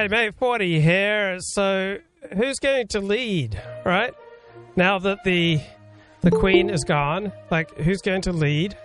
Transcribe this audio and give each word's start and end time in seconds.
G'day, 0.00 0.10
mate. 0.10 0.34
Ford 0.38 0.62
here. 0.62 1.36
So, 1.40 1.98
who's 2.34 2.58
going 2.58 2.86
to 2.88 3.00
lead, 3.00 3.60
right? 3.84 4.14
Now 4.74 4.98
that 4.98 5.24
the 5.24 5.60
the 6.22 6.30
Queen 6.30 6.70
is 6.70 6.84
gone, 6.84 7.32
like, 7.50 7.76
who's 7.76 8.00
going 8.00 8.22
to 8.22 8.32
lead? 8.32 8.78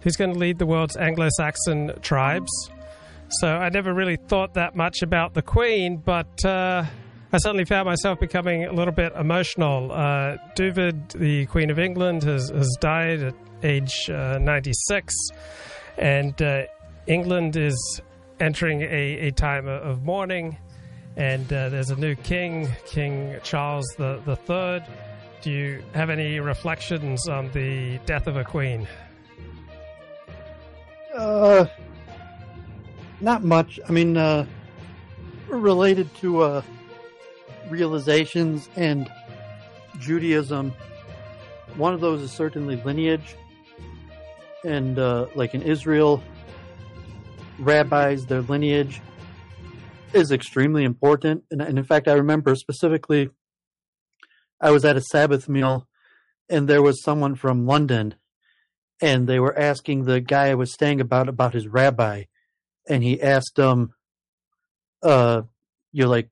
Who's 0.00 0.16
going 0.16 0.32
to 0.32 0.38
lead 0.38 0.58
the 0.58 0.64
world's 0.64 0.96
Anglo 0.96 1.28
Saxon 1.36 1.92
tribes? 2.00 2.50
So, 3.28 3.48
I 3.48 3.68
never 3.68 3.92
really 3.92 4.16
thought 4.16 4.54
that 4.54 4.74
much 4.74 5.02
about 5.02 5.34
the 5.34 5.42
Queen, 5.42 5.98
but 5.98 6.42
uh, 6.42 6.86
I 7.34 7.36
suddenly 7.36 7.66
found 7.66 7.84
myself 7.84 8.18
becoming 8.18 8.64
a 8.64 8.72
little 8.72 8.94
bit 8.94 9.12
emotional. 9.14 9.92
Uh, 9.92 10.38
Duvid, 10.56 11.12
the 11.12 11.44
Queen 11.46 11.68
of 11.68 11.78
England, 11.78 12.22
has, 12.22 12.48
has 12.48 12.74
died 12.80 13.22
at 13.22 13.34
age 13.62 14.08
uh, 14.08 14.38
96, 14.40 15.14
and 15.98 16.40
uh, 16.40 16.62
England 17.06 17.58
is 17.58 18.00
entering 18.42 18.82
a, 18.82 19.28
a 19.28 19.30
time 19.30 19.68
of 19.68 20.02
mourning, 20.02 20.58
and 21.16 21.52
uh, 21.52 21.68
there's 21.68 21.90
a 21.90 21.96
new 21.96 22.14
king, 22.14 22.68
King 22.86 23.38
Charles 23.42 23.86
the, 23.98 24.20
the 24.24 24.36
Third. 24.36 24.84
Do 25.42 25.50
you 25.50 25.82
have 25.94 26.08
any 26.08 26.40
reflections 26.40 27.28
on 27.28 27.50
the 27.52 27.98
death 28.06 28.26
of 28.26 28.36
a 28.36 28.44
queen? 28.44 28.86
Uh, 31.14 31.66
not 33.20 33.42
much. 33.42 33.78
I 33.88 33.92
mean, 33.92 34.16
uh, 34.16 34.46
related 35.48 36.14
to 36.16 36.42
uh, 36.42 36.62
realizations 37.68 38.68
and 38.76 39.10
Judaism, 39.98 40.72
one 41.76 41.92
of 41.92 42.00
those 42.00 42.22
is 42.22 42.30
certainly 42.30 42.76
lineage. 42.76 43.36
And 44.64 44.98
uh, 44.98 45.26
like 45.34 45.54
in 45.54 45.62
Israel, 45.62 46.22
rabbis, 47.58 48.26
their 48.26 48.42
lineage 48.42 49.00
is 50.14 50.30
extremely 50.30 50.84
important. 50.84 51.44
And, 51.50 51.60
and 51.60 51.78
in 51.78 51.84
fact, 51.84 52.08
I 52.08 52.14
remember 52.14 52.54
specifically, 52.54 53.30
I 54.60 54.70
was 54.70 54.84
at 54.84 54.96
a 54.96 55.00
Sabbath 55.00 55.48
meal 55.48 55.88
and 56.48 56.68
there 56.68 56.82
was 56.82 57.02
someone 57.02 57.34
from 57.34 57.66
London 57.66 58.14
and 59.00 59.26
they 59.26 59.40
were 59.40 59.58
asking 59.58 60.04
the 60.04 60.20
guy 60.20 60.48
I 60.48 60.54
was 60.54 60.72
staying 60.72 61.00
about 61.00 61.28
about 61.28 61.54
his 61.54 61.66
rabbi. 61.66 62.24
And 62.88 63.02
he 63.02 63.20
asked 63.20 63.58
him, 63.58 63.94
uh, 65.02 65.42
you're 65.92 66.08
like, 66.08 66.30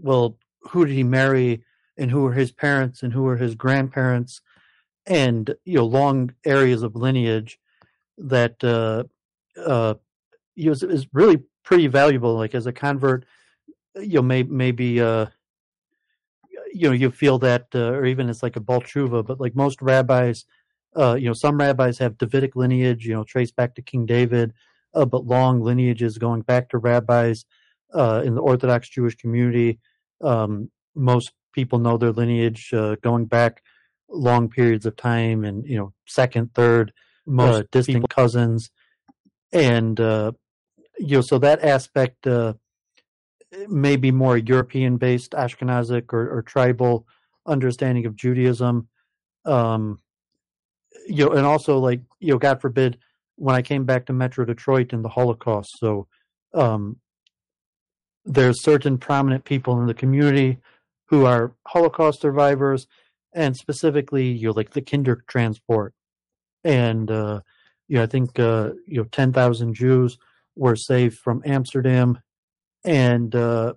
well, 0.00 0.36
who 0.62 0.84
did 0.84 0.94
he 0.94 1.04
marry 1.04 1.62
and 1.96 2.10
who 2.10 2.22
were 2.22 2.32
his 2.32 2.52
parents 2.52 3.02
and 3.02 3.12
who 3.12 3.22
were 3.22 3.36
his 3.36 3.54
grandparents 3.54 4.40
and, 5.06 5.54
you 5.64 5.76
know, 5.76 5.86
long 5.86 6.34
areas 6.44 6.82
of 6.82 6.96
lineage 6.96 7.58
that, 8.18 8.62
uh, 8.62 9.04
uh, 9.60 9.94
you 10.54 10.66
know, 10.66 10.88
is 10.88 11.06
really 11.12 11.42
pretty 11.62 11.86
valuable. 11.86 12.34
Like 12.36 12.54
as 12.54 12.66
a 12.66 12.72
convert, 12.72 13.24
you 13.96 14.16
know, 14.16 14.22
may, 14.22 14.42
maybe, 14.42 15.00
uh, 15.00 15.26
you 16.72 16.88
know, 16.88 16.92
you 16.92 17.10
feel 17.10 17.38
that, 17.38 17.66
uh, 17.74 17.90
or 17.90 18.06
even 18.06 18.28
it's 18.28 18.42
like 18.42 18.56
a 18.56 18.60
Baal 18.60 18.80
Teshuva, 18.80 19.26
but 19.26 19.40
like 19.40 19.56
most 19.56 19.82
rabbis, 19.82 20.44
uh, 20.96 21.14
you 21.14 21.26
know, 21.26 21.34
some 21.34 21.58
rabbis 21.58 21.98
have 21.98 22.18
Davidic 22.18 22.54
lineage, 22.54 23.06
you 23.06 23.14
know, 23.14 23.24
trace 23.24 23.50
back 23.50 23.74
to 23.74 23.82
King 23.82 24.06
David, 24.06 24.52
uh, 24.94 25.04
but 25.04 25.26
long 25.26 25.60
lineages 25.60 26.18
going 26.18 26.42
back 26.42 26.68
to 26.70 26.78
rabbis, 26.78 27.44
uh, 27.92 28.22
in 28.24 28.34
the 28.34 28.40
Orthodox 28.40 28.88
Jewish 28.88 29.16
community. 29.16 29.78
Um, 30.20 30.70
most 30.94 31.32
people 31.52 31.78
know 31.78 31.96
their 31.96 32.12
lineage, 32.12 32.72
uh, 32.72 32.96
going 33.02 33.26
back 33.26 33.62
long 34.08 34.48
periods 34.48 34.86
of 34.86 34.96
time 34.96 35.44
and, 35.44 35.66
you 35.66 35.76
know, 35.76 35.92
second, 36.06 36.54
third, 36.54 36.92
most 37.26 37.60
uh, 37.60 37.62
distant 37.72 37.96
people. 37.96 38.08
cousins. 38.08 38.70
And, 39.52 39.98
uh, 39.98 40.32
you 41.00 41.16
know, 41.16 41.20
so 41.22 41.38
that 41.38 41.64
aspect 41.64 42.26
uh, 42.26 42.52
may 43.68 43.96
be 43.96 44.10
more 44.10 44.36
European 44.36 44.98
based, 44.98 45.32
Ashkenazic 45.32 46.12
or, 46.12 46.28
or, 46.30 46.42
tribal 46.42 47.06
understanding 47.46 48.04
of 48.04 48.14
Judaism. 48.14 48.86
Um, 49.46 49.98
you 51.06 51.24
know, 51.24 51.32
and 51.32 51.46
also 51.46 51.78
like, 51.78 52.02
you 52.20 52.32
know, 52.32 52.38
God 52.38 52.60
forbid, 52.60 52.98
when 53.36 53.56
I 53.56 53.62
came 53.62 53.84
back 53.84 54.04
to 54.06 54.12
Metro 54.12 54.44
Detroit 54.44 54.92
in 54.92 55.00
the 55.00 55.08
Holocaust. 55.08 55.78
So, 55.78 56.06
um, 56.52 56.98
there's 58.26 58.62
certain 58.62 58.98
prominent 58.98 59.44
people 59.44 59.80
in 59.80 59.86
the 59.86 59.94
community 59.94 60.58
who 61.06 61.24
are 61.24 61.54
Holocaust 61.66 62.20
survivors, 62.20 62.86
and 63.32 63.56
specifically, 63.56 64.28
you 64.28 64.48
know, 64.48 64.52
like 64.52 64.70
the 64.70 64.82
Kinder 64.82 65.24
transport, 65.26 65.94
and 66.62 67.10
uh, 67.10 67.40
you 67.88 67.96
know, 67.96 68.02
I 68.02 68.06
think 68.06 68.38
uh, 68.38 68.72
you 68.86 68.98
know, 68.98 69.04
ten 69.04 69.32
thousand 69.32 69.72
Jews 69.72 70.18
were 70.60 70.76
saved 70.76 71.16
from 71.18 71.42
Amsterdam, 71.46 72.18
and 72.84 73.34
uh, 73.34 73.72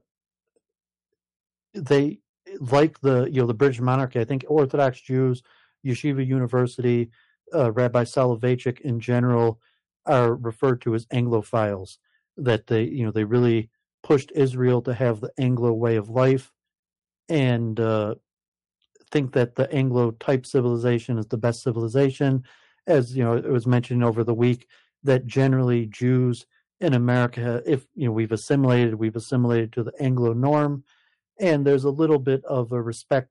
they 1.74 2.20
like 2.60 3.00
the 3.00 3.24
you 3.32 3.40
know 3.40 3.48
the 3.48 3.54
British 3.54 3.80
monarchy. 3.80 4.20
I 4.20 4.26
think 4.26 4.44
Orthodox 4.50 5.00
Jews, 5.00 5.42
Yeshiva 5.86 6.28
University, 6.28 7.10
uh, 7.56 7.72
Rabbi 7.72 8.04
Soloveitchik 8.04 8.82
in 8.82 9.00
general 9.00 9.62
are 10.06 10.36
referred 10.36 10.82
to 10.82 10.94
as 10.94 11.06
Anglophiles. 11.06 12.00
That 12.36 12.68
they 12.68 12.84
you 12.84 13.06
know 13.06 13.12
they 13.12 13.24
really 13.24 13.70
pushed 14.04 14.34
Israel 14.36 14.82
to 14.82 14.94
have 14.94 15.22
the 15.22 15.32
Anglo 15.38 15.72
way 15.72 15.96
of 15.96 16.10
life, 16.10 16.52
and 17.30 17.80
uh, 17.80 18.16
think 19.10 19.32
that 19.32 19.56
the 19.56 19.72
Anglo 19.72 20.12
type 20.12 20.46
civilization 20.46 21.18
is 21.18 21.28
the 21.28 21.38
best 21.38 21.64
civilization. 21.64 22.44
As 22.88 23.16
you 23.16 23.24
know, 23.24 23.38
it 23.38 23.48
was 23.48 23.66
mentioned 23.66 24.04
over 24.04 24.26
the 24.26 24.34
week 24.34 24.68
that 25.04 25.26
generally 25.26 25.86
Jews 25.86 26.46
in 26.84 26.94
America, 26.94 27.64
if 27.66 27.86
you 27.96 28.06
know 28.06 28.12
we've 28.12 28.34
assimilated, 28.34 28.96
we've 28.96 29.16
assimilated 29.16 29.72
to 29.74 29.84
the 29.84 29.94
Anglo 30.00 30.34
norm, 30.34 30.84
and 31.40 31.66
there's 31.66 31.86
a 31.86 31.90
little 31.90 32.20
bit 32.20 32.44
of 32.44 32.74
a 32.74 32.82
respect 32.82 33.30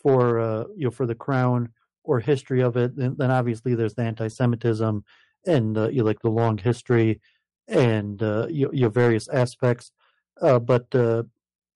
for 0.00 0.38
uh, 0.38 0.64
you 0.76 0.84
know 0.84 0.90
for 0.90 1.04
the 1.04 1.14
crown 1.14 1.70
or 2.04 2.20
history 2.20 2.62
of 2.62 2.76
it. 2.76 2.94
And 2.96 3.18
then 3.18 3.30
obviously 3.30 3.74
there's 3.74 3.94
the 3.94 4.02
anti-Semitism 4.02 5.04
and 5.46 5.76
uh, 5.76 5.88
you 5.88 5.98
know, 5.98 6.04
like 6.04 6.20
the 6.20 6.28
long 6.28 6.56
history 6.56 7.20
and 7.66 8.22
uh, 8.22 8.46
you, 8.48 8.88
various 8.90 9.26
aspects. 9.28 9.90
Uh, 10.40 10.58
but 10.58 10.86
uh, 10.94 11.24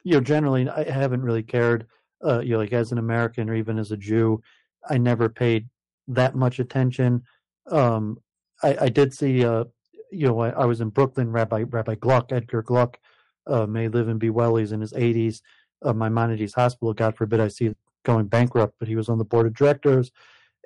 you 0.04 0.12
know, 0.12 0.20
generally, 0.20 0.68
I 0.68 0.88
haven't 0.88 1.22
really 1.22 1.42
cared. 1.42 1.86
Uh, 2.24 2.40
you 2.40 2.52
know, 2.52 2.58
like 2.58 2.72
as 2.72 2.92
an 2.92 2.98
American 2.98 3.48
or 3.50 3.54
even 3.54 3.78
as 3.78 3.90
a 3.90 3.96
Jew, 3.96 4.40
I 4.88 4.98
never 4.98 5.28
paid 5.28 5.68
that 6.08 6.34
much 6.34 6.58
attention. 6.58 7.22
Um, 7.70 8.18
I, 8.62 8.76
I 8.82 8.88
did 8.88 9.14
see 9.14 9.44
uh, 9.44 9.64
you 10.10 10.26
know, 10.26 10.40
I, 10.40 10.50
I, 10.50 10.64
was 10.64 10.80
in 10.80 10.90
Brooklyn. 10.90 11.30
Rabbi 11.30 11.64
Rabbi 11.68 11.94
Gluck, 11.96 12.32
Edgar 12.32 12.62
Gluck, 12.62 12.98
uh, 13.46 13.66
may 13.66 13.88
live 13.88 14.08
and 14.08 14.20
be 14.20 14.30
well. 14.30 14.56
He's 14.56 14.72
in 14.72 14.80
his 14.80 14.92
80s. 14.92 15.42
Uh, 15.82 15.92
Maimonides 15.92 16.54
Hospital, 16.54 16.92
God 16.92 17.16
forbid, 17.16 17.40
I 17.40 17.48
see 17.48 17.74
going 18.04 18.26
bankrupt. 18.26 18.74
But 18.78 18.88
he 18.88 18.96
was 18.96 19.08
on 19.08 19.18
the 19.18 19.24
board 19.24 19.46
of 19.46 19.54
directors, 19.54 20.10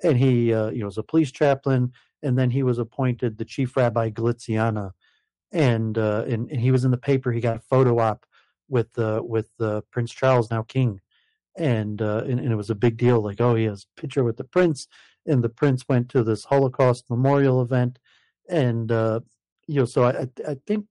and 0.03 0.17
he, 0.17 0.53
uh, 0.53 0.69
you 0.69 0.79
know, 0.79 0.87
was 0.87 0.97
a 0.97 1.03
police 1.03 1.31
chaplain, 1.31 1.93
and 2.21 2.37
then 2.37 2.49
he 2.49 2.63
was 2.63 2.79
appointed 2.79 3.37
the 3.37 3.45
chief 3.45 3.75
rabbi 3.77 4.09
Galiziano, 4.09 4.93
and 5.51 5.97
uh, 5.97 6.25
and, 6.27 6.49
and 6.49 6.59
he 6.59 6.71
was 6.71 6.85
in 6.85 6.91
the 6.91 6.97
paper. 6.97 7.31
He 7.31 7.41
got 7.41 7.57
a 7.57 7.61
photo 7.61 7.99
op 7.99 8.25
with 8.69 8.97
uh, 8.97 9.21
with 9.23 9.49
uh, 9.59 9.81
Prince 9.91 10.11
Charles, 10.13 10.49
now 10.49 10.63
king, 10.63 11.01
and, 11.57 12.01
uh, 12.01 12.23
and 12.25 12.39
and 12.39 12.51
it 12.51 12.55
was 12.55 12.69
a 12.69 12.75
big 12.75 12.97
deal. 12.97 13.21
Like, 13.21 13.39
oh, 13.39 13.55
he 13.55 13.65
has 13.65 13.85
a 13.85 14.01
picture 14.01 14.23
with 14.23 14.37
the 14.37 14.43
prince, 14.43 14.87
and 15.25 15.43
the 15.43 15.49
prince 15.49 15.85
went 15.87 16.09
to 16.09 16.23
this 16.23 16.45
Holocaust 16.45 17.09
memorial 17.09 17.61
event, 17.61 17.99
and 18.49 18.91
uh, 18.91 19.19
you 19.67 19.79
know, 19.79 19.85
so 19.85 20.03
I 20.03 20.27
I 20.47 20.57
think 20.67 20.85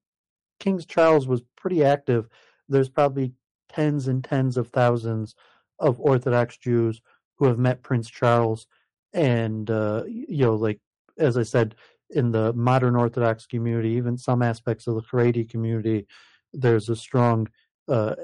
King 0.59 0.79
Charles 0.79 1.27
was 1.27 1.41
pretty 1.55 1.83
active. 1.83 2.27
There's 2.69 2.89
probably 2.89 3.33
tens 3.69 4.07
and 4.07 4.23
tens 4.23 4.57
of 4.57 4.69
thousands 4.69 5.35
of 5.79 5.99
Orthodox 5.99 6.57
Jews 6.57 7.01
who 7.35 7.45
have 7.45 7.59
met 7.59 7.83
Prince 7.83 8.09
Charles, 8.09 8.67
and 9.13 9.69
uh, 9.69 10.03
you 10.07 10.45
know, 10.45 10.55
like 10.55 10.79
as 11.17 11.37
I 11.37 11.43
said, 11.43 11.75
in 12.09 12.31
the 12.31 12.53
modern 12.53 12.95
Orthodox 12.95 13.45
community, 13.45 13.89
even 13.91 14.17
some 14.17 14.41
aspects 14.41 14.87
of 14.87 14.95
the 14.95 15.01
Haredi 15.01 15.49
community, 15.49 16.07
there's 16.53 16.89
a 16.89 16.95
strong 16.95 17.47
uh, 17.87 18.15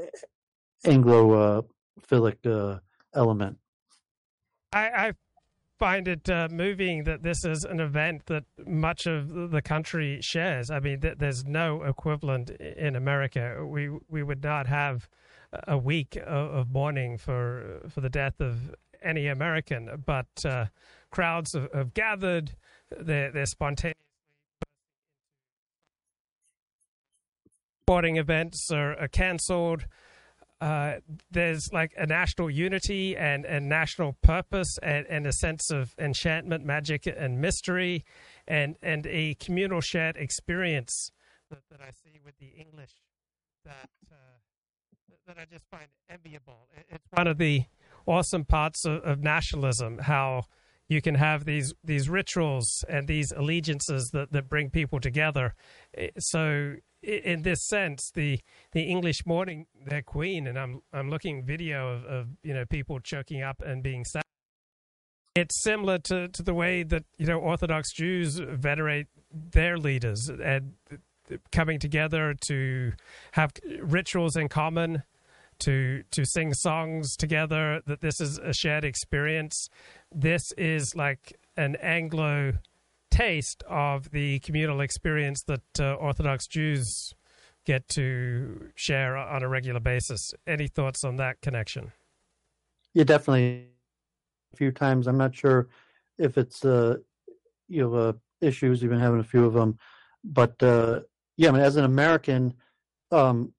Anglo-philic 0.85 2.37
uh, 2.45 2.77
element. 3.13 3.57
I, 4.71 4.89
I 4.89 5.13
find 5.79 6.07
it 6.07 6.29
uh, 6.29 6.49
moving 6.51 7.05
that 7.05 7.23
this 7.23 7.45
is 7.45 7.63
an 7.63 7.79
event 7.79 8.25
that 8.25 8.43
much 8.67 9.07
of 9.07 9.51
the 9.51 9.61
country 9.61 10.19
shares. 10.21 10.69
I 10.69 10.79
mean, 10.79 10.99
th- 10.99 11.17
there's 11.17 11.45
no 11.45 11.83
equivalent 11.83 12.49
in 12.51 12.95
America. 12.95 13.65
We 13.65 13.89
we 14.09 14.21
would 14.21 14.43
not 14.43 14.67
have 14.67 15.09
a 15.67 15.77
week 15.77 16.17
of, 16.17 16.53
of 16.53 16.71
mourning 16.71 17.17
for 17.17 17.81
for 17.89 18.01
the 18.01 18.09
death 18.09 18.39
of 18.39 18.75
any 19.01 19.27
American, 19.27 20.03
but 20.05 20.27
uh, 20.45 20.65
crowds 21.09 21.53
have, 21.53 21.69
have 21.73 21.93
gathered. 21.93 22.51
They're, 22.91 23.31
they're 23.31 23.45
spontaneously. 23.45 23.95
Sporting 27.83 28.17
events 28.17 28.69
are, 28.71 28.99
are 28.99 29.07
cancelled 29.07 29.85
uh, 30.61 30.95
there's 31.31 31.71
like 31.71 31.93
a 31.97 32.05
national 32.05 32.49
unity 32.49 33.15
and, 33.15 33.45
and 33.45 33.69
national 33.69 34.17
purpose 34.21 34.77
and, 34.83 35.05
and 35.07 35.25
a 35.25 35.31
sense 35.31 35.71
of 35.71 35.95
enchantment, 35.97 36.65
magic, 36.65 37.07
and 37.07 37.39
mystery, 37.39 38.03
and, 38.47 38.75
and 38.81 39.07
a 39.07 39.35
communal 39.35 39.81
shared 39.81 40.17
experience 40.17 41.11
that, 41.49 41.61
that 41.71 41.79
I 41.81 41.91
see 41.91 42.19
with 42.23 42.37
the 42.39 42.47
English 42.57 42.91
that 43.65 43.89
uh, 44.11 44.15
that 45.27 45.37
I 45.37 45.45
just 45.45 45.65
find 45.69 45.85
enviable. 46.09 46.67
It's 46.89 47.05
one 47.11 47.27
of 47.27 47.37
the 47.37 47.65
awesome 48.07 48.45
parts 48.45 48.83
of, 48.83 49.03
of 49.03 49.19
nationalism, 49.19 49.99
how 49.99 50.45
you 50.89 51.01
can 51.01 51.15
have 51.15 51.45
these 51.45 51.73
these 51.83 52.09
rituals 52.09 52.83
and 52.89 53.07
these 53.07 53.31
allegiances 53.31 54.09
that, 54.11 54.31
that 54.31 54.49
bring 54.49 54.69
people 54.69 54.99
together. 54.99 55.53
Eh, 55.95 56.09
so 56.17 56.75
in 57.01 57.43
this 57.43 57.65
sense, 57.67 58.11
the 58.13 58.39
the 58.73 58.81
English 58.81 59.25
mourning 59.25 59.67
their 59.85 60.01
queen, 60.01 60.47
and 60.47 60.57
I'm 60.57 60.81
I'm 60.91 61.09
looking 61.09 61.45
video 61.45 61.93
of, 61.93 62.05
of 62.05 62.27
you 62.43 62.53
know 62.53 62.65
people 62.65 62.99
choking 62.99 63.41
up 63.41 63.61
and 63.65 63.81
being 63.83 64.03
sad. 64.03 64.23
It's 65.35 65.63
similar 65.63 65.99
to, 65.99 66.27
to 66.27 66.43
the 66.43 66.53
way 66.53 66.83
that 66.83 67.03
you 67.17 67.27
know 67.27 67.37
Orthodox 67.37 67.93
Jews 67.93 68.39
venerate 68.39 69.07
their 69.31 69.77
leaders 69.77 70.29
and 70.29 70.73
coming 71.51 71.79
together 71.79 72.35
to 72.47 72.93
have 73.33 73.51
rituals 73.79 74.35
in 74.35 74.49
common 74.49 75.03
to 75.59 76.03
to 76.11 76.25
sing 76.25 76.53
songs 76.53 77.15
together 77.15 77.81
that 77.85 78.01
this 78.01 78.19
is 78.19 78.39
a 78.39 78.53
shared 78.53 78.83
experience 78.83 79.69
this 80.11 80.51
is 80.53 80.95
like 80.95 81.39
an 81.57 81.75
anglo 81.77 82.53
taste 83.11 83.63
of 83.67 84.11
the 84.11 84.39
communal 84.39 84.81
experience 84.81 85.43
that 85.43 85.61
uh, 85.79 85.93
orthodox 85.93 86.47
jews 86.47 87.13
get 87.65 87.87
to 87.89 88.71
share 88.75 89.17
on 89.17 89.43
a 89.43 89.47
regular 89.49 89.79
basis. 89.79 90.33
Any 90.47 90.67
thoughts 90.67 91.03
on 91.03 91.17
that 91.17 91.41
connection? 91.41 91.91
Yeah 92.93 93.03
definitely. 93.03 93.67
A 94.53 94.57
few 94.57 94.71
times. 94.71 95.07
I'm 95.07 95.17
not 95.17 95.35
sure 95.35 95.67
if 96.17 96.37
it's 96.37 96.65
uh 96.65 96.97
you 97.67 97.81
know 97.81 97.93
uh, 97.93 98.13
issues. 98.41 98.81
You've 98.81 98.91
been 98.91 98.99
having 98.99 99.19
a 99.19 99.23
few 99.23 99.45
of 99.45 99.53
them 99.53 99.77
but 100.23 100.61
uh 100.61 100.99
yeah 101.37 101.47
i 101.47 101.51
mean 101.53 101.61
as 101.61 101.77
an 101.77 101.85
american 101.85 102.53
um 103.11 103.53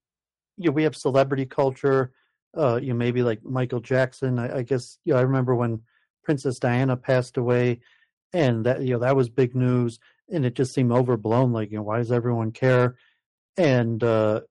you 0.60 0.66
know, 0.66 0.72
we 0.72 0.82
have 0.82 0.94
celebrity 0.94 1.46
culture. 1.46 2.12
Uh, 2.56 2.78
you 2.82 2.88
know, 2.88 2.94
maybe 2.94 3.22
like 3.22 3.42
Michael 3.42 3.80
Jackson. 3.80 4.38
I, 4.38 4.58
I 4.58 4.62
guess 4.62 4.98
you 5.04 5.14
know, 5.14 5.18
I 5.18 5.22
remember 5.22 5.54
when 5.54 5.80
Princess 6.22 6.58
Diana 6.58 6.96
passed 6.96 7.36
away, 7.36 7.80
and 8.32 8.64
that 8.66 8.82
you 8.82 8.94
know 8.94 9.00
that 9.00 9.16
was 9.16 9.28
big 9.28 9.54
news, 9.54 9.98
and 10.32 10.44
it 10.44 10.54
just 10.54 10.74
seemed 10.74 10.92
overblown. 10.92 11.52
Like, 11.52 11.70
you 11.70 11.78
know, 11.78 11.82
why 11.82 11.98
does 11.98 12.12
everyone 12.12 12.52
care? 12.52 12.96
And 13.56 14.02
uh, 14.02 14.42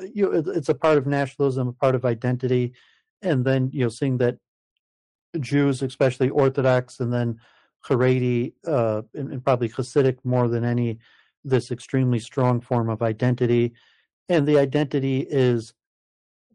you 0.00 0.24
know, 0.24 0.32
it, 0.38 0.46
it's 0.48 0.68
a 0.68 0.74
part 0.74 0.98
of 0.98 1.06
nationalism, 1.06 1.68
a 1.68 1.72
part 1.72 1.94
of 1.94 2.04
identity, 2.04 2.74
and 3.22 3.44
then 3.44 3.70
you 3.72 3.84
know, 3.84 3.88
seeing 3.88 4.18
that 4.18 4.38
Jews, 5.38 5.82
especially 5.82 6.30
Orthodox, 6.30 7.00
and 7.00 7.12
then 7.12 7.38
Haredi, 7.86 8.54
uh, 8.66 9.02
and, 9.14 9.32
and 9.32 9.44
probably 9.44 9.68
Hasidic 9.68 10.18
more 10.24 10.48
than 10.48 10.64
any, 10.64 10.98
this 11.44 11.70
extremely 11.70 12.18
strong 12.18 12.60
form 12.60 12.88
of 12.88 13.02
identity 13.02 13.74
and 14.28 14.46
the 14.46 14.58
identity 14.58 15.26
is 15.28 15.72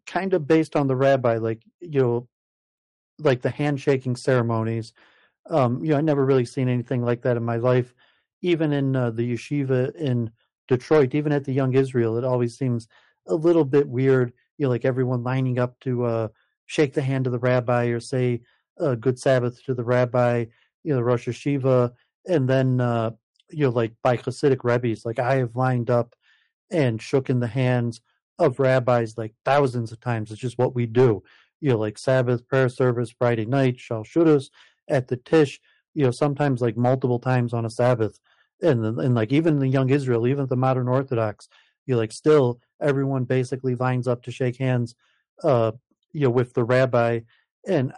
kind 0.05 0.33
of 0.33 0.47
based 0.47 0.75
on 0.75 0.87
the 0.87 0.95
rabbi, 0.95 1.37
like 1.37 1.63
you 1.79 2.01
know, 2.01 2.27
like 3.19 3.41
the 3.41 3.49
handshaking 3.49 4.15
ceremonies. 4.15 4.93
Um, 5.49 5.83
you 5.83 5.91
know, 5.91 5.97
I 5.97 6.01
never 6.01 6.25
really 6.25 6.45
seen 6.45 6.69
anything 6.69 7.03
like 7.03 7.21
that 7.23 7.37
in 7.37 7.43
my 7.43 7.57
life. 7.57 7.93
Even 8.41 8.73
in 8.73 8.95
uh, 8.95 9.11
the 9.11 9.33
yeshiva 9.33 9.95
in 9.95 10.31
Detroit, 10.67 11.15
even 11.15 11.31
at 11.31 11.45
the 11.45 11.53
Young 11.53 11.73
Israel, 11.73 12.17
it 12.17 12.23
always 12.23 12.57
seems 12.57 12.87
a 13.27 13.35
little 13.35 13.65
bit 13.65 13.87
weird. 13.87 14.33
You 14.57 14.65
know, 14.65 14.69
like 14.69 14.85
everyone 14.85 15.23
lining 15.23 15.59
up 15.59 15.79
to 15.81 16.05
uh, 16.05 16.27
shake 16.65 16.93
the 16.93 17.01
hand 17.01 17.25
of 17.25 17.33
the 17.33 17.39
rabbi 17.39 17.85
or 17.85 17.99
say 17.99 18.41
uh, 18.79 18.95
"Good 18.95 19.19
Sabbath" 19.19 19.63
to 19.65 19.73
the 19.73 19.83
rabbi. 19.83 20.45
You 20.83 20.91
know, 20.91 20.97
the 20.97 21.03
Rosh 21.03 21.27
Yeshiva, 21.27 21.93
and 22.27 22.49
then 22.49 22.81
uh, 22.81 23.11
you 23.49 23.65
know, 23.65 23.71
like 23.71 23.93
by 24.01 24.17
Hasidic 24.17 24.63
rabbis, 24.63 25.05
like 25.05 25.19
I 25.19 25.35
have 25.35 25.55
lined 25.55 25.89
up 25.89 26.15
and 26.69 27.01
shook 27.01 27.29
in 27.29 27.39
the 27.39 27.47
hands 27.47 28.01
of 28.39 28.59
rabbis 28.59 29.17
like 29.17 29.33
thousands 29.45 29.91
of 29.91 29.99
times. 29.99 30.31
It's 30.31 30.41
just 30.41 30.57
what 30.57 30.75
we 30.75 30.85
do. 30.85 31.23
You 31.63 31.69
know, 31.69 31.79
like 31.79 31.97
Sabbath 31.97 32.45
prayer 32.45 32.67
service 32.67 33.09
Friday 33.09 33.45
night, 33.45 33.77
Shalshudas 33.77 34.49
at 34.89 35.07
the 35.07 35.15
Tish. 35.15 35.61
You 35.93 36.03
know, 36.03 36.11
sometimes 36.11 36.59
like 36.59 36.75
multiple 36.75 37.19
times 37.19 37.53
on 37.53 37.65
a 37.65 37.69
Sabbath, 37.69 38.19
and 38.61 38.85
and 38.85 39.15
like 39.15 39.31
even 39.31 39.59
the 39.59 39.69
Young 39.69 39.89
Israel, 39.89 40.27
even 40.27 40.45
the 40.47 40.57
modern 40.57 40.89
Orthodox, 40.89 41.47
you 41.85 41.93
know, 41.93 41.99
like 41.99 42.11
still 42.11 42.59
everyone 42.81 43.23
basically 43.23 43.75
lines 43.75 44.09
up 44.09 44.23
to 44.23 44.31
shake 44.31 44.57
hands, 44.57 44.93
uh, 45.41 45.71
you 46.11 46.25
know, 46.25 46.31
with 46.31 46.53
the 46.53 46.65
rabbi, 46.65 47.21
and 47.65 47.93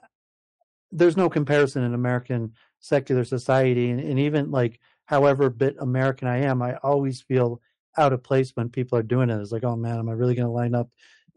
there's 0.92 1.18
no 1.18 1.28
comparison 1.28 1.84
in 1.84 1.96
American 1.96 2.54
secular 2.82 3.24
society, 3.24 3.90
and, 3.90 4.00
and 4.00 4.20
even 4.20 4.52
like 4.52 4.80
however 5.06 5.50
bit 5.50 5.76
American 5.80 6.28
I 6.28 6.42
am, 6.42 6.62
I 6.62 6.76
always 6.84 7.20
feel 7.20 7.62
out 7.98 8.14
of 8.14 8.22
place 8.22 8.52
when 8.54 8.70
people 8.70 8.96
are 9.00 9.04
doing 9.04 9.32
it. 9.32 9.42
It's 9.42 9.52
like, 9.52 9.64
oh 9.64 9.76
man, 9.76 9.98
am 9.98 10.10
I 10.10 10.14
really 10.14 10.36
going 10.36 10.48
to 10.48 10.52
line 10.52 10.76
up 10.76 10.90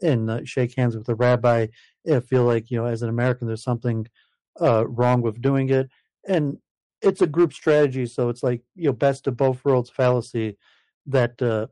and 0.03 0.31
uh, 0.31 0.41
shake 0.45 0.75
hands 0.77 0.97
with 0.97 1.07
the 1.07 1.15
rabbi? 1.15 1.69
I 2.09 2.21
feel 2.21 2.45
like 2.45 2.71
you 2.71 2.79
know, 2.79 2.87
as 2.87 3.03
an 3.03 3.09
American, 3.09 3.47
there's 3.47 3.63
something 3.63 4.07
uh, 4.61 4.87
wrong 4.87 5.23
with 5.23 5.41
doing 5.41 5.69
it, 5.69 5.89
and 6.27 6.59
it's 7.03 7.23
a 7.23 7.27
group 7.27 7.53
strategy. 7.53 8.07
So 8.07 8.29
it's 8.29 8.43
like 8.43 8.63
you 8.75 8.87
know, 8.87 8.93
best 8.93 9.27
of 9.27 9.37
both 9.37 9.65
worlds 9.65 9.91
fallacy 9.91 10.57
that 11.07 11.41
uh, 11.41 11.67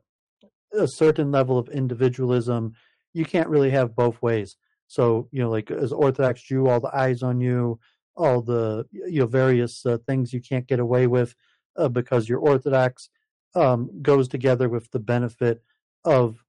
a 0.77 0.87
certain 0.87 1.31
level 1.31 1.57
of 1.57 1.69
individualism 1.69 2.73
you 3.13 3.25
can't 3.25 3.49
really 3.49 3.71
have 3.71 3.95
both 3.95 4.21
ways. 4.21 4.57
So 4.87 5.27
you 5.31 5.41
know, 5.41 5.49
like 5.49 5.71
as 5.71 5.91
Orthodox 5.91 6.41
Jew, 6.43 6.67
all 6.67 6.79
the 6.79 6.95
eyes 6.95 7.23
on 7.23 7.41
you, 7.41 7.79
all 8.15 8.41
the 8.41 8.85
you 8.91 9.21
know 9.21 9.27
various 9.27 9.85
uh, 9.85 9.97
things 10.05 10.33
you 10.33 10.41
can't 10.41 10.67
get 10.67 10.79
away 10.79 11.07
with 11.07 11.35
uh, 11.77 11.89
because 11.89 12.29
you're 12.29 12.39
Orthodox 12.39 13.09
um, 13.55 13.89
goes 14.01 14.27
together 14.27 14.69
with 14.69 14.91
the 14.91 14.99
benefit 14.99 15.61
of 16.05 16.43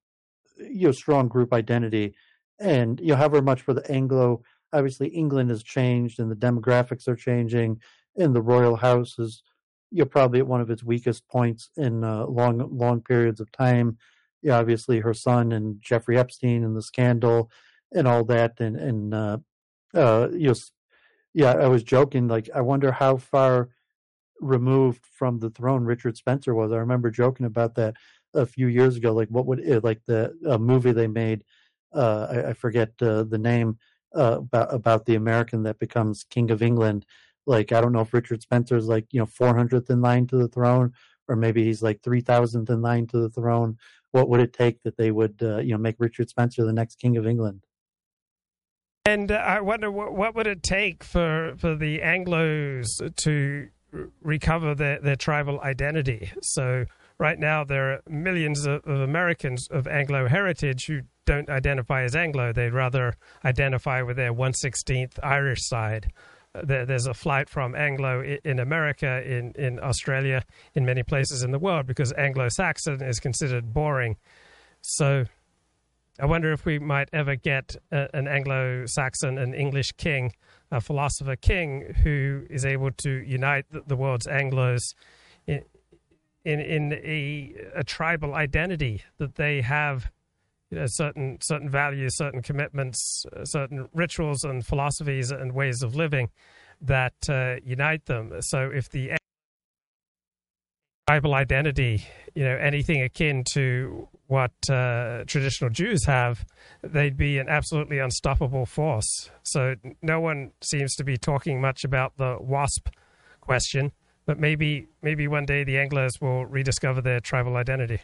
you 0.57 0.87
know 0.87 0.91
strong 0.91 1.27
group 1.27 1.53
identity, 1.53 2.15
and 2.59 2.99
you 2.99 3.07
know 3.07 3.15
however 3.15 3.41
much 3.41 3.61
for 3.61 3.73
the 3.73 3.89
Anglo, 3.91 4.41
obviously 4.73 5.07
England 5.09 5.49
has 5.49 5.63
changed 5.63 6.19
and 6.19 6.31
the 6.31 6.35
demographics 6.35 7.07
are 7.07 7.15
changing, 7.15 7.79
and 8.17 8.35
the 8.35 8.41
royal 8.41 8.75
house 8.77 9.17
is 9.19 9.43
you 9.91 9.99
know 9.99 10.05
probably 10.05 10.39
at 10.39 10.47
one 10.47 10.61
of 10.61 10.69
its 10.69 10.83
weakest 10.83 11.27
points 11.27 11.69
in 11.77 12.03
uh, 12.03 12.25
long 12.25 12.67
long 12.77 13.01
periods 13.01 13.39
of 13.39 13.51
time. 13.51 13.97
Yeah, 14.41 14.57
obviously 14.57 14.99
her 14.99 15.13
son 15.13 15.51
and 15.51 15.81
Jeffrey 15.81 16.17
Epstein 16.17 16.63
and 16.63 16.75
the 16.75 16.81
scandal 16.81 17.51
and 17.93 18.07
all 18.07 18.23
that, 18.25 18.59
and 18.59 18.75
and 18.77 19.13
uh, 19.13 19.37
uh, 19.93 20.29
you 20.31 20.49
know, 20.49 20.55
yeah, 21.33 21.53
I 21.53 21.67
was 21.67 21.83
joking. 21.83 22.27
Like, 22.27 22.49
I 22.53 22.61
wonder 22.61 22.91
how 22.91 23.17
far 23.17 23.69
removed 24.39 25.05
from 25.05 25.39
the 25.39 25.49
throne 25.49 25.83
Richard 25.85 26.17
Spencer 26.17 26.53
was. 26.53 26.71
I 26.71 26.77
remember 26.77 27.11
joking 27.11 27.45
about 27.45 27.75
that 27.75 27.95
a 28.33 28.45
few 28.45 28.67
years 28.67 28.95
ago. 28.95 29.13
Like, 29.13 29.29
what 29.29 29.45
would 29.45 29.59
it, 29.59 29.83
like 29.83 30.01
the 30.05 30.33
uh, 30.47 30.57
movie 30.57 30.91
they 30.91 31.07
made? 31.07 31.43
Uh, 31.93 32.27
I, 32.29 32.49
I, 32.49 32.53
forget 32.53 32.91
uh, 33.01 33.23
the 33.23 33.37
name 33.37 33.77
uh, 34.15 34.37
about 34.39 34.73
about 34.73 35.05
the 35.05 35.15
American 35.15 35.63
that 35.63 35.79
becomes 35.79 36.23
King 36.23 36.51
of 36.51 36.61
England. 36.61 37.05
Like, 37.47 37.71
I 37.71 37.81
don't 37.81 37.93
know 37.93 38.01
if 38.01 38.13
Richard 38.13 38.41
Spencer's 38.41 38.87
like 38.87 39.07
you 39.11 39.19
know 39.19 39.25
400th 39.25 39.89
in 39.89 40.01
line 40.01 40.27
to 40.27 40.37
the 40.37 40.47
throne, 40.47 40.93
or 41.27 41.35
maybe 41.35 41.63
he's 41.63 41.81
like 41.81 42.01
3,000th 42.01 42.69
in 42.69 42.81
line 42.81 43.07
to 43.07 43.17
the 43.17 43.29
throne. 43.29 43.77
What 44.11 44.29
would 44.29 44.39
it 44.39 44.53
take 44.53 44.83
that 44.83 44.97
they 44.97 45.11
would 45.11 45.39
uh, 45.41 45.57
you 45.57 45.71
know 45.71 45.77
make 45.77 45.95
Richard 45.99 46.29
Spencer 46.29 46.63
the 46.63 46.73
next 46.73 46.99
King 46.99 47.17
of 47.17 47.25
England? 47.25 47.65
And 49.05 49.31
uh, 49.31 49.35
I 49.35 49.61
wonder 49.61 49.89
what, 49.89 50.13
what 50.13 50.35
would 50.35 50.47
it 50.47 50.61
take 50.61 51.03
for 51.03 51.55
for 51.57 51.75
the 51.75 52.01
Anglo's 52.03 53.01
to 53.17 53.69
recover 54.21 54.75
their, 54.75 54.99
their 54.99 55.15
tribal 55.15 55.59
identity. 55.61 56.31
So 56.41 56.85
right 57.19 57.37
now 57.37 57.63
there 57.63 57.93
are 57.93 58.01
millions 58.07 58.65
of, 58.65 58.81
of, 58.85 59.01
Americans 59.01 59.67
of 59.69 59.87
Anglo 59.87 60.27
heritage 60.27 60.85
who 60.87 61.01
don't 61.25 61.49
identify 61.49 62.03
as 62.03 62.15
Anglo. 62.15 62.53
They'd 62.53 62.73
rather 62.73 63.15
identify 63.45 64.01
with 64.01 64.17
their 64.17 64.33
116th 64.33 65.19
Irish 65.21 65.59
side. 65.61 66.11
Uh, 66.55 66.61
there, 66.63 66.85
there's 66.85 67.05
a 67.05 67.13
flight 67.13 67.49
from 67.49 67.75
Anglo 67.75 68.23
in 68.43 68.59
America, 68.59 69.21
in, 69.23 69.53
in 69.55 69.79
Australia, 69.79 70.43
in 70.73 70.85
many 70.85 71.03
places 71.03 71.43
in 71.43 71.51
the 71.51 71.59
world 71.59 71.85
because 71.85 72.11
Anglo-Saxon 72.13 73.03
is 73.03 73.19
considered 73.19 73.73
boring. 73.73 74.15
So 74.81 75.25
I 76.19 76.25
wonder 76.25 76.51
if 76.51 76.65
we 76.65 76.79
might 76.79 77.09
ever 77.13 77.35
get 77.35 77.75
a, 77.91 78.07
an 78.15 78.27
Anglo-Saxon, 78.27 79.37
an 79.37 79.53
English 79.53 79.91
king 79.97 80.31
a 80.71 80.81
philosopher 80.81 81.35
king 81.35 81.95
who 82.03 82.45
is 82.49 82.65
able 82.65 82.91
to 82.91 83.09
unite 83.09 83.65
the, 83.71 83.95
world's 83.95 84.27
Anglos 84.27 84.93
in 85.47 85.63
in, 86.45 86.59
in 86.59 86.93
a, 86.93 87.53
a, 87.75 87.83
tribal 87.83 88.33
identity 88.33 89.03
that 89.17 89.35
they 89.35 89.61
have 89.61 90.09
you 90.71 90.79
know, 90.79 90.85
certain 90.87 91.37
certain 91.41 91.69
values, 91.69 92.15
certain 92.15 92.41
commitments, 92.41 93.25
uh, 93.35 93.43
certain 93.43 93.89
rituals 93.93 94.43
and 94.43 94.65
philosophies 94.65 95.31
and 95.31 95.53
ways 95.53 95.81
of 95.81 95.95
living 95.95 96.29
that 96.81 97.13
uh, 97.27 97.55
unite 97.63 98.05
them. 98.05 98.31
So 98.41 98.69
if 98.73 98.89
the 98.89 99.17
tribal 101.07 101.33
identity, 101.33 102.05
you 102.35 102.43
know, 102.43 102.55
anything 102.55 103.01
akin 103.01 103.43
to 103.53 104.07
what 104.27 104.51
uh, 104.69 105.23
traditional 105.25 105.71
Jews 105.71 106.05
have, 106.05 106.45
they'd 106.83 107.17
be 107.17 107.39
an 107.39 107.49
absolutely 107.49 107.97
unstoppable 107.97 108.67
force. 108.67 109.31
So 109.43 109.73
no 110.03 110.19
one 110.19 110.51
seems 110.61 110.95
to 110.97 111.03
be 111.03 111.17
talking 111.17 111.59
much 111.59 111.83
about 111.83 112.17
the 112.17 112.37
WASP 112.39 112.89
question, 113.41 113.91
but 114.29 114.39
maybe 114.39 114.87
maybe 115.01 115.27
one 115.27 115.43
day 115.43 115.63
the 115.63 115.79
anglers 115.79 116.21
will 116.21 116.45
rediscover 116.45 117.01
their 117.01 117.19
tribal 117.19 117.57
identity. 117.57 117.99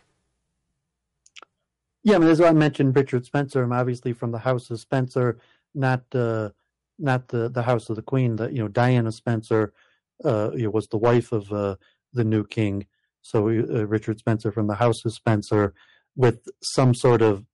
Yeah, 2.02 2.16
I 2.16 2.18
mean, 2.18 2.30
as 2.30 2.42
I 2.42 2.52
mentioned, 2.52 2.96
Richard 2.96 3.28
Spencer. 3.28 3.62
I'm 3.62 3.72
obviously 3.72 4.12
from 4.12 4.32
the 4.32 4.40
House 4.40 4.72
of 4.72 4.80
Spencer, 4.80 5.38
not 5.76 6.04
uh, 6.16 6.50
not 6.98 7.28
the 7.28 7.48
the 7.48 7.62
House 7.62 7.92
of 7.92 7.96
the 7.96 8.02
Queen. 8.02 8.38
That 8.38 8.54
you 8.54 8.64
know, 8.64 8.68
Diana 8.68 9.12
Spencer 9.12 9.72
uh, 10.24 10.50
was 10.56 10.88
the 10.88 10.98
wife 10.98 11.32
of 11.32 11.54
uh, 11.54 11.76
the 12.12 12.24
new 12.24 12.44
king. 12.44 12.88
So 13.22 13.48
uh, 13.48 13.86
Richard 13.86 14.18
Spencer 14.18 14.52
from 14.52 14.66
the 14.66 14.74
House 14.74 15.06
of 15.06 15.14
Spencer, 15.14 15.76
with 16.16 16.48
some 16.64 16.96
sort 16.96 17.22
of 17.22 17.46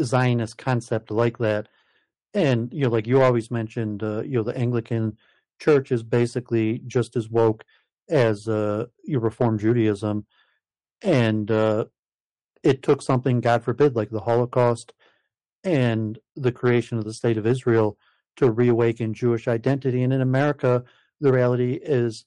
Zionist 0.00 0.56
concept 0.56 1.10
like 1.10 1.38
that, 1.38 1.66
and 2.32 2.72
you 2.72 2.84
know, 2.84 2.90
like 2.90 3.08
you 3.08 3.20
always 3.20 3.50
mentioned, 3.50 4.04
uh, 4.04 4.22
you 4.22 4.36
know, 4.36 4.44
the 4.44 4.56
Anglican 4.56 5.18
Church 5.62 5.92
is 5.92 6.02
basically 6.02 6.82
just 6.86 7.14
as 7.14 7.30
woke 7.30 7.64
as 8.08 8.48
uh, 8.48 8.86
your 9.04 9.20
Reform 9.20 9.58
Judaism, 9.58 10.26
and 11.02 11.50
uh, 11.50 11.84
it 12.62 12.82
took 12.82 13.00
something, 13.00 13.40
God 13.40 13.62
forbid, 13.62 13.94
like 13.94 14.10
the 14.10 14.20
Holocaust 14.20 14.92
and 15.64 16.18
the 16.34 16.52
creation 16.52 16.98
of 16.98 17.04
the 17.04 17.14
state 17.14 17.38
of 17.38 17.46
Israel 17.46 17.96
to 18.36 18.50
reawaken 18.50 19.14
Jewish 19.14 19.46
identity. 19.46 20.02
And 20.02 20.12
in 20.12 20.20
America, 20.20 20.82
the 21.20 21.32
reality 21.32 21.74
is 21.80 22.24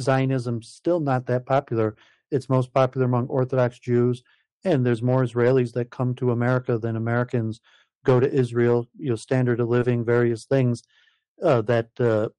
Zionism 0.00 0.62
still 0.62 0.98
not 0.98 1.26
that 1.26 1.46
popular. 1.46 1.94
It's 2.32 2.48
most 2.48 2.72
popular 2.72 3.06
among 3.06 3.28
Orthodox 3.28 3.78
Jews, 3.78 4.24
and 4.64 4.84
there's 4.84 5.02
more 5.02 5.22
Israelis 5.22 5.72
that 5.74 5.90
come 5.90 6.14
to 6.16 6.32
America 6.32 6.78
than 6.78 6.96
Americans 6.96 7.60
go 8.04 8.18
to 8.18 8.32
Israel. 8.32 8.88
You 8.96 9.10
know, 9.10 9.16
standard 9.16 9.60
of 9.60 9.68
living, 9.68 10.04
various 10.04 10.44
things 10.44 10.82
uh, 11.40 11.62
that 11.62 11.90
uh, 12.00 12.30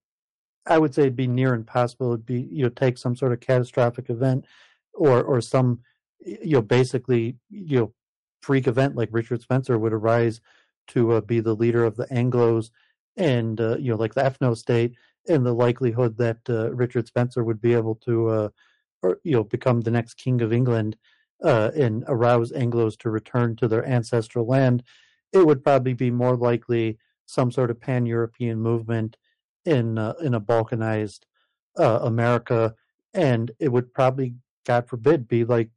I 0.67 0.79
would 0.79 0.93
say 0.95 1.03
it'd 1.03 1.15
be 1.15 1.27
near 1.27 1.53
impossible. 1.53 2.13
It'd 2.13 2.25
be 2.25 2.47
you 2.51 2.63
know 2.63 2.69
take 2.69 2.97
some 2.97 3.15
sort 3.15 3.33
of 3.33 3.39
catastrophic 3.39 4.09
event 4.09 4.45
or 4.93 5.21
or 5.21 5.41
some 5.41 5.81
you 6.25 6.53
know 6.53 6.61
basically 6.61 7.37
you 7.49 7.79
know 7.79 7.93
freak 8.41 8.67
event 8.67 8.95
like 8.95 9.09
Richard 9.11 9.41
Spencer 9.41 9.77
would 9.77 9.93
arise 9.93 10.41
to 10.87 11.13
uh, 11.13 11.21
be 11.21 11.39
the 11.39 11.55
leader 11.55 11.83
of 11.83 11.95
the 11.95 12.05
Anglos 12.07 12.69
and 13.17 13.59
uh, 13.59 13.77
you 13.77 13.91
know 13.91 13.97
like 13.97 14.13
the 14.13 14.21
ethno 14.21 14.55
state 14.55 14.95
and 15.27 15.45
the 15.45 15.53
likelihood 15.53 16.17
that 16.17 16.37
uh, 16.49 16.71
Richard 16.71 17.07
Spencer 17.07 17.43
would 17.43 17.61
be 17.61 17.73
able 17.73 17.95
to 17.95 18.27
uh, 18.29 18.49
or 19.01 19.19
you 19.23 19.33
know 19.33 19.43
become 19.43 19.81
the 19.81 19.91
next 19.91 20.15
king 20.15 20.41
of 20.41 20.53
England 20.53 20.97
uh, 21.43 21.71
and 21.75 22.03
arouse 22.07 22.51
Anglos 22.51 22.97
to 22.99 23.09
return 23.09 23.55
to 23.57 23.67
their 23.67 23.85
ancestral 23.85 24.47
land 24.47 24.83
it 25.33 25.45
would 25.45 25.63
probably 25.63 25.93
be 25.93 26.11
more 26.11 26.37
likely 26.37 26.97
some 27.25 27.51
sort 27.51 27.69
of 27.69 27.79
pan-European 27.79 28.59
movement 28.59 29.17
in 29.65 29.97
uh, 29.97 30.13
in 30.21 30.33
a 30.33 30.41
balkanized 30.41 31.21
uh, 31.77 31.99
America 32.01 32.75
and 33.13 33.51
it 33.59 33.69
would 33.69 33.93
probably 33.93 34.35
god 34.65 34.87
forbid 34.87 35.27
be 35.27 35.45
like 35.45 35.69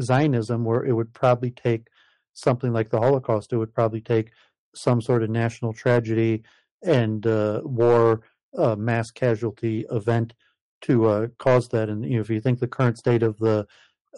Zionism, 0.00 0.64
where 0.64 0.84
it 0.84 0.92
would 0.92 1.12
probably 1.12 1.50
take 1.50 1.88
something 2.34 2.72
like 2.72 2.90
the 2.90 3.00
Holocaust. 3.00 3.52
It 3.52 3.56
would 3.56 3.74
probably 3.74 4.00
take 4.00 4.30
some 4.74 5.00
sort 5.00 5.22
of 5.22 5.30
national 5.30 5.72
tragedy 5.72 6.42
and 6.82 7.26
uh, 7.26 7.62
war, 7.64 8.22
uh, 8.56 8.76
mass 8.76 9.10
casualty 9.10 9.86
event 9.90 10.34
to 10.82 11.06
uh, 11.06 11.26
cause 11.38 11.68
that. 11.68 11.88
And 11.88 12.04
you 12.04 12.16
know, 12.16 12.20
if 12.20 12.30
you 12.30 12.40
think 12.40 12.60
the 12.60 12.68
current 12.68 12.98
state 12.98 13.22
of 13.22 13.38
the 13.38 13.66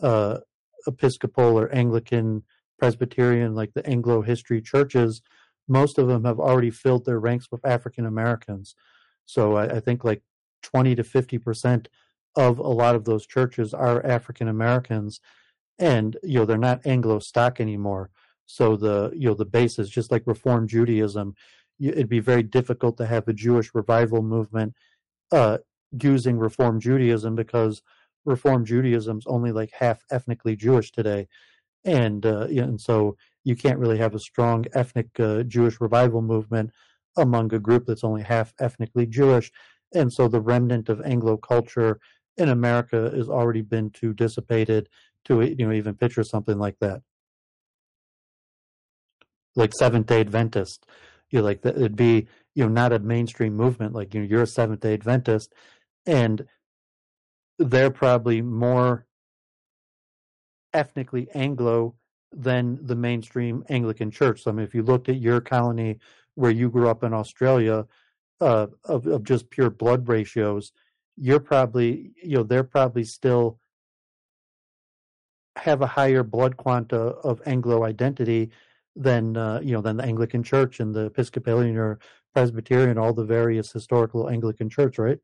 uh, 0.03 0.39
Episcopal 0.87 1.59
or 1.59 1.73
Anglican, 1.75 2.43
Presbyterian, 2.79 3.55
like 3.55 3.75
the 3.75 3.87
Anglo 3.87 4.23
history 4.23 4.61
churches, 4.61 5.23
most 5.69 5.99
of 5.99 6.09
them 6.09 6.25
have 6.25 6.41
already 6.41 6.71
filled 6.71 7.05
their 7.05 7.21
ranks 7.21 7.49
with 7.51 7.65
African 7.65 8.07
Americans. 8.07 8.75
So 9.29 9.57
I, 9.57 9.77
I 9.77 9.81
think 9.81 10.05
like 10.05 10.23
20 10.63 10.95
to 10.95 11.05
50 11.05 11.39
percent 11.39 11.89
of 12.35 12.59
a 12.59 12.63
lot 12.63 12.95
of 12.95 13.05
those 13.05 13.27
churches 13.27 13.75
are 13.75 14.05
African 14.05 14.49
Americans 14.49 15.21
and 15.79 16.17
you 16.23 16.39
know 16.39 16.45
they're 16.47 16.57
not 16.57 16.87
Anglo 16.87 17.19
stock 17.19 17.61
anymore. 17.61 18.11
So 18.47 18.77
the 18.77 19.13
you 19.15 19.29
know 19.29 19.35
the 19.35 19.45
base 19.45 19.79
is 19.79 19.91
just 19.91 20.11
like 20.11 20.27
Reform 20.27 20.67
Judaism. 20.67 21.35
It'd 21.79 22.09
be 22.09 22.21
very 22.21 22.43
difficult 22.43 22.97
to 22.97 23.07
have 23.07 23.29
a 23.29 23.33
Jewish 23.35 23.75
revival 23.75 24.23
movement 24.23 24.75
uh, 25.31 25.59
using 26.03 26.39
Reform 26.39 26.81
Judaism 26.81 27.37
because 27.37 27.83
Reform 28.25 28.65
Judaism's 28.65 29.27
only 29.27 29.53
like 29.53 29.71
half 29.79 30.03
ethnically 30.11 30.57
Jewish 30.57 30.91
today, 30.91 31.29
and 31.85 32.25
uh, 32.25 32.47
and 32.49 32.81
so 32.81 33.17
you 33.45 33.55
can't 33.55 33.79
really 33.79 33.99
have 33.99 34.15
a 34.15 34.21
strong 34.21 34.65
ethnic 34.73 35.09
uh, 35.21 35.43
Jewish 35.43 35.81
revival 35.81 36.23
movement 36.23 36.71
among 37.19 37.53
a 37.53 37.59
group 37.59 37.85
that's 37.87 38.05
only 38.05 38.23
half 38.23 38.55
ethnically 38.59 39.07
Jewish, 39.07 39.53
and 39.95 40.13
so 40.13 40.29
the 40.29 40.41
remnant 40.41 40.89
of 40.89 41.03
Anglo 41.03 41.37
culture 41.37 42.01
in 42.39 42.49
America 42.49 43.13
has 43.15 43.29
already 43.29 43.63
been 43.63 43.91
too 43.91 44.15
dissipated 44.15 44.89
to 45.27 45.43
you 45.43 45.67
know 45.67 45.73
even 45.73 45.95
picture 45.95 46.25
something 46.25 46.59
like 46.59 46.79
that. 46.81 47.03
Like 49.57 49.73
seventh 49.75 50.07
day 50.07 50.21
adventist 50.21 50.87
you 51.31 51.39
know, 51.39 51.45
like 51.45 51.65
it'd 51.65 51.97
be 51.97 52.27
you 52.55 52.65
know 52.65 52.69
not 52.69 52.93
a 52.93 52.99
mainstream 52.99 53.55
movement 53.55 53.95
like 53.95 54.15
you 54.15 54.21
know 54.21 54.27
you're 54.27 54.43
a 54.43 54.47
seventh 54.47 54.81
day 54.81 54.95
adventist 54.95 55.53
and 56.07 56.47
they're 57.59 57.91
probably 57.91 58.41
more 58.41 59.07
ethnically 60.73 61.29
anglo 61.35 61.95
than 62.33 62.79
the 62.87 62.95
mainstream 62.95 63.65
anglican 63.69 64.11
church. 64.11 64.43
So 64.43 64.51
i 64.51 64.55
mean 64.55 64.65
if 64.65 64.75
you 64.75 64.83
looked 64.83 65.09
at 65.09 65.21
your 65.21 65.41
colony 65.41 65.99
where 66.39 66.51
you 66.51 66.69
grew 66.71 66.89
up 66.89 67.03
in 67.03 67.13
australia 67.13 67.87
uh, 68.41 68.67
of, 68.85 69.07
of 69.07 69.25
just 69.25 69.51
pure 69.51 69.71
blood 69.71 70.09
ratios 70.09 70.73
you're 71.17 71.41
probably 71.41 72.13
you 72.23 72.37
know 72.37 72.43
they're 72.43 72.65
probably 72.65 73.05
still 73.05 73.59
have 75.57 75.83
a 75.83 75.87
higher 75.87 76.23
blood 76.23 76.57
quanta 76.57 76.97
of 76.97 77.43
Anglo 77.47 77.85
identity 77.85 78.51
than 78.97 79.37
uh, 79.37 79.61
you 79.63 79.73
know 79.73 79.81
than 79.81 79.97
the 79.97 80.05
Anglican 80.05 80.43
Church 80.43 80.81
and 80.81 80.95
the 80.95 81.07
Episcopalian 81.07 81.77
or 81.77 81.99
Presbyterian, 82.35 82.99
all 82.99 83.13
the 83.13 83.25
various 83.25 83.73
historical 83.73 84.29
Anglican 84.29 84.69
Church, 84.69 84.99
right? 84.99 85.19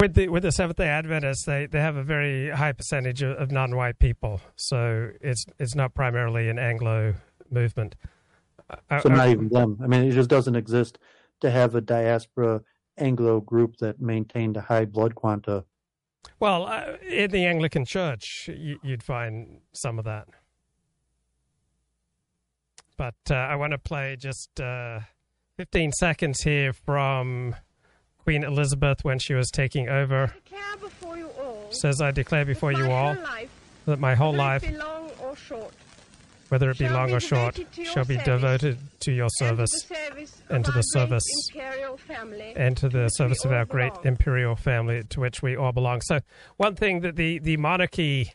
With 0.00 0.14
the 0.14 0.28
with 0.28 0.42
the 0.42 0.52
Seventh 0.52 0.78
Day 0.78 0.88
Adventists, 0.88 1.44
they, 1.44 1.66
they 1.66 1.80
have 1.80 1.96
a 1.96 2.02
very 2.02 2.50
high 2.50 2.72
percentage 2.72 3.22
of, 3.22 3.36
of 3.36 3.52
non-white 3.52 3.98
people, 3.98 4.40
so 4.56 5.10
it's 5.20 5.46
it's 5.58 5.74
not 5.74 5.94
primarily 5.94 6.48
an 6.48 6.58
Anglo 6.58 7.14
movement. 7.52 7.94
So 9.02 9.08
not 9.08 9.28
even 9.28 9.48
them. 9.48 9.78
I 9.82 9.86
mean, 9.86 10.04
it 10.04 10.12
just 10.12 10.30
doesn't 10.30 10.56
exist 10.56 10.98
to 11.40 11.50
have 11.50 11.74
a 11.74 11.80
diaspora 11.80 12.62
Anglo 12.96 13.40
group 13.40 13.76
that 13.78 14.00
maintained 14.00 14.56
a 14.56 14.62
high 14.62 14.84
blood 14.84 15.14
quanta 15.14 15.64
well, 16.38 16.66
uh, 16.66 16.96
in 17.08 17.30
the 17.30 17.46
Anglican 17.46 17.84
Church, 17.84 18.48
you, 18.52 18.78
would 18.84 19.02
find 19.02 19.60
some 19.72 19.98
of 19.98 20.04
that. 20.04 20.28
But 22.96 23.14
uh, 23.30 23.34
I 23.34 23.56
want 23.56 23.72
to 23.72 23.78
play 23.78 24.16
just 24.18 24.60
uh, 24.60 25.00
15 25.56 25.92
seconds 25.92 26.42
here 26.42 26.72
from 26.72 27.56
Queen 28.18 28.44
Elizabeth 28.44 29.04
when 29.04 29.18
she 29.18 29.34
was 29.34 29.50
taking 29.50 29.88
over. 29.88 30.34
All, 31.04 31.72
Says, 31.72 32.00
I 32.00 32.10
declare 32.10 32.44
before 32.44 32.72
you 32.72 32.90
all 32.90 33.16
that 33.86 33.98
my 33.98 34.14
whole 34.14 34.34
life, 34.34 34.62
whether 36.52 36.68
it 36.68 36.76
be 36.76 36.86
long 36.86 37.10
or 37.14 37.18
short, 37.18 37.58
shall 37.82 38.04
be 38.04 38.18
devoted 38.18 38.76
to 39.00 39.10
your 39.10 39.30
service 39.30 39.90
and 40.50 40.62
to 40.62 40.70
the 40.70 40.82
service 40.82 41.24
and 42.54 42.76
to 42.76 42.90
the 42.90 43.08
service 43.08 43.42
of 43.46 43.52
our 43.52 43.64
great 43.64 43.94
imperial 44.04 44.54
family 44.54 45.02
to 45.04 45.18
which 45.18 45.40
we 45.40 45.56
all 45.56 45.72
belong. 45.72 46.02
So, 46.02 46.20
one 46.58 46.74
thing 46.74 47.00
that 47.00 47.16
the, 47.16 47.38
the 47.38 47.56
monarchy 47.56 48.34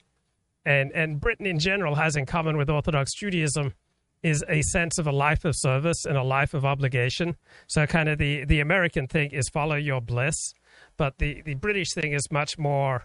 and, 0.65 0.91
and 0.93 1.21
Britain 1.21 1.45
in 1.45 1.59
general 1.59 1.93
has 1.93 2.15
in 2.15 2.25
common 2.25 2.57
with 2.57 2.71
Orthodox 2.71 3.13
Judaism 3.13 3.75
is 4.23 4.43
a 4.49 4.63
sense 4.63 4.97
of 4.97 5.05
a 5.05 5.11
life 5.11 5.45
of 5.45 5.53
service 5.55 6.03
and 6.03 6.17
a 6.17 6.23
life 6.23 6.55
of 6.55 6.65
obligation. 6.65 7.35
So, 7.67 7.85
kind 7.85 8.09
of 8.09 8.17
the, 8.17 8.45
the 8.45 8.61
American 8.61 9.05
thing 9.05 9.29
is 9.29 9.47
follow 9.49 9.75
your 9.75 10.01
bliss, 10.01 10.55
but 10.97 11.19
the, 11.19 11.43
the 11.43 11.53
British 11.53 11.93
thing 11.93 12.13
is 12.13 12.31
much 12.31 12.57
more 12.57 13.03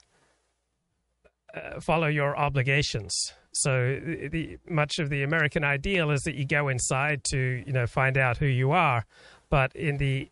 uh, 1.55 1.81
follow 1.81 2.07
your 2.07 2.35
obligations. 2.35 3.35
So 3.53 4.01
the, 4.31 4.59
much 4.69 4.99
of 4.99 5.11
the 5.11 5.23
American 5.23 5.63
ideal 5.63 6.11
is 6.11 6.23
that 6.23 6.35
you 6.35 6.47
go 6.47 6.69
inside 6.69 7.23
to 7.25 7.63
you 7.67 7.73
know 7.73 7.87
find 7.87 8.17
out 8.17 8.39
who 8.39 8.47
you 8.47 8.73
are, 8.73 9.05
but 9.51 9.75
in 9.77 9.99
the 9.99 10.31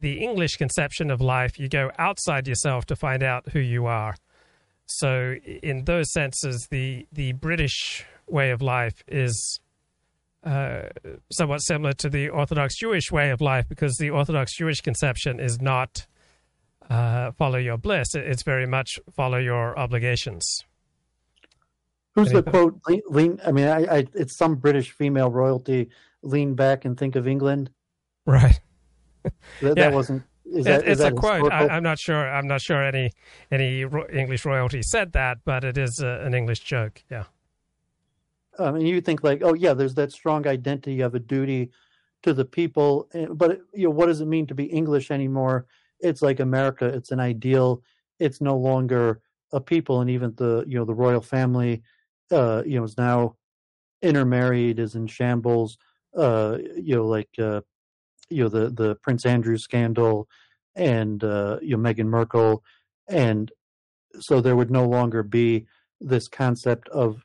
the 0.00 0.18
English 0.20 0.56
conception 0.56 1.10
of 1.10 1.20
life, 1.20 1.58
you 1.58 1.68
go 1.68 1.90
outside 1.98 2.48
yourself 2.48 2.86
to 2.86 2.96
find 2.96 3.22
out 3.22 3.48
who 3.50 3.60
you 3.60 3.86
are. 3.86 4.16
So 4.86 5.36
in 5.62 5.84
those 5.84 6.12
senses, 6.12 6.66
the 6.70 7.06
the 7.12 7.32
British 7.32 8.04
way 8.26 8.50
of 8.50 8.62
life 8.62 9.02
is 9.06 9.60
uh, 10.44 10.88
somewhat 11.30 11.58
similar 11.58 11.92
to 11.94 12.08
the 12.08 12.28
Orthodox 12.28 12.76
Jewish 12.78 13.12
way 13.12 13.30
of 13.30 13.40
life 13.40 13.68
because 13.68 13.96
the 13.96 14.10
Orthodox 14.10 14.56
Jewish 14.56 14.80
conception 14.80 15.38
is 15.38 15.60
not 15.60 16.06
uh, 16.90 17.30
follow 17.32 17.58
your 17.58 17.78
bliss; 17.78 18.14
it's 18.14 18.42
very 18.42 18.66
much 18.66 18.98
follow 19.14 19.38
your 19.38 19.78
obligations. 19.78 20.64
Who's 22.14 22.30
the 22.30 22.42
quote? 22.42 22.80
Lean, 22.86 23.02
lean 23.08 23.40
I 23.46 23.52
mean, 23.52 23.68
I, 23.68 23.84
I, 23.84 24.06
it's 24.14 24.36
some 24.36 24.56
British 24.56 24.90
female 24.92 25.30
royalty. 25.30 25.88
Lean 26.22 26.54
back 26.54 26.84
and 26.84 26.96
think 26.98 27.16
of 27.16 27.26
England. 27.26 27.70
Right. 28.26 28.60
that, 29.22 29.32
yeah. 29.62 29.74
that, 29.74 29.92
wasn't. 29.92 30.22
Is 30.44 30.64
that, 30.66 30.82
It- 30.82 30.88
is 30.88 31.00
it's 31.00 31.08
a 31.08 31.12
quote. 31.12 31.50
I, 31.50 31.68
I'm 31.68 31.82
not 31.82 31.98
sure. 31.98 32.28
I'm 32.28 32.46
not 32.46 32.60
sure 32.60 32.82
any 32.84 33.12
any 33.50 33.84
ro- 33.84 34.06
English 34.12 34.44
royalty 34.44 34.82
said 34.82 35.12
that, 35.12 35.38
but 35.44 35.64
it 35.64 35.78
is 35.78 36.00
uh, 36.02 36.20
an 36.22 36.34
English 36.34 36.60
joke. 36.60 37.02
Yeah. 37.10 37.24
I 38.58 38.70
mean, 38.70 38.86
you 38.86 39.00
think 39.00 39.24
like, 39.24 39.42
oh 39.42 39.54
yeah, 39.54 39.72
there's 39.72 39.94
that 39.94 40.12
strong 40.12 40.46
identity 40.46 41.00
of 41.00 41.14
a 41.14 41.18
duty 41.18 41.70
to 42.22 42.34
the 42.34 42.44
people, 42.44 43.08
eh, 43.14 43.26
but 43.30 43.60
you 43.72 43.84
know, 43.84 43.90
what 43.90 44.06
does 44.06 44.20
it 44.20 44.26
mean 44.26 44.46
to 44.46 44.54
be 44.54 44.64
English 44.64 45.10
anymore? 45.10 45.66
It's 46.00 46.22
like 46.22 46.40
America. 46.40 46.86
It's 46.86 47.10
an 47.10 47.20
ideal. 47.20 47.82
It's 48.18 48.40
no 48.40 48.56
longer 48.56 49.20
a 49.52 49.60
people, 49.60 50.00
and 50.00 50.10
even 50.10 50.34
the 50.36 50.64
you 50.66 50.78
know 50.78 50.84
the 50.84 50.94
royal 50.94 51.20
family, 51.20 51.82
uh, 52.32 52.62
you 52.66 52.78
know, 52.78 52.84
is 52.84 52.96
now 52.98 53.36
intermarried, 54.00 54.78
is 54.78 54.94
in 54.94 55.06
shambles. 55.06 55.78
Uh, 56.16 56.58
you 56.76 56.96
know, 56.96 57.06
like 57.06 57.30
uh, 57.38 57.60
you 58.28 58.42
know 58.42 58.48
the 58.48 58.70
the 58.70 58.94
Prince 58.96 59.24
Andrew 59.24 59.56
scandal, 59.56 60.28
and 60.74 61.22
uh, 61.22 61.58
you 61.62 61.76
know 61.76 61.82
Meghan 61.82 62.08
Markle, 62.08 62.62
and 63.08 63.52
so 64.18 64.40
there 64.40 64.56
would 64.56 64.70
no 64.70 64.86
longer 64.86 65.22
be 65.22 65.66
this 66.00 66.28
concept 66.28 66.88
of 66.88 67.24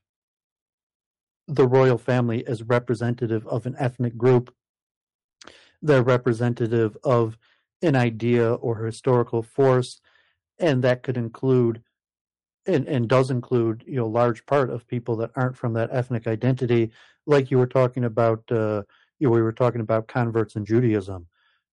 the 1.48 1.68
royal 1.68 1.98
family 1.98 2.46
as 2.46 2.64
representative 2.64 3.48
of 3.48 3.66
an 3.66 3.76
ethnic 3.80 4.18
group. 4.18 4.54
They're 5.82 6.04
representative 6.04 6.98
of 7.04 7.38
an 7.82 7.96
idea 7.96 8.54
or 8.54 8.86
historical 8.86 9.44
force, 9.44 10.00
and 10.60 10.84
that 10.84 11.04
could 11.04 11.18
include 11.18 11.82
and, 12.68 12.88
and 12.88 13.08
does 13.08 13.32
include, 13.32 13.84
you 13.88 13.96
know, 13.96 14.08
large 14.08 14.46
part 14.46 14.70
of 14.70 14.88
people 14.88 15.16
that 15.18 15.32
aren't 15.36 15.58
from 15.58 15.74
that 15.74 15.90
ethnic 15.92 16.28
identity, 16.28 16.92
like 17.26 17.50
you 17.50 17.58
were 17.58 17.68
talking 17.68 18.06
about 18.06 18.44
uh 18.52 18.84
you 19.20 19.28
know, 19.28 19.34
we 19.34 19.42
were 19.42 19.54
talking 19.54 19.82
about 19.82 20.08
converts 20.08 20.56
in 20.56 20.66
Judaism, 20.66 21.28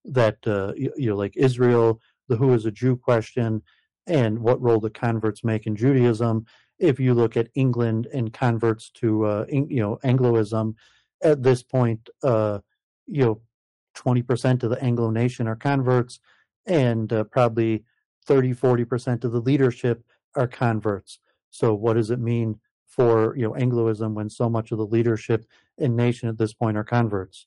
that 0.04 0.38
uh 0.46 0.72
you, 0.76 0.92
you 0.96 1.10
know, 1.10 1.16
like 1.16 1.36
Israel, 1.36 2.00
the 2.28 2.36
who 2.36 2.52
is 2.54 2.66
a 2.66 2.70
Jew 2.70 2.96
question, 2.96 3.62
and 4.06 4.38
what 4.38 4.60
role 4.60 4.80
the 4.80 4.90
converts 4.90 5.44
make 5.44 5.66
in 5.66 5.76
Judaism. 5.76 6.46
If 6.78 6.98
you 6.98 7.14
look 7.14 7.36
at 7.36 7.48
England 7.54 8.08
and 8.12 8.32
converts 8.32 8.90
to 8.94 9.24
uh, 9.24 9.46
you 9.48 9.80
know 9.80 9.98
Angloism, 10.04 10.74
at 11.22 11.42
this 11.42 11.62
point, 11.62 12.08
uh, 12.22 12.58
you 13.06 13.24
know, 13.24 13.40
twenty 13.94 14.22
percent 14.22 14.62
of 14.62 14.70
the 14.70 14.82
Anglo 14.82 15.10
nation 15.10 15.46
are 15.46 15.56
converts, 15.56 16.20
and 16.66 17.12
uh, 17.12 17.24
probably 17.24 17.84
30 18.26 18.52
40 18.54 18.84
percent 18.84 19.24
of 19.24 19.32
the 19.32 19.40
leadership 19.40 20.02
are 20.36 20.46
converts. 20.46 21.18
So, 21.50 21.74
what 21.74 21.94
does 21.94 22.10
it 22.10 22.20
mean 22.20 22.60
for 22.86 23.36
you 23.36 23.44
know 23.44 23.52
Angloism 23.52 24.14
when 24.14 24.30
so 24.30 24.48
much 24.48 24.72
of 24.72 24.78
the 24.78 24.86
leadership 24.86 25.46
in 25.78 25.96
nation 25.96 26.28
at 26.28 26.38
this 26.38 26.52
point 26.52 26.76
are 26.76 26.84
converts? 26.84 27.46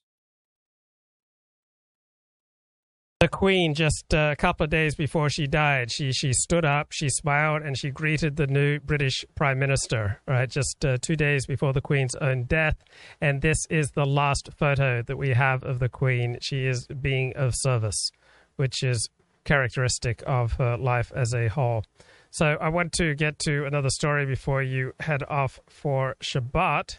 The 3.20 3.26
Queen, 3.26 3.74
just 3.74 4.14
uh, 4.14 4.30
a 4.30 4.36
couple 4.36 4.62
of 4.62 4.70
days 4.70 4.94
before 4.94 5.28
she 5.28 5.48
died, 5.48 5.90
she 5.90 6.12
she 6.12 6.32
stood 6.32 6.64
up, 6.64 6.92
she 6.92 7.08
smiled, 7.08 7.62
and 7.62 7.76
she 7.76 7.90
greeted 7.90 8.36
the 8.36 8.46
new 8.46 8.78
British 8.78 9.24
Prime 9.34 9.58
Minister. 9.58 10.20
Right, 10.28 10.48
just 10.48 10.84
uh, 10.84 10.98
two 11.02 11.16
days 11.16 11.44
before 11.44 11.72
the 11.72 11.80
Queen's 11.80 12.14
own 12.14 12.44
death, 12.44 12.76
and 13.20 13.42
this 13.42 13.58
is 13.70 13.90
the 13.90 14.04
last 14.06 14.50
photo 14.56 15.02
that 15.02 15.16
we 15.16 15.30
have 15.30 15.64
of 15.64 15.80
the 15.80 15.88
Queen. 15.88 16.38
She 16.40 16.66
is 16.66 16.86
being 16.86 17.32
of 17.34 17.54
service, 17.56 18.12
which 18.54 18.84
is 18.84 19.08
characteristic 19.42 20.22
of 20.24 20.52
her 20.52 20.76
life 20.76 21.10
as 21.16 21.34
a 21.34 21.48
whole. 21.48 21.82
So 22.30 22.56
I 22.60 22.68
want 22.68 22.92
to 22.94 23.14
get 23.14 23.38
to 23.40 23.64
another 23.64 23.88
story 23.88 24.26
before 24.26 24.62
you 24.62 24.92
head 25.00 25.22
off 25.28 25.60
for 25.66 26.14
Shabbat, 26.20 26.98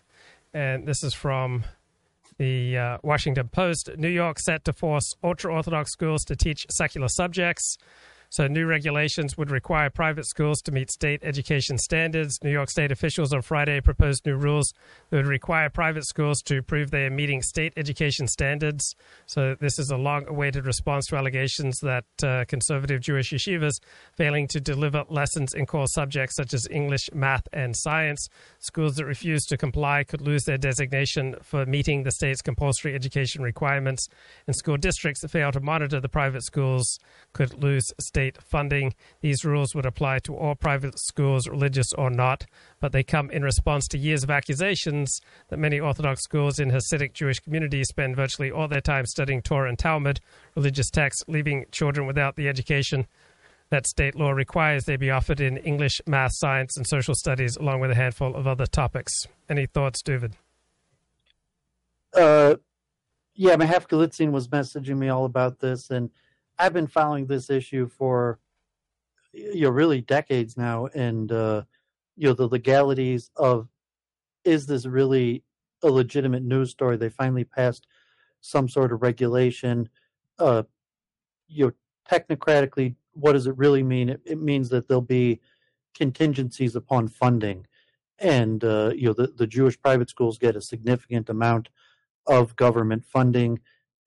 and 0.54 0.88
this 0.88 1.04
is 1.04 1.14
from 1.14 1.66
the 2.40 2.78
uh, 2.78 2.98
Washington 3.04 3.48
Post. 3.50 3.92
New 3.98 4.10
York 4.10 4.40
set 4.40 4.66
to 4.66 4.74
force 4.74 5.14
ultra 5.24 5.54
Orthodox 5.54 5.92
schools 5.92 6.24
to 6.26 6.36
teach 6.36 6.66
secular 6.72 7.08
subjects. 7.10 7.78
So, 8.32 8.46
new 8.46 8.68
regulations 8.68 9.40
would 9.40 9.50
require 9.50 9.90
private 9.90 10.28
schools 10.28 10.62
to 10.62 10.72
meet 10.72 10.92
state 10.92 11.22
education 11.24 11.80
standards. 11.80 12.38
New 12.44 12.52
York 12.52 12.70
State 12.70 12.92
officials 12.92 13.34
on 13.34 13.42
Friday 13.42 13.82
proposed 13.82 14.24
new 14.24 14.36
rules 14.36 14.72
that 15.10 15.18
would 15.18 15.26
require 15.26 15.68
private 15.68 16.06
schools 16.06 16.44
to 16.44 16.62
prove 16.62 16.92
they 16.92 17.06
are 17.06 17.10
meeting 17.10 17.42
state 17.42 17.74
education 17.76 18.28
standards. 18.28 18.96
So, 19.26 19.56
this 19.60 19.80
is 19.80 19.90
a 19.90 19.98
long 19.98 20.28
awaited 20.28 20.68
response 20.68 21.08
to 21.08 21.16
allegations 21.16 21.80
that 21.80 22.06
uh, 22.22 22.46
conservative 22.48 23.02
Jewish 23.02 23.32
yeshivas 23.32 23.80
failing 24.16 24.48
to 24.50 24.60
deliver 24.60 25.06
lessons 25.10 25.56
in 25.56 25.66
core 25.66 25.88
subjects 25.88 26.36
such 26.36 26.54
as 26.54 26.68
English, 26.70 27.10
math, 27.12 27.48
and 27.52 27.76
science. 27.76 28.28
Schools 28.60 28.96
that 28.98 29.06
refuse 29.06 29.44
to 29.46 29.58
comply 29.58 30.04
could 30.04 30.22
lose 30.22 30.44
their 30.44 30.60
designation 30.60 31.36
for 31.42 31.66
meeting 31.66 32.04
the 32.04 32.12
state's 32.12 32.44
compulsory 32.44 32.94
education 32.94 33.42
requirements, 33.42 34.08
and 34.46 34.56
school 34.56 34.78
districts 34.78 35.22
that 35.22 35.32
fail 35.32 35.52
to 35.52 35.60
monitor 35.60 36.00
the 36.00 36.08
private 36.08 36.44
schools 36.44 37.00
could 37.34 37.64
lose 37.64 37.92
state 38.00 38.19
funding. 38.42 38.94
These 39.22 39.46
rules 39.46 39.74
would 39.74 39.86
apply 39.86 40.20
to 40.20 40.36
all 40.36 40.56
private 40.56 41.00
schools, 41.00 41.48
religious 41.48 41.94
or 41.94 42.10
not, 42.10 42.46
but 42.80 42.92
they 42.92 43.04
come 43.04 43.30
in 43.32 43.44
response 43.44 43.88
to 43.90 43.98
years 43.98 44.24
of 44.24 44.30
accusations 44.30 45.20
that 45.50 45.60
many 45.60 45.80
Orthodox 45.80 46.24
schools 46.24 46.60
in 46.60 46.72
Hasidic 46.72 47.14
Jewish 47.14 47.40
communities 47.40 47.88
spend 47.90 48.16
virtually 48.16 48.52
all 48.52 48.68
their 48.68 48.82
time 48.82 49.06
studying 49.06 49.42
Torah 49.42 49.70
and 49.70 49.80
Talmud, 49.80 50.20
religious 50.56 50.90
texts, 50.90 51.24
leaving 51.28 51.66
children 51.72 52.06
without 52.06 52.36
the 52.36 52.48
education 52.48 53.08
that 53.70 53.88
state 53.88 54.16
law 54.16 54.32
requires 54.32 54.86
they 54.86 54.98
be 54.98 55.12
offered 55.12 55.40
in 55.40 55.58
English, 55.58 56.02
math, 56.08 56.32
science, 56.34 56.76
and 56.76 56.88
social 56.88 57.14
studies, 57.14 57.56
along 57.58 57.80
with 57.80 57.92
a 57.92 57.96
handful 57.96 58.36
of 58.36 58.48
other 58.48 58.66
topics. 58.66 59.14
Any 59.48 59.66
thoughts, 59.66 60.02
David? 60.02 60.36
Uh, 62.14 62.56
yeah, 63.36 63.56
Mahaf 63.56 63.88
Galitzin 63.88 64.32
was 64.32 64.48
messaging 64.48 64.98
me 64.98 65.10
all 65.10 65.26
about 65.26 65.60
this, 65.60 65.90
and 65.92 66.10
I've 66.60 66.74
been 66.74 66.88
following 66.88 67.26
this 67.26 67.50
issue 67.50 67.88
for 67.88 68.40
you 69.32 69.62
know 69.62 69.70
really 69.70 70.02
decades 70.02 70.58
now, 70.58 70.88
and 70.88 71.32
uh, 71.32 71.64
you 72.18 72.28
know 72.28 72.34
the 72.34 72.48
legalities 72.48 73.32
of 73.38 73.70
is 74.44 74.66
this 74.66 74.86
really 74.86 75.44
a 75.82 75.88
legitimate 75.88 76.44
news 76.44 76.70
story? 76.70 76.98
They 76.98 77.10
finally 77.10 77.46
passed 77.46 77.88
some 78.42 78.68
sort 78.68 78.92
of 78.92 79.02
regulation. 79.02 79.90
Uh, 80.38 80.64
you 81.48 81.68
know, 81.68 81.72
technocratically, 82.10 82.96
what 83.14 83.34
does 83.34 83.48
it 83.48 83.58
really 83.58 83.84
mean? 83.84 84.10
It, 84.10 84.22
it 84.26 84.42
means 84.42 84.70
that 84.70 84.88
there'll 84.88 85.02
be 85.02 85.40
contingencies 85.96 86.76
upon 86.76 87.08
funding, 87.08 87.66
and 88.20 88.62
uh, 88.66 88.92
you 88.94 89.08
know 89.08 89.14
the, 89.14 89.28
the 89.28 89.48
Jewish 89.48 89.80
private 89.82 90.10
schools 90.10 90.38
get 90.38 90.58
a 90.58 90.62
significant 90.62 91.30
amount 91.30 91.70
of 92.28 92.56
government 92.58 93.06
funding 93.06 93.60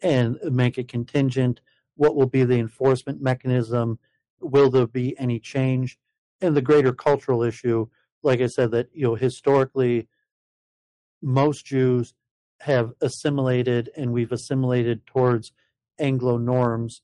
and 0.03 0.39
make 0.45 0.77
it 0.77 0.89
contingent. 0.89 1.63
What 1.97 2.17
will 2.17 2.27
be 2.27 2.45
the 2.45 2.59
enforcement 2.59 3.21
mechanism? 3.21 3.99
Will 4.41 4.71
there 4.71 4.87
be 4.87 5.19
any 5.19 5.39
change? 5.39 5.99
And 6.41 6.57
the 6.57 6.63
greater 6.63 6.93
cultural 6.93 7.43
issue, 7.43 7.87
like 8.23 8.41
I 8.41 8.47
said, 8.47 8.71
that 8.73 8.89
you 8.93 9.05
know 9.05 9.15
historically, 9.15 10.09
most 11.21 11.65
Jews 11.65 12.15
have 12.61 12.93
assimilated, 13.01 13.91
and 13.97 14.13
we've 14.13 14.33
assimilated 14.33 15.07
towards 15.07 15.53
Anglo 15.99 16.39
norms, 16.39 17.03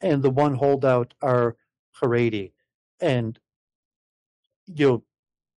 and 0.00 0.22
the 0.22 0.30
one 0.30 0.54
holdout 0.54 1.14
are 1.22 1.56
Haredi, 2.00 2.52
and 3.00 3.38
you 4.66 4.88
know, 4.88 5.04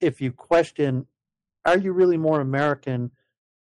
if 0.00 0.20
you 0.20 0.32
question, 0.32 1.06
are 1.64 1.78
you 1.78 1.92
really 1.92 2.16
more 2.16 2.40
American, 2.40 3.10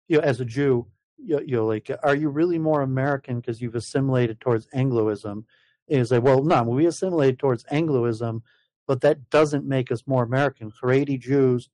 you 0.08 0.18
know, 0.18 0.22
as 0.22 0.40
a 0.40 0.44
Jew? 0.44 0.86
You, 1.18 1.40
you 1.44 1.56
know, 1.56 1.66
like, 1.66 1.90
are 2.02 2.14
you 2.14 2.28
really 2.28 2.58
more 2.58 2.82
American 2.82 3.40
because 3.40 3.60
you've 3.60 3.74
assimilated 3.74 4.40
towards 4.40 4.66
Angloism? 4.68 5.44
And 5.88 5.98
you 5.98 6.04
say, 6.04 6.18
well, 6.18 6.42
no, 6.42 6.62
we 6.62 6.86
assimilated 6.86 7.38
towards 7.38 7.64
Angloism, 7.64 8.42
but 8.86 9.00
that 9.00 9.30
doesn't 9.30 9.66
make 9.66 9.90
us 9.90 10.06
more 10.06 10.22
American. 10.22 10.70
Haredi 10.70 11.18
Jews 11.18 11.68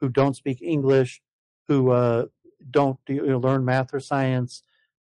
who 0.00 0.08
don't 0.08 0.36
speak 0.36 0.62
English, 0.62 1.20
who 1.68 1.90
uh, 1.90 2.26
don't 2.70 2.98
you 3.06 3.26
know, 3.26 3.38
learn 3.38 3.64
math 3.64 3.94
or 3.94 4.00
science, 4.00 4.62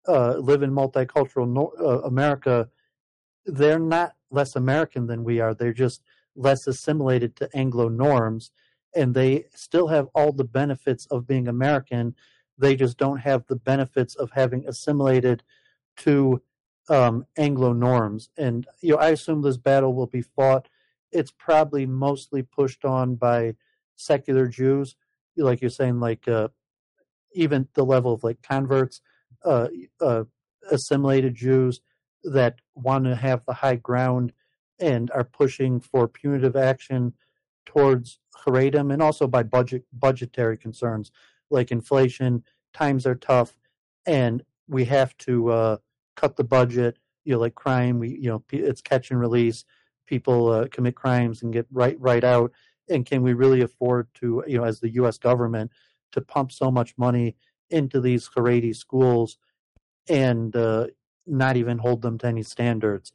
uh, 0.08 0.36
live 0.38 0.64
in 0.64 0.72
multicultural 0.72 1.72
uh, 1.80 2.02
America, 2.02 2.70
they're 3.46 3.80
not 3.80 4.14
less 4.32 4.56
American 4.56 5.08
than 5.08 5.24
we 5.24 5.40
are. 5.40 5.54
They're 5.54 5.74
just 5.74 6.02
less 6.36 6.68
assimilated 6.68 7.36
to 7.38 7.50
Anglo 7.54 7.90
norms, 7.90 8.52
and 8.96 9.14
they 9.14 9.46
still 9.54 9.88
have 9.88 10.08
all 10.16 10.32
the 10.32 10.44
benefits 10.44 11.06
of 11.08 11.28
being 11.28 11.48
American 11.48 12.16
they 12.58 12.76
just 12.76 12.98
don't 12.98 13.20
have 13.20 13.46
the 13.48 13.56
benefits 13.56 14.16
of 14.16 14.32
having 14.32 14.68
assimilated 14.68 15.44
to 15.98 16.42
um, 16.90 17.26
Anglo 17.38 17.74
norms. 17.74 18.30
And 18.38 18.68
you 18.82 18.94
know, 18.94 19.00
I 19.00 19.10
assume 19.10 19.42
this 19.42 19.58
battle 19.58 19.94
will 19.94 20.08
be 20.08 20.22
fought. 20.22 20.70
It's 21.12 21.32
probably 21.32 21.86
mostly 21.86 22.44
pushed 22.44 22.86
on 22.86 23.16
by 23.16 23.56
secular 23.96 24.48
Jews, 24.48 24.96
like 25.38 25.62
you're 25.62 25.70
saying, 25.70 26.00
like 26.00 26.28
uh, 26.28 26.50
even 27.34 27.68
the 27.74 27.86
level 27.86 28.14
of 28.14 28.24
like 28.24 28.42
converts, 28.42 29.02
uh, 29.44 29.68
uh, 30.02 30.24
assimilated 30.72 31.36
Jews 31.36 31.82
that 32.24 32.60
want 32.74 33.06
to 33.06 33.16
have 33.16 33.46
the 33.46 33.54
high 33.54 33.76
ground 33.76 34.34
and 34.80 35.12
are 35.12 35.24
pushing 35.24 35.80
for 35.80 36.08
punitive 36.08 36.56
action 36.56 37.14
towards 37.66 38.20
Haredim, 38.46 38.92
and 38.92 39.02
also 39.02 39.28
by 39.28 39.44
budget 39.44 39.86
budgetary 39.94 40.58
concerns 40.58 41.12
like 41.50 41.72
inflation, 41.72 42.44
times 42.74 43.06
are 43.06 43.16
tough, 43.16 43.58
and 44.06 44.44
we 44.68 44.86
have 44.86 45.16
to 45.18 45.50
uh, 45.52 45.78
cut 46.16 46.36
the 46.36 46.44
budget. 46.44 46.98
you 47.24 47.34
know, 47.34 47.40
like 47.40 47.56
crime. 47.56 48.00
We, 48.00 48.10
you 48.10 48.30
know, 48.30 48.44
it's 48.52 48.82
catch 48.82 49.12
and 49.12 49.20
release. 49.20 49.66
People 50.06 50.52
uh, 50.52 50.68
commit 50.72 50.96
crimes 50.96 51.42
and 51.42 51.52
get 51.52 51.66
right 51.72 51.98
right 52.00 52.24
out. 52.24 52.52
And 52.90 53.06
can 53.06 53.24
we 53.24 53.34
really 53.34 53.62
afford 53.62 54.08
to, 54.16 54.44
you 54.48 54.58
know, 54.58 54.64
as 54.64 54.80
the 54.80 54.94
U.S. 54.94 55.18
government, 55.18 55.72
to 56.12 56.22
pump 56.22 56.52
so 56.52 56.70
much 56.70 56.94
money 56.98 57.36
into 57.72 58.00
these 58.00 58.30
Haredi 58.30 58.76
schools 58.76 59.38
and 60.08 60.56
uh, 60.56 60.88
not 61.26 61.58
even 61.58 61.80
hold 61.80 62.04
them 62.04 62.20
to 62.20 62.28
any 62.28 62.44
standards? 62.44 63.12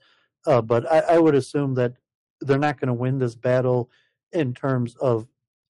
Uh, 0.46 0.60
but 0.60 0.90
I, 0.90 1.14
I 1.14 1.18
would 1.18 1.36
assume 1.36 1.74
that 1.74 1.94
they're 2.40 2.58
not 2.58 2.80
going 2.80 2.88
to 2.88 2.94
win 2.94 3.18
this 3.18 3.36
battle 3.36 3.90
in 4.32 4.54
terms 4.54 4.96
of 4.96 5.28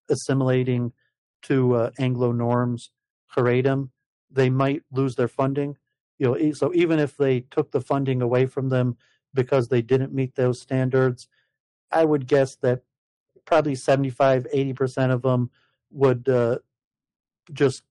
assimilating 0.09 0.92
to 1.42 1.74
uh, 1.74 1.90
Anglo 1.98 2.33
norms, 2.33 2.90
Haredim. 3.35 3.90
They 4.31 4.50
might 4.50 4.83
lose 4.92 5.16
their 5.16 5.29
funding, 5.29 5.76
you 6.20 6.26
know, 6.26 6.53
so 6.53 6.72
even 6.74 6.98
if 6.98 7.16
they 7.16 7.40
took 7.40 7.70
the 7.70 7.81
funding 7.81 8.20
away 8.20 8.44
from 8.46 8.68
them 8.68 8.98
because 9.33 9.68
they 9.68 9.81
didn't 9.81 10.12
meet 10.12 10.35
those 10.35 10.61
standards, 10.61 11.29
I 11.90 12.05
would 12.05 12.26
guess 12.26 12.57
that 12.57 12.83
probably 13.46 13.74
75, 13.74 14.46
80% 14.55 15.11
of 15.11 15.22
them 15.22 15.50
would 15.90 16.29
uh, 16.29 16.59
just 17.53 17.83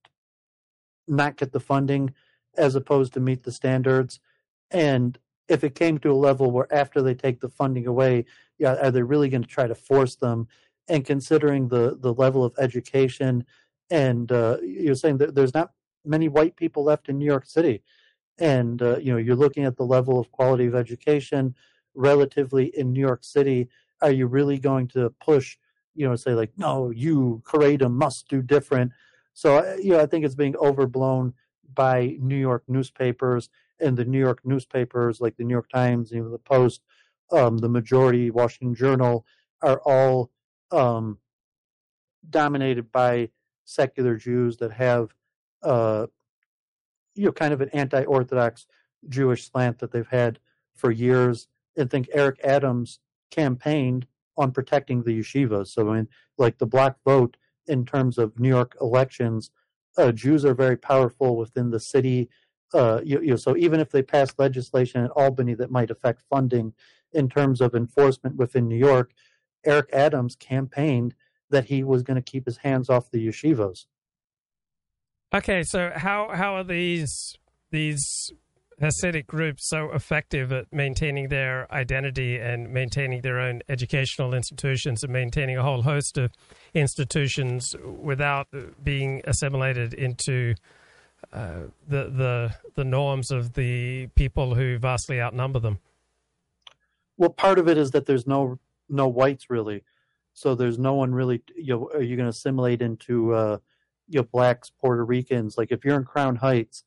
not 1.08 1.36
get 1.36 1.52
the 1.52 1.60
funding 1.60 2.14
as 2.56 2.76
opposed 2.76 3.12
to 3.14 3.20
meet 3.20 3.42
the 3.42 3.52
standards. 3.52 4.20
And 4.70 5.18
if 5.48 5.64
it 5.64 5.74
came 5.74 5.98
to 5.98 6.12
a 6.12 6.14
level 6.14 6.52
where 6.52 6.72
after 6.72 7.02
they 7.02 7.14
take 7.14 7.40
the 7.40 7.48
funding 7.48 7.86
away, 7.86 8.26
yeah, 8.58 8.74
are 8.74 8.92
they 8.92 9.02
really 9.02 9.28
going 9.28 9.42
to 9.42 9.48
try 9.48 9.66
to 9.66 9.74
force 9.74 10.14
them? 10.14 10.46
And 10.90 11.04
considering 11.04 11.68
the, 11.68 11.96
the 11.98 12.12
level 12.12 12.44
of 12.44 12.52
education, 12.58 13.46
and 13.90 14.30
uh, 14.30 14.58
you're 14.62 14.94
saying 14.94 15.18
that 15.18 15.34
there's 15.34 15.54
not 15.54 15.70
many 16.04 16.28
white 16.28 16.56
people 16.56 16.84
left 16.84 17.08
in 17.08 17.18
New 17.18 17.24
York 17.24 17.46
City 17.46 17.82
and 18.40 18.80
uh, 18.82 18.98
you 18.98 19.12
know 19.12 19.18
you're 19.18 19.36
looking 19.36 19.64
at 19.64 19.76
the 19.76 19.84
level 19.84 20.18
of 20.18 20.32
quality 20.32 20.66
of 20.66 20.74
education 20.74 21.54
relatively 21.94 22.66
in 22.76 22.92
New 22.92 23.00
York 23.00 23.22
City. 23.22 23.68
Are 24.02 24.10
you 24.10 24.26
really 24.26 24.58
going 24.58 24.88
to 24.88 25.10
push, 25.20 25.58
you 25.94 26.08
know, 26.08 26.16
say 26.16 26.34
like, 26.34 26.52
no, 26.56 26.90
you 26.90 27.42
Haredim 27.46 27.92
must 27.92 28.28
do 28.28 28.42
different? 28.42 28.92
So 29.34 29.58
uh, 29.58 29.76
you 29.80 29.90
know, 29.90 30.00
I 30.00 30.06
think 30.06 30.24
it's 30.24 30.34
being 30.34 30.56
overblown 30.56 31.34
by 31.74 32.16
New 32.18 32.36
York 32.36 32.64
newspapers 32.66 33.48
and 33.78 33.96
the 33.96 34.04
New 34.04 34.18
York 34.18 34.40
newspapers 34.44 35.20
like 35.20 35.36
the 35.36 35.44
New 35.44 35.54
York 35.54 35.70
Times, 35.70 36.12
even 36.12 36.30
the 36.30 36.38
Post, 36.38 36.82
um, 37.30 37.58
the 37.58 37.68
majority 37.68 38.30
Washington 38.30 38.74
Journal 38.74 39.24
are 39.62 39.80
all 39.84 40.30
um, 40.72 41.18
dominated 42.28 42.90
by 42.92 43.30
secular 43.64 44.16
Jews 44.16 44.56
that 44.58 44.72
have 44.72 45.14
uh, 45.62 46.06
you 47.14 47.26
know 47.26 47.32
kind 47.32 47.52
of 47.52 47.60
an 47.60 47.70
anti-orthodox 47.70 48.66
Jewish 49.08 49.50
slant 49.50 49.78
that 49.78 49.92
they've 49.92 50.06
had 50.06 50.38
for 50.74 50.90
years, 50.90 51.48
and 51.76 51.90
think 51.90 52.08
Eric 52.12 52.40
Adams 52.44 53.00
campaigned 53.30 54.06
on 54.36 54.52
protecting 54.52 55.02
the 55.02 55.20
yeshivas. 55.20 55.68
So 55.68 55.90
I 55.90 55.96
mean, 55.96 56.08
like 56.38 56.58
the 56.58 56.66
black 56.66 56.96
vote 57.04 57.36
in 57.66 57.84
terms 57.84 58.18
of 58.18 58.38
New 58.38 58.48
York 58.48 58.76
elections, 58.80 59.50
uh, 59.96 60.12
Jews 60.12 60.44
are 60.44 60.54
very 60.54 60.76
powerful 60.76 61.36
within 61.36 61.70
the 61.70 61.80
city. 61.80 62.28
Uh, 62.72 63.00
you, 63.04 63.20
you 63.20 63.30
know, 63.30 63.36
so 63.36 63.56
even 63.56 63.80
if 63.80 63.90
they 63.90 64.02
pass 64.02 64.32
legislation 64.38 65.04
in 65.04 65.10
Albany 65.10 65.54
that 65.54 65.70
might 65.70 65.90
affect 65.90 66.22
funding 66.30 66.72
in 67.12 67.28
terms 67.28 67.60
of 67.60 67.74
enforcement 67.74 68.36
within 68.36 68.68
New 68.68 68.76
York, 68.76 69.12
Eric 69.64 69.90
Adams 69.92 70.36
campaigned 70.36 71.14
that 71.50 71.64
he 71.64 71.82
was 71.82 72.02
going 72.02 72.16
to 72.16 72.22
keep 72.22 72.46
his 72.46 72.58
hands 72.58 72.88
off 72.88 73.10
the 73.10 73.26
yeshivas. 73.26 73.86
Okay, 75.32 75.62
so 75.62 75.92
how 75.94 76.30
how 76.32 76.56
are 76.56 76.64
these 76.64 77.36
these 77.70 78.32
Hasidic 78.80 79.26
groups 79.26 79.68
so 79.68 79.92
effective 79.92 80.52
at 80.52 80.72
maintaining 80.72 81.28
their 81.28 81.70
identity 81.72 82.38
and 82.38 82.72
maintaining 82.72 83.20
their 83.20 83.38
own 83.38 83.60
educational 83.68 84.32
institutions 84.32 85.04
and 85.04 85.12
maintaining 85.12 85.58
a 85.58 85.62
whole 85.62 85.82
host 85.82 86.16
of 86.16 86.32
institutions 86.72 87.76
without 87.84 88.48
being 88.82 89.20
assimilated 89.24 89.92
into 89.92 90.54
uh, 91.32 91.64
the 91.86 92.04
the 92.04 92.54
the 92.74 92.84
norms 92.84 93.30
of 93.30 93.52
the 93.52 94.06
people 94.14 94.54
who 94.54 94.78
vastly 94.78 95.20
outnumber 95.20 95.58
them? 95.58 95.78
Well, 97.18 97.30
part 97.30 97.58
of 97.58 97.68
it 97.68 97.76
is 97.76 97.90
that 97.90 98.06
there's 98.06 98.26
no 98.26 98.58
no 98.90 99.08
whites 99.08 99.48
really, 99.48 99.84
so 100.32 100.54
there's 100.54 100.78
no 100.78 100.94
one 100.94 101.14
really. 101.14 101.42
You 101.56 101.74
know, 101.74 101.90
are 101.94 102.02
you 102.02 102.16
going 102.16 102.26
to 102.26 102.30
assimilate 102.30 102.82
into 102.82 103.32
uh, 103.32 103.58
you 104.10 104.20
know 104.20 104.28
blacks, 104.30 104.70
Puerto 104.70 105.04
Ricans. 105.04 105.56
Like 105.56 105.72
if 105.72 105.84
you're 105.84 105.96
in 105.96 106.04
Crown 106.04 106.36
Heights, 106.36 106.82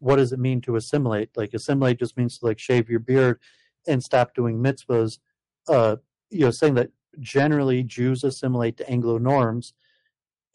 what 0.00 0.16
does 0.16 0.32
it 0.32 0.38
mean 0.38 0.60
to 0.62 0.76
assimilate? 0.76 1.30
Like 1.36 1.54
assimilate 1.54 1.98
just 1.98 2.18
means 2.18 2.38
to 2.38 2.46
like 2.46 2.58
shave 2.58 2.90
your 2.90 3.00
beard 3.00 3.38
and 3.86 4.02
stop 4.02 4.34
doing 4.34 4.58
mitzvahs. 4.58 5.18
Uh, 5.68 5.96
you 6.30 6.40
know, 6.40 6.50
saying 6.50 6.74
that 6.74 6.90
generally 7.20 7.82
Jews 7.82 8.24
assimilate 8.24 8.76
to 8.78 8.90
Anglo 8.90 9.18
norms, 9.18 9.72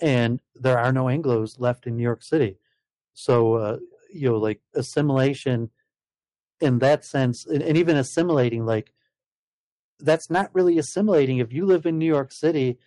and 0.02 0.42
there 0.54 0.78
are 0.78 0.92
no 0.92 1.06
Anglos 1.06 1.60
left 1.60 1.88
in 1.88 1.96
New 1.96 2.04
York 2.04 2.22
City. 2.22 2.58
So 3.14 3.56
uh, 3.56 3.78
you 4.14 4.30
know, 4.30 4.38
like 4.38 4.60
assimilation 4.76 5.72
in 6.60 6.80
that 6.80 7.06
sense, 7.06 7.46
and, 7.46 7.64
and 7.64 7.78
even 7.78 7.96
assimilating, 7.96 8.66
like 8.66 8.92
that's 10.00 10.30
not 10.30 10.54
really 10.54 10.78
assimilating. 10.78 11.38
If 11.40 11.52
you 11.52 11.66
live 11.66 11.86
in 11.86 11.98
New 11.98 12.06
York 12.06 12.32
City, 12.32 12.78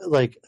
like 0.00 0.42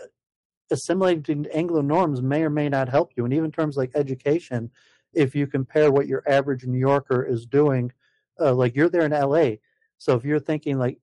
assimilating 0.71 1.47
Anglo 1.53 1.83
norms 1.83 2.23
may 2.23 2.43
or 2.43 2.51
may 2.51 2.69
not 2.69 2.89
help 2.89 3.13
you. 3.17 3.25
And 3.25 3.35
even 3.35 3.53
terms 3.53 3.77
like 3.77 3.93
education, 3.95 4.71
if 5.13 5.35
you 5.35 5.47
compare 5.47 5.93
what 5.93 6.07
your 6.07 6.23
average 6.27 6.65
New 6.65 6.79
Yorker 6.79 7.23
is 7.25 7.45
doing, 7.45 7.93
uh, 8.41 8.55
like 8.55 8.75
you're 8.75 8.89
there 8.89 9.05
in 9.05 9.13
LA. 9.13 9.57
So 9.99 10.15
if 10.17 10.25
you're 10.25 10.41
thinking 10.41 10.79
like, 10.79 10.99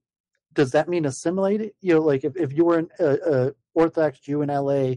does 0.53 0.71
that 0.71 0.89
mean 0.89 1.05
assimilate? 1.05 1.73
You 1.81 1.95
know, 1.95 2.01
like 2.01 2.23
if, 2.23 2.35
if 2.35 2.53
you 2.53 2.65
were 2.65 2.79
an 2.79 2.89
uh, 2.99 3.03
uh, 3.03 3.51
Orthodox 3.75 4.19
Jew 4.19 4.41
in 4.41 4.49
LA 4.49 4.95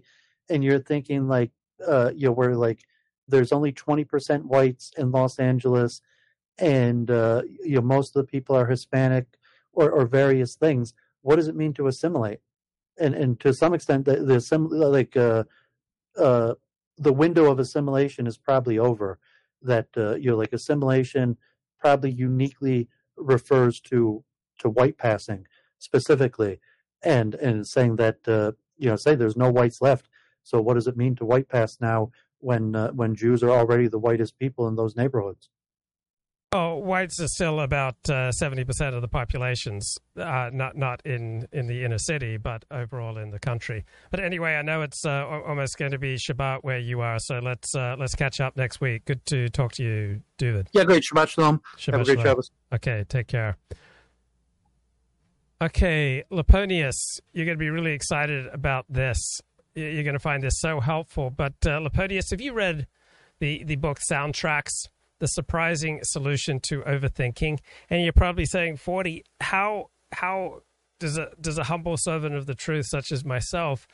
and 0.49 0.65
you're 0.65 0.81
thinking 0.81 1.29
like, 1.29 1.51
uh, 1.87 2.11
you 2.15 2.27
know, 2.27 2.33
where 2.33 2.57
like 2.57 2.81
there's 3.29 3.53
only 3.53 3.73
20% 3.73 4.45
whites 4.45 4.93
in 4.97 5.11
Los 5.11 5.39
Angeles 5.39 6.01
and, 6.59 7.11
uh, 7.11 7.43
you 7.63 7.77
know, 7.77 7.83
most 7.83 8.17
of 8.17 8.25
the 8.25 8.31
people 8.31 8.57
are 8.57 8.67
Hispanic 8.67 9.27
or, 9.73 9.91
or 9.91 10.07
various 10.07 10.55
things. 10.55 10.95
What 11.23 11.37
does 11.37 11.49
it 11.49 11.57
mean 11.57 11.73
to 11.75 11.87
assimilate? 11.87 12.41
and 12.99 13.15
and 13.15 13.41
to 13.41 13.53
some 13.53 13.75
extent 13.75 14.05
the, 14.05 14.17
the 14.17 14.41
sim, 14.41 14.69
like 14.69 15.17
uh, 15.17 15.45
uh, 16.19 16.55
the 16.99 17.13
window 17.13 17.51
of 17.51 17.59
assimilation 17.59 18.27
is 18.27 18.37
probably 18.37 18.79
over. 18.79 19.19
That 19.63 19.89
uh, 19.97 20.17
you 20.17 20.31
know, 20.31 20.37
like 20.37 20.53
assimilation 20.53 21.37
probably 21.79 22.11
uniquely 22.11 22.89
refers 23.17 23.81
to 23.83 24.25
to 24.59 24.71
white 24.71 24.99
passing 24.99 25.47
specifically, 25.79 26.61
and 27.03 27.35
and 27.37 27.67
saying 27.67 27.97
that 27.97 28.17
uh, 28.27 28.53
you 28.77 28.89
know, 28.89 28.97
say 28.97 29.15
there's 29.15 29.37
no 29.37 29.51
whites 29.51 29.81
left. 29.81 30.09
So 30.43 30.61
what 30.61 30.75
does 30.75 30.89
it 30.89 30.97
mean 30.97 31.15
to 31.17 31.25
white 31.25 31.49
pass 31.49 31.79
now 31.81 32.11
when 32.39 32.75
uh, 32.75 32.91
when 32.91 33.15
Jews 33.15 33.43
are 33.43 33.51
already 33.51 33.89
the 33.89 34.01
whitest 34.01 34.39
people 34.39 34.67
in 34.67 34.77
those 34.77 34.97
neighborhoods? 34.97 35.49
Oh, 36.55 36.75
whites 36.75 37.19
are 37.19 37.29
still 37.29 37.61
about 37.61 37.97
uh, 38.11 38.31
seventy 38.31 38.61
uh, 38.61 38.67
percent 38.67 38.95
of 38.95 39.01
the 39.01 39.09
populations, 39.09 39.97
uh, 40.19 40.51
not 40.53 40.77
not 40.77 41.01
in, 41.07 41.49
in 41.51 41.67
the 41.67 41.83
inner 41.83 41.97
city, 41.97 42.37
but 42.37 42.67
overall 42.71 43.17
in 43.17 43.31
the 43.31 43.39
country. 43.39 43.87
But 44.11 44.21
anyway, 44.21 44.57
I 44.57 44.63
know 44.63 44.83
it's 44.83 45.07
uh, 45.07 45.27
almost 45.47 45.79
going 45.79 45.93
to 45.93 45.99
be 45.99 46.17
Shabbat 46.17 46.59
where 46.61 46.79
you 46.79 47.01
are, 47.01 47.19
so 47.19 47.39
let's 47.39 47.75
uh, 47.75 47.97
let's 47.99 48.15
catch 48.15 48.39
up 48.39 48.55
next 48.55 48.83
week. 48.83 49.07
Good 49.07 49.25
to 49.27 49.49
talk 49.49 49.73
to 49.73 49.83
you, 49.83 50.21
David. 50.37 50.69
Yeah, 50.73 50.85
great 50.85 51.05
Shabbat 51.05 51.29
shalom. 51.29 51.63
Shabbat 51.79 51.93
Have 51.93 52.01
a 52.03 52.05
great. 52.05 52.21
Travis. 52.21 52.51
Okay, 52.75 53.05
take 53.09 53.29
care. 53.29 53.57
Okay, 55.63 56.23
Laponius, 56.31 57.21
you're 57.33 57.47
going 57.47 57.57
to 57.57 57.63
be 57.63 57.71
really 57.71 57.93
excited 57.93 58.47
about 58.53 58.85
this. 58.91 59.41
You're 59.75 60.03
going 60.03 60.13
to 60.13 60.19
find 60.19 60.43
this 60.43 60.61
so 60.61 60.81
helpful. 60.81 61.31
But 61.31 61.55
uh, 61.65 61.81
Laponius, 61.81 62.31
have 62.31 62.43
you 62.43 62.53
read 62.53 62.89
the 63.39 63.65
the 63.65 63.77
book 63.77 64.01
Soundtracks? 64.11 64.89
The 65.23 65.29
surprising 65.29 66.01
solution 66.03 66.59
to 66.65 66.81
overthinking. 66.81 67.61
And 67.89 68.03
you're 68.03 68.13
probably 68.13 68.45
saying, 68.45 68.79
Ford, 68.79 69.09
how 69.41 69.91
how 70.11 70.63
does 70.99 71.17
a 71.17 71.29
does 71.41 71.59
a 71.59 71.63
humble 71.63 71.97
servant 71.97 72.35
of 72.35 72.47
the 72.47 72.57
truth 72.57 72.87
such 72.89 73.13
as 73.13 73.25
myself 73.25 73.87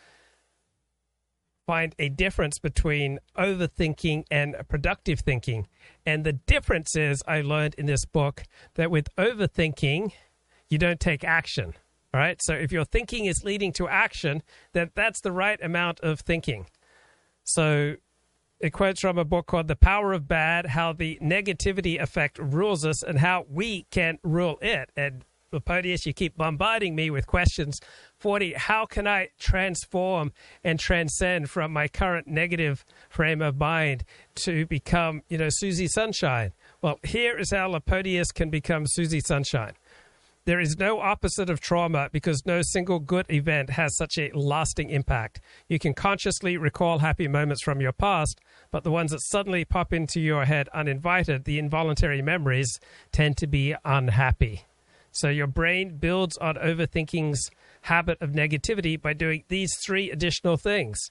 find 1.66 1.94
a 1.98 2.08
difference 2.08 2.58
between 2.58 3.18
overthinking 3.36 4.24
and 4.30 4.56
productive 4.70 5.20
thinking? 5.20 5.66
And 6.06 6.24
the 6.24 6.32
difference 6.32 6.96
is 6.96 7.22
I 7.28 7.42
learned 7.42 7.74
in 7.74 7.84
this 7.84 8.06
book 8.06 8.44
that 8.76 8.90
with 8.90 9.14
overthinking, 9.18 10.12
you 10.70 10.78
don't 10.78 10.98
take 10.98 11.24
action. 11.24 11.74
All 12.14 12.20
right. 12.20 12.40
So 12.40 12.54
if 12.54 12.72
your 12.72 12.86
thinking 12.86 13.26
is 13.26 13.44
leading 13.44 13.74
to 13.74 13.86
action, 13.86 14.42
then 14.72 14.92
that's 14.94 15.20
the 15.20 15.32
right 15.32 15.62
amount 15.62 16.00
of 16.00 16.20
thinking. 16.20 16.68
So 17.44 17.96
it 18.60 18.70
quotes 18.70 19.00
from 19.00 19.18
a 19.18 19.24
book 19.24 19.46
called 19.46 19.68
The 19.68 19.76
Power 19.76 20.12
of 20.12 20.26
Bad 20.26 20.66
How 20.66 20.92
the 20.92 21.18
Negativity 21.22 22.00
Effect 22.00 22.38
Rules 22.38 22.84
Us 22.84 23.02
and 23.02 23.20
How 23.20 23.46
We 23.48 23.86
Can 23.90 24.18
Rule 24.24 24.58
It. 24.60 24.90
And 24.96 25.24
Lapodius, 25.52 26.04
you 26.04 26.12
keep 26.12 26.36
bombarding 26.36 26.94
me 26.94 27.08
with 27.08 27.26
questions. 27.26 27.80
40, 28.18 28.54
how 28.54 28.84
can 28.84 29.06
I 29.06 29.28
transform 29.38 30.32
and 30.62 30.78
transcend 30.78 31.50
from 31.50 31.72
my 31.72 31.88
current 31.88 32.26
negative 32.26 32.84
frame 33.08 33.40
of 33.40 33.56
mind 33.56 34.04
to 34.36 34.66
become, 34.66 35.22
you 35.28 35.38
know, 35.38 35.48
Susie 35.50 35.88
Sunshine? 35.88 36.52
Well, 36.82 36.98
here 37.02 37.38
is 37.38 37.52
how 37.52 37.70
Lapodius 37.70 38.34
can 38.34 38.50
become 38.50 38.86
Susie 38.86 39.20
Sunshine. 39.20 39.74
There 40.48 40.60
is 40.60 40.78
no 40.78 41.00
opposite 41.00 41.50
of 41.50 41.60
trauma 41.60 42.08
because 42.10 42.46
no 42.46 42.62
single 42.62 43.00
good 43.00 43.26
event 43.28 43.68
has 43.68 43.94
such 43.94 44.16
a 44.16 44.30
lasting 44.32 44.88
impact. 44.88 45.42
You 45.68 45.78
can 45.78 45.92
consciously 45.92 46.56
recall 46.56 47.00
happy 47.00 47.28
moments 47.28 47.62
from 47.62 47.82
your 47.82 47.92
past, 47.92 48.40
but 48.70 48.82
the 48.82 48.90
ones 48.90 49.10
that 49.10 49.20
suddenly 49.20 49.66
pop 49.66 49.92
into 49.92 50.22
your 50.22 50.46
head 50.46 50.70
uninvited, 50.72 51.44
the 51.44 51.58
involuntary 51.58 52.22
memories, 52.22 52.80
tend 53.12 53.36
to 53.36 53.46
be 53.46 53.74
unhappy. 53.84 54.62
So 55.10 55.28
your 55.28 55.48
brain 55.48 55.98
builds 55.98 56.38
on 56.38 56.54
overthinking's 56.54 57.50
habit 57.82 58.16
of 58.22 58.30
negativity 58.30 58.98
by 58.98 59.12
doing 59.12 59.44
these 59.48 59.76
three 59.84 60.10
additional 60.10 60.56
things 60.56 61.10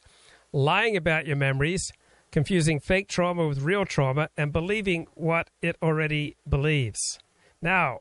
lying 0.51 0.97
about 0.97 1.27
your 1.27 1.35
memories, 1.35 1.91
confusing 2.31 2.79
fake 2.79 3.07
trauma 3.07 3.47
with 3.47 3.61
real 3.61 3.85
trauma, 3.85 4.29
and 4.35 4.51
believing 4.51 5.05
what 5.13 5.51
it 5.61 5.75
already 5.83 6.35
believes. 6.49 7.19
Now, 7.61 7.99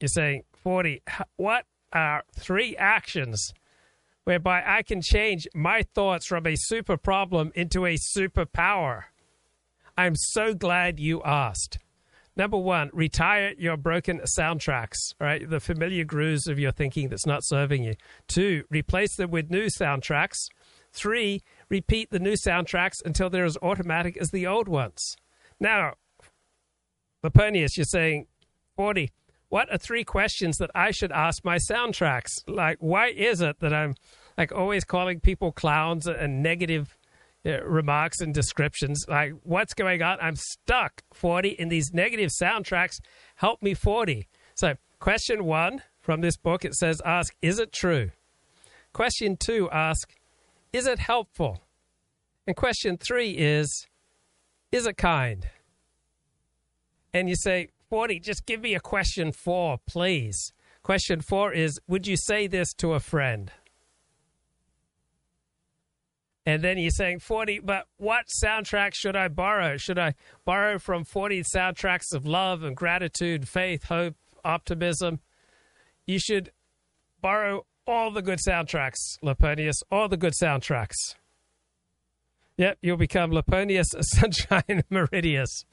you're 0.00 0.08
saying, 0.08 0.42
Ford. 0.66 0.88
What 1.36 1.64
are 1.92 2.24
three 2.36 2.76
actions 2.76 3.54
whereby 4.24 4.64
I 4.66 4.82
can 4.82 5.00
change 5.00 5.46
my 5.54 5.82
thoughts 5.94 6.26
from 6.26 6.44
a 6.44 6.56
super 6.56 6.96
problem 6.96 7.52
into 7.54 7.86
a 7.86 7.94
superpower? 7.94 9.02
I'm 9.96 10.16
so 10.16 10.54
glad 10.54 10.98
you 10.98 11.22
asked. 11.22 11.78
Number 12.34 12.58
one, 12.58 12.90
retire 12.92 13.54
your 13.56 13.76
broken 13.76 14.20
soundtracks, 14.36 15.14
right? 15.20 15.48
The 15.48 15.60
familiar 15.60 16.02
grooves 16.02 16.48
of 16.48 16.58
your 16.58 16.72
thinking 16.72 17.10
that's 17.10 17.26
not 17.26 17.44
serving 17.44 17.84
you. 17.84 17.94
Two, 18.26 18.64
replace 18.68 19.14
them 19.14 19.30
with 19.30 19.52
new 19.52 19.66
soundtracks. 19.66 20.48
Three, 20.92 21.42
repeat 21.68 22.10
the 22.10 22.18
new 22.18 22.34
soundtracks 22.34 22.96
until 23.04 23.30
they're 23.30 23.44
as 23.44 23.56
automatic 23.62 24.16
as 24.16 24.32
the 24.32 24.48
old 24.48 24.66
ones. 24.66 25.14
Now, 25.60 25.92
Laponius, 27.22 27.76
you're 27.76 27.84
saying, 27.84 28.26
Ford, 28.74 28.98
what 29.48 29.72
are 29.72 29.78
three 29.78 30.04
questions 30.04 30.56
that 30.58 30.70
I 30.74 30.90
should 30.90 31.12
ask 31.12 31.44
my 31.44 31.56
soundtracks? 31.56 32.30
Like, 32.46 32.78
why 32.80 33.08
is 33.08 33.40
it 33.40 33.60
that 33.60 33.72
I'm 33.72 33.94
like 34.36 34.52
always 34.52 34.84
calling 34.84 35.20
people 35.20 35.52
clowns 35.52 36.06
and 36.06 36.42
negative 36.42 36.98
uh, 37.44 37.62
remarks 37.64 38.20
and 38.20 38.34
descriptions? 38.34 39.04
Like, 39.08 39.32
what's 39.42 39.74
going 39.74 40.02
on? 40.02 40.18
I'm 40.20 40.36
stuck 40.36 41.02
Ford 41.12 41.46
in 41.46 41.68
these 41.68 41.92
negative 41.92 42.30
soundtracks. 42.30 43.00
Help 43.36 43.62
me 43.62 43.74
Ford. 43.74 44.26
So, 44.54 44.74
question 44.98 45.44
one 45.44 45.82
from 46.00 46.20
this 46.20 46.36
book 46.36 46.64
it 46.64 46.74
says, 46.74 47.00
ask, 47.04 47.34
is 47.42 47.58
it 47.58 47.72
true? 47.72 48.10
Question 48.92 49.36
two, 49.36 49.68
ask, 49.70 50.14
is 50.72 50.86
it 50.86 50.98
helpful? 50.98 51.62
And 52.46 52.56
question 52.56 52.96
three 52.96 53.30
is, 53.30 53.86
is 54.72 54.86
it 54.86 54.96
kind? 54.96 55.48
And 57.12 57.28
you 57.28 57.36
say, 57.36 57.68
Ford, 57.88 58.12
just 58.22 58.46
give 58.46 58.60
me 58.60 58.74
a 58.74 58.80
question 58.80 59.32
four, 59.32 59.78
please. 59.86 60.52
Question 60.82 61.20
four 61.20 61.52
is 61.52 61.78
Would 61.86 62.06
you 62.06 62.16
say 62.16 62.46
this 62.46 62.72
to 62.74 62.94
a 62.94 63.00
friend? 63.00 63.52
And 66.44 66.62
then 66.62 66.78
you're 66.78 66.90
saying 66.90 67.20
Ford, 67.20 67.50
but 67.64 67.86
what 67.96 68.26
soundtrack 68.42 68.94
should 68.94 69.16
I 69.16 69.26
borrow? 69.26 69.76
Should 69.76 69.98
I 69.98 70.14
borrow 70.44 70.78
from 70.78 71.04
40 71.04 71.42
soundtracks 71.42 72.14
of 72.14 72.24
love 72.24 72.62
and 72.62 72.76
gratitude, 72.76 73.48
faith, 73.48 73.84
hope, 73.84 74.14
optimism? 74.44 75.18
You 76.06 76.20
should 76.20 76.52
borrow 77.20 77.66
all 77.84 78.12
the 78.12 78.22
good 78.22 78.38
soundtracks, 78.46 79.18
Laponius, 79.24 79.82
all 79.90 80.08
the 80.08 80.16
good 80.16 80.34
soundtracks. 80.40 81.16
Yep, 82.58 82.78
you'll 82.80 82.96
become 82.96 83.32
Laponius 83.32 83.86
Sunshine 84.00 84.84
Meridius. 84.88 85.64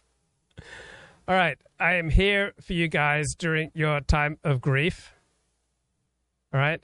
All 1.27 1.35
right. 1.35 1.57
I 1.83 1.95
am 1.95 2.09
here 2.09 2.53
for 2.61 2.71
you 2.71 2.87
guys 2.87 3.35
during 3.37 3.69
your 3.73 3.99
time 3.99 4.37
of 4.41 4.61
grief. 4.61 5.11
All 6.53 6.59
right. 6.61 6.79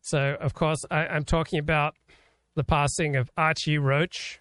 So, 0.00 0.36
of 0.40 0.54
course, 0.54 0.78
I, 0.92 1.06
am 1.06 1.24
talking 1.24 1.58
about 1.58 1.96
the 2.54 2.62
passing 2.62 3.16
of 3.16 3.32
Archie 3.36 3.78
Roach, 3.78 4.38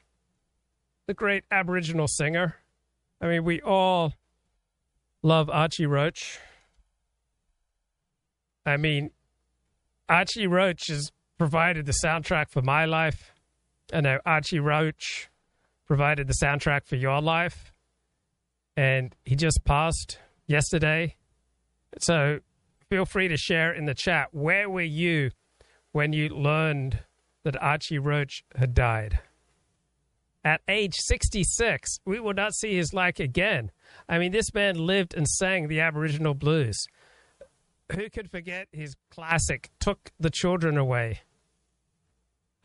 the 1.07 1.15
great 1.15 1.45
Aboriginal 1.49 2.07
singer. 2.07 2.57
I 3.19 3.27
mean, 3.27 3.43
we 3.43 3.59
all 3.59 4.13
love 5.23 5.49
Archie 5.49 5.87
Roach. 5.87 6.37
I 8.63 8.77
mean, 8.77 9.09
Archie 10.07 10.45
Roach 10.45 10.89
has 10.89 11.11
provided 11.39 11.87
the 11.87 11.95
soundtrack 12.05 12.51
for 12.51 12.61
my 12.61 12.85
life. 12.85 13.33
I 13.91 14.01
know 14.01 14.19
Archie 14.27 14.59
Roach 14.59 15.31
provided 15.87 16.27
the 16.27 16.35
soundtrack 16.39 16.85
for 16.85 16.97
your 16.97 17.19
life 17.19 17.70
and 18.81 19.15
he 19.25 19.35
just 19.35 19.63
passed 19.63 20.17
yesterday. 20.47 21.15
So 21.99 22.39
feel 22.89 23.05
free 23.05 23.27
to 23.27 23.37
share 23.37 23.71
in 23.71 23.85
the 23.85 23.93
chat 23.93 24.29
where 24.31 24.67
were 24.67 24.81
you 24.81 25.29
when 25.91 26.13
you 26.13 26.29
learned 26.29 27.03
that 27.43 27.61
Archie 27.61 27.99
Roach 27.99 28.43
had 28.55 28.73
died? 28.73 29.19
At 30.43 30.61
age 30.67 30.95
66, 30.95 31.99
we 32.07 32.19
will 32.19 32.33
not 32.33 32.55
see 32.55 32.75
his 32.75 32.91
like 32.91 33.19
again. 33.19 33.69
I 34.09 34.17
mean, 34.17 34.31
this 34.31 34.51
man 34.51 34.79
lived 34.79 35.13
and 35.13 35.27
sang 35.27 35.67
the 35.67 35.79
Aboriginal 35.79 36.33
blues. 36.33 36.87
Who 37.91 38.09
could 38.09 38.31
forget 38.31 38.67
his 38.71 38.95
classic, 39.11 39.69
Took 39.79 40.09
the 40.19 40.31
Children 40.31 40.79
Away? 40.79 41.19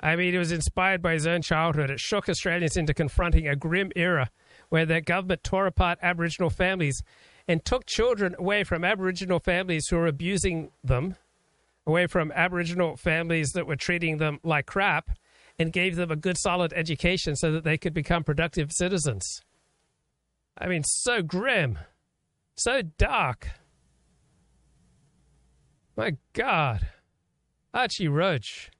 I 0.00 0.16
mean, 0.16 0.34
it 0.34 0.38
was 0.38 0.52
inspired 0.52 1.02
by 1.02 1.12
his 1.12 1.26
own 1.26 1.42
childhood. 1.42 1.90
It 1.90 2.00
shook 2.00 2.26
Australians 2.26 2.78
into 2.78 2.94
confronting 2.94 3.46
a 3.46 3.56
grim 3.56 3.92
era 3.94 4.30
where 4.68 4.86
the 4.86 5.00
government 5.00 5.44
tore 5.44 5.66
apart 5.66 5.98
Aboriginal 6.02 6.50
families 6.50 7.02
and 7.48 7.64
took 7.64 7.86
children 7.86 8.34
away 8.38 8.64
from 8.64 8.84
Aboriginal 8.84 9.38
families 9.38 9.86
who 9.88 9.96
were 9.96 10.06
abusing 10.06 10.70
them, 10.82 11.16
away 11.86 12.06
from 12.06 12.32
Aboriginal 12.32 12.96
families 12.96 13.50
that 13.52 13.66
were 13.66 13.76
treating 13.76 14.18
them 14.18 14.40
like 14.42 14.66
crap, 14.66 15.10
and 15.58 15.72
gave 15.72 15.96
them 15.96 16.10
a 16.10 16.16
good, 16.16 16.36
solid 16.38 16.72
education 16.74 17.36
so 17.36 17.52
that 17.52 17.64
they 17.64 17.78
could 17.78 17.94
become 17.94 18.24
productive 18.24 18.72
citizens. 18.72 19.40
I 20.58 20.66
mean, 20.66 20.82
so 20.84 21.22
grim, 21.22 21.78
so 22.56 22.82
dark. 22.82 23.48
My 25.96 26.16
God. 26.32 26.88
Archie 27.72 28.08
Roach. 28.08 28.70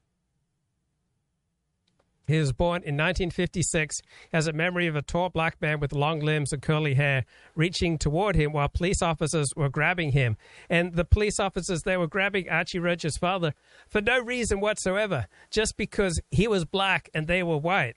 He 2.27 2.37
was 2.37 2.51
born 2.51 2.83
in 2.83 2.95
1956 2.95 4.01
as 4.33 4.47
a 4.47 4.53
memory 4.53 4.85
of 4.87 4.97
a 4.97 5.01
tall 5.01 5.29
black 5.29 5.61
man 5.61 5.79
with 5.79 5.93
long 5.93 6.19
limbs 6.19 6.51
and 6.51 6.61
curly 6.61 6.95
hair 6.95 7.25
reaching 7.55 7.97
toward 7.97 8.35
him 8.35 8.51
while 8.51 8.67
police 8.67 9.01
officers 9.01 9.53
were 9.55 9.69
grabbing 9.69 10.11
him. 10.11 10.35
And 10.69 10.93
the 10.93 11.05
police 11.05 11.39
officers, 11.39 11.83
they 11.83 11.95
were 11.95 12.07
grabbing 12.07 12.49
Archie 12.49 12.79
Roach's 12.79 13.17
father 13.17 13.53
for 13.87 14.01
no 14.01 14.19
reason 14.19 14.59
whatsoever, 14.59 15.27
just 15.49 15.77
because 15.77 16.19
he 16.29 16.49
was 16.49 16.65
black 16.65 17.09
and 17.13 17.27
they 17.27 17.43
were 17.43 17.57
white. 17.57 17.95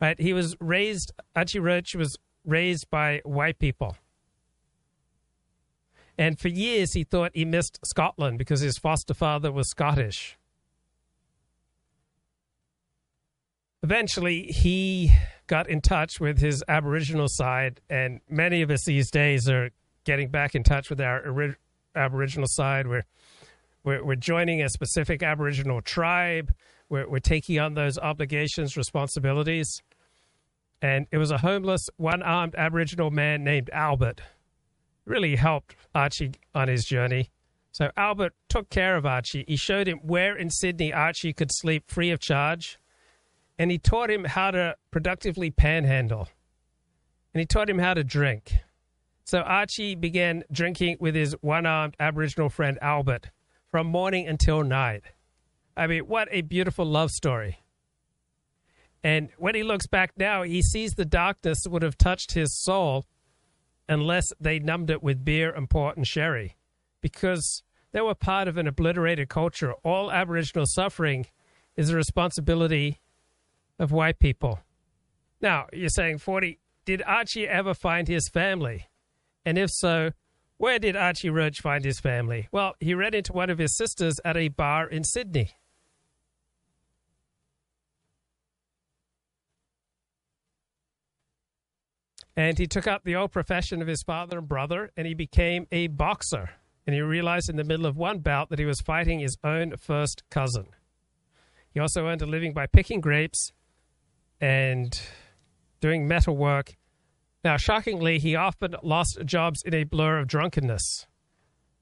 Right? 0.00 0.20
He 0.20 0.34
was 0.34 0.54
raised, 0.60 1.12
Archie 1.34 1.60
Roach 1.60 1.94
was 1.94 2.18
raised 2.44 2.90
by 2.90 3.22
white 3.24 3.58
people. 3.58 3.96
And 6.18 6.38
for 6.38 6.48
years, 6.48 6.92
he 6.92 7.04
thought 7.04 7.30
he 7.32 7.46
missed 7.46 7.78
Scotland 7.86 8.38
because 8.38 8.60
his 8.60 8.76
foster 8.76 9.14
father 9.14 9.50
was 9.50 9.70
Scottish. 9.70 10.36
Eventually 13.82 14.44
he 14.44 15.12
got 15.46 15.68
in 15.68 15.80
touch 15.80 16.20
with 16.20 16.38
his 16.38 16.62
Aboriginal 16.68 17.26
side, 17.28 17.80
and 17.88 18.20
many 18.28 18.62
of 18.62 18.70
us 18.70 18.84
these 18.84 19.10
days 19.10 19.48
are 19.48 19.70
getting 20.04 20.28
back 20.28 20.54
in 20.54 20.62
touch 20.62 20.90
with 20.90 21.00
our 21.00 21.26
ori- 21.28 21.56
Aboriginal 21.94 22.46
side. 22.48 22.86
We're, 22.86 23.04
we're, 23.84 24.04
we're 24.04 24.16
joining 24.16 24.62
a 24.62 24.68
specific 24.68 25.22
Aboriginal 25.22 25.80
tribe. 25.80 26.52
We're, 26.88 27.08
we're 27.08 27.18
taking 27.18 27.58
on 27.58 27.74
those 27.74 27.98
obligations, 27.98 28.76
responsibilities. 28.76 29.82
And 30.80 31.06
it 31.10 31.18
was 31.18 31.30
a 31.30 31.38
homeless, 31.38 31.88
one 31.96 32.22
armed 32.22 32.54
Aboriginal 32.56 33.10
man 33.10 33.42
named 33.42 33.68
Albert. 33.72 34.20
Really 35.04 35.36
helped 35.36 35.74
Archie 35.94 36.32
on 36.54 36.68
his 36.68 36.84
journey. 36.84 37.30
So 37.72 37.90
Albert 37.96 38.34
took 38.48 38.70
care 38.70 38.96
of 38.96 39.04
Archie. 39.04 39.44
He 39.48 39.56
showed 39.56 39.88
him 39.88 40.00
where 40.02 40.36
in 40.36 40.50
Sydney 40.50 40.92
Archie 40.92 41.32
could 41.32 41.50
sleep 41.52 41.84
free 41.88 42.10
of 42.10 42.20
charge 42.20 42.78
and 43.58 43.70
he 43.70 43.78
taught 43.78 44.10
him 44.10 44.24
how 44.24 44.50
to 44.50 44.76
productively 44.90 45.50
panhandle. 45.50 46.28
And 47.34 47.40
he 47.40 47.46
taught 47.46 47.68
him 47.68 47.78
how 47.78 47.94
to 47.94 48.04
drink. 48.04 48.54
So 49.24 49.40
Archie 49.40 49.94
began 49.94 50.44
drinking 50.50 50.96
with 51.00 51.14
his 51.14 51.34
one 51.40 51.66
armed 51.66 51.96
Aboriginal 52.00 52.48
friend 52.48 52.78
Albert 52.80 53.30
from 53.70 53.86
morning 53.86 54.26
until 54.26 54.62
night. 54.62 55.02
I 55.76 55.86
mean, 55.86 56.02
what 56.02 56.28
a 56.30 56.40
beautiful 56.40 56.86
love 56.86 57.10
story. 57.10 57.62
And 59.04 59.28
when 59.36 59.54
he 59.54 59.62
looks 59.62 59.86
back 59.86 60.12
now, 60.16 60.42
he 60.42 60.62
sees 60.62 60.94
the 60.94 61.04
darkness 61.04 61.66
would 61.68 61.82
have 61.82 61.98
touched 61.98 62.32
his 62.32 62.54
soul 62.54 63.06
unless 63.88 64.32
they 64.40 64.58
numbed 64.58 64.90
it 64.90 65.02
with 65.02 65.24
beer 65.24 65.50
and 65.50 65.68
port 65.68 65.96
and 65.96 66.06
sherry. 66.06 66.56
because 67.00 67.62
they 67.92 68.00
were 68.00 68.14
part 68.14 68.48
of 68.48 68.56
an 68.56 68.66
obliterated 68.66 69.28
culture. 69.28 69.72
All 69.84 70.10
Aboriginal 70.10 70.66
suffering 70.66 71.26
is 71.76 71.90
a 71.90 71.96
responsibility 71.96 73.00
of 73.78 73.92
white 73.92 74.18
people. 74.18 74.60
Now, 75.40 75.66
you're 75.72 75.88
saying, 75.88 76.18
Ford, 76.18 76.44
did 76.84 77.02
Archie 77.02 77.46
ever 77.46 77.74
find 77.74 78.08
his 78.08 78.28
family? 78.28 78.88
And 79.44 79.56
if 79.56 79.70
so, 79.70 80.10
where 80.56 80.78
did 80.78 80.96
Archie 80.96 81.30
Roach 81.30 81.60
find 81.60 81.84
his 81.84 82.00
family? 82.00 82.48
Well, 82.50 82.74
he 82.80 82.94
ran 82.94 83.14
into 83.14 83.32
one 83.32 83.50
of 83.50 83.58
his 83.58 83.76
sisters 83.76 84.14
at 84.24 84.36
a 84.36 84.48
bar 84.48 84.88
in 84.88 85.04
Sydney. 85.04 85.52
And 92.36 92.56
he 92.58 92.66
took 92.66 92.86
up 92.86 93.02
the 93.04 93.16
old 93.16 93.32
profession 93.32 93.82
of 93.82 93.88
his 93.88 94.02
father 94.02 94.38
and 94.38 94.48
brother, 94.48 94.90
and 94.96 95.06
he 95.06 95.14
became 95.14 95.66
a 95.72 95.88
boxer. 95.88 96.50
And 96.86 96.94
he 96.94 97.00
realized 97.00 97.50
in 97.50 97.56
the 97.56 97.64
middle 97.64 97.86
of 97.86 97.96
one 97.96 98.20
bout 98.20 98.48
that 98.50 98.58
he 98.58 98.64
was 98.64 98.80
fighting 98.80 99.18
his 99.18 99.36
own 99.42 99.76
first 99.76 100.22
cousin. 100.30 100.68
He 101.70 101.80
also 101.80 102.06
earned 102.06 102.22
a 102.22 102.26
living 102.26 102.52
by 102.52 102.66
picking 102.66 103.00
grapes 103.00 103.52
and 104.40 105.00
doing 105.80 106.06
metal 106.08 106.36
work 106.36 106.76
now, 107.44 107.56
shockingly, 107.56 108.18
he 108.18 108.34
often 108.34 108.74
lost 108.82 109.24
jobs 109.24 109.62
in 109.62 109.72
a 109.72 109.84
blur 109.84 110.18
of 110.18 110.26
drunkenness. 110.26 111.06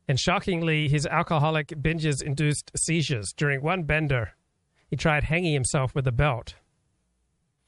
And 0.06 0.20
shockingly, 0.20 0.88
his 0.88 1.06
alcoholic 1.06 1.68
binges 1.68 2.22
induced 2.22 2.70
seizures. 2.76 3.32
During 3.36 3.62
one 3.62 3.84
bender, 3.84 4.32
he 4.88 4.96
tried 4.96 5.24
hanging 5.24 5.54
himself 5.54 5.94
with 5.94 6.06
a 6.06 6.12
belt. 6.12 6.54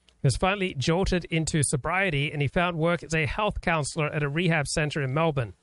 He 0.07 0.27
was 0.27 0.37
finally 0.37 0.75
jolted 0.75 1.25
into 1.27 1.63
sobriety 1.63 2.31
and 2.31 2.43
he 2.43 2.49
found 2.49 2.77
work 2.77 3.03
as 3.03 3.15
a 3.15 3.27
health 3.27 3.61
counselor 3.61 4.07
at 4.07 4.23
a 4.23 4.29
rehab 4.29 4.69
center 4.69 5.03
in 5.03 5.15
Melbourne. 5.15 5.55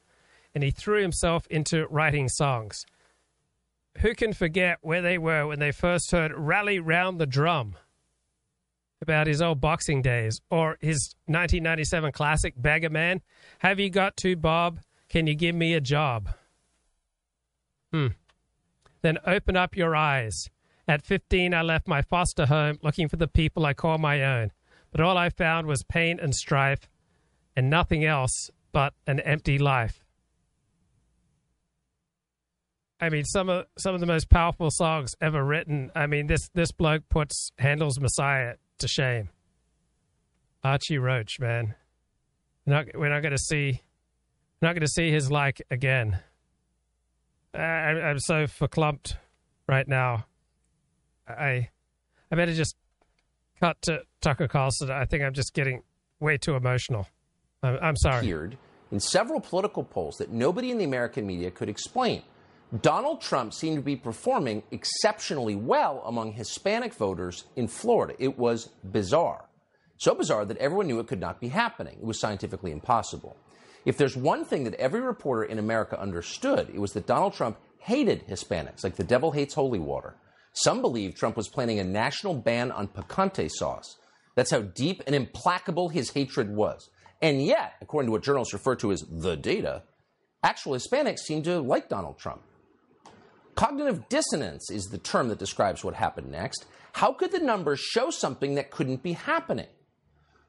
And 0.54 0.64
he 0.64 0.72
threw 0.72 1.02
himself 1.02 1.46
into 1.48 1.88
writing 1.88 2.28
songs. 2.28 2.86
Who 4.00 4.14
can 4.14 4.34
forget 4.34 4.80
where 4.82 5.02
they 5.02 5.18
were 5.18 5.48
when 5.48 5.60
they 5.60 5.72
first 5.72 6.12
heard 6.12 6.34
Rally 6.36 6.80
Round 6.80 7.20
the 7.20 7.26
Drum? 7.26 7.76
About 9.02 9.28
his 9.28 9.42
old 9.42 9.62
boxing 9.62 10.02
days 10.02 10.42
or 10.50 10.78
his 10.82 11.16
1997 11.26 12.12
classic 12.12 12.54
Beggar 12.58 12.90
Man. 12.90 13.22
Have 13.60 13.80
you 13.80 13.90
got 13.90 14.18
to, 14.18 14.36
Bob? 14.36 14.80
Can 15.10 15.28
you 15.28 15.36
give 15.36 15.56
me 15.56 15.74
a 15.74 15.82
job? 15.82 16.30
Hmm. 17.92 18.08
Then 19.02 19.18
open 19.26 19.56
up 19.56 19.76
your 19.76 19.96
eyes. 19.96 20.50
At 20.88 21.04
15, 21.04 21.54
I 21.54 21.62
left 21.62 21.88
my 21.88 22.02
foster 22.02 22.46
home 22.46 22.80
looking 22.82 23.08
for 23.08 23.16
the 23.18 23.28
people 23.28 23.66
I 23.66 23.74
call 23.74 23.98
my 23.98 24.24
own. 24.24 24.52
But 24.92 25.02
all 25.02 25.18
I 25.18 25.30
found 25.30 25.68
was 25.68 25.84
pain 25.84 26.20
and 26.22 26.34
strife 26.34 26.90
and 27.56 27.70
nothing 27.70 28.06
else 28.06 28.50
but 28.72 28.94
an 29.08 29.20
empty 29.22 29.58
life. 29.58 30.04
I 33.00 33.10
mean, 33.10 33.26
some 33.26 33.50
of 33.50 33.66
some 33.78 33.94
of 33.94 34.00
the 34.00 34.08
most 34.08 34.30
powerful 34.30 34.72
songs 34.72 35.16
ever 35.20 35.44
written. 35.44 35.92
I 35.96 36.08
mean, 36.08 36.28
this 36.28 36.50
this 36.54 36.72
bloke 36.72 37.04
puts 37.10 37.52
Handel's 37.58 38.00
Messiah 38.00 38.56
to 38.80 38.88
shame. 38.88 39.30
Archie 40.64 40.98
Roach, 40.98 41.40
man. 41.40 41.76
We're 42.66 42.74
not, 42.74 42.86
we're 42.96 43.10
not 43.10 43.30
to 43.30 43.38
see, 43.38 43.82
we're 44.62 44.68
not 44.70 44.80
to 44.80 44.88
see 44.88 45.12
his 45.12 45.30
like 45.30 45.62
again. 45.70 46.20
I, 47.54 47.60
I'm 47.60 48.20
so 48.20 48.46
verklempt 48.46 49.16
right 49.68 49.88
now. 49.88 50.26
I, 51.28 51.70
I 52.32 52.36
better 52.36 52.54
just 52.54 52.76
cut 53.60 53.82
to 53.84 54.02
Tucker 54.22 54.48
Carlson. 54.48 54.92
I 54.92 55.06
think 55.06 55.24
I'm 55.24 55.34
just 55.34 55.54
getting 55.54 55.84
way 56.20 56.38
too 56.38 56.56
emotional. 56.56 57.08
I'm, 57.64 57.78
I'm 57.82 57.96
sorry. 57.96 58.20
Appeared 58.20 58.58
in 58.92 59.00
several 59.00 59.40
political 59.40 59.84
polls 59.84 60.16
that 60.18 60.32
nobody 60.32 60.72
in 60.72 60.78
the 60.78 60.84
American 60.84 61.26
media 61.26 61.52
could 61.52 61.70
explain. 61.70 62.24
Donald 62.82 63.22
Trump 63.22 63.54
seemed 63.54 63.78
to 63.78 63.84
be 63.84 63.96
performing 63.96 64.64
exceptionally 64.72 65.56
well 65.56 66.02
among 66.06 66.34
Hispanic 66.34 66.94
voters 66.94 67.46
in 67.56 67.68
Florida. 67.68 68.16
It 68.20 68.38
was 68.40 68.70
bizarre. 68.84 69.46
So 69.98 70.16
bizarre 70.16 70.46
that 70.46 70.58
everyone 70.58 70.88
knew 70.88 71.00
it 71.00 71.08
could 71.08 71.20
not 71.20 71.40
be 71.40 71.50
happening. 71.50 71.98
It 72.00 72.06
was 72.06 72.20
scientifically 72.20 72.72
impossible. 72.72 73.38
If 73.86 73.98
there's 73.98 74.18
one 74.18 74.44
thing 74.46 74.64
that 74.64 74.74
every 74.76 75.00
reporter 75.00 75.44
in 75.44 75.60
America 75.60 76.00
understood, 76.00 76.70
it 76.74 76.80
was 76.80 76.94
that 76.94 77.06
Donald 77.06 77.34
Trump 77.34 77.58
hated 77.80 78.28
Hispanics, 78.28 78.84
like 78.84 78.96
the 78.96 79.04
devil 79.04 79.32
hates 79.32 79.54
holy 79.54 79.80
water. 79.80 80.16
Some 80.54 80.82
believed 80.82 81.18
Trump 81.18 81.38
was 81.38 81.48
planning 81.48 81.80
a 81.80 81.84
national 81.84 82.34
ban 82.34 82.72
on 82.72 82.88
picante 82.88 83.50
sauce. 83.50 83.98
That's 84.36 84.52
how 84.52 84.62
deep 84.62 85.04
and 85.06 85.16
implacable 85.16 85.90
his 85.90 86.12
hatred 86.12 86.50
was. 86.50 86.90
And 87.22 87.46
yet, 87.46 87.74
according 87.80 88.08
to 88.08 88.12
what 88.14 88.24
journalists 88.24 88.54
refer 88.54 88.76
to 88.78 88.92
as 88.92 89.02
the 89.02 89.38
data, 89.38 89.84
actual 90.44 90.74
Hispanics 90.74 91.20
seemed 91.20 91.44
to 91.46 91.60
like 91.60 91.90
Donald 91.90 92.18
Trump. 92.18 92.42
Cognitive 93.56 94.10
dissonance 94.10 94.70
is 94.70 94.86
the 94.86 94.98
term 94.98 95.30
that 95.30 95.40
describes 95.40 95.84
what 95.84 95.96
happened 95.96 96.30
next. 96.30 96.66
How 96.92 97.14
could 97.14 97.32
the 97.32 97.40
numbers 97.40 97.80
show 97.80 98.10
something 98.10 98.56
that 98.56 98.72
couldn't 98.72 99.02
be 99.02 99.14
happening? 99.14 99.68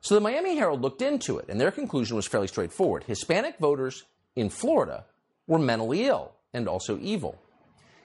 So 0.01 0.15
the 0.15 0.21
Miami 0.21 0.57
Herald 0.57 0.83
looked 0.83 1.03
into 1.03 1.39
it, 1.39 1.47
and 1.49 1.61
their 1.61 1.71
conclusion 1.71 2.17
was 2.17 2.27
fairly 2.27 2.49
straightforward. 2.49 3.05
Hispanic 3.05 3.59
voters 3.59 4.05
in 4.35 4.51
Florida 4.51 5.05
were 5.47 5.59
mentally 5.59 6.05
ill 6.07 6.33
and 6.53 6.69
also 6.69 6.99
evil. 7.01 7.39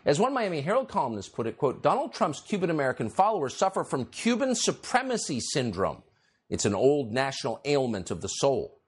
As 0.05 0.19
one 0.19 0.33
Miami 0.33 0.61
Herald 0.61 0.87
columnist 0.87 1.33
put 1.33 1.45
it, 1.45 1.57
quote, 1.57 1.83
Donald 1.83 2.13
Trump's 2.13 2.41
Cuban 2.41 2.71
American 2.71 3.09
followers 3.09 3.55
suffer 3.55 3.83
from 3.83 4.05
Cuban 4.05 4.55
supremacy 4.55 5.39
syndrome. 5.39 6.01
It's 6.49 6.65
an 6.65 6.73
old 6.73 7.11
national 7.11 7.61
ailment 7.65 8.09
of 8.09 8.21
the 8.21 8.27
soul. 8.27 8.80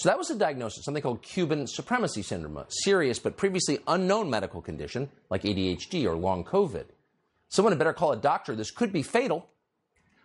So 0.00 0.08
that 0.08 0.16
was 0.16 0.30
a 0.30 0.34
diagnosis, 0.34 0.86
something 0.86 1.02
called 1.02 1.20
Cuban 1.20 1.66
supremacy 1.66 2.22
syndrome, 2.22 2.56
a 2.56 2.64
serious 2.70 3.18
but 3.18 3.36
previously 3.36 3.80
unknown 3.86 4.30
medical 4.30 4.62
condition 4.62 5.10
like 5.28 5.42
ADHD 5.42 6.06
or 6.06 6.16
long 6.16 6.42
COVID. 6.42 6.86
Someone 7.50 7.72
had 7.72 7.78
better 7.78 7.92
call 7.92 8.12
a 8.12 8.16
doctor. 8.16 8.56
This 8.56 8.70
could 8.70 8.94
be 8.94 9.02
fatal. 9.02 9.50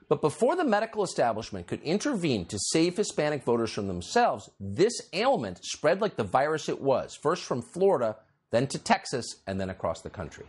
But 0.08 0.22
before 0.22 0.56
the 0.56 0.64
medical 0.64 1.04
establishment 1.04 1.68
could 1.68 1.82
intervene 1.82 2.46
to 2.46 2.58
save 2.58 2.96
Hispanic 2.96 3.44
voters 3.44 3.70
from 3.70 3.90
themselves, 3.90 4.50
this 4.62 4.94
ailment 5.12 5.60
spread 5.66 6.00
like 6.00 6.16
the 6.16 6.24
virus 6.24 6.70
it 6.70 6.80
was, 6.80 7.14
first 7.14 7.44
from 7.44 7.62
Florida, 7.62 8.16
then 8.52 8.68
to 8.68 8.80
Texas, 8.80 9.42
and 9.46 9.60
then 9.60 9.70
across 9.70 10.00
the 10.00 10.10
country. 10.10 10.46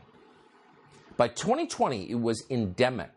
By 1.17 1.27
2020, 1.27 2.09
it 2.09 2.21
was 2.21 2.45
endemic. 2.49 3.11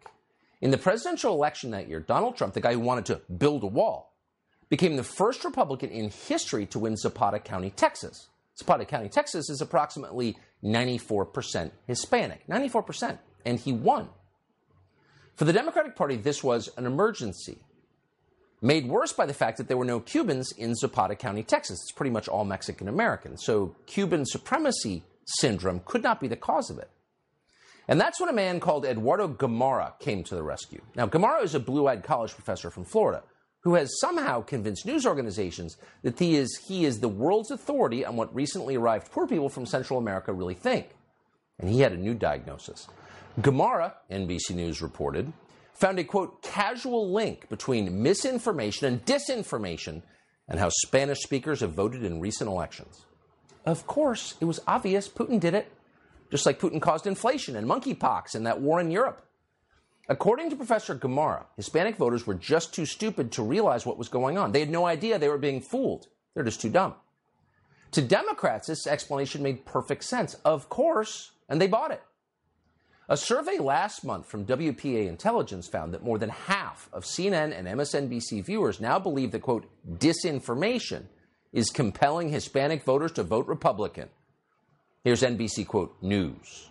In 0.60 0.72
the 0.72 0.78
presidential 0.80 1.36
election 1.36 1.69
that 1.69 1.88
year, 1.88 2.00
Donald 2.00 2.36
Trump, 2.36 2.56
the 2.56 2.62
guy 2.62 2.74
who 2.74 2.80
wanted 2.80 3.06
to 3.06 3.22
build 3.32 3.62
a 3.62 3.67
wall, 3.67 4.09
became 4.69 4.95
the 4.95 5.03
first 5.03 5.43
Republican 5.43 5.89
in 5.89 6.10
history 6.10 6.65
to 6.67 6.79
win 6.79 6.95
Zapata 6.95 7.39
County, 7.39 7.71
Texas. 7.71 8.29
Zapata 8.58 8.86
County, 8.86 9.10
Texas 9.10 9.49
is 9.49 9.62
approximately 9.62 10.38
94% 10.63 11.71
Hispanic. 11.88 12.45
94%. 12.47 13.17
And 13.45 13.60
he 13.60 13.73
won. 13.73 14.10
For 15.36 15.45
the 15.45 15.53
Democratic 15.53 15.95
Party, 15.95 16.17
this 16.17 16.43
was 16.43 16.69
an 16.77 16.86
emergency. 16.86 17.60
Made 18.62 18.88
worse 18.88 19.13
by 19.13 19.25
the 19.25 19.34
fact 19.34 19.58
that 19.58 19.69
there 19.69 19.77
were 19.77 19.86
no 19.86 20.01
Cubans 20.01 20.51
in 20.51 20.75
Zapata 20.75 21.15
County, 21.15 21.43
Texas. 21.43 21.79
It's 21.82 21.93
pretty 21.93 22.12
much 22.12 22.27
all 22.27 22.43
Mexican 22.43 22.89
Americans. 22.89 23.43
So 23.45 23.75
Cuban 23.86 24.25
supremacy 24.25 25.03
syndrome 25.25 25.82
could 25.86 26.03
not 26.03 26.19
be 26.19 26.27
the 26.27 26.36
cause 26.36 26.69
of 26.69 26.77
it. 26.77 26.89
And 27.88 27.99
that's 27.99 28.19
when 28.19 28.29
a 28.29 28.34
man 28.34 28.60
called 28.60 28.86
Eduardo 28.86 29.29
Gamarra 29.29 29.97
came 29.99 30.23
to 30.25 30.36
the 30.36 30.43
rescue. 30.43 30.82
Now, 30.95 31.08
Gamarra 31.08 31.43
is 31.43 31.55
a 31.55 31.60
blue 31.60 31.88
eyed 31.88 32.03
college 32.03 32.34
professor 32.34 32.69
from 32.69 32.84
Florida 32.84 33.23
who 33.62 33.76
has 33.76 34.00
somehow 34.00 34.41
convinced 34.41 34.86
news 34.86 35.06
organizations 35.06 35.78
that 36.04 36.17
he 36.17 36.36
is, 36.36 36.60
he 36.67 36.86
is 36.86 37.00
the 37.00 37.10
world's 37.10 37.52
authority 37.52 38.06
on 38.06 38.15
what 38.15 38.34
recently 38.34 38.76
arrived 38.76 39.12
poor 39.12 39.28
people 39.28 39.50
from 39.50 39.65
Central 39.65 40.00
America 40.00 40.32
really 40.32 40.54
think. 40.54 40.89
And 41.60 41.69
he 41.69 41.82
had 41.82 41.91
a 41.91 41.98
new 41.98 42.13
diagnosis. 42.13 42.88
Gamarra, 43.41 43.94
NBC 44.10 44.56
News 44.56 44.81
reported, 44.81 45.31
found 45.73 46.00
a 46.00 46.04
quote, 46.04 46.42
casual 46.42 47.12
link 47.13 47.48
between 47.50 48.02
misinformation 48.02 48.88
and 48.88 49.06
disinformation 49.06 50.02
and 50.48 50.60
how 50.60 50.69
Spanish 50.69 51.19
speakers 51.19 51.60
have 51.60 51.73
voted 51.73 52.04
in 52.04 52.19
recent 52.19 52.50
elections. 52.50 53.06
Of 53.65 53.86
course, 53.88 54.36
it 54.42 54.46
was 54.46 54.60
obvious 54.67 55.08
Putin 55.08 55.40
did 55.40 55.54
it, 55.54 55.71
just 56.31 56.46
like 56.46 56.60
Putin 56.60 56.81
caused 56.81 57.08
inflation 57.08 57.56
and 57.56 57.67
monkeypox 57.67 58.36
and 58.36 58.46
that 58.46 58.62
war 58.62 58.79
in 58.79 58.92
Europe. 58.92 59.25
According 60.10 60.49
to 60.49 60.55
Professor 60.55 60.95
Gamarra, 60.95 61.45
Hispanic 61.55 61.95
voters 61.95 62.25
were 62.25 62.33
just 62.33 62.73
too 62.73 62.87
stupid 62.87 63.31
to 63.33 63.43
realize 63.43 63.85
what 63.85 63.99
was 63.99 64.10
going 64.10 64.39
on. 64.39 64.51
They 64.51 64.60
had 64.60 64.71
no 64.71 64.87
idea 64.87 65.19
they 65.19 65.29
were 65.29 65.37
being 65.37 65.62
fooled. 65.62 66.07
They're 66.33 66.43
just 66.43 66.60
too 66.60 66.71
dumb. 66.71 66.95
To 67.91 68.01
Democrats, 68.01 68.67
this 68.67 68.87
explanation 68.87 69.43
made 69.43 69.65
perfect 69.65 70.03
sense. 70.03 70.33
Of 70.43 70.67
course, 70.67 71.31
and 71.47 71.62
they 71.62 71.67
bought 71.67 71.91
it. 71.91 72.01
A 73.07 73.17
survey 73.17 73.60
last 73.60 74.03
month 74.03 74.27
from 74.27 74.45
WPA 74.45 75.07
Intelligence 75.07 75.67
found 75.67 75.93
that 75.93 76.03
more 76.03 76.17
than 76.17 76.29
half 76.29 76.89
of 76.91 77.05
CNN 77.05 77.57
and 77.57 77.67
MSNBC 77.67 78.45
viewers 78.45 78.79
now 78.79 78.97
believe 78.99 79.31
that, 79.31 79.41
quote, 79.41 79.65
disinformation 79.87 81.03
is 81.51 81.69
compelling 81.69 82.29
Hispanic 82.29 82.83
voters 82.83 83.12
to 83.13 83.23
vote 83.23 83.47
Republican. 83.47 84.10
Here's 85.03 85.21
NBC, 85.21 85.65
quote, 85.65 85.95
news. 86.01 86.69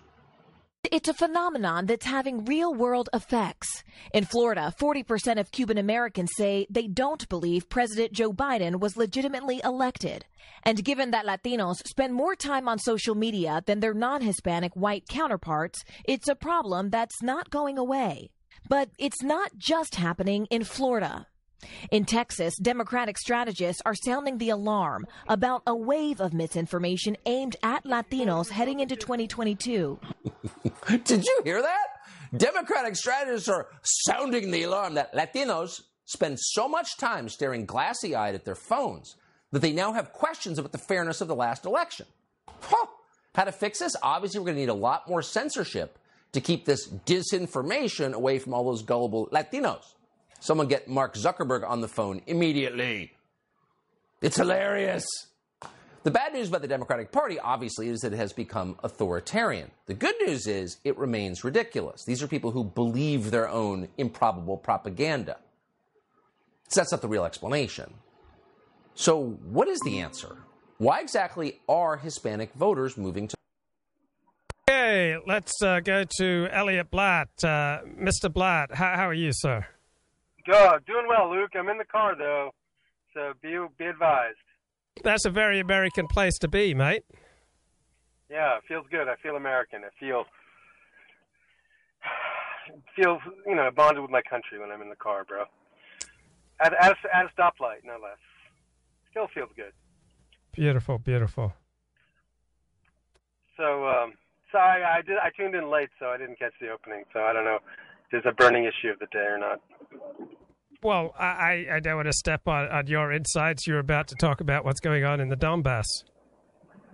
It's 0.93 1.09
a 1.09 1.14
phenomenon 1.14 1.86
that's 1.86 2.07
having 2.07 2.45
real 2.45 2.74
world 2.74 3.09
effects. 3.12 3.84
In 4.12 4.24
Florida, 4.24 4.74
40% 4.80 5.39
of 5.39 5.51
Cuban 5.51 5.78
Americans 5.78 6.30
say 6.36 6.66
they 6.70 6.86
don't 6.86 7.28
believe 7.28 7.68
President 7.68 8.12
Joe 8.12 8.32
Biden 8.32 8.80
was 8.80 8.97
legitimately 8.97 9.61
elected. 9.64 10.24
And 10.62 10.84
given 10.84 11.11
that 11.11 11.26
Latinos 11.26 11.86
spend 11.86 12.14
more 12.14 12.34
time 12.34 12.68
on 12.68 12.78
social 12.78 13.14
media 13.14 13.62
than 13.66 13.80
their 13.80 13.95
non 13.95 14.22
Hispanic 14.22 14.72
white 14.74 15.05
counterparts, 15.09 15.84
it's 16.05 16.28
a 16.28 16.34
problem 16.34 16.91
that's 16.91 17.22
not 17.22 17.51
going 17.51 17.78
away. 17.78 18.30
But 18.68 18.91
it's 18.99 19.22
not 19.22 19.57
just 19.57 19.95
happening 19.95 20.47
in 20.51 20.64
Florida. 20.64 21.26
In 21.91 22.05
Texas, 22.05 22.57
Democratic 22.57 23.19
strategists 23.19 23.83
are 23.85 23.95
sounding 23.95 24.39
the 24.39 24.51
alarm 24.51 25.07
about 25.27 25.63
a 25.67 25.75
wave 25.75 26.21
of 26.21 26.33
misinformation 26.33 27.17
aimed 27.27 27.57
at 27.63 27.85
Latinos 27.85 28.51
heading 28.51 28.81
into 28.81 28.97
2022. 28.97 29.99
Did 31.05 31.25
you 31.25 31.41
hear 31.45 31.63
that? 31.63 31.87
Democratic 32.37 32.95
strategists 32.97 33.49
are 33.49 33.69
sounding 33.83 34.51
the 34.51 34.63
alarm 34.63 34.95
that 34.95 35.15
Latinos 35.15 35.83
spend 36.05 36.39
so 36.39 36.69
much 36.69 36.97
time 36.97 37.29
staring 37.29 37.67
glassy 37.67 38.15
eyed 38.15 38.35
at 38.35 38.45
their 38.45 38.55
phones 38.55 39.17
that 39.53 39.61
they 39.61 39.73
now 39.73 39.93
have 39.93 40.13
questions 40.13 40.59
about 40.59 40.73
the 40.73 40.79
fairness 40.79 41.21
of 41.21 41.29
the 41.29 41.35
last 41.35 41.65
election. 41.65 42.07
Huh. 42.61 42.87
How 43.35 43.45
to 43.45 43.53
fix 43.53 43.79
this? 43.79 43.95
Obviously, 44.03 44.41
we're 44.41 44.47
going 44.47 44.57
to 44.57 44.61
need 44.63 44.69
a 44.69 44.75
lot 44.75 45.09
more 45.09 45.23
censorship 45.23 45.99
to 46.33 46.41
keep 46.41 46.65
this 46.65 46.89
disinformation 46.89 48.13
away 48.13 48.39
from 48.39 48.53
all 48.53 48.65
those 48.65 48.83
gullible 48.83 49.29
Latinos. 49.33 49.95
Someone 50.41 50.68
get 50.68 50.89
Mark 50.89 51.14
Zuckerberg 51.14 51.68
on 51.68 51.80
the 51.80 51.89
phone 51.89 52.22
immediately. 52.26 53.12
It's 54.20 54.36
hilarious. 54.36 55.05
The 56.05 56.11
bad 56.12 56.32
news 56.32 56.49
about 56.49 56.62
the 56.62 56.68
Democratic 56.68 57.12
Party, 57.12 57.39
obviously, 57.39 57.89
is 57.89 58.01
that 58.01 58.12
it 58.12 58.16
has 58.16 58.32
become 58.32 58.76
authoritarian. 58.82 59.70
The 59.86 59.95
good 59.95 60.14
news 60.24 60.47
is 60.47 60.78
it 60.84 60.97
remains 60.97 61.45
ridiculous. 61.45 62.05
These 62.05 62.22
are 62.22 62.28
people 62.28 62.53
who 62.53 62.64
believe 62.64 63.30
their 63.30 63.49
own 63.49 63.89
improbable 63.99 64.57
propaganda. 64.57 65.39
So 66.68 66.80
that's 66.80 66.93
not 66.93 67.03
the 67.03 67.09
real 67.09 67.24
explanation. 67.24 67.95
So, 68.95 69.39
what 69.51 69.68
is 69.68 69.80
the 69.80 70.01
answer? 70.01 70.36
Why 70.78 71.01
exactly 71.01 71.61
are 71.68 71.97
Hispanic 71.97 72.53
voters 72.55 72.97
moving 72.97 73.28
to? 73.28 73.36
Okay, 74.68 75.16
let's 75.26 75.61
uh, 75.62 75.80
go 75.80 76.05
to 76.18 76.49
Elliot 76.51 76.91
Blatt. 76.91 77.28
Uh, 77.43 77.80
Mr. 78.01 78.32
Blatt, 78.32 78.74
how, 78.74 78.95
how 78.95 79.09
are 79.09 79.14
you, 79.14 79.30
sir? 79.32 79.66
Good, 80.49 80.87
doing 80.87 81.05
well, 81.07 81.31
Luke. 81.31 81.51
I'm 81.55 81.69
in 81.69 81.77
the 81.77 81.85
car 81.85 82.17
though, 82.17 82.53
so 83.13 83.35
be 83.43 83.59
be 83.79 83.85
advised. 83.85 84.39
That's 85.05 85.27
a 85.27 85.31
very 85.31 85.61
American 85.61 86.07
place 86.07 86.39
to 86.39 86.49
be, 86.49 86.73
mate. 86.73 87.03
Yeah, 88.31 88.57
it 88.57 88.63
feels 88.67 88.87
good. 88.91 89.09
I 89.09 89.17
feel 89.23 89.37
American. 89.37 89.83
I 89.85 89.91
feel 90.01 90.25
feel 92.97 93.19
you 93.47 93.57
know 93.57 93.69
bonded 93.77 94.01
with 94.01 94.11
my 94.11 94.23
country 94.23 94.59
when 94.59 94.71
I'm 94.71 94.81
in 94.81 94.89
the 94.89 94.97
car, 94.97 95.25
bro. 95.25 95.45
At 96.61 96.73
at, 96.83 96.97
at 97.13 97.27
a 97.27 97.29
stoplight, 97.39 97.85
no 97.85 97.99
less. 98.03 98.17
Still 99.11 99.29
feels 99.35 99.51
good. 99.55 99.73
Beautiful, 100.53 100.99
beautiful. 100.99 101.53
So, 103.59 103.87
um, 103.87 104.15
so 104.51 104.57
I, 104.57 104.97
I 104.97 105.03
did. 105.03 105.19
I 105.19 105.29
tuned 105.37 105.55
in 105.55 105.71
late, 105.71 105.91
so 105.99 106.07
I 106.07 106.17
didn't 106.17 106.39
catch 106.39 106.55
the 106.59 106.71
opening. 106.71 107.05
So 107.13 107.21
I 107.21 107.35
don't 107.35 107.45
know 107.45 107.57
if 107.57 107.63
there's 108.11 108.27
a 108.27 108.33
burning 108.33 108.65
issue 108.65 108.89
of 108.89 108.99
the 108.99 109.09
day 109.13 109.27
or 109.27 109.37
not. 109.37 109.61
Well, 110.83 111.12
I, 111.18 111.66
I 111.72 111.81
don't 111.81 111.97
want 111.97 112.07
to 112.07 112.12
step 112.12 112.47
on, 112.47 112.68
on 112.68 112.87
your 112.87 113.12
insights. 113.12 113.66
You're 113.66 113.81
about 113.81 114.09
to 114.09 114.14
talk 114.14 114.41
about 114.41 114.64
what's 114.64 114.81
going 114.81 115.05
on 115.05 115.20
in 115.20 115.29
the 115.29 115.37
Donbass. 115.37 115.87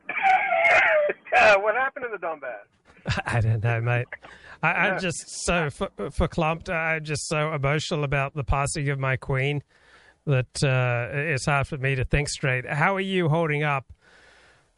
uh, 1.39 1.57
what 1.59 1.75
happened 1.75 2.07
in 2.07 2.13
the 2.13 2.19
Donbass? 2.19 3.21
I 3.27 3.41
don't 3.41 3.63
know, 3.63 3.81
mate. 3.83 4.07
I, 4.63 4.89
am 4.89 4.99
just 4.99 5.45
so 5.45 5.69
verklempt. 5.69 6.71
I'm 6.71 7.05
just 7.05 7.29
so 7.29 7.53
emotional 7.53 8.05
about 8.05 8.35
the 8.35 8.45
passing 8.45 8.89
of 8.89 8.99
my 8.99 9.17
queen 9.17 9.63
that 10.27 10.65
uh, 10.65 11.09
it's 11.13 11.45
hard 11.45 11.67
for 11.67 11.77
me 11.77 11.95
to 11.97 12.05
think 12.05 12.31
straight. 12.31 12.67
How 12.67 12.97
are 12.97 13.01
you 13.01 13.29
holding 13.29 13.63
up 13.63 13.93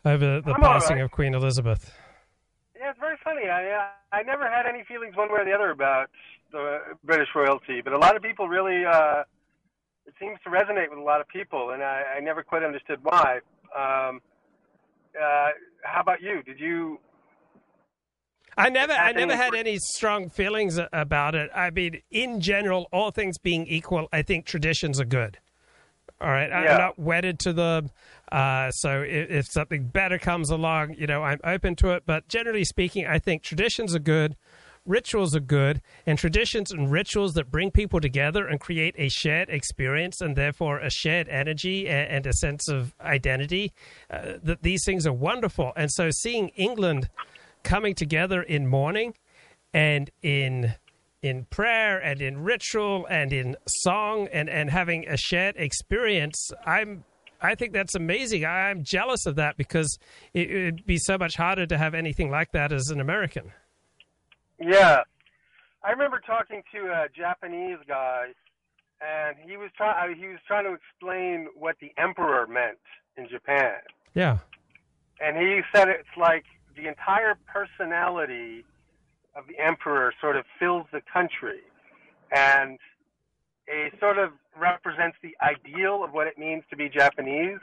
over 0.04 0.40
the 0.40 0.54
I'm 0.54 0.61
passing 0.61 0.96
right. 0.96 1.04
of 1.04 1.12
Queen 1.12 1.34
Elizabeth? 1.34 1.92
Yeah, 2.76 2.90
it's 2.90 2.98
very 2.98 3.16
funny. 3.22 3.48
I 3.48 3.70
uh, 3.70 3.86
I 4.12 4.22
never 4.22 4.50
had 4.50 4.66
any 4.66 4.82
feelings 4.84 5.16
one 5.16 5.28
way 5.28 5.40
or 5.40 5.44
the 5.44 5.52
other 5.52 5.70
about 5.70 6.11
the 6.57 6.78
British 7.04 7.28
royalty, 7.34 7.80
but 7.82 7.92
a 7.92 7.98
lot 7.98 8.16
of 8.16 8.22
people 8.22 8.48
really 8.48 8.84
uh, 8.84 9.22
it 10.07 10.14
seems 10.20 10.38
to 10.44 10.50
resonate 10.50 10.90
with 10.90 10.98
a 10.98 11.02
lot 11.02 11.20
of 11.20 11.28
people, 11.28 11.70
and 11.70 11.82
I, 11.82 12.02
I 12.16 12.20
never 12.20 12.42
quite 12.42 12.62
understood 12.62 12.98
why. 13.02 13.40
Um, 13.76 14.20
uh, 15.20 15.48
how 15.82 16.00
about 16.00 16.20
you? 16.22 16.42
Did 16.42 16.61
you? 16.61 16.98
I 18.59 18.70
never, 18.70 18.92
I 18.92 19.12
never 19.12 19.36
had 19.36 19.54
any 19.54 19.76
strong 19.78 20.30
feelings 20.30 20.80
about 20.92 21.34
it. 21.34 21.50
I 21.54 21.68
mean, 21.70 22.00
in 22.11 22.40
general, 22.40 22.88
all 22.90 23.11
things 23.11 23.36
being 23.36 23.66
equal, 23.66 24.09
I 24.12 24.22
think 24.22 24.46
traditions 24.46 24.98
are 24.98 25.04
good. 25.04 25.38
All 26.20 26.30
right, 26.30 26.50
I- 26.50 26.64
Yeah. 26.64 26.72
I'm 26.72 26.78
not 26.78 26.98
wedded 26.98 27.38
to 27.40 27.52
them. 27.52 27.90
Uh, 28.32 28.70
so 28.70 29.02
if, 29.02 29.30
if 29.30 29.46
something 29.46 29.88
better 29.88 30.18
comes 30.18 30.48
along, 30.48 30.94
you 30.94 31.07
know, 31.07 31.22
I'm 31.22 31.40
open 31.44 31.76
to 31.76 31.90
it. 31.90 32.04
But 32.07 32.28
generally 32.28 32.64
speaking, 32.64 33.07
I 33.07 33.18
think 33.18 33.42
traditions 33.42 33.94
are 33.94 33.98
good, 34.00 34.36
rituals 34.87 35.34
are 35.34 35.41
good, 35.41 35.82
and 36.07 36.18
traditions 36.18 36.70
and 36.70 36.91
rituals 36.91 37.34
that 37.34 37.51
bring 37.51 37.70
people 37.70 38.01
together 38.01 38.47
and 38.47 38.61
create 38.61 38.95
a 38.99 39.09
shared 39.09 39.49
experience 39.49 40.20
and 40.20 40.37
therefore 40.37 40.78
a 40.78 40.91
shared 40.91 41.28
energy 41.28 41.89
and, 41.89 42.11
and 42.11 42.26
a 42.26 42.32
sense 42.32 42.68
of 42.68 42.95
identity. 43.01 43.72
Uh, 44.11 44.34
that 44.43 44.62
these 44.62 44.84
things 44.84 45.07
are 45.07 45.12
wonderful. 45.12 45.72
And 45.76 45.91
so 45.91 46.11
seeing 46.11 46.49
England 46.51 47.09
coming 47.62 47.95
together 47.95 48.43
in 48.43 48.66
mourning 48.66 49.14
and 49.74 50.11
in 50.22 50.74
in 51.22 51.45
prayer 51.47 51.99
and 51.99 52.22
in 52.22 52.45
ritual 52.45 53.05
and 53.11 53.32
in 53.32 53.57
song 53.66 54.28
and, 54.32 54.49
and 54.49 54.70
having 54.70 55.09
a 55.09 55.16
shared 55.16 55.57
experience, 55.57 56.51
I'm 56.64 57.05
I 57.41 57.55
think 57.55 57.72
that's 57.72 57.95
amazing. 57.95 58.45
I'm 58.47 58.82
jealous 58.82 59.26
of 59.26 59.37
that 59.37 59.57
because 59.57 59.99
it 60.32 60.51
would 60.51 60.87
be 60.87 60.99
so 60.99 61.18
much 61.18 61.37
harder 61.37 61.66
to 61.66 61.76
have 61.76 61.95
anything 61.95 62.30
like 62.30 62.53
that 62.53 62.72
as 62.72 62.89
an 62.89 63.01
American. 63.01 63.53
Yeah, 64.59 65.02
I 65.84 65.90
remember 65.90 66.20
talking 66.26 66.62
to 66.74 66.78
a 66.90 67.07
Japanese 67.14 67.78
guy, 67.86 68.28
and 69.00 69.36
he 69.48 69.57
was 69.57 69.70
trying. 69.76 70.16
He 70.16 70.26
was 70.26 70.38
trying 70.46 70.64
to 70.64 70.72
explain 70.74 71.48
what 71.54 71.76
the 71.80 71.92
emperor 71.98 72.46
meant 72.46 72.78
in 73.16 73.28
Japan, 73.28 73.74
Yeah. 74.14 74.38
and 75.20 75.36
he 75.36 75.61
said 75.74 75.88
it's 75.88 76.09
like 76.16 76.44
the 76.76 76.86
entire 76.88 77.34
personality 77.46 78.64
of 79.34 79.46
the 79.46 79.59
emperor 79.59 80.12
sort 80.20 80.36
of 80.36 80.44
fills 80.59 80.86
the 80.92 81.00
country, 81.12 81.61
and 82.30 82.78
it 83.66 83.92
sort 84.00 84.18
of 84.18 84.32
represents 84.57 85.16
the 85.22 85.36
ideal 85.42 86.02
of 86.04 86.12
what 86.12 86.26
it 86.26 86.38
means 86.38 86.62
to 86.70 86.76
be 86.76 86.88
Japanese, 86.88 87.59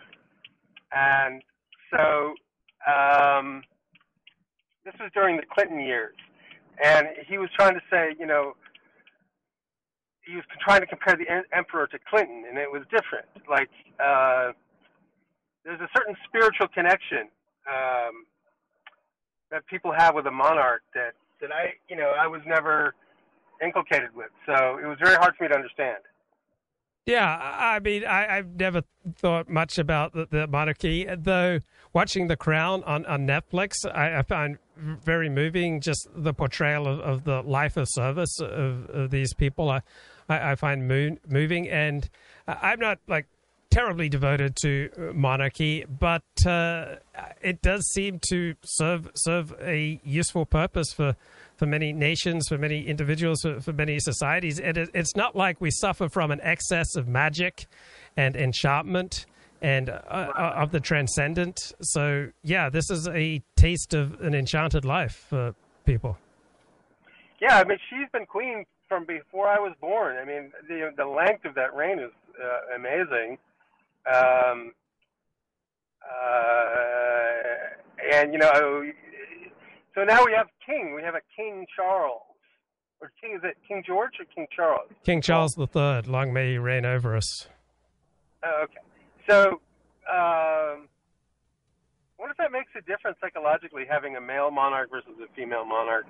and 0.92 1.42
so 1.92 2.34
um, 2.92 3.64
this 4.86 4.94
was 5.00 5.10
during 5.14 5.38
the 5.38 5.44
Clinton 5.52 5.80
years, 5.80 6.16
and 6.84 7.08
he 7.28 7.38
was 7.38 7.50
trying 7.56 7.74
to 7.74 7.82
say, 7.92 8.16
you 8.20 8.26
know, 8.26 8.56
he 10.26 10.36
was 10.36 10.46
trying 10.62 10.82
to 10.82 10.88
compare 10.88 11.18
the 11.18 11.26
emperor 11.56 11.88
to 11.88 12.00
Clinton, 12.10 12.46
and 12.48 12.58
it 12.58 12.72
was 12.72 12.84
different. 12.92 13.26
Like 13.50 13.70
uh, 14.00 14.54
there's 15.66 15.82
a 15.82 15.90
certain 15.96 16.16
spiritual 16.28 16.68
connection 16.70 17.28
um, 17.68 18.26
that 19.52 19.66
people 19.68 19.92
have 19.92 20.16
with 20.16 20.26
a 20.28 20.32
monarch 20.32 20.82
that 20.96 21.14
that 21.42 21.52
I, 21.52 21.74
you 21.90 21.96
know, 21.96 22.14
I 22.18 22.28
was 22.28 22.42
never 22.48 22.96
inculcated 23.62 24.16
with. 24.16 24.32
So 24.46 24.80
it 24.82 24.88
was 24.88 24.98
very 25.04 25.16
hard 25.16 25.36
for 25.36 25.44
me 25.44 25.50
to 25.50 25.56
understand. 25.56 26.00
Yeah, 27.06 27.28
I 27.28 27.80
mean, 27.80 28.06
I, 28.06 28.38
I've 28.38 28.56
never 28.56 28.84
thought 29.18 29.50
much 29.50 29.78
about 29.78 30.14
the, 30.14 30.26
the 30.30 30.48
monarchy, 30.48 31.06
though. 31.18 31.60
Watching 31.92 32.28
The 32.28 32.38
Crown 32.38 32.82
on, 32.86 33.06
on 33.06 33.28
Netflix, 33.28 33.74
I, 33.86 34.20
I 34.20 34.22
find 34.24 34.58
very 34.78 35.30
moving 35.30 35.82
just 35.82 36.08
the 36.16 36.34
portrayal 36.34 36.88
of, 36.88 37.00
of 37.02 37.24
the 37.26 37.42
life 37.42 37.78
of 37.78 37.88
service 37.90 38.40
of, 38.40 38.90
of 38.90 39.12
these 39.12 39.34
people. 39.34 39.70
I, 39.70 39.82
I, 40.30 40.52
I 40.52 40.56
find 40.56 40.88
mo- 40.88 41.18
moving, 41.28 41.68
and 41.70 42.10
I'm 42.48 42.80
not 42.80 43.00
like 43.08 43.28
terribly 43.70 44.08
devoted 44.08 44.56
to 44.62 45.12
monarchy, 45.14 45.86
but 45.86 46.24
uh, 46.46 46.96
it 47.42 47.62
does 47.62 47.86
seem 47.92 48.20
to 48.30 48.56
serve 48.64 49.12
serve 49.14 49.54
a 49.62 50.00
useful 50.04 50.46
purpose 50.46 50.94
for, 50.94 51.16
for 51.64 51.68
many 51.68 51.94
nations, 51.94 52.50
for 52.50 52.58
many 52.58 52.86
individuals, 52.86 53.40
for, 53.42 53.62
for 53.62 53.72
many 53.72 53.98
societies. 53.98 54.60
And 54.60 54.78
it, 54.78 54.90
it's 54.94 55.16
not 55.16 55.34
like 55.34 55.62
we 55.62 55.72
suffer 55.72 56.10
from 56.10 56.30
an 56.30 56.42
excess 56.44 56.98
of 56.98 57.08
magic 57.08 57.68
and 58.18 58.36
enchantment 58.36 59.26
and 59.62 59.90
uh, 59.90 59.94
uh, 60.10 60.54
of 60.58 60.74
the 60.74 60.82
transcendent. 60.82 61.72
So 61.80 62.32
yeah, 62.44 62.70
this 62.70 62.90
is 62.90 63.08
a 63.08 63.42
taste 63.56 63.94
of 63.94 64.20
an 64.20 64.36
enchanted 64.36 64.84
life 64.84 65.26
for 65.30 65.56
people. 65.86 66.18
Yeah, 67.40 67.60
I 67.60 67.64
mean, 67.64 67.78
she's 67.90 68.10
been 68.12 68.26
queen 68.26 68.66
from 68.90 69.06
before 69.06 69.48
I 69.48 69.58
was 69.58 69.72
born. 69.80 70.18
I 70.18 70.26
mean, 70.26 70.52
the 70.68 70.92
the 70.98 71.06
length 71.06 71.46
of 71.46 71.56
that 71.56 71.74
reign 71.74 72.00
is 72.00 72.12
uh, 72.44 72.76
amazing. 72.76 73.38
Um, 74.14 74.74
uh, 76.04 76.74
and 78.12 78.34
you 78.34 78.40
know, 78.40 78.92
So 79.96 80.04
now 80.04 80.26
we 80.26 80.34
have 80.34 80.48
king. 80.66 80.94
We 80.96 81.02
have 81.04 81.16
a 81.16 81.22
King 81.36 81.66
Charles. 81.76 82.22
Or 83.02 83.12
King, 83.22 83.36
is 83.36 83.42
it 83.44 83.58
King 83.68 83.84
George 83.86 84.14
or 84.20 84.26
King 84.34 84.48
Charles? 84.56 84.90
King 85.06 85.22
Charles 85.22 85.58
III, 85.58 86.04
long 86.04 86.32
may 86.32 86.52
he 86.54 86.58
reign 86.58 86.86
over 86.86 87.16
us. 87.18 87.48
Oh, 88.44 88.64
okay. 88.64 88.80
So, 89.30 89.48
um, 90.10 90.88
I 90.88 92.18
wonder 92.18 92.32
if 92.32 92.38
that 92.38 92.52
makes 92.52 92.72
a 92.78 92.82
difference 92.82 93.18
psychologically 93.20 93.84
having 93.90 94.16
a 94.16 94.22
male 94.22 94.52
monarch 94.52 94.90
versus 94.90 95.12
a 95.22 95.28
female 95.36 95.66
monarch. 95.66 96.06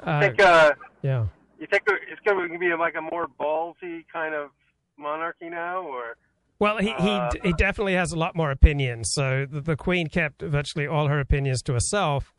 I 0.00 0.12
Uh, 0.16 0.20
think, 0.20 0.40
uh, 0.40 0.72
yeah. 1.02 1.26
you 1.58 1.66
think 1.66 1.82
it's 1.86 2.20
going 2.24 2.52
to 2.52 2.58
be 2.58 2.72
like 2.74 2.94
a 2.94 3.02
more 3.02 3.26
ballsy 3.40 4.04
kind 4.12 4.34
of 4.34 4.50
monarchy 4.96 5.48
now, 5.50 5.82
or 5.82 6.16
Well, 6.60 6.76
he, 6.78 6.88
he 6.88 7.10
Uh, 7.10 7.30
he 7.42 7.52
definitely 7.54 7.94
has 7.94 8.12
a 8.12 8.18
lot 8.18 8.36
more 8.36 8.50
opinions. 8.52 9.10
So 9.12 9.46
the, 9.50 9.60
the 9.60 9.76
Queen 9.76 10.06
kept 10.08 10.42
virtually 10.42 10.86
all 10.86 11.08
her 11.08 11.18
opinions 11.18 11.62
to 11.62 11.72
herself. 11.72 12.32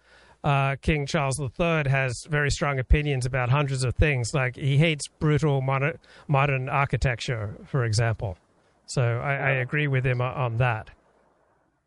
Uh, 0.44 0.76
King 0.82 1.06
Charles 1.06 1.40
III 1.40 1.84
has 1.90 2.26
very 2.30 2.50
strong 2.50 2.80
opinions 2.80 3.26
about 3.26 3.50
hundreds 3.50 3.84
of 3.84 3.96
things. 3.96 4.34
Like 4.34 4.56
he 4.56 4.78
hates 4.78 5.08
brutal 5.08 5.62
modern, 5.62 5.98
modern 6.28 6.70
architecture, 6.70 7.56
for 7.66 7.84
example. 7.84 8.38
So 8.86 9.02
I, 9.02 9.34
I 9.36 9.50
agree 9.66 9.88
with 9.88 10.06
him 10.06 10.22
on- 10.22 10.34
on 10.34 10.58
that. 10.58 10.90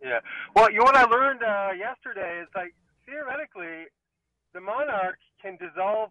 Yeah. 0.02 0.20
Well, 0.54 0.70
you 0.70 0.78
know 0.78 0.84
what 0.84 0.96
I 0.96 1.04
learned 1.04 1.42
uh, 1.42 1.70
yesterday 1.78 2.40
is 2.42 2.48
like 2.54 2.74
theoretically, 3.06 3.86
the 4.52 4.60
monarch 4.60 5.18
can 5.40 5.56
dissolve 5.56 6.10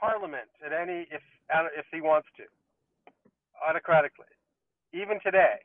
parliament 0.00 0.48
at 0.64 0.72
any 0.72 1.06
if 1.10 1.22
if 1.76 1.84
he 1.92 2.00
wants 2.00 2.28
to, 2.38 2.44
autocratically, 3.68 4.32
even 4.94 5.18
today. 5.20 5.56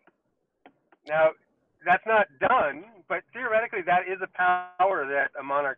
Now, 1.07 1.29
that's 1.85 2.03
not 2.05 2.27
done, 2.41 2.83
but 3.07 3.21
theoretically, 3.31 3.79
that 3.85 4.01
is 4.09 4.19
a 4.21 4.27
power 4.35 5.07
that 5.07 5.31
a 5.39 5.43
monarch, 5.43 5.77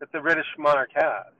that 0.00 0.10
the 0.12 0.20
British 0.20 0.46
monarch 0.58 0.90
has. 0.94 1.32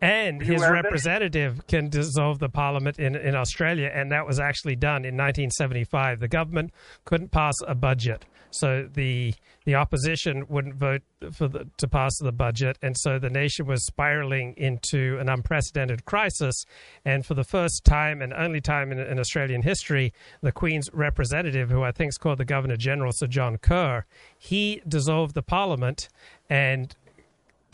And 0.00 0.42
his 0.42 0.60
aware 0.60 0.76
of 0.76 0.82
this? 0.82 0.84
representative 0.84 1.66
can 1.68 1.88
dissolve 1.88 2.38
the 2.38 2.50
parliament 2.50 2.98
in, 2.98 3.16
in 3.16 3.34
Australia, 3.34 3.90
and 3.92 4.12
that 4.12 4.26
was 4.26 4.38
actually 4.38 4.76
done 4.76 5.04
in 5.04 5.14
1975. 5.14 6.20
The 6.20 6.28
government 6.28 6.72
couldn't 7.04 7.30
pass 7.30 7.54
a 7.66 7.74
budget, 7.74 8.26
so 8.50 8.88
the 8.92 9.34
the 9.64 9.74
opposition 9.74 10.44
wouldn't 10.48 10.76
vote 10.76 11.02
for 11.32 11.48
the, 11.48 11.66
to 11.78 11.88
pass 11.88 12.12
the 12.20 12.30
budget, 12.30 12.78
and 12.82 12.94
so 12.98 13.18
the 13.18 13.30
nation 13.30 13.66
was 13.66 13.84
spiraling 13.84 14.54
into 14.56 15.18
an 15.18 15.28
unprecedented 15.28 16.04
crisis. 16.04 16.64
And 17.04 17.26
for 17.26 17.34
the 17.34 17.42
first 17.42 17.84
time 17.84 18.22
and 18.22 18.32
only 18.32 18.60
time 18.60 18.92
in, 18.92 19.00
in 19.00 19.18
Australian 19.18 19.62
history, 19.62 20.12
the 20.40 20.52
Queen's 20.52 20.88
representative, 20.92 21.70
who 21.70 21.82
I 21.82 21.90
think 21.90 22.10
is 22.10 22.18
called 22.18 22.38
the 22.38 22.44
Governor 22.44 22.76
General, 22.76 23.12
Sir 23.12 23.26
John 23.26 23.56
Kerr, 23.56 24.04
he 24.38 24.82
dissolved 24.86 25.34
the 25.34 25.42
parliament 25.42 26.08
and 26.48 26.94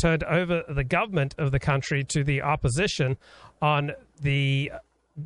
turned 0.02 0.24
over 0.24 0.64
the 0.68 0.84
government 0.84 1.34
of 1.38 1.52
the 1.52 1.58
country 1.58 2.02
to 2.04 2.24
the 2.24 2.42
opposition 2.42 3.16
on 3.60 3.92
the 4.20 4.70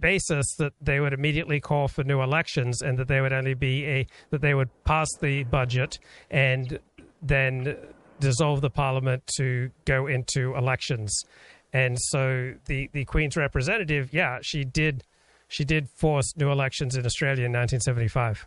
basis 0.01 0.55
that 0.57 0.73
they 0.81 1.01
would 1.01 1.13
immediately 1.13 1.61
call 1.61 1.89
for 1.89 2.05
new 2.05 2.21
elections 2.21 2.83
and 2.83 2.99
that 2.99 3.09
they 3.09 3.21
would 3.21 3.33
only 3.33 3.55
be 3.55 3.85
a 3.87 4.07
that 4.31 4.41
they 4.41 4.53
would 4.53 4.69
pass 4.85 5.09
the 5.21 5.45
budget 5.45 5.99
and 6.31 6.79
then 7.23 7.77
dissolve 8.21 8.61
the 8.61 8.71
parliament 8.71 9.23
to 9.37 9.71
go 9.85 10.07
into 10.07 10.55
elections 10.57 11.25
and 11.73 11.97
so 12.01 12.53
the 12.67 12.91
the 12.93 13.05
queen's 13.05 13.37
representative 13.37 14.13
yeah 14.13 14.39
she 14.43 14.65
did 14.65 15.05
she 15.49 15.65
did 15.65 15.89
force 15.89 16.37
new 16.37 16.51
elections 16.51 16.97
in 16.97 17.07
australia 17.07 17.45
in 17.45 17.53
1975 17.53 18.45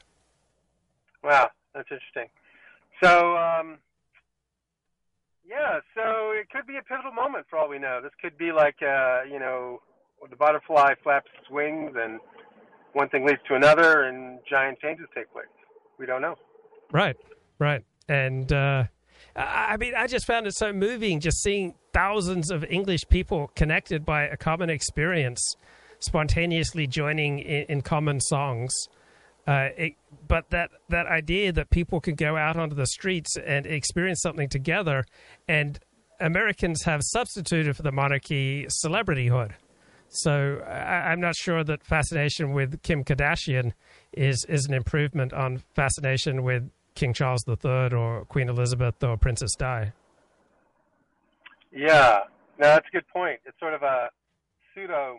Wow, 1.24 1.50
that's 1.74 1.90
interesting. 1.92 2.28
So, 3.04 3.38
um, 3.38 3.78
yeah, 5.50 5.80
so 5.96 6.32
it 6.32 6.50
could 6.52 6.68
be 6.68 6.78
a 6.78 6.84
pivotal 6.84 7.12
moment 7.12 7.48
for 7.50 7.58
all 7.58 7.68
we 7.68 7.80
know. 7.80 8.00
This 8.04 8.12
could 8.22 8.38
be 8.38 8.52
like, 8.52 8.76
uh, 8.82 9.24
you 9.24 9.40
know, 9.40 9.82
the 10.30 10.36
butterfly 10.36 10.94
flaps 11.04 11.28
its 11.40 11.50
wings 11.50 11.92
and 11.96 12.20
one 12.94 13.10
thing 13.10 13.26
leads 13.26 13.40
to 13.48 13.56
another 13.56 14.04
and 14.04 14.40
giant 14.48 14.80
changes 14.80 15.08
take 15.16 15.32
place. 15.34 15.46
We 15.98 16.06
don't 16.06 16.22
know. 16.22 16.36
Right, 16.92 17.16
right. 17.58 17.84
And 18.08 18.52
uh, 18.54 18.84
I 19.36 19.78
mean, 19.78 19.94
I 19.96 20.08
just 20.08 20.26
found 20.26 20.46
it 20.46 20.56
so 20.56 20.72
moving 20.72 21.20
just 21.20 21.42
seeing 21.42 21.76
thousands 21.94 22.52
of 22.52 22.64
English 22.66 23.02
people 23.10 23.52
connected 23.56 24.06
by 24.06 24.24
a 24.24 24.38
common 24.38 24.70
experience, 24.70 25.56
spontaneously 26.00 26.86
joining 26.86 27.40
in, 27.40 27.66
in 27.70 27.82
common 27.82 28.20
songs. 28.20 28.74
Uh, 29.50 29.70
it, 29.78 29.94
but 30.28 30.52
that, 30.52 30.70
that 30.90 31.08
idea 31.08 31.52
that 31.52 31.72
people 31.72 32.00
can 32.00 32.14
go 32.14 32.38
out 32.38 32.56
onto 32.56 32.76
the 32.76 32.86
streets 32.86 33.36
and 33.36 33.66
experience 33.66 34.22
something 34.22 34.48
together, 34.48 35.04
and 35.48 35.80
Americans 36.20 36.84
have 36.84 37.02
substituted 37.04 37.76
for 37.76 37.82
the 37.82 37.92
monarchy 37.92 38.68
celebrityhood. 38.86 39.54
So 40.10 40.62
I, 40.68 41.10
I'm 41.12 41.20
not 41.20 41.36
sure 41.36 41.64
that 41.64 41.84
fascination 41.84 42.54
with 42.54 42.84
Kim 42.84 43.04
Kardashian 43.04 43.74
is 44.14 44.46
is 44.48 44.68
an 44.68 44.76
improvement 44.76 45.34
on 45.34 45.64
fascination 45.74 46.44
with 46.44 46.70
King 46.94 47.14
Charles 47.14 47.44
III 47.48 47.94
or 47.94 48.26
Queen 48.26 48.50
Elizabeth 48.50 49.04
or 49.04 49.18
Princess 49.18 49.56
Di. 49.56 49.94
Yeah, 51.72 52.20
no, 52.60 52.68
that's 52.68 52.88
a 52.88 52.92
good 52.92 53.08
point. 53.08 53.40
It's 53.46 53.60
sort 53.60 53.74
of 53.74 53.82
a 53.82 54.10
pseudo 54.76 55.18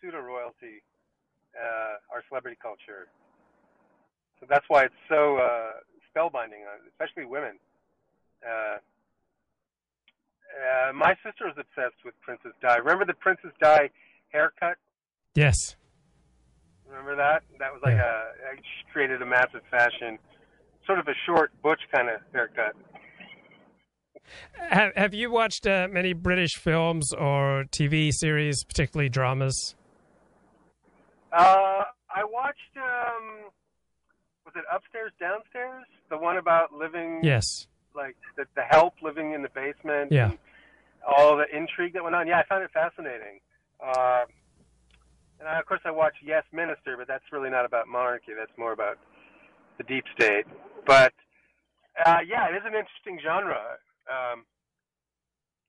pseudo 0.00 0.18
royalty, 0.18 0.82
uh, 1.54 2.12
our 2.12 2.24
celebrity 2.28 2.58
culture. 2.60 3.06
So 4.42 4.46
that's 4.50 4.64
why 4.66 4.82
it's 4.82 4.94
so 5.08 5.36
uh, 5.36 5.70
spellbinding, 6.10 6.66
especially 6.90 7.26
women. 7.26 7.60
Uh, 8.44 8.78
uh, 10.50 10.92
my 10.92 11.14
sister 11.24 11.46
is 11.46 11.54
obsessed 11.56 12.02
with 12.04 12.20
Princess 12.22 12.50
Di. 12.60 12.76
Remember 12.78 13.04
the 13.04 13.14
Princess 13.14 13.52
Di 13.62 13.88
haircut? 14.30 14.78
Yes. 15.36 15.76
Remember 16.88 17.14
that? 17.14 17.44
That 17.60 17.72
was 17.72 17.82
like 17.84 17.94
Yeah. 17.94 18.02
a 18.02 18.56
it 18.58 18.64
created 18.92 19.22
a 19.22 19.26
massive 19.26 19.62
fashion, 19.70 20.18
sort 20.86 20.98
of 20.98 21.06
a 21.06 21.14
short 21.24 21.52
butch 21.62 21.80
kind 21.94 22.08
of 22.08 22.20
haircut. 22.32 22.74
Have 24.58 24.92
Have 24.96 25.14
you 25.14 25.30
watched 25.30 25.68
uh, 25.68 25.86
many 25.88 26.14
British 26.14 26.56
films 26.56 27.12
or 27.14 27.64
TV 27.70 28.10
series, 28.12 28.64
particularly 28.64 29.08
dramas? 29.08 29.76
Uh, 31.32 31.84
I 32.10 32.24
watched. 32.24 32.58
Um, 32.76 33.51
was 34.54 34.62
it 34.62 34.74
upstairs, 34.74 35.12
downstairs? 35.20 35.84
The 36.10 36.18
one 36.18 36.36
about 36.36 36.72
living, 36.72 37.20
Yes. 37.22 37.66
like 37.94 38.16
the, 38.36 38.44
the 38.54 38.62
help 38.62 38.94
living 39.02 39.32
in 39.32 39.42
the 39.42 39.48
basement. 39.48 40.12
Yeah. 40.12 40.32
All 41.06 41.36
the 41.36 41.44
intrigue 41.54 41.94
that 41.94 42.02
went 42.04 42.14
on. 42.14 42.26
Yeah, 42.26 42.38
I 42.38 42.44
found 42.44 42.62
it 42.62 42.70
fascinating. 42.72 43.40
Uh, 43.84 44.24
and 45.40 45.48
I, 45.48 45.58
of 45.58 45.66
course, 45.66 45.80
I 45.84 45.90
watched 45.90 46.18
Yes 46.24 46.44
Minister, 46.52 46.96
but 46.96 47.08
that's 47.08 47.24
really 47.32 47.50
not 47.50 47.64
about 47.64 47.88
monarchy. 47.88 48.32
That's 48.38 48.56
more 48.56 48.72
about 48.72 48.98
the 49.78 49.84
deep 49.84 50.04
state. 50.14 50.44
But 50.86 51.12
uh, 52.06 52.18
yeah, 52.26 52.48
it 52.48 52.54
is 52.54 52.62
an 52.64 52.74
interesting 52.74 53.18
genre. 53.24 53.78
Um, 54.06 54.44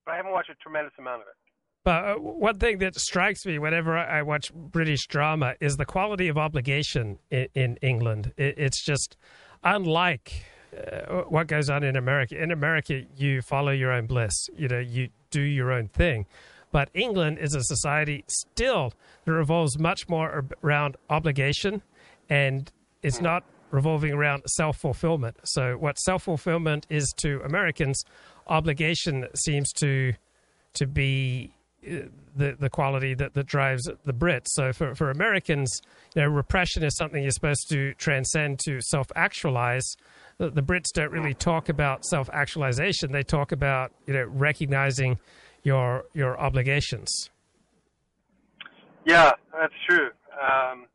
but 0.06 0.12
I 0.14 0.18
haven't 0.18 0.32
watched 0.32 0.50
a 0.50 0.56
tremendous 0.56 0.94
amount 1.00 1.22
of 1.24 1.28
it. 1.28 1.38
But 1.84 2.06
uh, 2.06 2.16
one 2.16 2.60
thing 2.60 2.78
that 2.80 2.96
strikes 2.96 3.46
me 3.46 3.60
whenever 3.60 3.98
I 3.98 4.22
watch 4.22 4.54
British 4.54 5.06
drama 5.08 5.56
is 5.60 5.76
the 5.76 5.86
quality 5.86 6.30
of 6.30 6.38
obligation 6.38 7.20
in, 7.30 7.48
in 7.54 7.78
England. 7.82 8.32
It, 8.38 8.58
it's 8.58 8.84
just 8.84 9.18
unlike 9.64 10.46
uh, 10.76 11.24
what 11.24 11.48
goes 11.48 11.70
on 11.70 11.84
in 11.84 11.96
America. 11.96 12.42
In 12.42 12.52
America, 12.52 13.04
you 13.16 13.42
follow 13.42 13.72
your 13.72 13.92
own 13.92 14.08
bliss. 14.08 14.34
You 14.56 14.68
know, 14.70 14.80
you 14.80 15.10
do 15.30 15.42
your 15.42 15.72
own 15.72 15.90
thing. 15.90 16.26
But 16.72 16.90
England 16.94 17.38
is 17.40 17.54
a 17.54 17.64
society 17.64 18.24
still 18.28 18.94
that 19.26 19.32
revolves 19.32 19.78
much 19.78 20.10
more 20.10 20.46
around 20.64 20.98
obligation, 21.10 21.84
and 22.30 22.72
it's 23.04 23.22
not 23.22 23.44
revolving 23.70 24.12
around 24.12 24.44
self 24.48 24.78
fulfillment. 24.78 25.38
So, 25.44 25.76
what 25.78 26.00
self 26.00 26.24
fulfillment 26.24 26.88
is 26.90 27.14
to 27.18 27.42
Americans, 27.42 28.04
obligation 28.48 29.28
seems 29.36 29.72
to 29.74 30.14
to 30.74 30.88
be 30.88 31.54
the 32.36 32.56
the 32.60 32.70
quality 32.70 33.14
that, 33.14 33.34
that 33.34 33.46
drives 33.46 33.90
the 34.06 34.14
Brits. 34.14 34.48
So 34.48 34.74
for, 34.74 34.96
for 34.96 35.12
Americans, 35.12 35.82
you 36.16 36.22
know, 36.22 36.28
repression 36.28 36.84
is 36.84 36.96
something 36.96 37.22
you're 37.22 37.32
supposed 37.32 37.70
to 37.70 37.94
transcend 37.96 38.60
to 38.66 38.82
self 38.82 39.08
actualize. 39.16 39.96
The, 40.38 40.50
the 40.50 40.62
Brits 40.62 40.92
don't 40.94 41.12
really 41.12 41.34
talk 41.34 41.70
about 41.70 42.06
self 42.06 42.30
actualization. 42.32 43.12
They 43.12 43.24
talk 43.24 43.52
about 43.52 43.92
you 44.08 44.14
know 44.14 44.26
recognizing 44.26 45.20
your 45.64 46.06
your 46.14 46.40
obligations. 46.40 47.30
Yeah, 49.06 49.32
that's 49.52 49.74
true. 49.88 50.10
Um, 50.34 50.86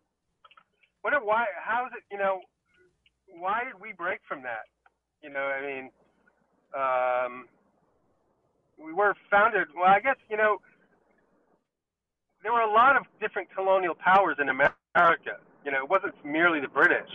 wonder 1.05 1.21
why? 1.23 1.45
How 1.63 1.87
is 1.87 1.93
it? 1.97 2.03
You 2.11 2.19
know, 2.19 2.41
why 3.39 3.63
did 3.65 3.81
we 3.81 3.93
break 3.93 4.21
from 4.27 4.43
that? 4.43 4.67
You 5.23 5.31
know, 5.31 5.41
I 5.41 5.61
mean, 5.67 5.91
um, 6.75 7.45
we 8.83 8.93
were 8.93 9.15
founded. 9.31 9.69
Well, 9.75 9.89
I 9.89 10.01
guess 10.01 10.17
you 10.31 10.37
know, 10.37 10.59
there 12.43 12.53
were 12.53 12.61
a 12.61 12.71
lot 12.71 12.97
of 12.97 13.03
different 13.21 13.49
colonial 13.55 13.95
powers 13.95 14.37
in 14.41 14.49
America. 14.49 15.39
You 15.65 15.73
know, 15.73 15.83
it 15.83 15.91
wasn't 15.91 16.15
merely 16.25 16.61
the 16.61 16.69
British. 16.69 17.11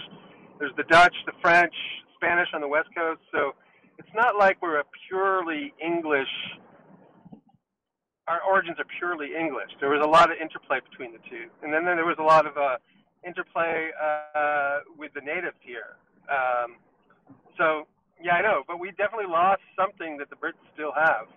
There's 0.59 0.75
the 0.77 0.83
Dutch, 0.83 1.15
the 1.25 1.33
French, 1.41 1.73
Spanish 2.15 2.49
on 2.53 2.61
the 2.61 2.67
West 2.67 2.89
Coast. 2.95 3.21
So 3.31 3.55
it's 3.97 4.13
not 4.15 4.37
like 4.37 4.61
we're 4.61 4.79
a 4.79 4.85
purely 5.07 5.73
English. 5.83 6.29
Our 8.27 8.41
origins 8.41 8.77
are 8.79 8.87
purely 8.99 9.35
English. 9.35 9.71
There 9.79 9.89
was 9.89 10.01
a 10.03 10.07
lot 10.07 10.31
of 10.31 10.37
interplay 10.39 10.79
between 10.89 11.11
the 11.11 11.19
two, 11.29 11.51
and 11.61 11.73
then, 11.73 11.83
then 11.83 11.97
there 11.97 12.05
was 12.05 12.15
a 12.19 12.23
lot 12.23 12.47
of 12.47 12.55
uh, 12.55 12.77
interplay 13.25 13.91
uh, 13.99 14.79
with 14.97 15.11
the 15.13 15.19
natives 15.19 15.59
here. 15.59 15.99
Um, 16.31 16.77
so 17.57 17.87
yeah, 18.23 18.35
I 18.35 18.41
know, 18.41 18.63
but 18.65 18.79
we 18.79 18.91
definitely 18.91 19.27
lost 19.27 19.61
something 19.75 20.17
that 20.17 20.29
the 20.29 20.37
Brits 20.37 20.61
still 20.73 20.93
have. 20.95 21.27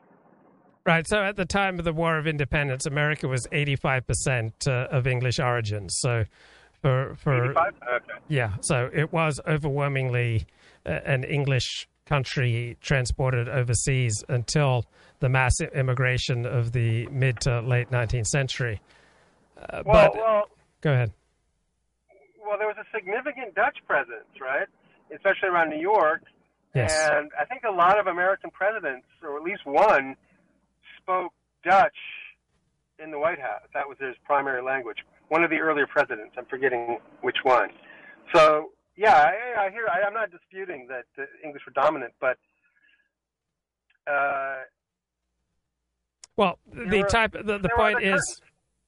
Right. 0.86 1.06
So 1.06 1.22
at 1.22 1.36
the 1.36 1.44
time 1.44 1.78
of 1.78 1.84
the 1.84 1.92
War 1.92 2.16
of 2.16 2.26
Independence, 2.26 2.86
America 2.86 3.26
was 3.26 3.46
85% 3.48 4.68
uh, 4.68 4.86
of 4.90 5.06
English 5.06 5.40
origin. 5.40 5.88
So 5.88 6.24
for 6.80 7.14
for 7.16 7.46
85? 7.50 7.74
Okay. 7.94 8.04
yeah, 8.28 8.52
so 8.60 8.88
it 8.92 9.12
was 9.12 9.40
overwhelmingly 9.48 10.46
uh, 10.86 10.90
an 11.04 11.24
English 11.24 11.88
country 12.06 12.76
transported 12.80 13.48
overseas 13.48 14.22
until 14.28 14.84
the 15.18 15.28
mass 15.28 15.54
immigration 15.74 16.46
of 16.46 16.70
the 16.72 17.06
mid 17.08 17.40
to 17.40 17.60
late 17.62 17.90
19th 17.90 18.26
century. 18.26 18.80
Uh, 19.58 19.82
Well, 19.84 20.10
but 20.12 20.14
well, 20.16 20.42
go 20.82 20.92
ahead. 20.92 21.12
well, 22.46 22.58
there 22.58 22.68
was 22.68 22.76
a 22.78 22.86
significant 22.96 23.54
Dutch 23.56 23.78
presence, 23.88 24.28
right? 24.40 24.68
Especially 25.12 25.48
around 25.48 25.70
New 25.70 25.80
York. 25.80 26.22
Yes. 26.74 27.08
And 27.10 27.30
I 27.40 27.44
think 27.46 27.62
a 27.64 27.72
lot 27.72 27.98
of 27.98 28.06
American 28.06 28.50
presidents, 28.50 29.06
or 29.22 29.36
at 29.36 29.42
least 29.42 29.64
one, 29.64 30.14
spoke 31.06 31.32
Dutch 31.64 31.96
in 33.02 33.10
the 33.10 33.18
White 33.18 33.40
House. 33.40 33.62
That 33.74 33.88
was 33.88 33.96
his 34.00 34.16
primary 34.24 34.62
language. 34.62 34.98
One 35.28 35.44
of 35.44 35.50
the 35.50 35.56
earlier 35.56 35.86
presidents. 35.86 36.34
I'm 36.36 36.46
forgetting 36.46 36.98
which 37.20 37.36
one. 37.44 37.70
So 38.34 38.70
yeah, 38.96 39.14
I, 39.14 39.66
I 39.66 39.70
hear. 39.70 39.86
I, 39.88 40.06
I'm 40.06 40.14
not 40.14 40.30
disputing 40.30 40.86
that 40.88 41.04
the 41.16 41.26
English 41.44 41.62
were 41.66 41.72
dominant, 41.72 42.12
but 42.20 42.38
uh, 44.10 44.56
Well, 46.36 46.58
the 46.72 47.02
were- 47.02 47.08
type 47.08 47.32
the, 47.32 47.58
the 47.58 47.70
point 47.76 48.02
is 48.02 48.40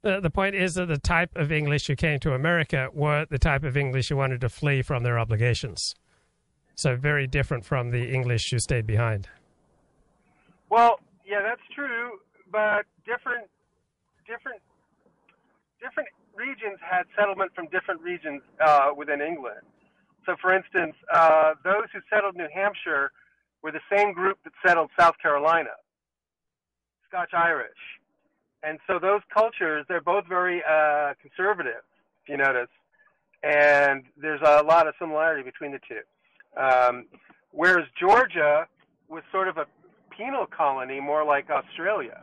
the, 0.02 0.20
the 0.20 0.30
point 0.30 0.54
is 0.54 0.74
that 0.74 0.86
the 0.86 0.98
type 0.98 1.30
of 1.36 1.50
English 1.52 1.86
who 1.86 1.96
came 1.96 2.18
to 2.20 2.32
America 2.34 2.88
were 2.92 3.26
the 3.28 3.38
type 3.38 3.64
of 3.64 3.76
English 3.76 4.08
who 4.08 4.16
wanted 4.16 4.40
to 4.42 4.48
flee 4.48 4.82
from 4.82 5.02
their 5.02 5.18
obligations. 5.18 5.94
So 6.76 6.94
very 6.94 7.26
different 7.26 7.64
from 7.64 7.90
the 7.90 8.12
English 8.14 8.50
who 8.52 8.60
stayed 8.60 8.86
behind. 8.86 9.28
Well, 10.70 11.00
yeah, 11.28 11.42
that's 11.42 11.60
true, 11.74 12.18
but 12.50 12.86
different, 13.04 13.48
different, 14.26 14.60
different 15.78 16.08
regions 16.34 16.78
had 16.80 17.04
settlement 17.14 17.52
from 17.54 17.66
different 17.68 18.00
regions 18.00 18.40
uh, 18.64 18.88
within 18.96 19.20
England. 19.20 19.60
So, 20.24 20.36
for 20.40 20.54
instance, 20.54 20.94
uh, 21.12 21.54
those 21.64 21.92
who 21.92 22.00
settled 22.10 22.36
New 22.36 22.48
Hampshire 22.52 23.12
were 23.62 23.72
the 23.72 23.84
same 23.94 24.12
group 24.12 24.38
that 24.44 24.52
settled 24.66 24.90
South 24.98 25.14
Carolina, 25.20 25.76
Scotch 27.08 27.34
Irish, 27.34 27.82
and 28.62 28.78
so 28.86 28.98
those 28.98 29.20
cultures 29.32 29.84
they're 29.88 30.00
both 30.00 30.26
very 30.26 30.62
uh, 30.68 31.14
conservative, 31.20 31.82
if 32.22 32.28
you 32.28 32.36
notice, 32.36 32.68
and 33.42 34.04
there's 34.16 34.40
a 34.44 34.62
lot 34.62 34.86
of 34.86 34.94
similarity 34.98 35.42
between 35.42 35.72
the 35.72 35.80
two. 35.86 36.60
Um, 36.60 37.06
whereas 37.52 37.86
Georgia 37.98 38.66
was 39.08 39.22
sort 39.30 39.48
of 39.48 39.56
a 39.56 39.66
penal 40.18 40.46
colony, 40.46 41.00
more 41.00 41.24
like 41.24 41.48
Australia. 41.50 42.20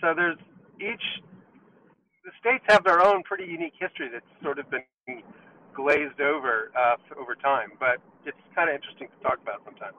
So 0.00 0.12
there's 0.14 0.36
each 0.78 1.02
the 2.24 2.30
states 2.40 2.64
have 2.68 2.84
their 2.84 3.04
own 3.04 3.22
pretty 3.24 3.44
unique 3.44 3.74
history 3.78 4.08
that's 4.12 4.24
sort 4.42 4.58
of 4.58 4.66
been 4.70 4.82
glazed 5.74 6.20
over 6.20 6.70
uh, 6.78 6.96
over 7.20 7.34
time, 7.34 7.70
but 7.80 7.96
it's 8.24 8.36
kind 8.54 8.68
of 8.70 8.76
interesting 8.76 9.08
to 9.08 9.22
talk 9.28 9.38
about 9.42 9.60
sometimes. 9.64 9.96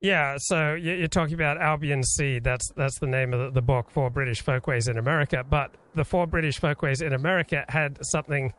Yeah, 0.00 0.36
so 0.38 0.74
you- 0.74 0.92
you're 0.92 1.08
talking 1.08 1.34
about 1.34 1.56
Albion's 1.58 2.08
Seed. 2.16 2.44
That's 2.44 2.70
that's 2.76 2.98
the 3.00 3.06
name 3.06 3.32
of 3.32 3.54
the- 3.54 3.62
book 3.62 3.90
four 3.90 4.10
British 4.10 4.40
folkways 4.42 4.88
in 4.88 4.98
America. 4.98 5.42
But 5.48 5.74
the 5.94 6.04
four 6.04 6.26
British 6.26 6.58
folkways 6.58 7.00
in 7.00 7.12
America 7.12 7.64
had 7.68 7.98
something 8.02 8.52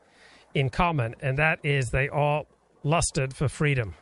in 0.53 0.69
common, 0.69 1.15
and 1.21 1.37
that 1.37 1.59
is 1.63 1.91
they 1.91 2.09
all 2.09 2.47
lusted 2.83 3.35
for 3.35 3.47
freedom. 3.47 3.93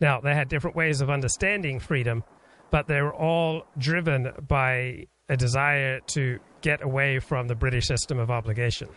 Now 0.00 0.20
they 0.20 0.34
had 0.34 0.48
different 0.48 0.76
ways 0.76 1.00
of 1.00 1.08
understanding 1.08 1.78
freedom, 1.78 2.24
but 2.72 2.88
they 2.88 3.02
were 3.02 3.14
all 3.14 3.66
driven 3.76 4.32
by 4.48 5.06
a 5.28 5.36
desire 5.36 6.00
to 6.00 6.40
get 6.62 6.82
away 6.82 7.20
from 7.20 7.46
the 7.46 7.54
British 7.54 7.86
system 7.86 8.18
of 8.18 8.30
obligation. 8.30 8.88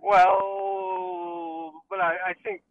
Well, 0.00 1.72
but 1.90 2.00
I, 2.00 2.16
I 2.30 2.32
think, 2.42 2.62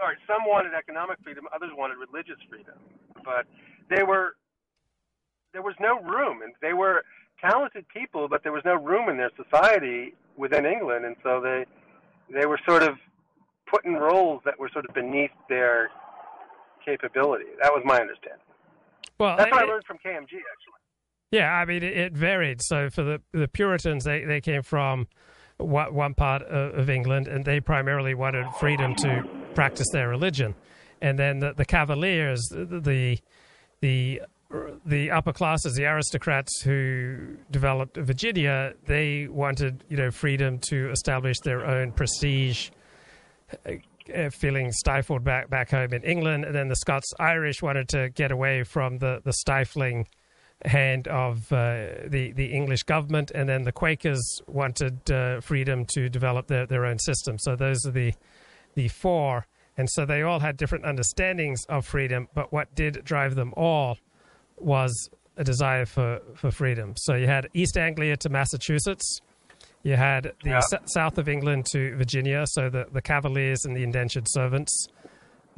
all 0.00 0.06
right, 0.08 0.16
some 0.26 0.46
wanted 0.46 0.72
economic 0.74 1.18
freedom, 1.24 1.44
others 1.54 1.70
wanted 1.76 1.96
religious 1.96 2.40
freedom, 2.48 2.78
but 3.24 3.44
they 3.90 4.04
were 4.04 4.36
there 5.52 5.62
was 5.62 5.74
no 5.80 6.00
room, 6.00 6.40
and 6.42 6.54
they 6.62 6.72
were 6.72 7.04
talented 7.40 7.84
people, 7.88 8.26
but 8.28 8.42
there 8.42 8.52
was 8.52 8.62
no 8.64 8.74
room 8.74 9.10
in 9.10 9.18
their 9.18 9.30
society 9.36 10.14
within 10.36 10.64
England, 10.64 11.04
and 11.04 11.16
so 11.24 11.40
they 11.40 11.66
they 12.32 12.46
were 12.46 12.60
sort 12.64 12.84
of 12.84 12.94
put 13.68 13.84
in 13.84 13.94
roles 13.94 14.40
that 14.44 14.58
were 14.58 14.70
sort 14.72 14.84
of 14.88 14.94
beneath 14.94 15.32
their 15.48 15.90
capability. 16.84 17.46
That 17.62 17.72
was 17.72 17.82
my 17.84 18.00
understanding. 18.00 18.40
Well, 19.18 19.36
That's 19.36 19.50
what 19.50 19.62
I 19.62 19.66
learned 19.66 19.84
from 19.86 19.98
KMG, 19.98 20.22
actually. 20.22 20.80
Yeah, 21.30 21.50
I 21.50 21.64
mean, 21.64 21.82
it, 21.82 21.96
it 21.96 22.12
varied. 22.12 22.60
So 22.62 22.90
for 22.90 23.02
the 23.02 23.20
the 23.32 23.48
Puritans, 23.48 24.04
they, 24.04 24.24
they 24.24 24.40
came 24.40 24.62
from 24.62 25.06
one, 25.56 26.14
part 26.14 26.42
of, 26.42 26.78
of 26.78 26.90
England, 26.90 27.26
and 27.28 27.44
they 27.44 27.60
primarily 27.60 28.14
wanted 28.14 28.46
freedom 28.60 28.94
to 28.96 29.24
practice 29.54 29.86
their 29.92 30.08
religion. 30.08 30.54
And 31.00 31.18
then 31.18 31.38
the, 31.38 31.54
the 31.54 31.64
Cavaliers, 31.64 32.42
the 32.50 33.18
the 33.80 34.22
the 34.84 35.10
upper 35.10 35.32
classes, 35.32 35.74
the 35.74 35.86
aristocrats 35.86 36.62
who 36.62 37.36
developed 37.50 37.96
Virginia, 37.96 38.74
they 38.86 39.26
wanted 39.28 39.84
you 39.88 39.96
know 39.96 40.10
freedom 40.10 40.58
to 40.70 40.90
establish 40.90 41.38
their 41.40 41.64
own 41.64 41.92
prestige. 41.92 42.70
Uh, 44.10 44.30
feeling 44.30 44.72
stifled 44.72 45.24
back 45.24 45.48
back 45.48 45.70
home 45.70 45.92
in 45.92 46.02
England, 46.02 46.44
and 46.44 46.54
then 46.54 46.68
the 46.68 46.76
Scots 46.76 47.12
Irish 47.20 47.62
wanted 47.62 47.88
to 47.90 48.08
get 48.10 48.32
away 48.32 48.64
from 48.64 48.98
the 48.98 49.20
the 49.24 49.32
stifling 49.32 50.06
hand 50.64 51.08
of 51.08 51.52
uh, 51.52 51.86
the 52.06 52.32
the 52.32 52.46
English 52.46 52.82
government, 52.84 53.30
and 53.34 53.48
then 53.48 53.62
the 53.62 53.72
Quakers 53.72 54.40
wanted 54.46 55.10
uh, 55.10 55.40
freedom 55.40 55.84
to 55.94 56.08
develop 56.08 56.46
their, 56.46 56.66
their 56.66 56.84
own 56.84 56.98
system. 56.98 57.38
So 57.38 57.56
those 57.56 57.86
are 57.86 57.90
the 57.90 58.14
the 58.74 58.88
four, 58.88 59.46
and 59.76 59.88
so 59.90 60.04
they 60.04 60.22
all 60.22 60.40
had 60.40 60.56
different 60.56 60.84
understandings 60.84 61.64
of 61.68 61.86
freedom. 61.86 62.28
But 62.34 62.52
what 62.52 62.74
did 62.74 63.04
drive 63.04 63.34
them 63.34 63.52
all 63.56 63.98
was 64.56 65.10
a 65.36 65.44
desire 65.44 65.86
for, 65.86 66.20
for 66.34 66.50
freedom. 66.50 66.94
So 66.96 67.14
you 67.14 67.26
had 67.26 67.48
East 67.54 67.76
Anglia 67.76 68.16
to 68.18 68.28
Massachusetts. 68.28 69.20
You 69.82 69.96
had 69.96 70.32
the 70.42 70.50
Yeah. 70.50 70.58
s- 70.58 70.74
south 70.86 71.18
of 71.18 71.28
England 71.28 71.66
to 71.72 71.96
Virginia, 71.96 72.44
so 72.46 72.68
the, 72.70 72.86
the 72.92 73.02
Cavaliers 73.02 73.64
and 73.64 73.76
the 73.76 73.82
indentured 73.82 74.26
servants, 74.28 74.86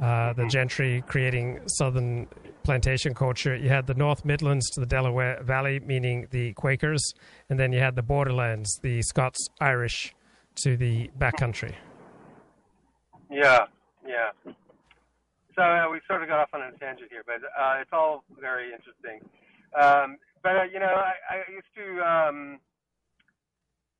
uh, 0.01 0.33
the 0.33 0.47
gentry 0.47 1.03
creating 1.07 1.59
southern 1.67 2.27
plantation 2.63 3.13
culture. 3.13 3.55
You 3.55 3.69
had 3.69 3.85
the 3.85 3.93
North 3.93 4.25
Midlands 4.25 4.67
to 4.71 4.79
the 4.79 4.87
Delaware 4.87 5.41
Valley, 5.43 5.79
meaning 5.79 6.27
the 6.31 6.53
Quakers, 6.53 7.03
and 7.49 7.59
then 7.59 7.71
you 7.71 7.79
had 7.79 7.95
the 7.95 8.01
borderlands, 8.01 8.79
the 8.81 9.01
Scots 9.03 9.47
Irish 9.61 10.13
to 10.63 10.75
the 10.75 11.09
backcountry. 11.19 11.75
Yeah, 13.29 13.65
yeah. 14.05 14.31
So 15.55 15.61
uh, 15.61 15.87
we 15.91 16.01
sort 16.07 16.21
of 16.23 16.27
got 16.29 16.39
off 16.39 16.49
on 16.53 16.61
a 16.61 16.71
tangent 16.79 17.09
here, 17.11 17.23
but 17.25 17.35
uh, 17.57 17.75
it's 17.81 17.91
all 17.93 18.23
very 18.41 18.71
interesting. 18.73 19.21
Um, 19.79 20.17
but 20.43 20.55
uh, 20.57 20.63
you 20.63 20.79
know, 20.79 20.87
I, 20.87 21.13
I 21.29 21.37
used 21.51 21.67
to. 21.75 22.01
Um, 22.03 22.59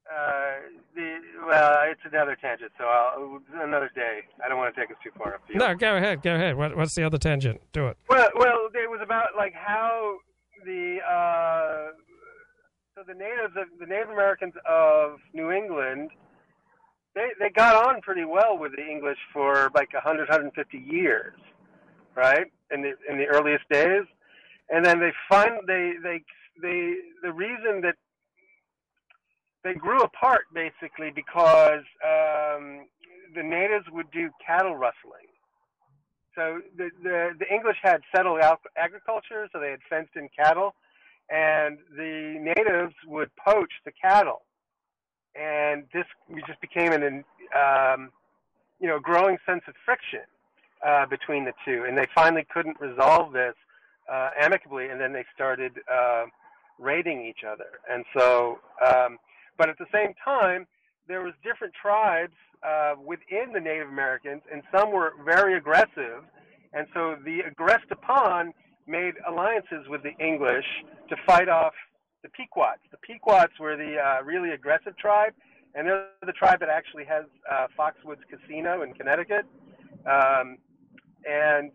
uh, 0.05 0.53
the 0.95 1.17
well, 1.47 1.77
it's 1.89 2.01
another 2.05 2.37
tangent, 2.39 2.71
so 2.77 2.85
I'll, 2.85 3.39
another 3.61 3.89
day. 3.95 4.21
I 4.43 4.47
don't 4.47 4.57
want 4.57 4.73
to 4.73 4.79
take 4.79 4.91
us 4.91 4.97
too 5.03 5.11
far 5.17 5.35
afield. 5.35 5.59
No, 5.59 5.75
go 5.75 5.97
ahead, 5.97 6.21
go 6.21 6.35
ahead. 6.35 6.55
What, 6.55 6.77
what's 6.77 6.95
the 6.95 7.03
other 7.03 7.17
tangent? 7.17 7.61
Do 7.73 7.87
it. 7.87 7.97
Well, 8.09 8.29
well, 8.35 8.69
it 8.73 8.89
was 8.89 8.99
about 9.03 9.29
like 9.35 9.53
how 9.53 10.17
the 10.63 10.97
uh, 11.01 11.91
so 12.95 13.03
the 13.05 13.13
natives, 13.13 13.53
of, 13.57 13.67
the 13.79 13.85
Native 13.85 14.09
Americans 14.09 14.53
of 14.69 15.19
New 15.33 15.51
England, 15.51 16.11
they 17.15 17.29
they 17.39 17.49
got 17.49 17.87
on 17.87 18.01
pretty 18.01 18.25
well 18.25 18.57
with 18.57 18.73
the 18.75 18.85
English 18.85 19.17
for 19.33 19.71
like 19.73 19.91
100, 19.93 20.29
150 20.29 20.77
years, 20.77 21.33
right? 22.15 22.45
In 22.71 22.81
the 22.81 22.93
in 23.09 23.17
the 23.17 23.25
earliest 23.25 23.67
days, 23.71 24.03
and 24.69 24.85
then 24.85 24.99
they 24.99 25.11
find 25.27 25.67
they 25.67 25.93
they 26.03 26.23
they 26.61 26.95
the 27.23 27.33
reason 27.33 27.81
that 27.81 27.95
they 29.65 29.73
grew 29.73 30.01
apart 30.11 30.43
basically 30.53 31.11
because 31.23 31.85
um, 32.13 32.65
the 33.37 33.43
natives 33.43 33.87
would 33.91 34.09
do 34.11 34.29
cattle 34.45 34.75
rustling. 34.75 35.29
So 36.35 36.43
the, 36.79 36.87
the 37.03 37.17
the 37.41 37.47
English 37.57 37.79
had 37.81 37.99
settled 38.15 38.39
agriculture, 38.77 39.41
so 39.51 39.59
they 39.59 39.71
had 39.71 39.83
fenced 39.89 40.15
in 40.15 40.29
cattle, 40.41 40.71
and 41.29 41.73
the 41.97 42.37
natives 42.39 42.95
would 43.13 43.31
poach 43.49 43.73
the 43.87 43.91
cattle, 44.07 44.41
and 45.35 45.77
this 45.95 46.07
just 46.47 46.61
became 46.61 46.91
an 46.93 47.23
um, 47.63 48.01
you 48.81 48.87
know 48.87 48.99
growing 48.99 49.37
sense 49.47 49.63
of 49.67 49.75
friction. 49.85 50.27
uh, 50.85 51.05
between 51.07 51.45
the 51.45 51.53
two, 51.65 51.83
and 51.87 51.97
they 51.97 52.07
finally 52.13 52.45
couldn't 52.53 52.79
resolve 52.79 53.33
this 53.33 53.55
uh, 54.11 54.29
amicably, 54.39 54.87
and 54.89 54.99
then 54.99 55.13
they 55.13 55.25
started 55.33 55.73
uh, 55.91 56.25
raiding 56.79 57.25
each 57.25 57.43
other. 57.47 57.79
And 57.91 58.05
so, 58.15 58.59
um, 58.85 59.17
but 59.57 59.69
at 59.69 59.77
the 59.77 59.85
same 59.93 60.13
time, 60.23 60.67
there 61.07 61.21
was 61.21 61.33
different 61.43 61.73
tribes 61.79 62.33
uh, 62.63 62.95
within 63.03 63.53
the 63.53 63.59
Native 63.59 63.87
Americans, 63.87 64.41
and 64.51 64.63
some 64.75 64.91
were 64.91 65.13
very 65.23 65.57
aggressive. 65.57 66.23
And 66.73 66.87
so 66.93 67.15
the 67.23 67.39
aggressed 67.47 67.91
upon 67.91 68.53
made 68.87 69.13
alliances 69.27 69.87
with 69.87 70.03
the 70.03 70.13
English 70.23 70.65
to 71.09 71.15
fight 71.25 71.49
off 71.49 71.73
the 72.23 72.29
Pequots. 72.29 72.81
The 72.91 72.97
Pequots 72.97 73.53
were 73.59 73.77
the 73.77 73.97
uh, 73.97 74.23
really 74.23 74.51
aggressive 74.51 74.97
tribe, 74.97 75.33
and 75.73 75.87
they're 75.87 76.07
the 76.25 76.33
tribe 76.33 76.59
that 76.59 76.69
actually 76.69 77.05
has 77.05 77.25
uh, 77.51 77.67
Foxwoods 77.77 78.21
Casino 78.29 78.81
in 78.81 78.93
Connecticut. 78.93 79.45
Um, 80.05 80.57
and 81.27 81.71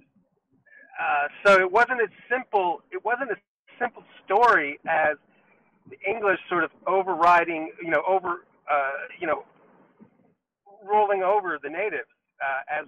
uh, 1.00 1.28
so 1.44 1.60
it 1.60 1.70
wasn't 1.70 2.00
as 2.02 2.10
simple. 2.28 2.82
It 2.90 3.04
wasn't 3.04 3.30
a 3.30 3.36
simple 3.80 4.02
story 4.24 4.78
as 4.88 5.16
the 5.90 5.98
English 6.08 6.38
sort 6.48 6.64
of 6.64 6.70
overriding, 6.86 7.72
you 7.82 7.90
know, 7.90 8.02
over, 8.08 8.46
uh, 8.70 8.90
you 9.20 9.26
know, 9.26 9.44
rolling 10.88 11.22
over 11.22 11.58
the 11.62 11.68
natives 11.68 12.08
uh, 12.40 12.80
as 12.80 12.86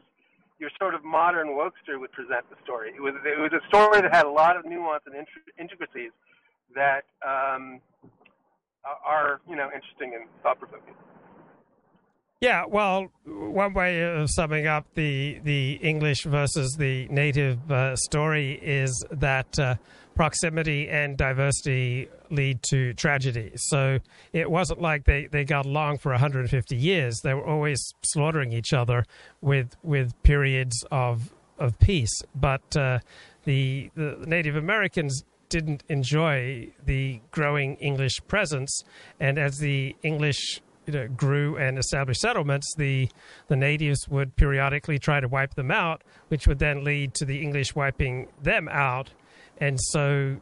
your 0.58 0.70
sort 0.78 0.94
of 0.94 1.04
modern 1.04 1.48
wokester 1.48 1.98
would 1.98 2.12
present 2.12 2.48
the 2.48 2.56
story. 2.64 2.92
It 2.94 3.00
was 3.00 3.14
it 3.26 3.38
was 3.38 3.52
a 3.52 3.66
story 3.68 4.00
that 4.00 4.14
had 4.14 4.26
a 4.26 4.30
lot 4.30 4.56
of 4.56 4.64
nuance 4.64 5.02
and 5.06 5.14
intricacies 5.58 6.12
that 6.74 7.02
um, 7.26 7.80
are 9.04 9.40
you 9.48 9.56
know 9.56 9.68
interesting 9.74 10.14
and 10.14 10.28
thought 10.42 10.58
provoking. 10.58 10.94
Yeah, 12.40 12.64
well, 12.66 13.12
one 13.24 13.72
way 13.72 14.02
of 14.02 14.30
summing 14.30 14.66
up 14.66 14.86
the 14.94 15.40
the 15.44 15.74
English 15.74 16.24
versus 16.24 16.76
the 16.78 17.06
native 17.08 17.70
uh, 17.70 17.96
story 17.96 18.58
is 18.62 19.04
that 19.10 19.58
uh, 19.58 19.76
proximity 20.14 20.88
and 20.88 21.16
diversity 21.16 22.08
lead 22.30 22.62
to 22.70 22.92
tragedy. 22.94 23.52
So 23.56 23.98
it 24.32 24.50
wasn't 24.50 24.80
like 24.80 25.04
they, 25.04 25.26
they 25.26 25.44
got 25.44 25.66
along 25.66 25.98
for 25.98 26.12
150 26.12 26.76
years. 26.76 27.20
They 27.22 27.34
were 27.34 27.46
always 27.46 27.80
slaughtering 28.02 28.52
each 28.52 28.72
other 28.72 29.04
with 29.40 29.76
with 29.82 30.20
periods 30.22 30.84
of 30.90 31.32
of 31.58 31.78
peace. 31.78 32.22
But 32.34 32.76
uh, 32.76 33.00
the 33.44 33.90
the 33.94 34.24
Native 34.26 34.56
Americans 34.56 35.24
didn't 35.48 35.84
enjoy 35.88 36.72
the 36.84 37.20
growing 37.30 37.76
English 37.76 38.20
presence, 38.26 38.84
and 39.20 39.38
as 39.38 39.58
the 39.58 39.94
English 40.02 40.62
you 40.86 40.92
know, 40.92 41.08
grew 41.08 41.56
and 41.56 41.78
established 41.78 42.20
settlements, 42.20 42.74
the 42.76 43.08
the 43.48 43.56
natives 43.56 44.08
would 44.08 44.34
periodically 44.36 44.98
try 44.98 45.20
to 45.20 45.28
wipe 45.28 45.54
them 45.54 45.70
out, 45.70 46.02
which 46.28 46.46
would 46.48 46.58
then 46.58 46.84
lead 46.84 47.14
to 47.14 47.24
the 47.24 47.40
English 47.40 47.74
wiping 47.74 48.28
them 48.42 48.68
out, 48.68 49.10
and 49.62 49.78
so 49.80 50.36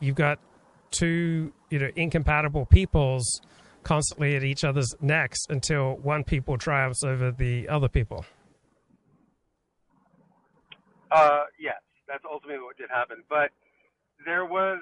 you've 0.00 0.16
got 0.16 0.38
two 0.90 1.52
you 1.70 1.78
know 1.78 1.90
incompatible 1.94 2.64
peoples 2.66 3.40
constantly 3.82 4.34
at 4.34 4.42
each 4.42 4.64
other's 4.64 4.94
necks 5.00 5.40
until 5.50 5.96
one 5.96 6.24
people 6.24 6.56
triumphs 6.56 7.04
over 7.04 7.30
the 7.30 7.68
other 7.68 7.88
people. 7.88 8.24
Uh, 11.10 11.44
yes, 11.60 11.80
that's 12.08 12.24
ultimately 12.30 12.62
what 12.62 12.76
did 12.78 12.88
happen. 12.88 13.22
But 13.28 13.50
there 14.24 14.46
was 14.46 14.78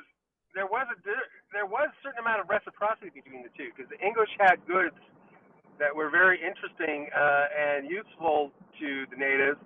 there 0.55 0.67
was 0.67 0.87
a 0.91 0.97
there 1.53 1.67
was 1.67 1.91
a 1.91 1.99
certain 2.03 2.21
amount 2.21 2.41
of 2.41 2.49
reciprocity 2.49 3.11
between 3.13 3.43
the 3.43 3.51
two 3.59 3.71
because 3.75 3.91
the 3.91 3.99
English 4.07 4.31
had 4.39 4.65
goods 4.69 4.95
that 5.81 5.91
were 5.95 6.11
very 6.11 6.39
interesting 6.39 7.09
uh, 7.11 7.45
and 7.59 7.91
useful 7.91 8.53
to 8.79 9.05
the 9.11 9.17
natives, 9.17 9.59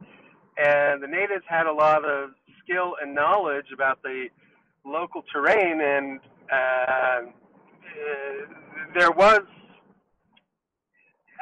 and 0.56 1.02
the 1.02 1.08
natives 1.08 1.44
had 1.46 1.66
a 1.66 1.72
lot 1.72 2.06
of 2.06 2.30
skill 2.64 2.94
and 3.00 3.14
knowledge 3.14 3.66
about 3.72 4.02
the 4.02 4.28
local 4.84 5.22
terrain, 5.32 5.80
and 5.80 6.20
uh, 6.50 6.56
uh, 6.56 7.28
there 8.98 9.10
was 9.10 9.40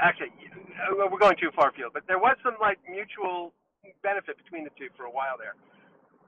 actually 0.00 0.28
we're 0.98 1.18
going 1.18 1.36
too 1.40 1.50
far 1.54 1.70
afield, 1.70 1.92
but 1.94 2.02
there 2.06 2.18
was 2.18 2.36
some 2.42 2.54
like 2.60 2.78
mutual 2.90 3.52
benefit 4.02 4.36
between 4.36 4.64
the 4.64 4.70
two 4.78 4.88
for 4.96 5.04
a 5.04 5.10
while 5.10 5.36
there. 5.38 5.54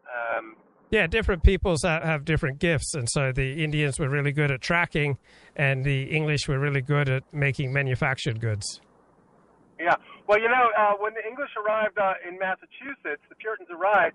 Um, 0.05 0.57
yeah, 0.91 1.07
different 1.07 1.43
peoples 1.43 1.83
have 1.83 2.25
different 2.25 2.61
gifts, 2.61 2.95
and 2.95 3.09
so 3.11 3.33
the 3.33 3.65
Indians 3.65 3.99
were 3.99 4.09
really 4.09 4.33
good 4.33 4.51
at 4.51 4.61
tracking, 4.61 5.19
and 5.57 5.85
the 5.85 6.05
English 6.05 6.47
were 6.47 6.59
really 6.59 6.83
good 6.83 7.09
at 7.09 7.25
making 7.33 7.73
manufactured 7.73 8.41
goods. 8.41 8.81
Yeah, 9.81 9.97
well, 10.29 10.39
you 10.39 10.49
know, 10.49 10.71
uh, 10.79 10.93
when 11.01 11.15
the 11.15 11.27
English 11.27 11.51
arrived 11.59 11.99
uh, 11.99 12.15
in 12.29 12.39
Massachusetts, 12.39 13.23
the 13.29 13.35
Puritans 13.37 13.69
arrived. 13.71 14.15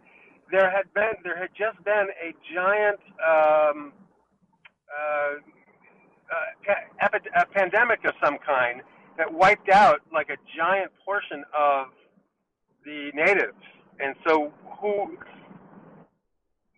There 0.51 0.69
had 0.69 0.91
been, 0.93 1.13
there 1.23 1.37
had 1.37 1.49
just 1.57 1.83
been 1.83 2.07
a 2.21 2.33
giant 2.53 2.99
um, 3.21 3.93
uh, 4.89 5.35
uh, 6.31 7.09
a 7.35 7.45
pandemic 7.45 8.05
of 8.05 8.13
some 8.23 8.37
kind 8.45 8.81
that 9.17 9.31
wiped 9.31 9.69
out 9.69 10.01
like 10.13 10.29
a 10.29 10.37
giant 10.57 10.91
portion 11.05 11.43
of 11.57 11.87
the 12.85 13.11
natives, 13.13 13.57
and 13.99 14.15
so 14.27 14.51
who 14.79 15.17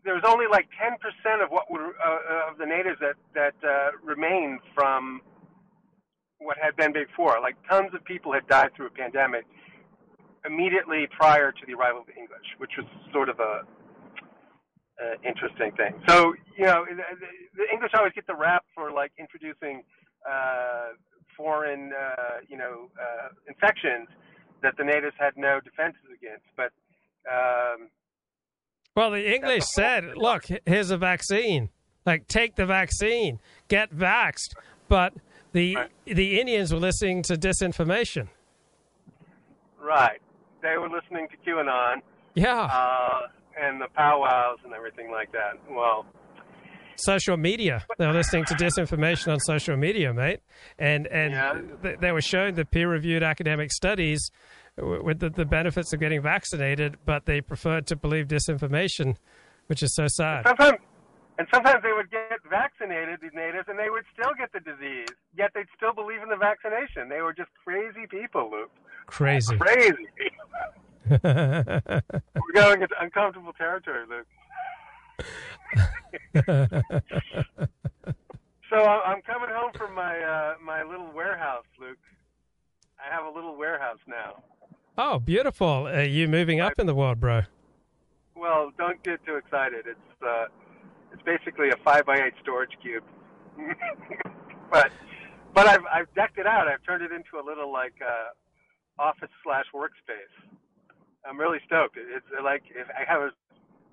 there 0.03 0.15
was 0.15 0.23
only 0.25 0.45
like 0.49 0.67
10% 0.81 1.43
of 1.43 1.51
what 1.51 1.69
were 1.69 1.93
uh, 2.03 2.51
of 2.51 2.57
the 2.57 2.65
natives 2.65 2.97
that 2.99 3.15
that 3.35 3.53
uh, 3.67 3.91
remained 4.03 4.59
from 4.73 5.21
what 6.39 6.57
had 6.57 6.75
been 6.75 6.91
before. 6.91 7.39
Like 7.41 7.55
tons 7.69 7.93
of 7.93 8.03
people 8.03 8.33
had 8.33 8.47
died 8.47 8.71
through 8.75 8.87
a 8.87 8.91
pandemic 8.91 9.45
immediately 10.45 11.07
prior 11.15 11.51
to 11.51 11.65
the 11.67 11.73
arrival 11.73 12.01
of 12.01 12.07
the 12.07 12.15
English, 12.15 12.45
which 12.57 12.71
was 12.77 12.87
sort 13.11 13.29
of 13.29 13.39
a 13.39 13.61
uh, 15.01 15.15
interesting 15.25 15.71
thing. 15.77 15.99
So 16.07 16.33
you 16.57 16.65
know, 16.65 16.85
the, 16.85 17.65
English 17.71 17.91
always 17.95 18.13
get 18.13 18.27
the 18.27 18.35
rap 18.35 18.63
for 18.75 18.91
like 18.91 19.11
introducing 19.17 19.83
uh, 20.29 20.93
foreign, 21.35 21.91
uh, 21.93 22.41
you 22.47 22.57
know, 22.57 22.89
uh, 22.99 23.29
infections 23.47 24.07
that 24.61 24.73
the 24.77 24.83
natives 24.83 25.15
had 25.19 25.33
no 25.37 25.59
defenses 25.59 26.05
against, 26.13 26.45
but 26.55 26.71
um, 27.29 27.89
well, 28.95 29.11
the 29.11 29.33
English 29.33 29.63
said, 29.73 30.17
"Look, 30.17 30.45
here's 30.65 30.91
a 30.91 30.97
vaccine. 30.97 31.69
Like, 32.05 32.27
take 32.27 32.55
the 32.55 32.65
vaccine, 32.65 33.39
get 33.67 33.93
vaxed." 33.95 34.53
But 34.87 35.13
the 35.53 35.75
right. 35.75 35.89
the 36.05 36.39
Indians 36.39 36.73
were 36.73 36.79
listening 36.79 37.23
to 37.23 37.35
disinformation. 37.35 38.27
Right. 39.79 40.21
They 40.61 40.77
were 40.77 40.89
listening 40.89 41.27
to 41.29 41.49
QAnon. 41.49 42.01
Yeah. 42.35 42.63
Uh, 42.63 43.27
and 43.59 43.81
the 43.81 43.87
powwows 43.95 44.59
and 44.63 44.73
everything 44.73 45.11
like 45.11 45.31
that. 45.31 45.59
Well, 45.69 46.05
social 46.95 47.37
media. 47.37 47.83
They 47.97 48.07
were 48.07 48.13
listening 48.13 48.45
to 48.45 48.53
disinformation 48.53 49.31
on 49.31 49.39
social 49.39 49.75
media, 49.75 50.13
mate. 50.13 50.39
And 50.79 51.07
and 51.07 51.33
yeah. 51.33 51.95
they 51.99 52.11
were 52.11 52.21
showing 52.21 52.55
the 52.55 52.65
peer 52.65 52.89
reviewed 52.89 53.23
academic 53.23 53.71
studies 53.71 54.31
with 54.77 55.19
the, 55.19 55.29
the 55.29 55.45
benefits 55.45 55.93
of 55.93 55.99
getting 55.99 56.21
vaccinated, 56.21 56.97
but 57.05 57.25
they 57.25 57.41
preferred 57.41 57.87
to 57.87 57.95
believe 57.95 58.27
disinformation, 58.27 59.17
which 59.67 59.83
is 59.83 59.93
so 59.93 60.07
sad. 60.07 60.47
Sometimes, 60.47 60.79
and 61.37 61.47
sometimes 61.53 61.83
they 61.83 61.91
would 61.91 62.09
get 62.09 62.39
vaccinated, 62.49 63.19
these 63.21 63.31
natives, 63.33 63.65
and 63.67 63.77
they 63.77 63.89
would 63.89 64.03
still 64.13 64.31
get 64.37 64.51
the 64.53 64.59
disease, 64.59 65.09
yet 65.35 65.51
they'd 65.53 65.67
still 65.75 65.93
believe 65.93 66.21
in 66.21 66.29
the 66.29 66.37
vaccination. 66.37 67.09
They 67.09 67.21
were 67.21 67.33
just 67.33 67.49
crazy 67.63 68.07
people, 68.07 68.49
Luke. 68.51 68.71
Crazy. 69.11 69.57
Crazy. 69.57 70.07
We're 71.09 72.01
going 72.53 72.81
into 72.81 72.95
uncomfortable 73.01 73.51
territory, 73.53 74.05
Luke. 74.09 74.25
so 78.69 78.77
I'm 78.77 79.21
coming 79.23 79.49
home 79.51 79.71
from 79.75 79.93
my 79.93 80.17
uh, 80.17 80.53
my 80.65 80.83
little 80.83 81.11
warehouse, 81.13 81.65
Luke. 81.77 81.97
I 82.97 83.13
have 83.13 83.25
a 83.25 83.35
little 83.35 83.57
warehouse 83.57 83.99
now. 84.07 84.41
Oh, 84.97 85.19
beautiful! 85.19 85.89
Are 85.89 86.03
you 86.03 86.29
moving 86.29 86.61
up 86.61 86.73
in 86.79 86.85
the 86.87 86.95
world, 86.95 87.19
bro? 87.19 87.41
Well, 88.35 88.71
don't 88.77 89.03
get 89.03 89.23
too 89.25 89.35
excited. 89.35 89.87
It's 89.87 90.23
uh, 90.25 90.45
it's 91.11 91.21
basically 91.23 91.69
a 91.69 91.75
five 91.83 92.05
by 92.05 92.15
eight 92.15 92.33
storage 92.41 92.77
cube, 92.81 93.03
but 94.71 94.89
but 95.53 95.67
I've 95.67 95.83
I've 95.93 96.13
decked 96.15 96.37
it 96.37 96.47
out. 96.47 96.69
I've 96.69 96.83
turned 96.83 97.03
it 97.03 97.11
into 97.11 97.43
a 97.43 97.45
little 97.45 97.71
like 97.73 97.95
uh, 98.01 98.29
office 99.01 99.29
slash 99.43 99.65
workspace. 99.73 100.29
I'm 101.27 101.39
really 101.39 101.57
stoked. 101.65 101.97
It's 101.97 102.25
like 102.43 102.61
I 102.77 103.11
have 103.11 103.21
a 103.21 103.31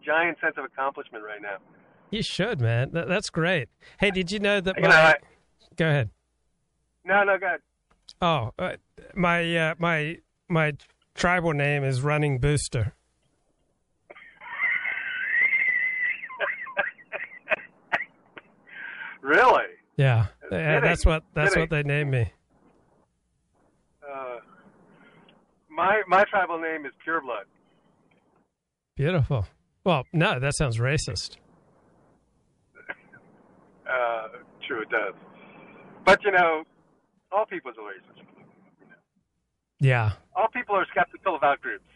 giant 0.05 0.37
sense 0.41 0.57
of 0.59 0.65
accomplishment 0.65 1.25
right 1.25 1.41
now. 1.41 1.57
You 2.11 2.23
should, 2.23 2.61
man. 2.61 2.91
That's 2.93 3.31
great. 3.31 3.71
Hey, 3.99 4.11
did 4.11 4.31
you 4.31 4.39
know 4.39 4.61
that? 4.61 4.77
My... 4.77 4.83
You 4.83 4.89
know, 4.89 4.95
I... 4.95 5.15
Go 5.77 5.89
ahead. 5.89 6.11
No, 7.05 7.25
no, 7.25 7.39
go 7.39 7.47
ahead. 7.47 7.61
Oh, 8.21 8.53
uh, 8.59 8.73
my 9.15 9.57
uh, 9.57 9.75
my 9.79 10.19
my 10.49 10.73
tribal 11.15 11.53
name 11.53 11.85
is 11.85 12.03
Running 12.03 12.39
Booster. 12.39 12.95
really? 19.23 19.63
Yeah, 19.97 20.27
yeah 20.51 20.81
that's 20.81 21.07
what 21.07 21.23
that's 21.35 21.57
what 21.57 21.71
they 21.71 21.83
named 21.83 22.11
me. 22.11 22.33
Uh, 24.03 24.39
my 25.79 26.03
my 26.09 26.25
tribal 26.25 26.59
name 26.59 26.85
is 26.85 26.93
Pureblood. 27.07 27.47
Beautiful. 28.97 29.47
Well, 29.85 30.05
no, 30.13 30.41
that 30.41 30.55
sounds 30.57 30.79
racist. 30.79 31.37
Uh, 33.89 34.29
true, 34.67 34.83
it 34.83 34.91
does. 34.91 35.15
But 36.05 36.23
you 36.23 36.31
know, 36.31 36.63
all 37.33 37.47
people 37.47 37.71
are 37.71 37.75
racist. 37.75 38.23
Yeah. 39.81 40.11
All 40.37 40.49
people 40.53 40.75
are 40.75 40.85
skeptical 40.91 41.37
of 41.37 41.43
out 41.43 41.59
groups. 41.63 41.87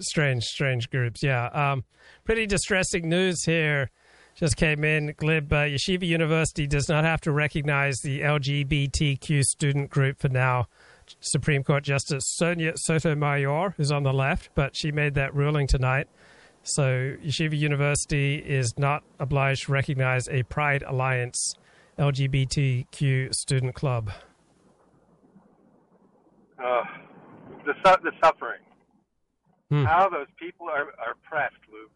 strange, 0.00 0.42
strange 0.42 0.90
groups. 0.90 1.22
Yeah. 1.22 1.46
Um, 1.46 1.84
pretty 2.24 2.46
distressing 2.46 3.08
news 3.08 3.44
here. 3.44 3.92
Just 4.34 4.56
came 4.56 4.82
in. 4.82 5.14
Glib 5.16 5.52
uh, 5.52 5.66
Yeshiva 5.66 6.04
University 6.04 6.66
does 6.66 6.88
not 6.88 7.04
have 7.04 7.20
to 7.20 7.30
recognize 7.30 7.98
the 8.02 8.22
LGBTQ 8.22 9.44
student 9.44 9.90
group 9.90 10.18
for 10.18 10.28
now. 10.28 10.66
Supreme 11.20 11.64
Court 11.64 11.82
Justice 11.82 12.24
Sonia 12.36 12.72
Sotomayor, 12.76 13.74
who's 13.76 13.90
on 13.90 14.02
the 14.04 14.12
left, 14.12 14.50
but 14.54 14.76
she 14.76 14.92
made 14.92 15.14
that 15.14 15.34
ruling 15.34 15.66
tonight. 15.66 16.06
So 16.62 17.16
Yeshiva 17.24 17.56
University 17.58 18.36
is 18.36 18.74
not 18.78 19.02
obliged 19.18 19.64
to 19.66 19.72
recognize 19.72 20.28
a 20.28 20.42
Pride 20.44 20.82
Alliance 20.86 21.54
LGBTQ 21.98 23.34
student 23.34 23.74
club. 23.74 24.10
Uh, 26.62 26.82
the 27.64 27.72
su- 27.84 28.02
the 28.02 28.12
suffering. 28.22 28.60
Hmm. 29.70 29.84
How 29.84 30.08
those 30.08 30.26
people 30.38 30.66
are 30.68 30.88
are 30.98 31.14
pressed, 31.22 31.54
Luke. 31.72 31.90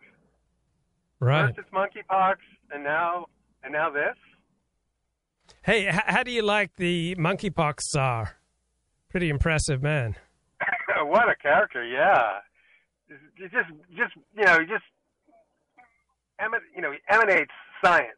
Right. 1.21 1.47
First 1.55 1.59
it's 1.59 1.69
monkeypox, 1.71 2.37
and 2.73 2.83
now 2.83 3.27
and 3.63 3.73
now 3.73 3.91
this. 3.91 4.17
Hey, 5.63 5.89
h- 5.89 6.01
how 6.07 6.23
do 6.23 6.31
you 6.31 6.43
like 6.43 6.77
the 6.77 7.15
monkeypox 7.17 7.81
czar? 7.93 8.37
Pretty 9.15 9.31
impressive 9.31 9.81
man. 9.81 10.17
what 11.05 11.29
a 11.29 11.37
character! 11.37 11.87
Yeah, 11.87 12.41
just 13.39 13.53
just 13.97 14.13
you 14.37 14.45
know 14.45 14.59
he 14.59 14.67
just 14.67 14.83
you 16.75 16.83
know 16.83 16.91
he 16.91 16.99
emanates 17.09 17.53
science, 17.81 18.09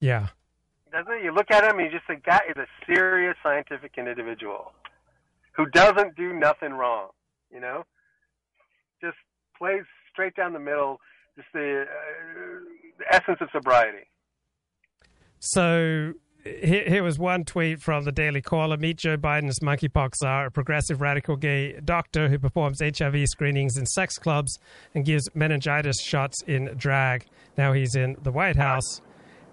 Yeah. 0.00 0.26
doesn't 0.90 1.12
it? 1.12 1.22
You 1.22 1.32
look 1.32 1.52
at 1.52 1.62
him, 1.62 1.78
and 1.78 1.86
you 1.86 1.96
just 1.96 2.08
think 2.08 2.24
that 2.24 2.46
is 2.48 2.56
a 2.56 2.66
serious 2.84 3.36
scientific 3.44 3.92
individual 3.96 4.72
who 5.52 5.66
doesn't 5.66 6.16
do 6.16 6.32
nothing 6.32 6.72
wrong. 6.72 7.10
You 7.52 7.60
know, 7.60 7.84
just 9.00 9.18
plays 9.56 9.84
straight 10.10 10.34
down 10.34 10.52
the 10.52 10.58
middle. 10.58 10.98
Just 11.36 11.46
the, 11.54 11.82
uh, 11.82 12.58
the 12.98 13.14
essence 13.14 13.38
of 13.40 13.50
sobriety. 13.52 14.08
So 15.38 16.12
here, 16.62 17.02
was 17.02 17.18
one 17.18 17.44
tweet 17.44 17.80
from 17.80 18.04
the 18.04 18.12
Daily 18.12 18.40
Caller. 18.40 18.76
Meet 18.76 18.98
Joe 18.98 19.16
Biden's 19.16 19.60
monkeypox 19.60 20.16
czar, 20.16 20.46
a 20.46 20.50
progressive 20.50 21.00
radical 21.00 21.36
gay 21.36 21.78
doctor 21.84 22.28
who 22.28 22.38
performs 22.38 22.80
HIV 22.80 23.28
screenings 23.28 23.76
in 23.76 23.86
sex 23.86 24.18
clubs 24.18 24.58
and 24.94 25.04
gives 25.04 25.28
meningitis 25.34 26.00
shots 26.02 26.42
in 26.42 26.74
drag. 26.76 27.26
Now 27.56 27.72
he's 27.72 27.94
in 27.94 28.16
the 28.22 28.32
White 28.32 28.56
House. 28.56 29.00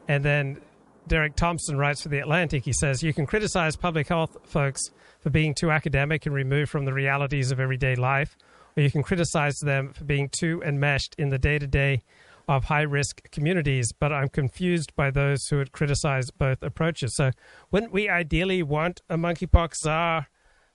And 0.08 0.24
then 0.24 0.62
Derek 1.08 1.36
Thompson 1.36 1.78
writes 1.78 2.02
for 2.02 2.10
The 2.10 2.20
Atlantic. 2.20 2.64
He 2.64 2.74
says, 2.74 3.04
You 3.04 3.14
can 3.14 3.26
criticize 3.26 3.76
public 3.76 4.08
health 4.08 4.38
folks 4.44 4.82
for 5.20 5.30
being 5.30 5.54
too 5.54 5.72
academic 5.72 6.26
and 6.26 6.36
removed 6.36 6.70
from 6.70 6.86
the 6.86 6.94
realities 6.94 7.52
of 7.52 7.60
everyday 7.60 7.96
life, 7.96 8.38
or 8.76 8.84
you 8.84 8.92
can 8.92 9.04
criticize 9.04 9.56
them 9.60 9.94
for 9.94 10.04
being 10.04 10.30
too 10.30 10.62
enmeshed 10.66 11.16
in 11.18 11.30
the 11.30 11.38
day 11.38 11.60
to 11.60 11.68
day 11.68 12.04
of 12.48 12.66
high 12.66 12.82
risk 12.82 13.30
communities, 13.32 13.92
but 13.92 14.12
I'm 14.12 14.30
confused 14.30 14.96
by 14.96 15.12
those 15.12 15.48
who 15.48 15.58
would 15.58 15.72
criticize 15.72 16.30
both 16.32 16.62
approaches. 16.62 17.16
So, 17.16 17.32
wouldn't 17.72 17.94
we 17.94 18.10
ideally 18.10 18.64
want 18.64 19.02
a 19.10 19.18
monkeypox 19.18 19.78
czar, 19.78 20.28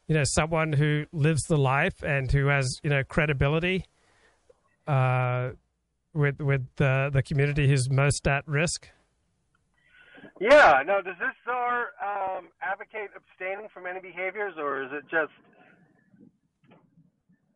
you 0.06 0.14
know, 0.14 0.24
someone 0.24 0.72
who 0.72 1.04
lives 1.12 1.44
the 1.44 1.58
life 1.58 2.02
and 2.02 2.30
who 2.32 2.46
has, 2.46 2.80
you 2.82 2.90
know, 2.90 3.04
credibility 3.04 3.84
uh, 4.86 5.50
with 6.14 6.40
with 6.40 6.66
the, 6.76 7.10
the 7.12 7.22
community 7.22 7.68
who's 7.68 7.90
most 7.90 8.26
at 8.26 8.46
risk? 8.48 8.88
Yeah. 10.40 10.82
Now, 10.86 11.00
does 11.00 11.16
this 11.18 11.34
czar 11.44 11.88
um, 12.02 12.48
advocate 12.62 13.10
abstaining 13.14 13.68
from 13.72 13.86
any 13.86 14.00
behaviors, 14.00 14.54
or 14.56 14.82
is 14.82 14.90
it 14.92 15.04
just 15.10 15.32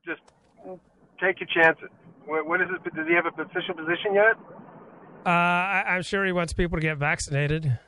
just 0.05 0.21
take 1.21 1.41
your 1.41 1.49
chances? 1.49 1.89
What, 2.27 2.47
what 2.47 2.61
is 2.61 2.69
it? 2.71 2.95
Does 2.95 3.07
he 3.09 3.15
have 3.15 3.27
an 3.27 3.33
official 3.39 3.75
position 3.75 4.15
yet? 4.15 4.37
Uh, 5.25 5.29
I, 5.29 5.85
I'm 5.89 6.03
sure 6.03 6.25
he 6.25 6.33
wants 6.33 6.53
people 6.53 6.77
to 6.79 6.83
get 6.83 6.99
vaccinated. 6.99 7.79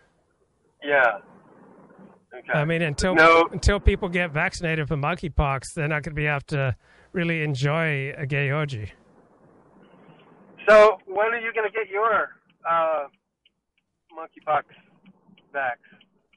Yeah. 0.82 1.18
Okay. 2.37 2.53
I 2.59 2.64
mean, 2.64 2.82
until 2.82 3.14
No. 3.14 3.49
until 3.53 3.78
people 3.80 4.09
get 4.09 4.32
vaccinated 4.32 4.89
for 4.89 4.97
monkeypox, 4.97 5.74
they're 5.74 5.89
not 5.89 6.03
going 6.03 6.14
to 6.14 6.20
be 6.20 6.26
able 6.26 6.41
to 6.49 6.76
really 7.12 7.43
enjoy 7.43 8.12
a 8.16 8.26
gay 8.26 8.51
orgy. 8.51 8.93
So, 10.68 10.99
when 11.07 11.28
are 11.28 11.39
you 11.41 11.53
going 11.53 11.70
to 11.70 11.72
get 11.72 11.89
your 11.91 12.30
uh, 12.68 13.05
monkeypox 14.16 14.62
vax? 15.55 15.76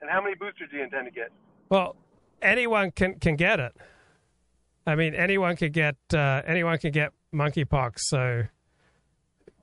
And 0.02 0.10
how 0.10 0.22
many 0.22 0.36
boosters 0.36 0.70
do 0.70 0.78
you 0.78 0.84
intend 0.84 1.06
to 1.06 1.12
get? 1.12 1.30
Well, 1.70 1.96
anyone 2.42 2.92
can 2.92 3.20
can 3.20 3.36
get 3.36 3.60
it. 3.60 3.74
I 4.86 4.96
mean, 4.96 5.16
anyone 5.16 5.56
can 5.56 5.72
get 5.72 5.96
uh, 6.14 6.42
anyone 6.46 6.78
can 6.78 6.92
get 6.92 7.12
monkeypox. 7.38 7.94
So 8.00 8.44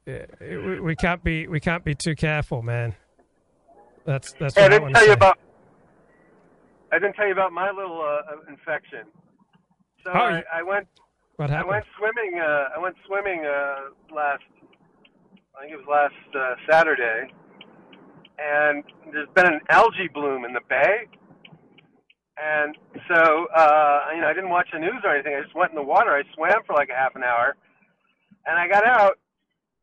uh, 0.09 0.13
we, 0.41 0.81
we 0.81 0.97
can't 0.97 1.23
be 1.25 1.47
we 1.49 1.61
can't 1.61 1.85
be 1.85 1.95
too 1.95 2.15
careful, 2.15 2.63
man. 2.63 2.95
That's 4.05 4.33
that's 4.39 4.55
Hey, 4.55 4.63
what 4.63 4.65
I 4.65 4.67
I, 4.67 4.69
didn't 4.79 4.83
want 4.83 4.95
tell 4.95 5.07
you 5.07 5.13
about. 5.13 5.39
I 6.93 6.99
didn't 6.99 7.15
tell 7.15 7.27
you 7.27 7.33
about 7.33 7.53
my 7.53 7.71
little 7.71 8.01
uh, 8.01 8.51
infection. 8.51 9.07
So 10.05 10.11
Oh, 10.15 10.19
I, 10.19 10.45
I 10.53 10.63
went. 10.63 10.87
what 11.37 11.51
happened? 11.51 11.67
I 11.67 11.71
went 11.71 11.85
swimming. 11.99 12.41
Uh, 12.41 12.69
I 12.77 12.79
went 12.79 12.97
swimming 13.07 13.45
uh, 13.47 14.15
last. 14.15 14.43
I 15.57 15.63
think 15.63 15.73
it 15.73 15.77
was 15.77 15.87
last 15.89 16.37
uh, 16.37 16.55
Saturday, 16.71 17.33
and 18.39 18.85
there's 19.13 19.29
been 19.35 19.47
an 19.47 19.61
algae 19.71 20.09
bloom 20.13 20.45
in 20.45 20.53
the 20.53 20.61
bay. 20.69 21.07
And 22.37 22.77
so, 23.09 23.47
uh, 23.55 24.01
you 24.15 24.21
know, 24.21 24.27
I 24.27 24.35
didn't 24.35 24.51
watch 24.51 24.69
the 24.73 24.79
news 24.81 25.03
or 25.05 25.15
anything. 25.15 25.35
I 25.37 25.43
just 25.43 25.55
went 25.55 25.71
in 25.71 25.77
the 25.77 25.83
water. 25.83 26.11
I 26.11 26.23
swam 26.35 26.63
for 26.67 26.75
like 26.75 26.89
a 26.89 26.95
half 26.95 27.15
an 27.15 27.23
hour, 27.23 27.55
and 28.47 28.59
I 28.59 28.67
got 28.67 28.85
out, 28.85 29.19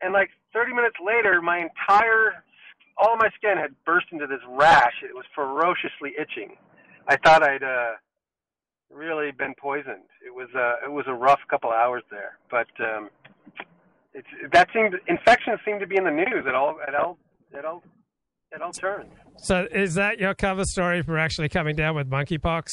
and 0.01 0.11
like 0.11 0.29
30 0.53 0.73
minutes 0.73 0.97
later, 1.05 1.41
my 1.41 1.59
entire, 1.59 2.43
all 2.97 3.15
my 3.17 3.29
skin 3.37 3.57
had 3.57 3.71
burst 3.85 4.07
into 4.11 4.27
this 4.27 4.41
rash. 4.49 4.93
It 5.01 5.15
was 5.15 5.23
ferociously 5.33 6.11
itching. 6.19 6.57
I 7.07 7.15
thought 7.17 7.41
I'd 7.41 7.63
uh, 7.63 7.93
really 8.93 9.31
been 9.31 9.55
poisoned. 9.55 10.03
It 10.25 10.33
was 10.35 10.49
uh, 10.53 10.85
it 10.85 10.91
was 10.91 11.05
a 11.07 11.13
rough 11.13 11.39
couple 11.49 11.71
hours 11.71 12.03
there, 12.11 12.37
but 12.49 12.67
um, 12.79 13.09
it's 14.13 14.27
that 14.51 14.67
seemed 14.73 14.95
infections 15.07 15.59
seem 15.65 15.79
to 15.79 15.87
be 15.87 15.95
in 15.95 16.03
the 16.03 16.11
news 16.11 16.45
at 16.47 16.53
all 16.53 16.77
at 16.85 16.95
all 16.95 17.17
at 17.57 17.65
all 17.65 17.81
at 18.53 18.61
all 18.61 18.71
turns. 18.71 19.11
So 19.37 19.67
is 19.71 19.95
that 19.95 20.19
your 20.19 20.33
cover 20.33 20.63
story 20.65 21.01
for 21.01 21.17
actually 21.17 21.49
coming 21.49 21.75
down 21.75 21.95
with 21.95 22.09
monkeypox? 22.09 22.67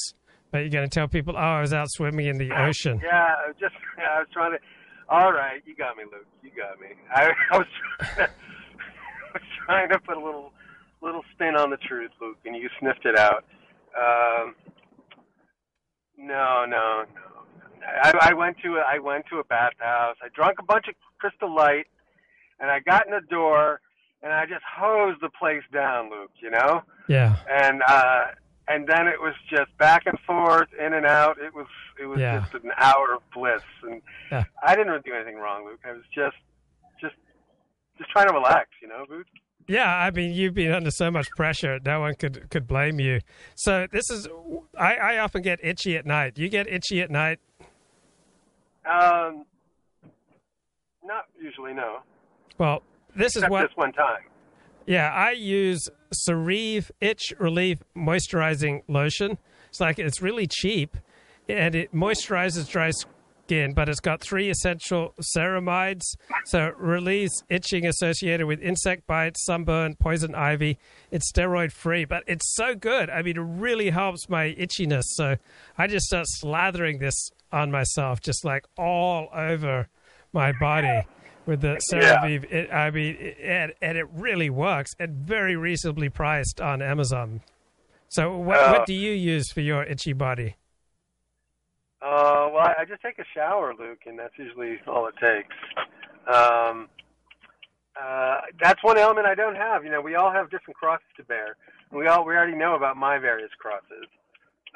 But 0.51 0.59
you're 0.59 0.71
going 0.71 0.89
to 0.89 0.95
tell 0.95 1.09
people, 1.09 1.35
oh, 1.37 1.41
I 1.41 1.61
was 1.61 1.73
out 1.75 1.89
swimming 1.91 2.27
in 2.27 2.39
the 2.39 2.51
ocean. 2.53 3.01
Yeah, 3.03 3.35
I 3.45 3.49
was 3.49 3.57
just 3.61 3.75
I 3.99 4.19
was 4.21 4.29
trying 4.33 4.53
to. 4.53 4.59
All 5.11 5.33
right, 5.33 5.63
you 5.65 5.75
got 5.75 5.97
me, 5.97 6.05
Luke. 6.05 6.27
You 6.43 6.51
got 6.51 6.79
me. 6.81 6.89
I, 7.15 7.31
I 7.53 7.59
was 7.59 7.67
I 8.01 8.29
was 9.35 9.43
trying 9.67 9.89
to 9.91 9.99
put 9.99 10.17
a 10.17 10.21
little 10.25 10.53
little 11.01 11.23
spin 11.33 11.55
on 11.57 11.71
the 11.71 11.77
truth, 11.77 12.11
Luke, 12.21 12.39
and 12.45 12.57
you 12.57 12.69
sniffed 12.81 13.05
it 13.05 13.17
out. 13.17 13.45
Um, 13.97 14.55
no, 16.17 16.65
no, 16.67 17.05
no. 17.15 17.29
I, 18.03 18.31
I 18.31 18.35
went 18.35 18.57
to 18.65 18.77
a, 18.77 18.81
I 18.81 18.99
went 18.99 19.27
to 19.31 19.39
a 19.39 19.45
bathhouse. 19.45 20.17
I 20.23 20.29
drank 20.35 20.59
a 20.59 20.65
bunch 20.65 20.87
of 20.89 20.95
Crystal 21.19 21.55
Light, 21.55 21.87
and 22.59 22.71
I 22.71 22.81
got 22.81 23.07
in 23.07 23.13
the 23.13 23.27
door, 23.31 23.81
and 24.23 24.33
I 24.33 24.47
just 24.47 24.65
hosed 24.65 25.21
the 25.21 25.31
place 25.31 25.63
down, 25.73 26.11
Luke. 26.11 26.31
You 26.41 26.51
know 26.51 26.83
Yeah. 27.09 27.37
and 27.51 27.83
uh 27.87 28.21
and 28.71 28.87
then 28.87 29.07
it 29.09 29.19
was 29.21 29.35
just 29.49 29.77
back 29.79 30.03
and 30.07 30.19
forth 30.27 30.69
in 30.79 30.93
and 30.93 31.07
out 31.07 31.39
it 31.39 31.55
was 31.55 31.67
it 32.01 32.07
was 32.07 32.21
Yeah. 32.21 32.41
just 32.53 32.63
an 32.65 32.71
hour 32.77 33.15
of 33.15 33.23
bliss 33.35 33.63
and 33.83 34.03
Yeah. 34.31 34.45
i 34.63 34.75
didn't 34.75 34.89
really 34.93 35.03
do 35.07 35.15
anything 35.15 35.37
wrong 35.37 35.65
luke 35.65 35.81
i 35.87 35.93
was 35.93 36.03
just 36.15 36.37
just 37.01 37.15
just 37.97 38.11
trying 38.11 38.29
to 38.29 38.35
relax 38.35 38.69
you 38.83 38.89
know 38.89 39.05
luke 39.09 39.27
Yeah, 39.69 39.89
I 40.07 40.11
mean, 40.11 40.33
you've 40.33 40.55
been 40.55 40.73
under 40.73 40.91
so 40.91 41.11
much 41.11 41.29
pressure, 41.37 41.79
no 41.85 42.01
one 42.01 42.15
could 42.15 42.49
could 42.51 42.67
blame 42.67 42.99
you. 43.01 43.21
So 43.55 43.87
this 43.91 44.11
is, 44.11 44.27
I, 44.79 44.95
I 44.97 45.19
often 45.19 45.43
get 45.43 45.59
itchy 45.63 45.95
at 45.97 46.07
night. 46.07 46.39
You 46.39 46.49
get 46.49 46.67
itchy 46.69 47.01
at 47.03 47.11
night. 47.11 47.39
um 48.87 49.45
not 51.05 51.25
usually 51.41 51.73
no 51.75 51.99
Well, 52.59 52.83
this 53.19 53.37
is 53.37 53.45
what 53.49 53.69
this 53.69 53.77
one 53.77 53.93
time 53.93 54.23
Yeah, 54.87 55.11
I 55.13 55.33
use 55.33 55.89
CeraVe 56.27 56.91
Itch 57.01 57.35
Relief 57.39 57.79
Moisturizing 57.97 58.83
Lotion. 58.89 59.39
It's 59.69 59.81
like 59.81 59.99
it's 59.99 60.23
really 60.23 60.47
cheap 60.47 60.97
and 61.49 61.75
it 61.75 61.93
moisturizes 61.95 62.69
dry 62.69 62.91
skin, 62.91 63.73
but 63.75 63.89
it's 63.89 64.01
got 64.01 64.21
three 64.21 64.51
essential 64.51 65.15
ceramides. 65.37 66.05
So 66.45 66.67
it 66.67 66.77
relieves 66.77 67.43
itching 67.49 67.87
associated 67.87 68.47
with 68.47 68.61
insect 68.61 69.07
bites, 69.07 69.45
sunburn, 69.45 69.97
poison 69.97 70.35
ivy. 70.35 70.79
It's 71.11 71.31
steroid 71.33 71.73
free, 71.73 72.05
but 72.05 72.25
it's 72.27 72.55
so 72.55 72.75
good. 72.75 73.11
I 73.11 73.23
mean, 73.23 73.37
it 73.37 73.43
really 73.43 73.91
helps 73.91 74.29
my 74.29 74.55
itchiness. 74.55 75.05
So 75.07 75.37
I 75.77 75.87
just 75.87 76.07
start 76.07 76.27
slathering 76.43 77.01
this 77.01 77.31
on 77.51 77.71
myself, 77.71 78.21
just 78.21 78.45
like 78.45 78.67
all 78.77 79.29
over 79.33 79.89
my 80.33 80.53
body 80.53 81.03
with 81.49 81.63
the 81.63 81.81
Yeah. 81.91 82.21
CeraVe. 82.21 82.45
It, 82.53 82.73
I 82.73 82.91
mean, 82.91 83.17
it, 83.19 83.77
and 83.81 83.99
it 83.99 84.07
really 84.13 84.51
works 84.51 84.93
and 85.01 85.17
very 85.17 85.57
reasonably 85.57 86.11
priced 86.11 86.61
on 86.61 86.83
Amazon. 86.83 87.41
So, 88.09 88.37
what, 88.37 88.59
Uh, 88.61 88.73
what 88.73 88.87
do 88.87 88.95
you 88.95 89.13
use 89.13 89.51
for 89.51 89.63
your 89.63 89.83
itchy 89.83 90.13
body? 90.13 90.57
Uh, 92.01 92.49
well, 92.53 92.59
I, 92.59 92.75
I 92.81 92.85
just 92.85 93.03
take 93.03 93.19
a 93.19 93.25
shower, 93.35 93.75
Luke, 93.77 94.01
and 94.07 94.19
that's 94.19 94.35
usually 94.39 94.79
all 94.87 95.09
it 95.09 95.15
takes. 95.21 95.55
Um, 96.33 96.89
uh, 98.01 98.43
that's 98.61 98.83
one 98.85 98.99
element 98.99 99.27
I 99.27 99.35
don't 99.35 99.57
have. 99.57 99.85
You 99.85 99.91
know, 99.91 100.01
we 100.01 100.15
all 100.15 100.31
have 100.31 100.51
different 100.51 100.77
crosses 100.77 101.07
to 101.17 101.25
bear. 101.25 101.57
We 101.91 102.07
all 102.07 102.25
we 102.25 102.35
already 102.37 102.55
know 102.55 102.77
about 102.77 102.97
my 102.97 103.19
various 103.19 103.51
crosses. 103.59 104.07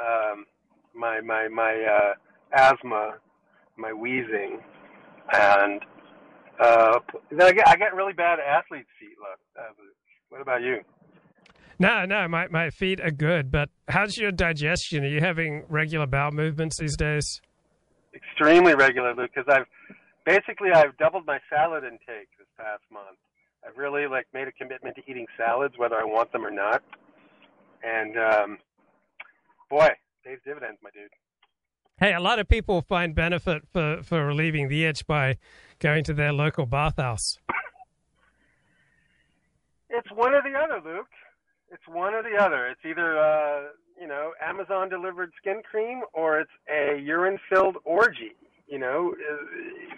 Um, 0.01 0.47
my 0.95 1.21
my 1.21 1.47
my 1.49 1.75
uh, 1.85 2.15
asthma, 2.53 3.19
my 3.77 3.93
wheezing, 3.93 4.61
and 5.33 5.83
uh, 6.63 6.99
then 7.31 7.43
I 7.43 7.53
get 7.53 7.69
I 7.69 7.77
get 7.77 7.95
really 7.95 8.13
bad 8.13 8.39
athlete's 8.39 8.89
feet. 9.01 9.17
Look, 9.19 9.39
uh, 9.59 9.73
what 10.29 10.41
about 10.41 10.63
you? 10.63 10.81
No, 11.79 12.05
no, 12.05 12.29
my, 12.29 12.47
my 12.49 12.71
feet 12.71 13.01
are 13.01 13.11
good, 13.11 13.51
but 13.51 13.69
how's 13.89 14.17
your 14.17 14.31
digestion? 14.31 15.05
Are 15.05 15.09
you 15.09 15.21
having 15.21 15.65
regular 15.69 16.07
bowel 16.07 16.31
movements 16.31 16.79
these 16.79 16.97
days? 16.97 17.41
extremely 18.15 18.75
regular, 18.75 19.15
Luke, 19.15 19.31
because 19.35 19.53
I've 19.53 19.67
basically 20.25 20.71
I've 20.73 20.97
doubled 20.99 21.27
my 21.27 21.39
salad 21.51 21.85
intake 21.85 22.29
this 22.39 22.49
past 22.57 22.83
month. 22.93 23.19
I've 23.67 23.77
really 23.77 24.07
like 24.07 24.27
made 24.33 24.49
a 24.49 24.53
commitment 24.53 24.97
to 24.97 25.03
eating 25.11 25.27
salads, 25.37 25.75
whether 25.77 25.97
I 25.97 26.05
want 26.05 26.33
them 26.33 26.45
or 26.45 26.51
not. 26.51 26.83
And 27.83 28.17
um, 28.19 28.59
boy, 29.71 29.89
pays 30.25 30.39
dividends, 30.45 30.79
my 30.83 30.91
dude. 30.91 31.11
Hey, 31.99 32.15
a 32.15 32.21
lot 32.21 32.39
of 32.39 32.49
people 32.49 32.83
find 32.83 33.15
benefit 33.15 33.63
for, 33.73 34.01
for 34.03 34.27
relieving 34.27 34.69
the 34.69 34.85
itch 34.85 35.07
by 35.07 35.37
going 35.83 36.05
to 36.05 36.15
their 36.15 36.33
local 36.33 36.65
bathhouse. 36.65 37.39
It's 39.91 40.11
one 40.15 40.33
or 40.33 40.41
the 40.41 40.57
other, 40.57 40.81
Luke. 40.83 41.09
It's 41.71 41.87
one 41.87 42.15
or 42.15 42.23
the 42.23 42.37
other. 42.43 42.69
It's 42.69 42.81
either 42.89 43.19
uh, 43.19 43.63
you 44.01 44.07
know 44.07 44.33
Amazon 44.41 44.89
delivered 44.89 45.33
skin 45.39 45.61
cream 45.71 46.03
or 46.15 46.41
it's 46.41 46.51
a 46.71 46.99
urine 46.99 47.39
filled 47.51 47.77
orgy. 47.85 48.33
You 48.69 48.79
know, 48.79 49.13
Uh, 49.13 49.37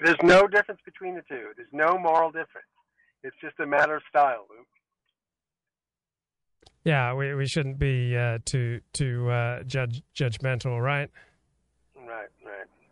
there's 0.03 0.23
no 0.23 0.49
difference 0.49 0.81
between 0.85 1.15
the 1.15 1.23
two. 1.29 1.51
There's 1.57 1.69
no 1.73 1.97
moral 1.97 2.33
difference. 2.33 2.67
It's 3.23 3.37
just 3.41 3.61
a 3.61 3.67
matter 3.67 3.95
of 3.95 4.03
style, 4.09 4.47
Luke. 4.51 4.67
Yeah, 6.85 7.15
we, 7.15 7.35
we 7.35 7.47
shouldn't 7.47 7.79
be 7.79 8.17
uh, 8.17 8.39
too 8.45 8.81
too 8.93 9.31
uh, 9.31 9.63
judge 9.63 10.03
judgmental, 10.15 10.83
right? 10.83 11.11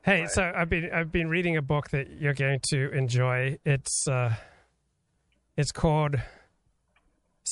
Hey, 0.05 0.22
Right. 0.22 0.30
so 0.30 0.53
I've 0.55 0.68
been 0.68 0.90
I've 0.92 1.12
been 1.12 1.28
reading 1.28 1.57
a 1.57 1.62
book 1.62 1.90
that 1.90 2.11
you're 2.11 2.34
going 2.34 2.61
to 2.70 2.90
enjoy. 2.90 3.59
It's 3.64 4.09
uh, 4.09 4.34
it's 5.57 5.70
called 5.70 6.16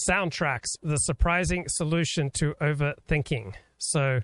Soundtracks: 0.08 0.70
The 0.82 0.96
Surprising 0.96 1.66
Solution 1.68 2.30
to 2.38 2.54
Overthinking. 2.60 3.54
So, 3.78 4.20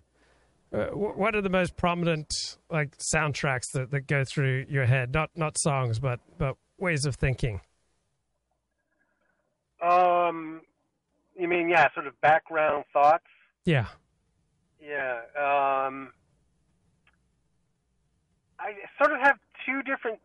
uh, 0.73 0.87
what 0.87 1.37
are 1.37 1.41
the 1.41 1.49
most 1.51 1.77
prominent 1.77 2.27
like 2.69 2.97
soundtracks 2.99 3.71
that, 3.75 3.93
that 3.93 4.09
go 4.09 4.25
through 4.25 4.67
your 4.69 4.87
head? 4.87 5.15
Not 5.15 5.31
not 5.37 5.57
songs, 5.59 6.01
but 6.01 6.19
but 6.37 6.57
ways 6.79 7.07
of 7.07 7.15
thinking. 7.15 7.61
Um, 9.81 10.63
you 11.39 11.47
mean 11.47 11.69
yeah, 11.69 11.93
sort 11.95 12.09
of 12.09 12.21
background 12.23 12.85
thoughts? 12.93 13.25
Yeah. 13.65 13.87
Yeah. 14.81 15.21
Um, 15.87 16.13
I 18.59 18.75
sort 18.99 19.13
of 19.13 19.21
have 19.21 19.39
two 19.65 19.83
different. 19.83 20.19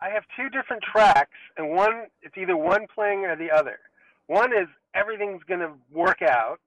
I 0.00 0.10
have 0.10 0.24
two 0.36 0.48
different 0.50 0.82
tracks, 0.82 1.38
and 1.56 1.70
one 1.70 2.06
it's 2.22 2.36
either 2.36 2.56
one 2.56 2.86
playing 2.94 3.24
or 3.24 3.36
the 3.36 3.50
other. 3.50 3.78
One 4.26 4.52
is 4.52 4.68
everything's 4.94 5.42
going 5.44 5.60
to 5.60 5.72
work 5.92 6.22
out, 6.22 6.60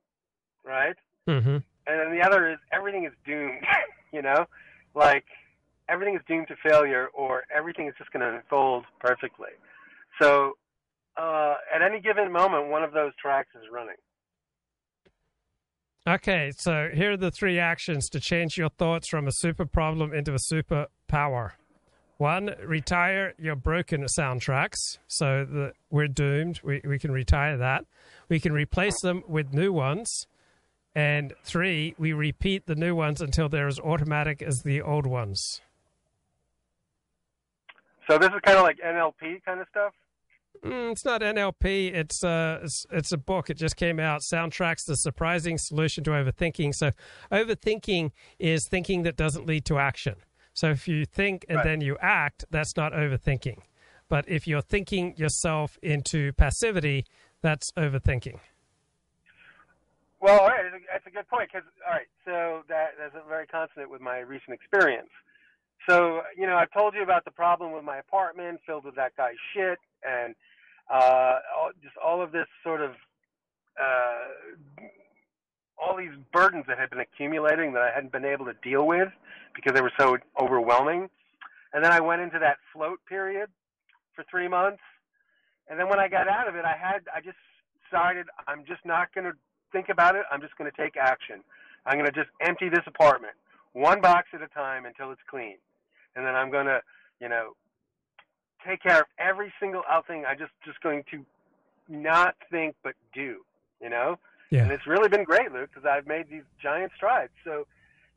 right? 0.63 0.95
Mm-hmm. 1.27 1.57
And 1.87 1.99
then 1.99 2.11
the 2.11 2.21
other 2.21 2.51
is 2.51 2.57
everything 2.71 3.05
is 3.05 3.13
doomed. 3.25 3.63
you 4.13 4.21
know, 4.21 4.45
like 4.95 5.25
everything 5.89 6.15
is 6.15 6.21
doomed 6.27 6.47
to 6.49 6.55
failure, 6.67 7.07
or 7.13 7.43
everything 7.55 7.87
is 7.87 7.93
just 7.97 8.11
going 8.11 8.21
to 8.21 8.35
unfold 8.35 8.85
perfectly. 8.99 9.49
So, 10.21 10.57
uh, 11.15 11.55
at 11.73 11.81
any 11.81 11.99
given 11.99 12.31
moment, 12.31 12.69
one 12.69 12.83
of 12.83 12.91
those 12.91 13.11
tracks 13.21 13.49
is 13.55 13.63
running. 13.71 13.95
Okay, 16.07 16.53
so 16.55 16.89
here 16.93 17.11
are 17.11 17.17
the 17.17 17.31
three 17.31 17.59
actions 17.59 18.07
to 18.11 18.21
change 18.21 18.55
your 18.55 18.69
thoughts 18.69 19.09
from 19.09 19.27
a 19.27 19.31
super 19.33 19.65
problem 19.65 20.13
into 20.13 20.33
a 20.33 20.39
super 20.39 20.87
power. 21.09 21.55
One, 22.17 22.55
retire 22.63 23.33
your 23.37 23.57
broken 23.57 24.05
soundtracks 24.17 24.99
so 25.07 25.43
that 25.43 25.73
we're 25.89 26.07
doomed. 26.07 26.61
We, 26.63 26.81
we 26.87 26.97
can 26.97 27.11
retire 27.11 27.57
that. 27.57 27.83
We 28.29 28.39
can 28.39 28.53
replace 28.53 28.97
them 29.01 29.21
with 29.27 29.53
new 29.53 29.73
ones. 29.73 30.27
And 30.95 31.33
three, 31.43 31.93
we 31.97 32.13
repeat 32.13 32.67
the 32.67 32.75
new 32.75 32.95
ones 32.95 33.19
until 33.19 33.49
they're 33.49 33.67
as 33.67 33.77
automatic 33.77 34.41
as 34.41 34.61
the 34.63 34.81
old 34.81 35.05
ones. 35.05 35.59
So 38.09 38.17
this 38.17 38.29
is 38.29 38.39
kind 38.45 38.57
of 38.57 38.63
like 38.63 38.77
NLP 38.77 39.43
kind 39.43 39.59
of 39.59 39.67
stuff. 39.71 39.93
Mm, 40.63 40.91
it's 40.91 41.05
not 41.05 41.21
NLP. 41.21 41.93
It's 41.93 42.23
uh, 42.23 42.59
it's, 42.63 42.85
it's 42.91 43.11
a 43.11 43.17
book. 43.17 43.49
It 43.49 43.57
just 43.57 43.75
came 43.75 43.99
out. 43.99 44.21
Soundtracks: 44.21 44.85
The 44.85 44.95
Surprising 44.95 45.57
Solution 45.57 46.03
to 46.05 46.11
Overthinking. 46.11 46.73
So, 46.75 46.91
overthinking 47.31 48.11
is 48.39 48.67
thinking 48.67 49.03
that 49.03 49.15
doesn't 49.15 49.45
lead 49.45 49.65
to 49.65 49.77
action. 49.77 50.15
So, 50.53 50.69
if 50.69 50.87
you 50.87 51.05
think 51.05 51.45
and 51.47 51.57
Right. 51.57 51.63
then 51.65 51.81
you 51.81 51.97
act, 52.01 52.45
that's 52.49 52.75
not 52.75 52.93
overthinking. 52.93 53.59
But 54.09 54.25
if 54.27 54.47
you're 54.47 54.61
thinking 54.61 55.15
yourself 55.17 55.77
into 55.81 56.31
passivity, 56.33 57.05
that's 57.41 57.71
overthinking. 57.73 58.39
Well, 60.19 60.39
all 60.39 60.47
right, 60.47 60.63
that's 60.91 61.05
a, 61.05 61.09
a 61.09 61.11
good 61.11 61.27
point. 61.29 61.51
Cause 61.51 61.61
all 61.85 61.93
right, 61.93 62.07
so 62.25 62.63
that 62.69 62.95
that's 62.97 63.13
very 63.27 63.45
consonant 63.47 63.91
with 63.91 64.01
my 64.01 64.19
recent 64.19 64.53
experience. 64.53 65.09
So 65.89 66.21
you 66.37 66.47
know, 66.47 66.55
I've 66.55 66.71
told 66.71 66.93
you 66.93 67.03
about 67.03 67.25
the 67.25 67.31
problem 67.31 67.71
with 67.71 67.83
my 67.83 67.97
apartment 67.97 68.59
filled 68.65 68.85
with 68.85 68.95
that 68.95 69.15
guy's 69.15 69.35
shit, 69.53 69.79
and 70.07 70.35
uh, 70.91 71.39
all, 71.57 71.71
just 71.81 71.95
all 71.97 72.21
of 72.21 72.31
this 72.31 72.47
sort 72.63 72.81
of 72.81 72.91
uh, 73.79 74.83
all 75.81 75.95
these 75.95 76.11
burdens 76.33 76.65
that 76.67 76.77
had 76.77 76.89
been 76.89 76.99
accumulating 76.99 77.73
that 77.73 77.83
I 77.83 77.91
hadn't 77.93 78.11
been 78.11 78.25
able 78.25 78.45
to 78.45 78.53
deal 78.63 78.85
with 78.85 79.09
because 79.55 79.73
they 79.73 79.81
were 79.81 79.93
so 79.99 80.17
overwhelming. 80.39 81.09
And 81.73 81.83
then 81.83 81.91
I 81.91 81.99
went 81.99 82.21
into 82.21 82.39
that 82.39 82.57
float 82.73 82.99
period 83.07 83.49
for 84.15 84.25
three 84.29 84.47
months, 84.47 84.81
and 85.69 85.79
then 85.79 85.89
when 85.89 85.99
I 85.99 86.07
got 86.07 86.27
out 86.27 86.47
of 86.47 86.55
it, 86.55 86.65
I 86.65 86.75
had 86.75 87.01
I 87.15 87.21
just 87.21 87.37
decided 87.89 88.25
I'm 88.47 88.65
just 88.65 88.85
not 88.85 89.13
going 89.13 89.25
to 89.25 89.33
think 89.71 89.89
about 89.89 90.15
it. 90.15 90.23
I'm 90.31 90.41
just 90.41 90.57
going 90.57 90.69
to 90.69 90.75
take 90.75 90.97
action. 90.97 91.43
I'm 91.85 91.93
going 91.93 92.05
to 92.05 92.11
just 92.11 92.29
empty 92.41 92.67
this 92.67 92.83
apartment 92.87 93.33
one 93.77 94.01
box 94.01 94.29
at 94.33 94.41
a 94.41 94.47
time 94.47 94.85
until 94.85 95.11
it's 95.11 95.21
clean, 95.29 95.57
and 96.17 96.25
then 96.25 96.35
I'm 96.35 96.51
going 96.51 96.65
to, 96.65 96.81
you 97.21 97.29
know, 97.29 97.55
take 98.67 98.81
care 98.83 98.99
of 98.99 99.05
every 99.17 99.53
single 99.61 99.83
out 99.89 100.07
thing. 100.07 100.25
I'm 100.27 100.37
just 100.37 100.51
just 100.65 100.81
going 100.81 101.03
to 101.11 101.23
not 101.87 102.35
think 102.51 102.75
but 102.83 102.95
do. 103.13 103.37
You 103.81 103.89
know, 103.89 104.17
Yeah. 104.49 104.63
and 104.63 104.71
it's 104.71 104.87
really 104.87 105.07
been 105.07 105.23
great, 105.23 105.51
Luke, 105.51 105.69
because 105.73 105.87
I've 105.87 106.07
made 106.07 106.29
these 106.29 106.41
giant 106.61 106.91
strides. 106.97 107.31
So 107.43 107.67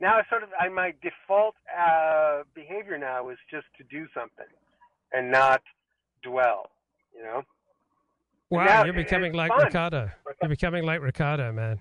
now 0.01 0.15
I 0.17 0.23
sort 0.31 0.43
of 0.43 0.49
I, 0.59 0.69
my 0.71 0.95
default 1.03 1.55
uh, 1.79 2.43
behavior 2.55 2.97
now 2.99 3.29
is 3.29 3.37
just 3.51 3.67
to 3.77 3.85
do 3.85 4.07
something 4.15 4.47
and 5.13 5.31
not 5.31 5.63
dwell. 6.23 6.71
You 7.15 7.23
know. 7.23 7.43
Wow, 8.49 8.65
now 8.65 8.85
you're 8.85 8.95
becoming 8.95 9.33
like 9.35 9.51
fun. 9.53 9.65
Ricardo. 9.67 10.11
You're 10.43 10.49
becoming 10.49 10.85
like 10.85 11.03
Ricardo, 11.03 11.53
man. 11.53 11.79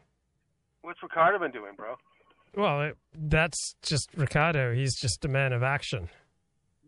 What's 0.81 1.01
Ricardo 1.01 1.39
been 1.39 1.51
doing, 1.51 1.73
bro? 1.75 1.95
Well, 2.55 2.81
it, 2.81 2.97
that's 3.13 3.75
just 3.81 4.09
Ricardo. 4.15 4.73
He's 4.73 4.95
just 4.95 5.23
a 5.25 5.27
man 5.27 5.53
of 5.53 5.63
action. 5.63 6.09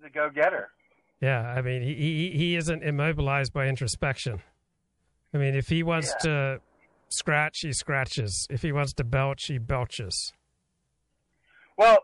The 0.01 0.09
go-getter. 0.09 0.70
Yeah, 1.22 1.41
I 1.41 1.62
mean, 1.62 1.84
he 1.84 1.93
he, 1.93 2.32
he 2.32 2.55
isn't 2.55 2.84
immobilized 2.84 3.53
by 3.53 3.68
introspection. 3.68 4.41
I 5.34 5.38
mean, 5.38 5.55
if 5.55 5.70
he 5.70 5.84
wants 5.84 6.14
to 6.22 6.59
scratch, 7.09 7.59
he 7.62 7.74
scratches. 7.74 8.47
If 8.49 8.64
he 8.64 8.72
wants 8.72 8.93
to 8.93 9.03
belch, 9.03 9.45
he 9.45 9.59
belches. 9.59 10.34
Well, 11.78 11.99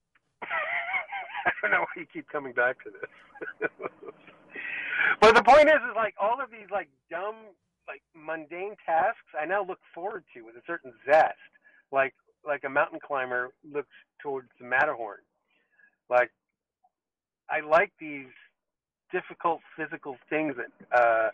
I 0.42 1.50
don't 1.60 1.72
know 1.72 1.80
why 1.80 1.86
you 1.96 2.06
keep 2.12 2.28
coming 2.28 2.52
back 2.52 2.76
to 2.84 2.90
this. 2.90 3.70
but 5.20 5.34
the 5.34 5.42
point 5.42 5.68
is, 5.68 5.74
is 5.74 5.96
like 5.96 6.14
all 6.20 6.40
of 6.40 6.50
these 6.50 6.70
like 6.70 6.88
dumb, 7.10 7.34
like 7.88 8.02
mundane 8.14 8.76
tasks, 8.86 9.34
I 9.38 9.44
now 9.44 9.64
look 9.64 9.80
forward 9.92 10.24
to 10.34 10.42
with 10.42 10.54
a 10.54 10.62
certain 10.66 10.92
zest, 11.04 11.34
like 11.90 12.14
like 12.46 12.64
a 12.64 12.68
mountain 12.68 13.00
climber 13.04 13.52
looks 13.70 13.88
towards 14.22 14.48
the 14.60 14.66
Matterhorn. 14.66 15.18
Like 16.08 16.30
I 17.50 17.60
like 17.60 17.92
these 18.00 18.26
difficult 19.12 19.60
physical 19.76 20.16
things 20.28 20.54
that 20.56 20.96
uh, 20.96 21.30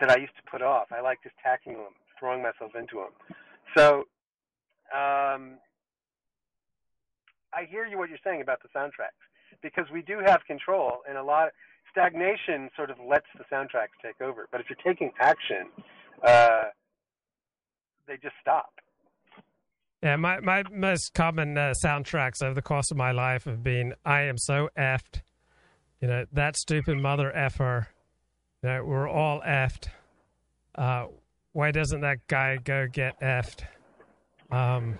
that 0.00 0.10
I 0.10 0.18
used 0.18 0.36
to 0.36 0.50
put 0.50 0.62
off. 0.62 0.88
I 0.92 1.00
like 1.00 1.22
just 1.22 1.36
tackling 1.42 1.76
them, 1.76 1.94
throwing 2.18 2.42
myself 2.42 2.72
into 2.78 2.96
them. 2.96 3.36
So. 3.76 4.04
Um, 4.92 5.58
I 7.52 7.64
hear 7.68 7.86
you 7.86 7.96
what 7.96 8.08
you're 8.08 8.18
saying 8.24 8.42
about 8.42 8.60
the 8.62 8.68
soundtracks 8.76 9.22
because 9.62 9.84
we 9.92 10.02
do 10.02 10.18
have 10.24 10.44
control, 10.46 11.02
and 11.08 11.16
a 11.16 11.22
lot 11.22 11.46
Of, 11.48 11.52
stagnation 11.90 12.70
sort 12.76 12.90
of 12.90 12.98
lets 13.00 13.26
the 13.36 13.44
soundtracks 13.52 13.98
take 14.02 14.20
over. 14.20 14.48
But 14.50 14.60
if 14.60 14.66
you're 14.68 14.78
taking 14.84 15.10
action, 15.20 15.66
uh, 16.24 16.64
they 18.06 18.16
just 18.16 18.34
stop. 18.40 18.72
Yeah, 20.02 20.16
my, 20.16 20.40
my 20.40 20.62
most 20.72 21.12
common 21.12 21.58
uh, 21.58 21.74
soundtracks 21.84 22.42
over 22.42 22.54
the 22.54 22.62
course 22.62 22.90
of 22.90 22.96
my 22.96 23.12
life 23.12 23.44
have 23.44 23.62
been 23.62 23.94
I 24.04 24.22
am 24.22 24.38
so 24.38 24.70
effed. 24.78 25.20
You 26.00 26.08
know, 26.08 26.24
that 26.32 26.56
stupid 26.56 26.96
mother 26.96 27.30
effer. 27.36 27.88
You 28.62 28.70
know, 28.70 28.84
we're 28.84 29.08
all 29.08 29.42
effed. 29.42 29.88
Uh, 30.74 31.06
why 31.52 31.70
doesn't 31.70 32.00
that 32.00 32.26
guy 32.28 32.56
go 32.56 32.86
get 32.90 33.20
effed? 33.20 33.64
Um, 34.50 34.98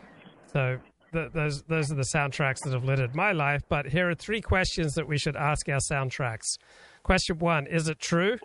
so 0.53 0.79
th- 1.13 1.33
those 1.33 1.63
those 1.63 1.91
are 1.91 1.95
the 1.95 2.09
soundtracks 2.15 2.61
that 2.65 2.75
have 2.75 2.85
littered 2.85 3.15
my 3.15 3.33
life. 3.33 3.63
But 3.69 3.87
here 3.87 4.11
are 4.11 4.15
three 4.15 4.43
questions 4.43 4.95
that 4.95 5.09
we 5.09 5.17
should 5.17 5.37
ask 5.37 5.67
our 5.71 5.81
soundtracks. 5.91 6.59
Question 7.03 7.39
one: 7.39 7.67
Is 7.67 7.89
it 7.89 7.99
true? 7.99 8.37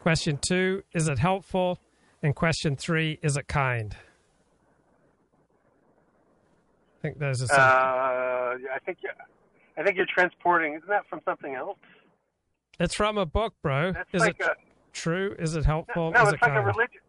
Question 0.00 0.38
two: 0.40 0.82
Is 0.94 1.08
it 1.08 1.18
helpful? 1.18 1.78
And 2.22 2.34
question 2.34 2.76
three: 2.76 3.18
Is 3.22 3.36
it 3.36 3.48
kind? 3.48 3.94
I 7.02 7.08
think 7.08 7.18
those 7.18 7.42
are. 7.42 7.46
Some- 7.46 7.58
Uh, 7.58 8.72
I 8.74 8.78
think 8.86 8.98
I 9.76 9.82
think 9.82 9.96
you're 9.96 10.06
transporting. 10.06 10.74
Isn't 10.74 10.88
that 10.88 11.06
from 11.08 11.20
something 11.24 11.54
else? 11.54 11.78
it's 12.78 12.94
from 12.94 13.18
a 13.18 13.26
book, 13.26 13.54
bro. 13.62 13.92
That's 13.92 14.08
Is 14.12 14.20
like 14.20 14.38
it 14.38 14.46
a 14.46 14.54
true? 14.92 15.34
Is 15.38 15.56
it 15.56 15.64
helpful? 15.64 16.10
no. 16.12 16.22
Is 16.22 16.32
It's 16.32 16.42
it 16.42 16.42
like 16.42 16.52
a 16.52 16.60
religion. 16.62 17.00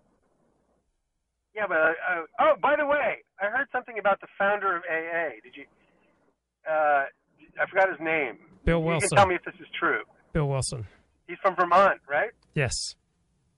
Yeah, 1.55 1.67
but 1.67 1.77
uh, 1.77 1.93
oh, 2.39 2.53
by 2.61 2.75
the 2.75 2.85
way, 2.87 3.17
I 3.39 3.45
heard 3.45 3.67
something 3.71 3.99
about 3.99 4.19
the 4.21 4.27
founder 4.39 4.75
of 4.75 4.81
AA. 4.89 5.39
Did 5.43 5.55
you? 5.55 5.65
Uh, 6.67 7.05
I 7.61 7.65
forgot 7.69 7.89
his 7.89 7.99
name. 7.99 8.37
Bill 8.65 8.81
Wilson. 8.81 9.03
You 9.05 9.09
can 9.09 9.17
tell 9.17 9.27
me 9.27 9.35
if 9.35 9.43
this 9.43 9.55
is 9.59 9.67
true. 9.79 10.01
Bill 10.31 10.47
Wilson. 10.47 10.87
He's 11.27 11.37
from 11.41 11.55
Vermont, 11.55 11.99
right? 12.09 12.31
Yes. 12.55 12.95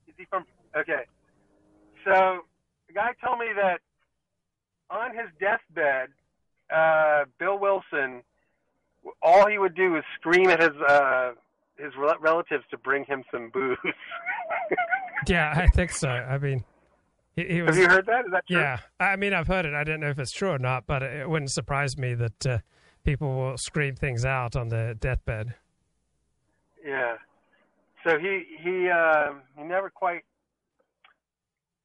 Is 0.08 0.16
he 0.18 0.26
from? 0.26 0.46
Okay. 0.76 1.06
So 2.04 2.42
the 2.88 2.94
guy 2.94 3.12
told 3.24 3.40
me 3.40 3.48
that 3.56 3.80
on 4.90 5.12
his 5.16 5.30
deathbed, 5.40 6.10
uh, 6.74 7.26
Bill 7.40 7.58
Wilson, 7.60 8.22
all 9.22 9.48
he 9.48 9.58
would 9.58 9.76
do 9.76 9.96
is 9.96 10.04
scream 10.20 10.50
at 10.50 10.62
his 10.62 10.72
uh, 10.88 11.32
his 11.78 11.92
rel- 11.98 12.20
relatives 12.20 12.64
to 12.72 12.78
bring 12.78 13.04
him 13.06 13.24
some 13.32 13.50
booze. 13.50 13.78
Yeah, 15.28 15.54
I 15.56 15.68
think 15.68 15.92
so. 15.92 16.10
I 16.10 16.38
mean, 16.38 16.64
he, 17.36 17.46
he 17.46 17.62
was. 17.62 17.76
Have 17.76 17.84
you 17.84 17.90
heard 17.90 18.06
that? 18.06 18.26
Is 18.26 18.32
that 18.32 18.48
true? 18.48 18.60
Yeah, 18.60 18.80
I 19.00 19.16
mean, 19.16 19.34
I've 19.34 19.48
heard 19.48 19.66
it. 19.66 19.74
I 19.74 19.84
don't 19.84 20.00
know 20.00 20.10
if 20.10 20.20
it's 20.20 20.32
true 20.32 20.50
or 20.50 20.60
not, 20.60 20.86
but 20.86 21.02
it 21.02 21.28
wouldn't 21.28 21.52
surprise 21.52 21.98
me 21.98 22.14
that 22.16 22.46
uh, 22.46 22.60
people 23.04 23.36
will 23.36 23.58
scream 23.58 23.96
things 23.96 24.26
out 24.26 24.56
on 24.56 24.70
their 24.70 24.94
deathbed. 24.94 25.56
Yeah. 26.86 27.16
So 28.06 28.20
he 28.20 28.44
he 28.62 28.90
uh, 28.90 29.34
he 29.58 29.64
never 29.64 29.90
quite 29.90 30.24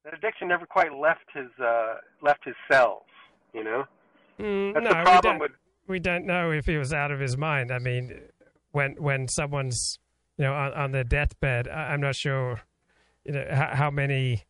that 0.03 0.13
addiction 0.13 0.47
never 0.47 0.65
quite 0.65 0.93
left 0.93 1.25
his 1.33 1.49
uh, 1.63 1.95
left 2.21 2.45
his 2.45 2.55
cells. 2.71 3.03
You 3.53 3.63
know. 3.63 3.85
Mm, 4.41 4.73
That's 4.73 4.83
no, 4.83 4.91
the 4.91 5.11
we 5.11 5.21
don't, 5.21 5.39
with 5.39 5.51
we 5.87 5.99
don't 5.99 6.25
know 6.25 6.51
if 6.51 6.65
he 6.65 6.77
was 6.77 6.91
out 6.93 7.11
of 7.11 7.19
his 7.19 7.37
mind. 7.37 7.71
I 7.71 7.79
mean, 7.79 8.19
when 8.71 8.95
when 8.97 9.27
someone's 9.27 9.99
you 10.37 10.45
know 10.45 10.53
on, 10.53 10.73
on 10.73 10.91
their 10.91 11.03
deathbed, 11.03 11.67
I, 11.67 11.93
I'm 11.93 12.01
not 12.01 12.15
sure 12.15 12.61
you 13.25 13.33
know 13.33 13.45
how, 13.51 13.75
how 13.75 13.91
many 13.91 14.43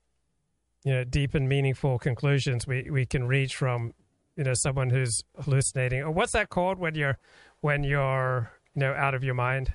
you 0.84 0.94
know 0.94 1.04
deep 1.04 1.34
and 1.36 1.50
meaningful 1.50 2.00
conclusions 2.00 2.66
we, 2.66 2.90
we 2.90 3.06
can 3.06 3.28
reach 3.28 3.56
from 3.56 3.94
you 4.38 4.44
know 4.44 4.54
someone 4.54 4.90
who's 4.90 5.24
hallucinating. 5.44 6.02
Or 6.02 6.12
what's 6.12 6.32
that 6.32 6.50
called 6.50 6.80
when 6.80 6.96
you're 6.96 7.18
when 7.60 7.84
you're 7.84 8.52
you 8.76 8.80
know 8.80 8.94
out 8.94 9.14
of 9.14 9.24
your 9.24 9.36
mind? 9.36 9.74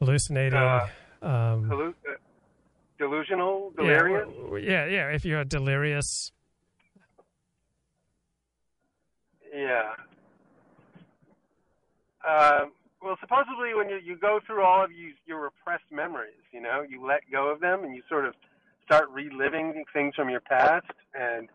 Hallucinating. 0.00 0.58
Uh, 0.58 0.88
um, 1.22 1.64
hallu- 1.70 1.94
uh, 2.08 2.16
delusional, 2.98 3.72
delirious. 3.76 4.28
yeah, 4.62 4.86
yeah. 4.86 5.08
If 5.08 5.24
you're 5.24 5.44
delirious, 5.44 6.32
Yeah. 9.54 9.92
Uh, 12.26 12.64
well, 13.00 13.16
supposedly 13.20 13.74
when 13.74 13.88
you, 13.88 13.98
you 14.02 14.16
go 14.16 14.40
through 14.44 14.64
all 14.64 14.84
of 14.84 14.90
you, 14.90 15.12
your 15.26 15.42
repressed 15.42 15.90
memories, 15.92 16.42
you 16.52 16.60
know, 16.60 16.82
you 16.88 17.06
let 17.06 17.20
go 17.30 17.50
of 17.50 17.60
them 17.60 17.84
and 17.84 17.94
you 17.94 18.02
sort 18.08 18.24
of 18.24 18.34
start 18.84 19.08
reliving 19.10 19.84
things 19.92 20.14
from 20.16 20.28
your 20.28 20.40
past. 20.40 20.90
And 21.14 21.48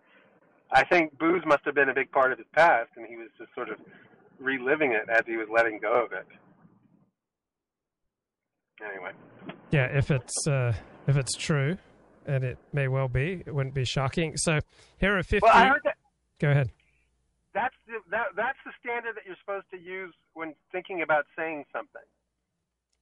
I 0.72 0.86
think 0.86 1.18
booze 1.18 1.44
must 1.46 1.66
have 1.66 1.76
been 1.76 1.90
a 1.90 1.94
big 1.94 2.12
part 2.12 2.32
of 2.32 2.38
his 2.38 2.48
past, 2.54 2.92
and 2.96 3.06
he 3.06 3.18
was 3.18 3.28
just 3.38 3.54
sort 3.54 3.70
of 3.70 3.78
reliving 4.40 4.94
it 4.94 5.10
as 5.10 5.24
he 5.26 5.36
was 5.36 5.48
letting 5.54 5.80
go 5.80 6.06
of 6.06 6.14
it. 6.14 6.28
Anyway. 8.82 9.12
Yeah, 9.72 9.88
if 9.88 10.10
it's 10.10 10.48
uh, 10.48 10.74
if 11.06 11.18
it's 11.18 11.36
true, 11.36 11.78
and 12.26 12.46
it 12.46 12.58
may 12.72 12.88
well 12.88 13.10
be, 13.10 13.44
it 13.46 13.54
wouldn't 13.54 13.76
be 13.76 13.84
shocking. 13.84 14.38
So 14.38 14.60
here 15.00 15.18
are 15.18 15.24
fifty. 15.24 15.46
Well, 15.46 15.54
I 15.54 15.68
heard 15.68 15.82
that 15.84 15.96
Go 16.40 16.52
ahead. 16.52 16.72
That's 17.54 17.76
the 17.88 17.94
that, 18.12 18.28
that's 18.36 18.58
the 18.66 18.72
standard 18.82 19.16
that 19.16 19.26
you're 19.26 19.36
supposed 19.40 19.66
to 19.72 19.78
use 19.78 20.14
when 20.34 20.54
thinking 20.72 21.02
about 21.02 21.26
saying 21.38 21.66
something. 21.74 22.02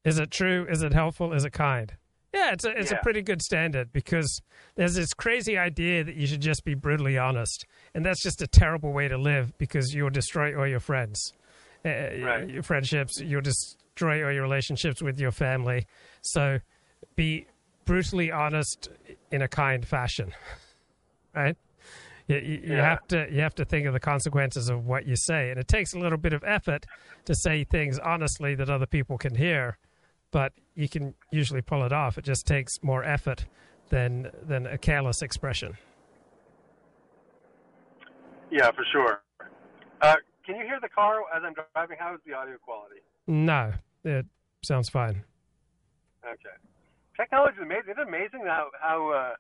Is 0.04 0.20
it 0.20 0.32
true? 0.32 0.66
Is 0.70 0.82
it 0.84 0.94
helpful? 0.94 1.34
Is 1.34 1.44
it 1.46 1.52
kind? 1.52 1.96
Yeah, 2.34 2.52
it's 2.54 2.64
a 2.66 2.70
it's 2.78 2.92
Yeah. 2.92 2.98
a 3.00 3.04
pretty 3.04 3.22
good 3.22 3.42
standard 3.42 3.92
because 3.92 4.42
there's 4.76 4.96
this 4.96 5.14
crazy 5.14 5.58
idea 5.58 6.04
that 6.04 6.16
you 6.16 6.28
should 6.28 6.42
just 6.42 6.64
be 6.64 6.76
brutally 6.76 7.18
honest, 7.18 7.66
and 7.94 8.06
that's 8.06 8.22
just 8.22 8.42
a 8.42 8.48
terrible 8.48 8.94
way 8.94 9.08
to 9.08 9.18
live 9.18 9.58
because 9.58 9.94
you'll 9.94 10.10
destroy 10.10 10.58
all 10.58 10.68
your 10.68 10.80
friends, 10.80 11.34
uh, 11.86 11.90
Right. 11.90 12.50
your 12.50 12.64
friendships. 12.64 13.20
You'll 13.20 13.42
destroy 13.42 14.26
all 14.26 14.32
your 14.32 14.44
relationships 14.44 15.02
with 15.02 15.20
your 15.20 15.32
family. 15.32 15.88
So, 16.22 16.60
be 17.16 17.48
brutally 17.86 18.32
honest 18.32 18.90
in 19.32 19.42
a 19.42 19.48
kind 19.48 19.86
fashion, 19.88 20.34
right? 21.36 21.58
You, 22.28 22.38
you, 22.38 22.62
Yeah. 22.76 22.84
have 22.90 23.08
to 23.08 23.28
you 23.32 23.42
have 23.42 23.56
to 23.56 23.66
think 23.66 23.88
of 23.88 23.94
the 23.94 24.00
consequences 24.00 24.70
of 24.70 24.86
what 24.86 25.06
you 25.06 25.16
say, 25.16 25.50
and 25.50 25.60
it 25.60 25.68
takes 25.68 25.94
a 25.94 26.00
little 26.00 26.18
bit 26.18 26.34
of 26.34 26.44
effort 26.44 26.86
to 27.26 27.34
say 27.34 27.64
things 27.64 27.98
honestly 28.00 28.54
that 28.56 28.70
other 28.70 28.86
people 28.86 29.18
can 29.18 29.36
hear. 29.36 29.78
But 30.32 30.52
you 30.76 30.90
can 30.90 31.16
usually 31.32 31.62
pull 31.62 31.84
it 31.86 31.94
off. 31.94 32.18
It 32.18 32.26
just 32.26 32.46
takes 32.46 32.84
more 32.84 33.04
effort 33.04 33.46
than 33.90 34.30
than 34.44 34.68
a 34.68 34.78
careless 34.78 35.22
expression. 35.22 35.78
Yeah, 38.52 38.72
for 38.72 38.84
sure. 38.92 39.22
Uh, 40.02 40.16
can 40.46 40.56
you 40.56 40.64
hear 40.66 40.80
the 40.82 40.90
car 40.90 41.22
as 41.36 41.44
I'm 41.46 41.54
driving? 41.74 41.98
How 42.00 42.14
is 42.14 42.20
the 42.26 42.34
audio 42.34 42.58
quality? 42.58 43.02
No, 43.26 43.74
it 44.04 44.26
sounds 44.64 44.90
fine. 44.90 45.24
Okay. 46.26 46.56
Technology 47.16 47.58
is 47.58 47.64
amazing. 47.64 47.86
It's 47.90 48.00
amazing 48.00 48.42
how 48.46 48.70
how 48.82 49.10
uh, 49.12 49.34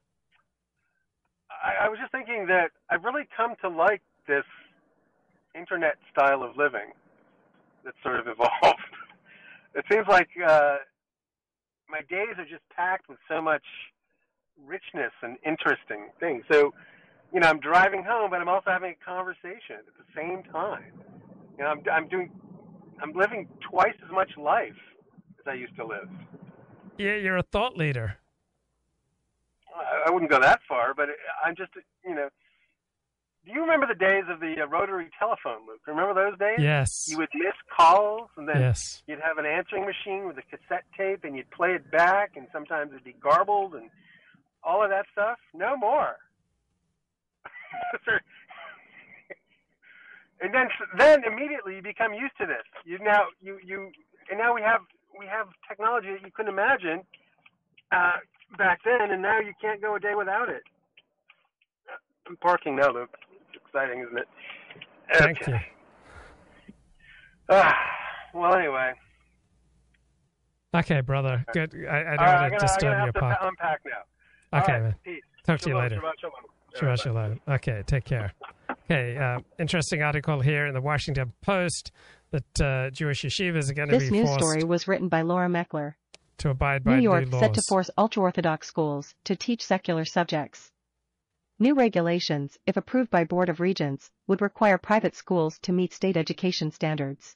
I, 1.52 1.86
I 1.86 1.90
was 1.90 1.99
just 1.99 2.11
thinking 2.11 2.48
that 2.48 2.72
I've 2.90 3.03
really 3.03 3.28
come 3.36 3.56
to 3.61 3.69
like 3.69 4.02
this 4.28 4.45
internet 5.56 5.95
style 6.11 6.44
of 6.44 6.56
living 6.57 6.91
that's 7.84 7.98
sort 8.03 8.19
of 8.19 8.28
evolved. 8.34 8.80
it 9.76 9.86
seems 9.91 10.07
like 10.07 10.30
uh, 10.45 10.78
my 11.90 12.02
days 12.10 12.36
are 12.38 12.45
just 12.45 12.68
packed 12.76 13.10
with 13.10 13.18
so 13.28 13.41
much 13.41 13.64
richness 14.65 15.11
and 15.22 15.38
interesting 15.45 16.10
things. 16.19 16.44
So, 16.52 16.74
you 17.34 17.40
know, 17.40 17.48
I'm 17.48 17.60
driving 17.60 18.03
home, 18.03 18.30
but 18.30 18.41
I'm 18.41 18.49
also 18.49 18.69
having 18.69 18.95
a 18.99 19.06
conversation 19.06 19.80
at 19.80 19.95
the 19.98 20.06
same 20.15 20.44
time. 20.52 20.94
You 21.57 21.64
know, 21.64 21.72
I'm 21.72 21.82
I'm 21.91 22.07
doing 22.07 22.32
I'm 23.02 23.14
living 23.14 23.48
twice 23.69 23.95
as 24.03 24.11
much 24.11 24.30
life 24.38 24.78
as 25.40 25.45
I 25.48 25.53
used 25.53 25.76
to 25.78 25.86
live. 25.86 26.10
Yeah, 26.98 27.15
you're 27.15 27.38
a 27.38 27.44
thought 27.44 27.78
leader. 27.78 28.18
I- 30.05 30.09
wouldn't 30.11 30.31
go 30.31 30.39
that 30.41 30.61
far, 30.67 30.93
but 30.93 31.09
I'm 31.45 31.55
just, 31.55 31.71
you 32.05 32.15
know. 32.15 32.29
Do 33.45 33.53
you 33.53 33.61
remember 33.61 33.87
the 33.87 33.95
days 33.95 34.25
of 34.29 34.41
the 34.41 34.61
uh, 34.61 34.65
rotary 34.67 35.09
telephone, 35.17 35.65
Luke? 35.67 35.79
Remember 35.87 36.13
those 36.13 36.37
days? 36.37 36.57
Yes. 36.59 37.07
You 37.09 37.17
would 37.17 37.29
miss 37.33 37.53
calls, 37.75 38.29
and 38.35 38.45
then 38.47 38.59
Yes. 38.59 39.03
you'd 39.07 39.21
have 39.21 39.37
an 39.37 39.45
answering 39.45 39.85
machine 39.85 40.27
with 40.27 40.37
a 40.37 40.41
cassette 40.41 40.83
tape, 40.97 41.23
and 41.23 41.33
you'd 41.37 41.49
play 41.51 41.73
it 41.73 41.89
back, 41.89 42.31
and 42.35 42.47
sometimes 42.51 42.91
it'd 42.91 43.05
be 43.05 43.13
garbled, 43.13 43.73
and 43.75 43.89
all 44.63 44.83
of 44.83 44.89
that 44.89 45.05
stuff. 45.13 45.37
No 45.53 45.77
more. 45.77 46.17
and 50.41 50.53
then, 50.53 50.67
then 50.97 51.23
immediately 51.23 51.75
you 51.77 51.81
become 51.81 52.13
used 52.13 52.35
to 52.39 52.45
this. 52.45 52.63
You 52.85 52.99
now, 52.99 53.23
you 53.41 53.59
you, 53.63 53.91
and 54.29 54.37
now 54.37 54.53
we 54.53 54.61
have 54.61 54.81
we 55.17 55.25
have 55.25 55.47
technology 55.67 56.11
that 56.11 56.21
you 56.21 56.31
couldn't 56.31 56.51
imagine 56.53 57.01
uh, 57.91 58.17
back 58.57 58.80
then, 58.86 59.11
and 59.11 59.22
now 59.22 59.40
you 59.40 59.53
can't 59.60 59.82
go 59.82 59.95
a 59.95 59.99
day 59.99 60.14
without 60.15 60.49
it. 60.49 60.64
I'm 62.28 62.38
parking 62.38 62.76
now, 62.76 62.91
Luke. 62.91 63.10
It's 63.53 63.64
exciting, 63.65 64.02
isn't 64.02 64.18
it? 64.18 64.28
Thank 65.15 65.48
you. 65.48 65.57
Ah, 67.49 67.74
well, 68.34 68.53
anyway. 68.56 68.91
Okay, 70.76 71.02
brother. 71.02 71.45
Good. 71.53 71.74
I, 71.90 71.99
I 71.99 72.03
don't 72.03 72.19
All 72.19 72.26
right, 72.26 72.28
want 72.28 72.28
I'm 72.28 72.28
to 72.28 72.28
gonna, 72.28 72.44
I'm 72.44 72.60
disturb 72.60 72.82
gonna 72.82 72.95
your 72.98 73.06
have 73.06 73.14
to 73.14 73.19
part. 73.19 73.38
unpack 73.41 73.82
now. 73.86 74.60
Okay, 74.61 74.72
right, 74.74 74.82
man. 74.84 74.95
Peace. 75.03 75.22
Talk 75.45 75.60
to 75.61 75.69
you 75.69 75.78
later. 75.78 75.95
Shabbat 75.98 76.11
shalom. 76.19 76.34
All 76.34 76.80
Sure, 76.80 76.90
right, 76.90 76.99
sure, 76.99 77.14
bye. 77.14 77.28
later. 77.30 77.40
Okay, 77.48 77.84
take 77.88 78.03
care. 78.03 78.34
Okay, 78.91 79.18
uh, 79.18 79.40
interesting 79.60 80.02
article 80.03 80.41
here 80.41 80.65
in 80.68 80.74
the 80.74 80.82
Washington 80.82 81.32
Post 81.41 81.91
that 82.32 82.61
uh, 82.61 82.90
Jewish 82.91 83.24
yeshivas 83.24 83.72
are 83.72 83.74
going 83.74 83.90
to 83.90 83.98
This 83.98 84.10
be 84.10 84.18
news 84.18 84.28
forced 84.28 84.44
story 84.44 84.64
was 84.65 84.88
written 84.88 85.07
by 85.07 85.22
Laura 85.22 85.48
Meckler. 85.48 85.94
To 86.38 86.49
abide 86.49 86.84
by 86.84 86.95
New 86.95 87.01
York 87.01 87.27
set 87.31 87.53
to 87.53 87.61
force 87.68 87.89
ultra-Orthodox 87.97 88.68
schools 88.68 89.15
to 89.23 89.35
teach 89.35 89.65
secular 89.65 90.05
subjects. 90.05 90.72
New 91.59 91.73
regulations, 91.73 92.57
if 92.68 92.77
approved 92.77 93.09
by 93.09 93.23
Board 93.23 93.49
of 93.49 93.59
Regents, 93.59 94.11
would 94.27 94.41
require 94.41 94.77
private 94.77 95.15
schools 95.15 95.57
to 95.59 95.73
meet 95.73 95.91
state 95.93 96.15
education 96.15 96.69
standards. 96.72 97.35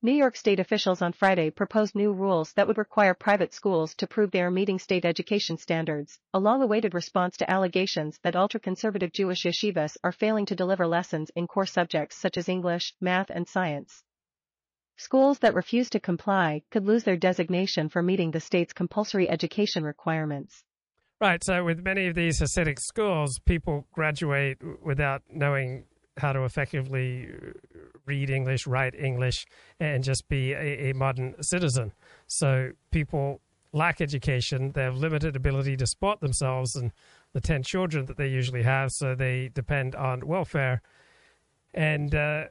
New 0.00 0.12
York 0.12 0.36
state 0.36 0.60
officials 0.60 1.02
on 1.02 1.12
Friday 1.12 1.50
proposed 1.50 1.96
new 1.96 2.12
rules 2.12 2.52
that 2.52 2.68
would 2.68 2.78
require 2.78 3.14
private 3.14 3.52
schools 3.52 3.96
to 3.96 4.06
prove 4.06 4.30
they 4.30 4.40
are 4.40 4.50
meeting 4.50 4.78
state 4.78 5.04
education 5.04 5.58
standards, 5.58 6.20
a 6.32 6.38
long-awaited 6.38 6.94
response 6.94 7.36
to 7.36 7.50
allegations 7.50 8.18
that 8.22 8.36
ultra-conservative 8.36 9.12
Jewish 9.12 9.42
yeshivas 9.42 9.96
are 10.04 10.12
failing 10.12 10.46
to 10.46 10.54
deliver 10.54 10.86
lessons 10.86 11.30
in 11.34 11.48
core 11.48 11.66
subjects 11.66 12.16
such 12.16 12.38
as 12.38 12.48
English, 12.48 12.94
math 13.00 13.28
and 13.28 13.48
science. 13.48 14.04
Schools 14.98 15.38
that 15.38 15.54
refuse 15.54 15.88
to 15.90 16.00
comply 16.00 16.62
could 16.70 16.84
lose 16.84 17.04
their 17.04 17.16
designation 17.16 17.88
for 17.88 18.02
meeting 18.02 18.32
the 18.32 18.40
state's 18.40 18.72
compulsory 18.72 19.30
education 19.30 19.84
requirements. 19.84 20.64
Right. 21.20 21.42
So, 21.44 21.64
with 21.64 21.84
many 21.84 22.08
of 22.08 22.16
these 22.16 22.40
Hasidic 22.40 22.80
schools, 22.80 23.38
people 23.38 23.86
graduate 23.92 24.58
without 24.84 25.22
knowing 25.32 25.84
how 26.16 26.32
to 26.32 26.42
effectively 26.42 27.28
uh, 27.28 27.78
read 28.06 28.28
English, 28.28 28.66
write 28.66 28.96
English, 28.96 29.46
and 29.78 30.02
just 30.02 30.28
be 30.28 30.52
a, 30.52 30.90
a 30.90 30.94
modern 30.94 31.40
citizen. 31.42 31.92
So, 32.26 32.72
people 32.90 33.40
lack 33.72 34.00
education. 34.00 34.72
They 34.72 34.82
have 34.82 34.96
limited 34.96 35.36
ability 35.36 35.76
to 35.76 35.86
support 35.86 36.20
themselves 36.20 36.74
and 36.74 36.90
the 37.34 37.40
10 37.40 37.62
children 37.62 38.06
that 38.06 38.16
they 38.16 38.28
usually 38.28 38.64
have. 38.64 38.90
So, 38.90 39.14
they 39.14 39.50
depend 39.54 39.94
on 39.94 40.26
welfare. 40.26 40.82
And 41.72 42.12
uh, 42.16 42.46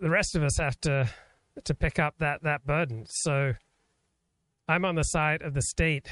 the 0.00 0.08
rest 0.08 0.34
of 0.34 0.42
us 0.42 0.56
have 0.58 0.80
to, 0.82 1.10
to 1.64 1.74
pick 1.74 1.98
up 1.98 2.14
that, 2.18 2.42
that 2.42 2.66
burden. 2.66 3.06
So, 3.08 3.54
I'm 4.68 4.84
on 4.84 4.94
the 4.94 5.02
side 5.02 5.42
of 5.42 5.54
the 5.54 5.62
state 5.62 6.08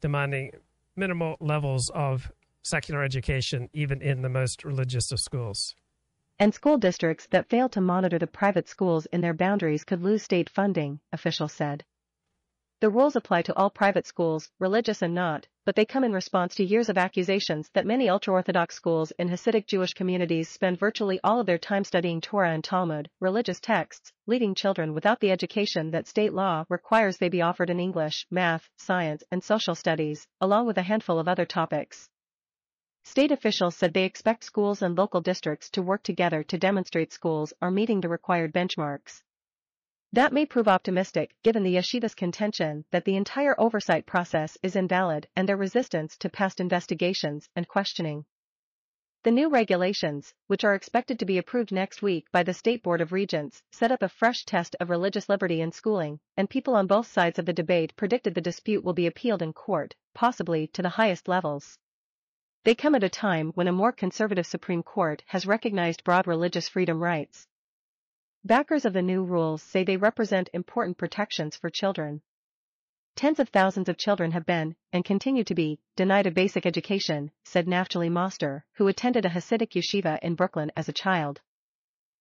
demanding 0.00 0.50
minimal 0.96 1.36
levels 1.40 1.90
of 1.94 2.32
secular 2.62 3.02
education, 3.02 3.68
even 3.72 4.02
in 4.02 4.22
the 4.22 4.28
most 4.28 4.64
religious 4.64 5.12
of 5.12 5.20
schools. 5.20 5.74
And 6.38 6.54
school 6.54 6.78
districts 6.78 7.26
that 7.30 7.48
fail 7.48 7.68
to 7.68 7.80
monitor 7.80 8.18
the 8.18 8.26
private 8.26 8.68
schools 8.68 9.06
in 9.06 9.20
their 9.20 9.34
boundaries 9.34 9.84
could 9.84 10.02
lose 10.02 10.22
state 10.22 10.48
funding, 10.48 11.00
officials 11.12 11.52
said. 11.52 11.84
The 12.80 12.88
rules 12.88 13.14
apply 13.14 13.42
to 13.42 13.54
all 13.56 13.68
private 13.68 14.06
schools, 14.06 14.50
religious 14.58 15.02
and 15.02 15.14
not, 15.14 15.46
but 15.66 15.76
they 15.76 15.84
come 15.84 16.02
in 16.02 16.14
response 16.14 16.54
to 16.54 16.64
years 16.64 16.88
of 16.88 16.96
accusations 16.96 17.68
that 17.74 17.84
many 17.84 18.08
ultra-Orthodox 18.08 18.74
schools 18.74 19.10
in 19.18 19.28
Hasidic 19.28 19.66
Jewish 19.66 19.92
communities 19.92 20.48
spend 20.48 20.78
virtually 20.78 21.20
all 21.22 21.38
of 21.38 21.44
their 21.44 21.58
time 21.58 21.84
studying 21.84 22.22
Torah 22.22 22.52
and 22.52 22.64
Talmud, 22.64 23.10
religious 23.20 23.60
texts, 23.60 24.14
leaving 24.26 24.54
children 24.54 24.94
without 24.94 25.20
the 25.20 25.30
education 25.30 25.90
that 25.90 26.06
state 26.06 26.32
law 26.32 26.64
requires 26.70 27.18
they 27.18 27.28
be 27.28 27.42
offered 27.42 27.68
in 27.68 27.78
English, 27.78 28.26
math, 28.30 28.70
science, 28.78 29.22
and 29.30 29.44
social 29.44 29.74
studies, 29.74 30.26
along 30.40 30.66
with 30.66 30.78
a 30.78 30.82
handful 30.82 31.18
of 31.18 31.28
other 31.28 31.44
topics. 31.44 32.08
State 33.04 33.30
officials 33.30 33.76
said 33.76 33.92
they 33.92 34.04
expect 34.04 34.42
schools 34.42 34.80
and 34.80 34.96
local 34.96 35.20
districts 35.20 35.68
to 35.68 35.82
work 35.82 36.02
together 36.02 36.42
to 36.44 36.56
demonstrate 36.56 37.12
schools 37.12 37.52
are 37.60 37.70
meeting 37.70 38.00
the 38.00 38.08
required 38.08 38.54
benchmarks. 38.54 39.22
That 40.12 40.32
may 40.32 40.44
prove 40.44 40.66
optimistic, 40.66 41.36
given 41.44 41.62
the 41.62 41.76
yeshiva's 41.76 42.16
contention 42.16 42.84
that 42.90 43.04
the 43.04 43.14
entire 43.14 43.54
oversight 43.60 44.06
process 44.06 44.58
is 44.60 44.74
invalid 44.74 45.28
and 45.36 45.48
their 45.48 45.56
resistance 45.56 46.16
to 46.18 46.28
past 46.28 46.58
investigations 46.58 47.48
and 47.54 47.68
questioning. 47.68 48.24
The 49.22 49.30
new 49.30 49.48
regulations, 49.48 50.34
which 50.48 50.64
are 50.64 50.74
expected 50.74 51.18
to 51.18 51.26
be 51.26 51.38
approved 51.38 51.70
next 51.70 52.02
week 52.02 52.26
by 52.32 52.42
the 52.42 52.54
State 52.54 52.82
Board 52.82 53.00
of 53.00 53.12
Regents, 53.12 53.62
set 53.70 53.92
up 53.92 54.02
a 54.02 54.08
fresh 54.08 54.44
test 54.44 54.74
of 54.80 54.90
religious 54.90 55.28
liberty 55.28 55.60
in 55.60 55.70
schooling, 55.70 56.18
and 56.36 56.50
people 56.50 56.74
on 56.74 56.88
both 56.88 57.06
sides 57.06 57.38
of 57.38 57.46
the 57.46 57.52
debate 57.52 57.94
predicted 57.94 58.34
the 58.34 58.40
dispute 58.40 58.82
will 58.82 58.94
be 58.94 59.06
appealed 59.06 59.42
in 59.42 59.52
court, 59.52 59.94
possibly 60.14 60.66
to 60.68 60.82
the 60.82 60.88
highest 60.88 61.28
levels. 61.28 61.78
They 62.64 62.74
come 62.74 62.96
at 62.96 63.04
a 63.04 63.08
time 63.08 63.52
when 63.54 63.68
a 63.68 63.72
more 63.72 63.92
conservative 63.92 64.46
Supreme 64.46 64.82
Court 64.82 65.22
has 65.26 65.46
recognized 65.46 66.02
broad 66.02 66.26
religious 66.26 66.68
freedom 66.68 67.00
rights. 67.00 67.46
Backers 68.42 68.86
of 68.86 68.94
the 68.94 69.02
new 69.02 69.22
rules 69.22 69.62
say 69.62 69.84
they 69.84 69.98
represent 69.98 70.48
important 70.54 70.96
protections 70.96 71.56
for 71.56 71.68
children. 71.68 72.22
Tens 73.14 73.38
of 73.38 73.50
thousands 73.50 73.90
of 73.90 73.98
children 73.98 74.30
have 74.30 74.46
been, 74.46 74.76
and 74.94 75.04
continue 75.04 75.44
to 75.44 75.54
be, 75.54 75.78
denied 75.94 76.26
a 76.26 76.30
basic 76.30 76.64
education, 76.64 77.32
said 77.44 77.66
Naftali 77.66 78.10
Moster, 78.10 78.64
who 78.72 78.88
attended 78.88 79.26
a 79.26 79.28
Hasidic 79.28 79.72
yeshiva 79.72 80.18
in 80.22 80.36
Brooklyn 80.36 80.72
as 80.74 80.88
a 80.88 80.92
child. 80.94 81.42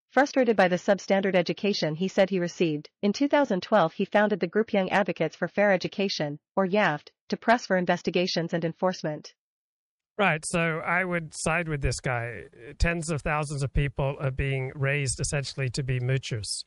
Frustrated 0.09 0.57
by 0.57 0.67
the 0.67 0.75
substandard 0.75 1.35
education 1.35 1.95
he 1.95 2.09
said 2.09 2.29
he 2.29 2.39
received, 2.39 2.89
in 3.01 3.13
2012 3.13 3.93
he 3.93 4.03
founded 4.03 4.41
the 4.41 4.47
group 4.47 4.73
Young 4.73 4.89
Advocates 4.89 5.37
for 5.37 5.47
Fair 5.47 5.71
Education, 5.71 6.37
or 6.53 6.67
YAFFED, 6.67 7.11
to 7.29 7.37
press 7.37 7.65
for 7.65 7.77
investigations 7.77 8.53
and 8.53 8.65
enforcement. 8.65 9.33
Right. 10.19 10.43
So 10.45 10.81
I 10.85 11.05
would 11.05 11.31
side 11.33 11.69
with 11.69 11.81
this 11.81 12.01
guy. 12.01 12.43
Tens 12.77 13.09
of 13.09 13.21
thousands 13.21 13.63
of 13.63 13.71
people 13.71 14.17
are 14.19 14.31
being 14.31 14.73
raised 14.75 15.21
essentially 15.21 15.69
to 15.69 15.81
be 15.81 16.01
moochers. 16.01 16.65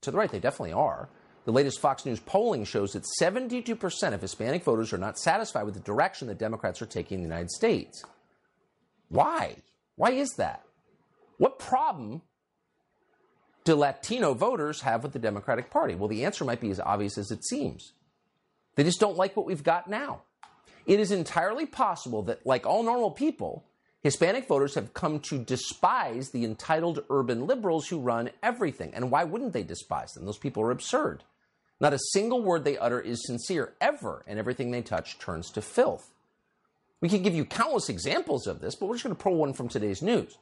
To 0.00 0.10
the 0.10 0.18
right, 0.18 0.30
they 0.30 0.40
definitely 0.40 0.72
are. 0.72 1.08
The 1.44 1.52
latest 1.52 1.78
Fox 1.78 2.04
News 2.04 2.18
polling 2.18 2.64
shows 2.64 2.94
that 2.94 3.04
72% 3.22 4.12
of 4.12 4.20
Hispanic 4.20 4.64
voters 4.64 4.92
are 4.92 4.98
not 4.98 5.16
satisfied 5.16 5.62
with 5.62 5.74
the 5.74 5.80
direction 5.80 6.26
that 6.26 6.38
Democrats 6.38 6.82
are 6.82 6.86
taking 6.86 7.18
in 7.18 7.22
the 7.22 7.28
United 7.28 7.52
States. 7.52 8.02
Why? 9.10 9.54
Why 9.94 10.10
is 10.10 10.34
that? 10.38 10.64
What 11.38 11.60
problem 11.60 12.22
do 13.62 13.76
Latino 13.76 14.34
voters 14.34 14.80
have 14.80 15.04
with 15.04 15.12
the 15.12 15.20
Democratic 15.20 15.70
Party? 15.70 15.94
Well, 15.94 16.08
the 16.08 16.24
answer 16.24 16.44
might 16.44 16.60
be 16.60 16.70
as 16.70 16.80
obvious 16.80 17.16
as 17.16 17.30
it 17.30 17.44
seems. 17.44 17.92
They 18.74 18.82
just 18.82 18.98
don't 18.98 19.16
like 19.16 19.36
what 19.36 19.46
we've 19.46 19.62
got 19.62 19.88
now. 19.88 20.22
It 20.86 21.00
is 21.00 21.10
entirely 21.10 21.66
possible 21.66 22.22
that, 22.22 22.46
like 22.46 22.64
all 22.64 22.82
normal 22.82 23.10
people, 23.10 23.64
Hispanic 24.02 24.46
voters 24.46 24.76
have 24.76 24.94
come 24.94 25.18
to 25.20 25.38
despise 25.38 26.30
the 26.30 26.44
entitled 26.44 27.04
urban 27.10 27.46
liberals 27.46 27.88
who 27.88 27.98
run 27.98 28.30
everything. 28.42 28.92
And 28.94 29.10
why 29.10 29.24
wouldn't 29.24 29.52
they 29.52 29.64
despise 29.64 30.12
them? 30.12 30.24
Those 30.24 30.38
people 30.38 30.62
are 30.62 30.70
absurd. 30.70 31.24
Not 31.80 31.92
a 31.92 31.98
single 32.12 32.40
word 32.40 32.64
they 32.64 32.78
utter 32.78 33.00
is 33.00 33.26
sincere, 33.26 33.74
ever, 33.80 34.22
and 34.26 34.38
everything 34.38 34.70
they 34.70 34.80
touch 34.80 35.18
turns 35.18 35.50
to 35.50 35.60
filth. 35.60 36.12
We 37.00 37.08
could 37.08 37.24
give 37.24 37.34
you 37.34 37.44
countless 37.44 37.88
examples 37.88 38.46
of 38.46 38.60
this, 38.60 38.76
but 38.76 38.86
we're 38.86 38.94
just 38.94 39.04
going 39.04 39.16
to 39.16 39.22
pull 39.22 39.34
one 39.34 39.52
from 39.52 39.68
today's 39.68 40.00
news. 40.00 40.38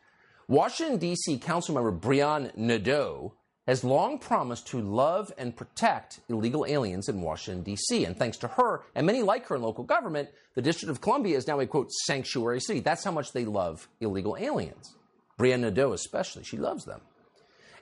Washington, 0.46 0.98
D.C. 0.98 1.38
Councilmember 1.38 1.98
Brianne 1.98 2.54
Nadeau 2.56 3.32
has 3.66 3.82
long 3.82 4.18
promised 4.18 4.66
to 4.68 4.80
love 4.80 5.32
and 5.38 5.56
protect 5.56 6.20
illegal 6.28 6.66
aliens 6.66 7.08
in 7.08 7.20
Washington, 7.20 7.62
D.C. 7.62 8.04
And 8.04 8.16
thanks 8.16 8.36
to 8.38 8.48
her 8.48 8.82
and 8.94 9.06
many 9.06 9.22
like 9.22 9.46
her 9.46 9.56
in 9.56 9.62
local 9.62 9.84
government, 9.84 10.28
the 10.54 10.62
District 10.62 10.90
of 10.90 11.00
Columbia 11.00 11.36
is 11.36 11.46
now 11.46 11.60
a 11.60 11.66
quote 11.66 11.90
sanctuary 11.90 12.60
city. 12.60 12.80
That's 12.80 13.04
how 13.04 13.12
much 13.12 13.32
they 13.32 13.44
love 13.44 13.88
illegal 14.00 14.36
aliens. 14.38 14.94
Brianne 15.38 15.60
Nadeau, 15.60 15.92
especially, 15.92 16.44
she 16.44 16.58
loves 16.58 16.84
them. 16.84 17.00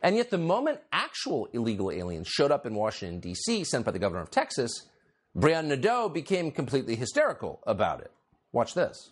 And 0.02 0.16
yet, 0.16 0.30
the 0.30 0.38
moment 0.38 0.80
actual 0.92 1.48
illegal 1.52 1.90
aliens 1.90 2.28
showed 2.28 2.50
up 2.50 2.66
in 2.66 2.74
Washington, 2.74 3.20
D.C., 3.20 3.64
sent 3.64 3.84
by 3.84 3.92
the 3.92 3.98
governor 3.98 4.22
of 4.22 4.30
Texas, 4.30 4.88
Brianne 5.36 5.66
Nadeau 5.66 6.08
became 6.08 6.50
completely 6.50 6.96
hysterical 6.96 7.60
about 7.66 8.00
it. 8.00 8.10
Watch 8.52 8.74
this. 8.74 9.10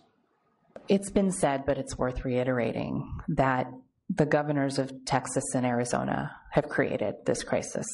It's 0.89 1.11
been 1.11 1.31
said, 1.31 1.65
but 1.65 1.79
it's 1.79 1.97
worth 1.97 2.25
reiterating 2.25 3.09
that 3.29 3.67
the 4.15 4.27
governors 4.27 4.79
of 4.79 4.93
Texas 5.05 5.45
and 5.55 5.65
Arizona 5.65 6.35
have 6.51 6.69
created 6.69 7.15
this 7.27 7.43
crisis. 7.45 7.87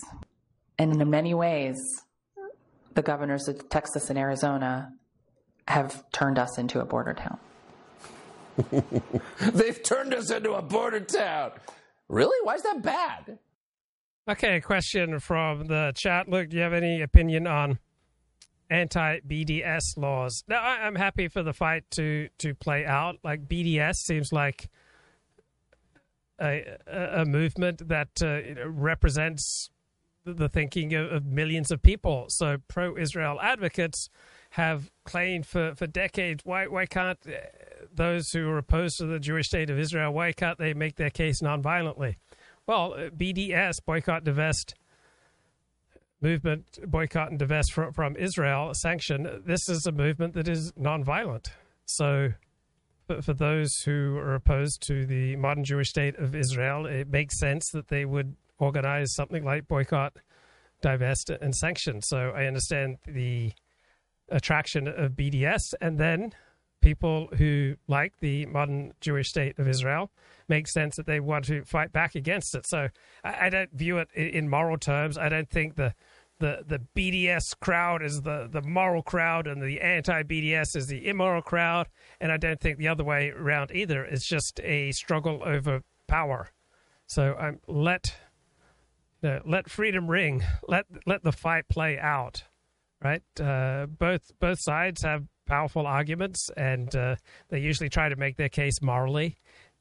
And 0.78 1.00
in 1.00 1.10
many 1.10 1.34
ways, 1.34 1.76
the 2.94 3.02
governors 3.02 3.48
of 3.48 3.68
Texas 3.68 4.08
and 4.08 4.18
Arizona 4.18 4.92
have 5.68 6.10
turned 6.12 6.38
us 6.38 6.58
into 6.58 6.80
a 6.80 6.84
border 6.84 7.14
town. 7.14 7.38
They've 9.52 9.82
turned 9.82 10.14
us 10.14 10.30
into 10.30 10.52
a 10.52 10.62
border 10.62 11.00
town. 11.00 11.52
Really? 12.08 12.36
Why 12.44 12.54
is 12.54 12.62
that 12.62 12.82
bad? 12.82 13.38
Okay, 14.28 14.56
a 14.56 14.60
question 14.60 15.18
from 15.20 15.66
the 15.66 15.92
chat. 15.94 16.28
Look, 16.28 16.48
do 16.48 16.56
you 16.56 16.62
have 16.62 16.72
any 16.72 17.02
opinion 17.02 17.46
on 17.46 17.78
anti 18.70 19.20
BDS 19.20 19.96
laws? 19.96 20.42
Now, 20.48 20.62
I, 20.62 20.86
I'm 20.86 20.94
happy 20.94 21.28
for 21.28 21.42
the 21.42 21.52
fight 21.52 21.84
to 21.92 22.28
to 22.38 22.54
play 22.54 22.86
out. 22.86 23.16
Like 23.22 23.46
BDS 23.46 23.96
seems 23.96 24.32
like 24.32 24.68
a 26.40 26.76
a, 26.86 27.24
movement 27.24 27.88
that 27.88 28.08
uh, 28.22 28.68
represents 28.68 29.70
the 30.24 30.48
thinking 30.48 30.94
of, 30.94 31.12
of 31.12 31.26
millions 31.26 31.70
of 31.70 31.82
people. 31.82 32.26
So 32.28 32.58
pro-Israel 32.68 33.38
advocates 33.40 34.08
have 34.50 34.90
claimed 35.04 35.46
for, 35.46 35.74
for 35.74 35.86
decades 35.86 36.44
why 36.44 36.66
why 36.66 36.86
can't 36.86 37.18
uh, 37.26 37.32
those 37.92 38.30
who 38.30 38.48
are 38.48 38.58
opposed 38.58 38.98
to 38.98 39.06
the 39.06 39.18
Jewish 39.18 39.48
state 39.48 39.70
of 39.70 39.78
Israel 39.78 40.12
why 40.12 40.32
can't 40.32 40.58
they 40.58 40.74
make 40.74 40.96
their 40.96 41.10
case 41.10 41.42
nonviolently? 41.42 42.16
Well, 42.66 42.94
uh, 42.94 43.10
BDS 43.10 43.84
boycott 43.84 44.24
divest 44.24 44.74
movement 46.20 46.78
boycott 46.86 47.30
and 47.30 47.38
divest 47.38 47.72
from, 47.72 47.92
from 47.92 48.16
Israel 48.16 48.72
sanction. 48.74 49.42
This 49.44 49.68
is 49.68 49.86
a 49.86 49.92
movement 49.92 50.34
that 50.34 50.48
is 50.48 50.72
nonviolent. 50.72 51.48
So 51.84 52.30
but 53.06 53.24
for 53.24 53.34
those 53.34 53.76
who 53.84 54.16
are 54.18 54.34
opposed 54.34 54.82
to 54.88 55.06
the 55.06 55.36
modern 55.36 55.64
Jewish 55.64 55.90
state 55.90 56.16
of 56.16 56.34
Israel, 56.34 56.86
it 56.86 57.08
makes 57.08 57.38
sense 57.38 57.70
that 57.70 57.88
they 57.88 58.04
would 58.04 58.36
organize 58.58 59.14
something 59.14 59.44
like 59.44 59.68
boycott, 59.68 60.14
divest, 60.80 61.30
and 61.30 61.54
sanction. 61.54 62.02
So 62.02 62.32
I 62.34 62.46
understand 62.46 62.98
the 63.06 63.52
attraction 64.28 64.88
of 64.88 65.12
BDS, 65.12 65.74
and 65.80 65.98
then 65.98 66.32
people 66.80 67.28
who 67.36 67.76
like 67.88 68.14
the 68.20 68.46
modern 68.46 68.92
Jewish 69.00 69.28
state 69.28 69.58
of 69.58 69.68
Israel 69.68 70.10
makes 70.48 70.72
sense 70.72 70.96
that 70.96 71.06
they 71.06 71.20
want 71.20 71.44
to 71.46 71.64
fight 71.64 71.92
back 71.92 72.14
against 72.14 72.54
it. 72.54 72.66
So 72.66 72.88
I, 73.24 73.46
I 73.46 73.50
don't 73.50 73.72
view 73.72 73.98
it 73.98 74.08
in 74.14 74.48
moral 74.48 74.78
terms. 74.78 75.18
I 75.18 75.28
don't 75.28 75.50
think 75.50 75.76
the 75.76 75.94
the 76.38 76.64
the 76.66 76.80
BDS 76.94 77.58
crowd 77.60 78.02
is 78.02 78.22
the 78.22 78.48
the 78.50 78.62
moral 78.62 79.02
crowd 79.02 79.46
and 79.46 79.62
the 79.62 79.80
anti 79.80 80.22
BDS 80.22 80.76
is 80.76 80.86
the 80.86 81.08
immoral 81.08 81.42
crowd, 81.42 81.88
and 82.20 82.30
I 82.30 82.36
don't 82.36 82.60
think 82.60 82.78
the 82.78 82.88
other 82.88 83.04
way 83.04 83.30
around 83.30 83.70
either. 83.72 84.04
It's 84.04 84.26
just 84.26 84.60
a 84.60 84.92
struggle 84.92 85.42
over 85.44 85.82
power. 86.06 86.50
So 87.06 87.36
um, 87.38 87.60
let 87.66 88.14
let 89.22 89.70
freedom 89.70 90.08
ring. 90.08 90.44
Let 90.68 90.86
let 91.06 91.22
the 91.22 91.32
fight 91.32 91.68
play 91.68 91.98
out. 91.98 92.44
Right. 93.02 93.22
Uh, 93.40 93.86
both 93.86 94.32
both 94.40 94.58
sides 94.60 95.02
have 95.02 95.26
powerful 95.46 95.86
arguments, 95.86 96.50
and 96.56 96.94
uh, 96.94 97.16
they 97.48 97.60
usually 97.60 97.88
try 97.88 98.08
to 98.08 98.16
make 98.16 98.36
their 98.36 98.48
case 98.48 98.82
morally, 98.82 99.36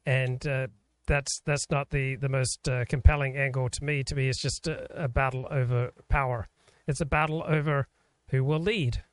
and 0.05 0.45
uh, 0.45 0.67
that's 1.07 1.41
that's 1.45 1.69
not 1.69 1.89
the 1.89 2.15
the 2.15 2.29
most 2.29 2.67
uh, 2.67 2.85
compelling 2.85 3.37
angle 3.37 3.69
to 3.69 3.83
me. 3.83 4.03
To 4.03 4.15
me, 4.15 4.29
it's 4.29 4.41
just 4.41 4.67
a, 4.67 5.03
a, 5.03 5.07
battle 5.07 5.47
over 5.51 5.91
power. 6.09 6.47
It's 6.87 7.01
a 7.01 7.05
battle 7.05 7.43
over 7.47 7.87
who 8.29 8.43
will 8.43 8.59
lead, 8.59 9.03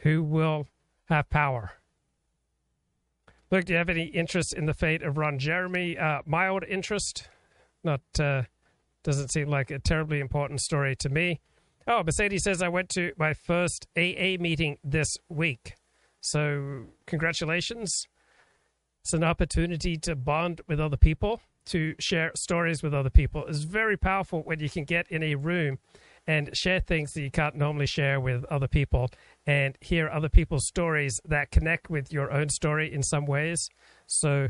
who 0.00 0.22
will 0.22 0.66
have 1.06 1.30
power. 1.30 1.72
Look, 3.50 3.66
do 3.66 3.72
you 3.72 3.78
have 3.78 3.88
any 3.88 4.06
interest 4.06 4.52
in 4.52 4.66
the 4.66 4.74
fate 4.74 5.02
of 5.02 5.18
Ron 5.18 5.38
Jeremy? 5.38 5.96
Uh, 5.96 6.20
mild 6.26 6.64
interest, 6.64 7.28
not 7.84 8.00
uh, 8.18 8.42
doesn't 9.04 9.30
seem 9.30 9.48
like 9.48 9.70
a 9.70 9.78
terribly 9.78 10.18
important 10.18 10.60
story 10.60 10.96
to 10.96 11.08
me. 11.08 11.40
Oh, 11.86 12.02
Mercedes 12.02 12.42
says 12.42 12.60
I 12.60 12.68
went 12.68 12.88
to 12.90 13.12
my 13.16 13.32
first 13.32 13.86
AA 13.96 14.36
meeting 14.40 14.78
this 14.82 15.16
week. 15.28 15.74
So, 16.20 16.86
congratulations. 17.06 18.08
It's 19.06 19.12
an 19.12 19.22
opportunity 19.22 19.96
to 19.98 20.16
bond 20.16 20.62
with 20.66 20.80
other 20.80 20.96
people, 20.96 21.40
to 21.66 21.94
share 22.00 22.32
stories 22.34 22.82
with 22.82 22.92
other 22.92 23.08
people. 23.08 23.44
It's 23.46 23.62
very 23.62 23.96
powerful 23.96 24.42
when 24.42 24.58
you 24.58 24.68
can 24.68 24.82
get 24.82 25.06
in 25.12 25.22
a 25.22 25.36
room 25.36 25.78
and 26.26 26.50
share 26.56 26.80
things 26.80 27.12
that 27.12 27.22
you 27.22 27.30
can't 27.30 27.54
normally 27.54 27.86
share 27.86 28.18
with 28.18 28.44
other 28.46 28.66
people 28.66 29.08
and 29.46 29.78
hear 29.80 30.08
other 30.08 30.28
people's 30.28 30.66
stories 30.66 31.20
that 31.24 31.52
connect 31.52 31.88
with 31.88 32.12
your 32.12 32.32
own 32.32 32.48
story 32.48 32.92
in 32.92 33.04
some 33.04 33.26
ways. 33.26 33.68
So, 34.08 34.48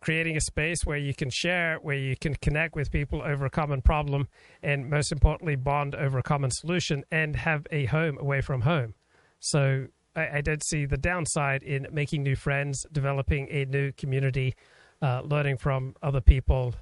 creating 0.00 0.38
a 0.38 0.40
space 0.40 0.86
where 0.86 0.96
you 0.96 1.12
can 1.12 1.28
share, 1.28 1.76
where 1.76 1.98
you 1.98 2.16
can 2.16 2.34
connect 2.36 2.74
with 2.76 2.90
people 2.90 3.20
over 3.20 3.44
a 3.44 3.50
common 3.50 3.82
problem, 3.82 4.26
and 4.62 4.88
most 4.88 5.12
importantly, 5.12 5.54
bond 5.54 5.94
over 5.94 6.16
a 6.16 6.22
common 6.22 6.50
solution 6.50 7.04
and 7.10 7.36
have 7.36 7.66
a 7.70 7.84
home 7.84 8.16
away 8.16 8.40
from 8.40 8.62
home. 8.62 8.94
So, 9.38 9.88
I, 10.16 10.38
I 10.38 10.40
did 10.40 10.64
see 10.64 10.86
the 10.86 10.96
downside 10.96 11.62
in 11.62 11.86
making 11.92 12.22
new 12.22 12.34
friends, 12.34 12.86
developing 12.90 13.48
a 13.50 13.64
new 13.66 13.92
community, 13.92 14.54
uh, 15.02 15.20
learning 15.22 15.58
from 15.58 15.94
other 16.02 16.20
people. 16.20 16.74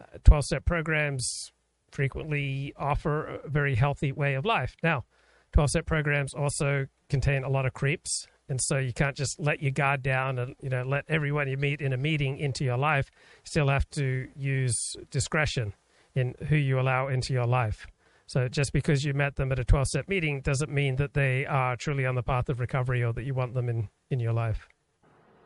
Uh, 0.00 0.18
12 0.24 0.44
step 0.44 0.64
programs 0.64 1.52
frequently 1.90 2.74
offer 2.76 3.40
a 3.44 3.48
very 3.48 3.74
healthy 3.74 4.12
way 4.12 4.34
of 4.34 4.44
life. 4.44 4.76
Now, 4.82 5.04
12 5.52 5.70
step 5.70 5.86
programs 5.86 6.34
also 6.34 6.86
contain 7.08 7.44
a 7.44 7.48
lot 7.48 7.66
of 7.66 7.72
creeps. 7.72 8.26
And 8.48 8.60
so 8.60 8.78
you 8.78 8.92
can't 8.92 9.16
just 9.16 9.40
let 9.40 9.60
your 9.60 9.72
guard 9.72 10.02
down 10.02 10.38
and 10.38 10.54
you 10.60 10.68
know 10.68 10.84
let 10.84 11.04
everyone 11.08 11.48
you 11.48 11.56
meet 11.56 11.80
in 11.80 11.92
a 11.92 11.96
meeting 11.96 12.38
into 12.38 12.62
your 12.64 12.76
life. 12.76 13.10
You 13.12 13.46
still 13.46 13.68
have 13.68 13.88
to 13.90 14.28
use 14.36 14.96
discretion 15.10 15.74
in 16.14 16.34
who 16.48 16.56
you 16.56 16.78
allow 16.78 17.08
into 17.08 17.32
your 17.32 17.46
life. 17.46 17.86
So 18.26 18.48
just 18.48 18.72
because 18.72 19.04
you 19.04 19.14
met 19.14 19.36
them 19.36 19.52
at 19.52 19.58
a 19.58 19.64
12 19.64 19.86
step 19.86 20.08
meeting 20.08 20.40
doesn't 20.40 20.70
mean 20.70 20.96
that 20.96 21.14
they 21.14 21.46
are 21.46 21.76
truly 21.76 22.04
on 22.04 22.16
the 22.16 22.22
path 22.22 22.48
of 22.48 22.58
recovery 22.58 23.02
or 23.02 23.12
that 23.12 23.24
you 23.24 23.34
want 23.34 23.54
them 23.54 23.68
in, 23.68 23.88
in 24.10 24.18
your 24.18 24.32
life. 24.32 24.68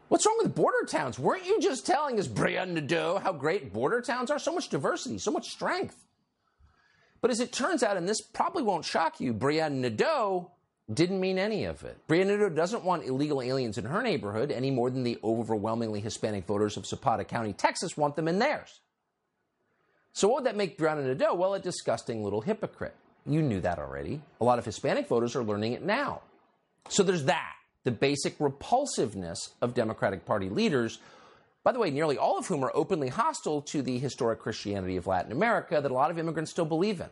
What's 0.09 0.27
wrong 0.27 0.39
with 0.43 0.55
border 0.55 0.87
towns? 0.89 1.19
Weren't 1.19 1.47
you 1.47 1.61
just 1.61 1.87
telling 1.87 2.19
us, 2.19 2.27
Brianna 2.27 2.73
Nadeau, 2.73 3.19
how 3.23 3.33
great 3.33 3.73
border 3.73 4.01
towns 4.01 4.31
are? 4.31 4.41
So 4.41 4.53
much 4.53 4.69
diversity, 4.69 5.19
so 5.19 5.31
much 5.31 5.51
strength. 5.51 6.05
But 7.21 7.31
as 7.31 7.39
it 7.39 7.53
turns 7.53 7.83
out, 7.83 7.97
and 7.97 8.09
this 8.09 8.21
probably 8.21 8.63
won't 8.63 8.85
shock 8.85 9.21
you, 9.21 9.35
Brianna 9.35 9.81
Nadeau 9.81 10.51
didn't 10.93 11.21
mean 11.21 11.39
any 11.39 11.65
of 11.65 11.85
it. 11.85 11.99
Brianna 12.09 12.39
Nadeau 12.39 12.49
doesn't 12.49 12.83
want 12.83 13.05
illegal 13.05 13.43
aliens 13.43 13.79
in 13.79 13.85
her 13.85 14.03
neighborhood 14.03 14.51
any 14.51 14.71
more 14.71 14.91
than 14.91 15.05
the 15.05 15.19
overwhelmingly 15.23 16.01
Hispanic 16.01 16.47
voters 16.47 16.77
of 16.77 16.87
Zapata 16.87 17.25
County, 17.25 17.53
Texas 17.53 17.97
want 17.97 18.17
them 18.17 18.27
in 18.27 18.39
theirs. 18.39 18.81
So 20.13 20.29
what 20.29 20.37
would 20.37 20.47
that 20.47 20.57
make 20.57 20.79
Brianna 20.79 21.07
Nadeau? 21.07 21.35
Well, 21.35 21.55
a 21.55 21.61
disgusting 21.61 22.25
little 22.25 22.41
hypocrite. 22.41 22.95
You 23.27 23.43
knew 23.43 23.61
that 23.61 23.79
already. 23.79 24.21
A 24.41 24.45
lot 24.45 24.59
of 24.59 24.65
Hispanic 24.65 25.09
voters 25.09 25.37
are 25.37 25.45
learning 25.45 25.73
it 25.73 25.83
now. 25.83 26.23
So 26.89 27.03
there's 27.03 27.25
that, 27.25 27.53
the 27.85 27.91
basic 27.91 28.37
repulsiveness 28.41 29.51
of 29.61 29.75
Democratic 29.75 30.25
Party 30.25 30.49
leaders, 30.49 30.99
by 31.63 31.73
the 31.73 31.79
way, 31.79 31.91
nearly 31.91 32.17
all 32.17 32.39
of 32.39 32.47
whom 32.47 32.65
are 32.65 32.73
openly 32.75 33.09
hostile 33.09 33.61
to 33.63 33.83
the 33.83 33.99
historic 33.99 34.41
Christianity 34.41 34.97
of 34.97 35.07
Latin 35.07 35.31
America 35.33 35.81
that 35.81 35.91
a 35.91 35.95
lot 35.95 36.11
of 36.11 36.19
immigrants 36.19 36.51
still 36.51 36.65
believe 36.65 37.01
in. 37.01 37.09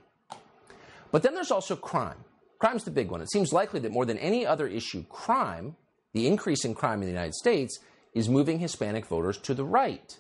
But 1.13 1.23
then 1.23 1.35
there's 1.35 1.51
also 1.51 1.77
crime. 1.77 2.25
Crime's 2.59 2.85
the 2.85 2.91
big 2.91 3.11
one. 3.11 3.21
It 3.21 3.31
seems 3.31 3.53
likely 3.53 3.81
that 3.81 3.93
more 3.93 4.05
than 4.05 4.19
any 4.19 4.45
other 4.45 4.67
issue, 4.67 5.05
crime, 5.09 5.77
the 6.13 6.27
increase 6.27 6.65
in 6.65 6.75
crime 6.75 7.01
in 7.01 7.07
the 7.07 7.13
United 7.13 7.35
States, 7.35 7.79
is 8.15 8.29
moving 8.29 8.59
Hispanic 8.59 9.07
voters 9.07 9.39
to 9.39 9.55
the 9.55 9.65
right. 9.65 10.19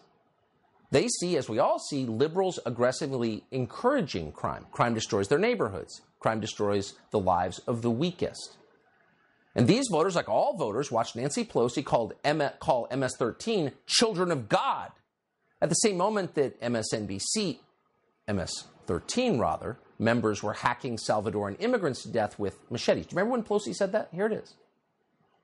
They 0.90 1.08
see, 1.08 1.36
as 1.36 1.48
we 1.48 1.58
all 1.58 1.78
see, 1.78 2.06
liberals 2.06 2.58
aggressively 2.64 3.44
encouraging 3.50 4.32
crime. 4.32 4.66
Crime 4.72 4.94
destroys 4.94 5.28
their 5.28 5.38
neighborhoods. 5.38 6.00
Crime 6.18 6.40
destroys 6.40 6.94
the 7.10 7.18
lives 7.18 7.58
of 7.60 7.82
the 7.82 7.90
weakest. 7.90 8.56
And 9.54 9.66
these 9.66 9.88
voters, 9.90 10.14
like 10.14 10.28
all 10.28 10.56
voters, 10.56 10.90
watched 10.90 11.16
Nancy 11.16 11.44
Pelosi 11.44 11.84
called 11.84 12.14
M- 12.24 12.50
call 12.60 12.86
MS-13 12.90 13.72
"children 13.86 14.30
of 14.30 14.48
God." 14.48 14.92
At 15.60 15.68
the 15.68 15.74
same 15.74 15.96
moment 15.96 16.34
that 16.34 16.60
MSNBC, 16.60 17.58
MS-13 18.28 19.40
rather, 19.40 19.78
members 19.98 20.42
were 20.42 20.52
hacking 20.52 20.96
Salvadoran 20.96 21.56
immigrants 21.60 22.02
to 22.02 22.08
death 22.08 22.38
with 22.38 22.70
machetes. 22.70 23.06
Do 23.06 23.14
you 23.14 23.18
remember 23.18 23.32
when 23.32 23.42
Pelosi 23.42 23.74
said 23.74 23.92
that? 23.92 24.08
Here 24.12 24.26
it 24.26 24.32
is. 24.32 24.54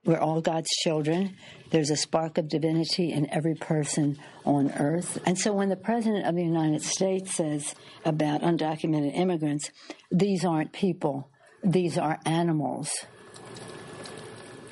We're 0.05 0.19
all 0.19 0.39
God's 0.39 0.69
children. 0.83 1.35
There's 1.71 1.89
a 1.89 1.95
spark 1.95 2.37
of 2.37 2.47
divinity 2.47 3.11
in 3.11 3.27
every 3.33 3.55
person 3.55 4.19
on 4.45 4.71
earth. 4.73 5.19
And 5.25 5.37
so 5.37 5.51
when 5.51 5.69
the 5.69 5.75
President 5.75 6.27
of 6.27 6.35
the 6.35 6.43
United 6.43 6.83
States 6.83 7.35
says 7.35 7.73
about 8.05 8.41
undocumented 8.41 9.17
immigrants, 9.17 9.71
these 10.11 10.45
aren't 10.45 10.73
people, 10.73 11.31
these 11.63 11.97
are 11.97 12.19
animals, 12.23 12.91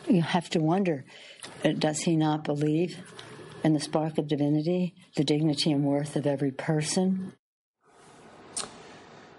you 0.08 0.22
have 0.22 0.50
to 0.50 0.60
wonder 0.60 1.06
uh, 1.64 1.72
does 1.72 2.02
he 2.02 2.16
not 2.16 2.44
believe 2.44 2.98
in 3.64 3.74
the 3.74 3.80
spark 3.80 4.18
of 4.18 4.28
divinity, 4.28 4.94
the 5.16 5.24
dignity 5.24 5.72
and 5.72 5.84
worth 5.84 6.16
of 6.16 6.28
every 6.28 6.52
person? 6.52 7.34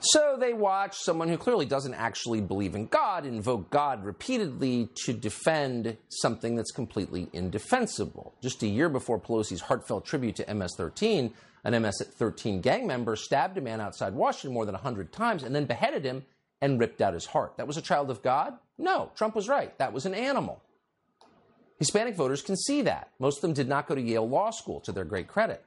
So 0.07 0.37
they 0.39 0.53
watch 0.53 0.99
someone 0.99 1.29
who 1.29 1.39
clearly 1.39 1.65
doesn't 1.65 1.95
actually 1.95 2.43
believe 2.43 2.75
in 2.75 2.89
God 2.89 3.25
invoke 3.25 3.71
God 3.71 4.05
repeatedly 4.05 4.91
to 5.07 5.15
defend 5.15 5.97
something 6.11 6.57
that's 6.57 6.73
completely 6.73 7.31
indefensible. 7.33 8.35
Just 8.43 8.63
a 8.63 8.67
year 8.67 8.91
before 8.91 9.19
Pelosi's 9.19 9.63
heartfelt 9.63 10.05
tribute 10.05 10.37
to 10.37 10.55
MS 10.55 10.75
13, 10.77 11.33
an 11.65 11.83
MS 11.83 12.03
13 12.19 12.61
gang 12.61 12.87
member 12.87 13.17
stabbed 13.17 13.57
a 13.57 13.63
man 13.63 13.81
outside 13.81 14.13
Washington 14.13 14.53
more 14.53 14.67
than 14.67 14.75
100 14.75 15.11
times 15.11 15.43
and 15.43 15.55
then 15.55 15.65
beheaded 15.65 16.05
him 16.05 16.27
and 16.61 16.79
ripped 16.79 17.01
out 17.01 17.15
his 17.15 17.25
heart. 17.25 17.57
That 17.57 17.67
was 17.67 17.79
a 17.79 17.83
child 17.83 18.11
of 18.11 18.21
God? 18.21 18.53
No, 18.77 19.11
Trump 19.17 19.35
was 19.35 19.49
right. 19.49 19.77
That 19.79 19.95
was 19.95 20.05
an 20.05 20.15
animal. 20.15 20.63
Hispanic 21.79 22.15
voters 22.15 22.43
can 22.43 22.57
see 22.57 22.83
that. 22.83 23.09
Most 23.19 23.39
of 23.39 23.43
them 23.43 23.55
did 23.55 23.69
not 23.69 23.87
go 23.87 23.95
to 23.95 24.03
Yale 24.03 24.29
Law 24.29 24.51
School, 24.51 24.81
to 24.81 24.93
their 24.93 25.05
great 25.05 25.29
credit. 25.29 25.65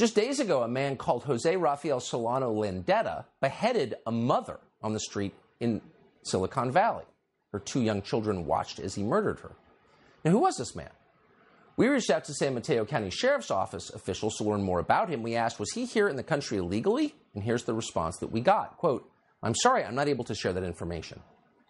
Just 0.00 0.14
days 0.14 0.40
ago, 0.40 0.62
a 0.62 0.66
man 0.68 0.96
called 0.96 1.24
Jose 1.24 1.54
Rafael 1.54 2.00
Solano 2.00 2.54
Landeta 2.54 3.26
beheaded 3.42 3.96
a 4.06 4.10
mother 4.10 4.58
on 4.82 4.94
the 4.94 4.98
street 4.98 5.34
in 5.60 5.82
Silicon 6.22 6.72
Valley. 6.72 7.04
Her 7.52 7.58
two 7.58 7.82
young 7.82 8.00
children 8.00 8.46
watched 8.46 8.80
as 8.80 8.94
he 8.94 9.02
murdered 9.02 9.40
her. 9.40 9.52
Now, 10.24 10.30
who 10.30 10.38
was 10.38 10.56
this 10.56 10.74
man? 10.74 10.88
We 11.76 11.86
reached 11.88 12.08
out 12.08 12.24
to 12.24 12.32
San 12.32 12.54
Mateo 12.54 12.86
County 12.86 13.10
Sheriff's 13.10 13.50
Office 13.50 13.90
officials 13.90 14.36
to 14.36 14.44
learn 14.44 14.62
more 14.62 14.78
about 14.78 15.10
him. 15.10 15.22
We 15.22 15.36
asked, 15.36 15.60
was 15.60 15.72
he 15.72 15.84
here 15.84 16.08
in 16.08 16.16
the 16.16 16.22
country 16.22 16.56
illegally? 16.56 17.14
And 17.34 17.44
here's 17.44 17.64
the 17.64 17.74
response 17.74 18.16
that 18.20 18.32
we 18.32 18.40
got. 18.40 18.78
Quote, 18.78 19.06
I'm 19.42 19.54
sorry, 19.54 19.84
I'm 19.84 19.96
not 19.96 20.08
able 20.08 20.24
to 20.24 20.34
share 20.34 20.54
that 20.54 20.64
information. 20.64 21.20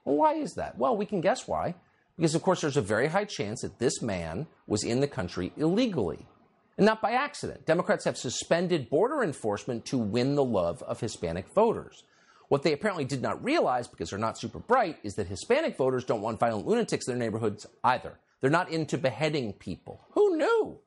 Well, 0.04 0.14
why 0.14 0.34
is 0.34 0.52
that? 0.52 0.78
Well, 0.78 0.96
we 0.96 1.04
can 1.04 1.20
guess 1.20 1.48
why. 1.48 1.74
Because, 2.16 2.36
of 2.36 2.42
course, 2.42 2.60
there's 2.60 2.76
a 2.76 2.80
very 2.80 3.08
high 3.08 3.24
chance 3.24 3.62
that 3.62 3.80
this 3.80 4.00
man 4.00 4.46
was 4.68 4.84
in 4.84 5.00
the 5.00 5.08
country 5.08 5.52
illegally 5.56 6.28
and 6.76 6.86
not 6.86 7.02
by 7.02 7.12
accident. 7.12 7.66
Democrats 7.66 8.04
have 8.04 8.16
suspended 8.16 8.90
border 8.90 9.22
enforcement 9.22 9.84
to 9.86 9.98
win 9.98 10.34
the 10.34 10.44
love 10.44 10.82
of 10.82 11.00
Hispanic 11.00 11.48
voters. 11.48 12.04
What 12.48 12.62
they 12.62 12.72
apparently 12.72 13.04
did 13.04 13.22
not 13.22 13.44
realize, 13.44 13.86
because 13.86 14.10
they're 14.10 14.18
not 14.18 14.38
super 14.38 14.58
bright, 14.58 14.98
is 15.02 15.14
that 15.14 15.28
Hispanic 15.28 15.76
voters 15.76 16.04
don't 16.04 16.22
want 16.22 16.40
violent 16.40 16.66
lunatics 16.66 17.06
in 17.06 17.12
their 17.12 17.26
neighborhoods 17.26 17.66
either. 17.84 18.18
They're 18.40 18.50
not 18.50 18.70
into 18.70 18.98
beheading 18.98 19.52
people. 19.52 20.04
Who 20.12 20.36
knew? 20.36 20.78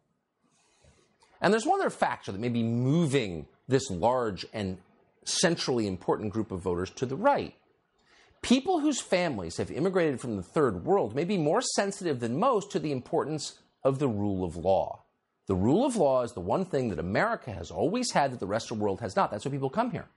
And 1.40 1.54
there's 1.54 1.66
one 1.66 1.80
other 1.80 1.90
factor 1.90 2.32
that 2.32 2.42
may 2.42 2.50
be 2.50 2.64
moving 2.64 3.48
this 3.68 3.90
large 3.90 4.46
and 4.54 4.78
centrally 5.26 5.88
important 5.88 6.34
group 6.34 6.52
of 6.52 6.62
voters 6.62 6.90
to 6.92 7.06
the 7.06 7.16
right. 7.16 7.54
People 8.42 8.82
whose 8.82 9.00
families 9.00 9.58
have 9.58 9.72
immigrated 9.72 10.20
from 10.20 10.36
the 10.36 10.44
third 10.44 10.84
world 10.86 11.16
may 11.16 11.24
be 11.24 11.38
more 11.38 11.62
sensitive 11.62 12.20
than 12.20 12.40
most 12.40 12.72
to 12.72 12.80
the 12.80 12.92
importance 12.92 13.60
of 13.84 14.00
the 14.00 14.08
rule 14.10 14.44
of 14.44 14.58
law. 14.58 15.04
The 15.48 15.56
rule 15.56 15.86
of 15.86 15.96
law 15.98 16.24
is 16.24 16.32
the 16.32 16.40
one 16.40 16.66
thing 16.66 16.90
that 16.90 17.00
America 17.00 17.52
has 17.52 17.70
always 17.70 18.12
had 18.12 18.32
that 18.32 18.40
the 18.40 18.48
rest 18.48 18.72
of 18.72 18.78
the 18.78 18.84
world 18.84 19.02
has 19.02 19.16
not. 19.16 19.30
That's 19.30 19.46
why 19.46 19.52
people 19.52 19.70
come 19.70 19.92
here. 19.92 20.08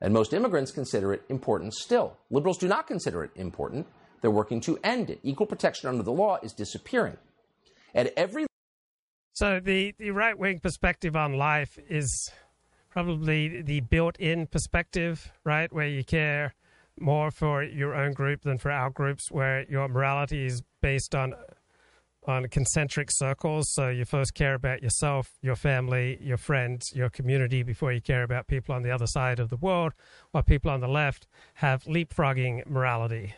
And 0.00 0.12
most 0.14 0.32
immigrants 0.32 0.72
consider 0.72 1.12
it 1.12 1.22
important 1.28 1.74
still. 1.74 2.16
Liberals 2.30 2.58
do 2.58 2.68
not 2.68 2.86
consider 2.86 3.22
it 3.22 3.30
important. 3.36 3.86
They're 4.20 4.30
working 4.30 4.60
to 4.62 4.78
end 4.82 5.10
it. 5.10 5.20
Equal 5.22 5.46
protection 5.46 5.88
under 5.88 6.02
the 6.02 6.12
law 6.12 6.38
is 6.42 6.52
disappearing. 6.52 7.18
At 7.94 8.12
every 8.16 8.46
So 9.34 9.60
the, 9.60 9.94
the 9.98 10.10
right 10.10 10.38
wing 10.38 10.60
perspective 10.60 11.16
on 11.16 11.34
life 11.34 11.78
is 11.88 12.30
probably 12.88 13.62
the 13.62 13.80
built 13.80 14.18
in 14.18 14.46
perspective, 14.46 15.32
right? 15.44 15.72
Where 15.72 15.86
you 15.86 16.02
care 16.04 16.54
more 16.98 17.30
for 17.30 17.62
your 17.62 17.94
own 17.94 18.12
group 18.12 18.42
than 18.42 18.58
for 18.58 18.70
our 18.70 18.90
groups, 18.90 19.30
where 19.30 19.64
your 19.68 19.88
morality 19.88 20.46
is 20.46 20.62
based 20.80 21.14
on 21.14 21.34
on 22.24 22.46
concentric 22.48 23.08
circles. 23.10 23.66
So 23.72 23.88
you 23.88 24.04
first 24.04 24.34
care 24.34 24.54
about 24.54 24.82
yourself, 24.82 25.30
your 25.42 25.56
family, 25.56 26.18
your 26.20 26.36
friends, 26.36 26.92
your 26.94 27.10
community 27.10 27.62
before 27.62 27.92
you 27.92 28.00
care 28.00 28.22
about 28.22 28.46
people 28.46 28.74
on 28.74 28.82
the 28.82 28.90
other 28.90 29.06
side 29.06 29.40
of 29.40 29.50
the 29.50 29.56
world, 29.56 29.92
while 30.30 30.42
people 30.42 30.70
on 30.70 30.80
the 30.80 30.88
left 30.88 31.26
have 31.54 31.84
leapfrogging 31.84 32.66
morality. 32.66 33.34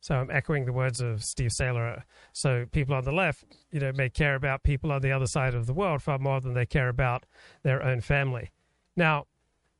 So 0.00 0.16
I'm 0.16 0.30
echoing 0.30 0.66
the 0.66 0.72
words 0.72 1.00
of 1.00 1.24
Steve 1.24 1.50
Sailer. 1.52 2.04
So 2.32 2.66
people 2.72 2.94
on 2.94 3.04
the 3.04 3.12
left, 3.12 3.44
you 3.70 3.80
know, 3.80 3.92
may 3.92 4.10
care 4.10 4.34
about 4.34 4.62
people 4.62 4.92
on 4.92 5.00
the 5.00 5.12
other 5.12 5.26
side 5.26 5.54
of 5.54 5.66
the 5.66 5.72
world 5.72 6.02
far 6.02 6.18
more 6.18 6.40
than 6.40 6.52
they 6.52 6.66
care 6.66 6.90
about 6.90 7.24
their 7.62 7.82
own 7.82 8.02
family. 8.02 8.50
Now, 8.96 9.26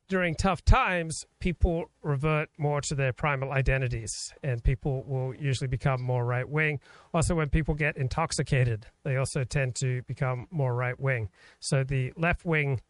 during 0.07 0.35
tough 0.35 0.63
times, 0.63 1.25
people 1.39 1.85
revert 2.03 2.49
more 2.57 2.81
to 2.81 2.95
their 2.95 3.13
primal 3.13 3.51
identities, 3.51 4.33
and 4.43 4.63
people 4.63 5.03
will 5.07 5.33
usually 5.35 5.67
become 5.67 6.01
more 6.01 6.25
right 6.25 6.47
wing. 6.47 6.79
Also, 7.13 7.35
when 7.35 7.49
people 7.49 7.73
get 7.73 7.97
intoxicated, 7.97 8.85
they 9.03 9.17
also 9.17 9.43
tend 9.43 9.75
to 9.75 10.01
become 10.03 10.47
more 10.51 10.75
right 10.75 10.99
wing. 10.99 11.29
So, 11.59 11.83
the 11.83 12.13
left 12.15 12.45
wing 12.45 12.81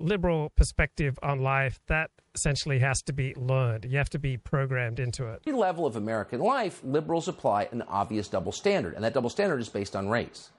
liberal 0.00 0.50
perspective 0.50 1.18
on 1.22 1.40
life 1.40 1.78
that 1.86 2.10
essentially 2.34 2.80
has 2.80 3.00
to 3.02 3.12
be 3.12 3.34
learned. 3.36 3.84
You 3.84 3.98
have 3.98 4.10
to 4.10 4.18
be 4.18 4.36
programmed 4.36 4.98
into 4.98 5.26
it. 5.28 5.42
Every 5.46 5.58
level 5.58 5.86
of 5.86 5.96
American 5.96 6.40
life, 6.40 6.80
liberals 6.84 7.28
apply 7.28 7.68
an 7.72 7.82
obvious 7.82 8.28
double 8.28 8.52
standard, 8.52 8.94
and 8.94 9.04
that 9.04 9.14
double 9.14 9.30
standard 9.30 9.60
is 9.60 9.68
based 9.68 9.96
on 9.96 10.08
race. 10.08 10.50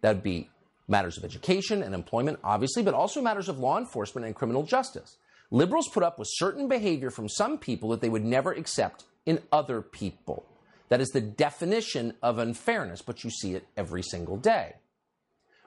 That 0.00 0.14
would 0.14 0.22
be 0.22 0.50
matters 0.88 1.18
of 1.18 1.24
education 1.24 1.82
and 1.82 1.94
employment, 1.94 2.38
obviously, 2.42 2.82
but 2.82 2.94
also 2.94 3.20
matters 3.20 3.48
of 3.48 3.58
law 3.58 3.78
enforcement 3.78 4.26
and 4.26 4.34
criminal 4.34 4.62
justice. 4.62 5.18
Liberals 5.52 5.88
put 5.88 6.02
up 6.02 6.18
with 6.18 6.28
certain 6.30 6.66
behavior 6.66 7.10
from 7.10 7.28
some 7.28 7.58
people 7.58 7.90
that 7.90 8.00
they 8.00 8.08
would 8.08 8.24
never 8.24 8.52
accept 8.52 9.04
in 9.26 9.38
other 9.52 9.82
people. 9.82 10.46
That 10.88 11.02
is 11.02 11.10
the 11.10 11.20
definition 11.20 12.14
of 12.22 12.38
unfairness, 12.38 13.02
but 13.02 13.22
you 13.22 13.28
see 13.28 13.54
it 13.54 13.66
every 13.76 14.02
single 14.02 14.38
day. 14.38 14.76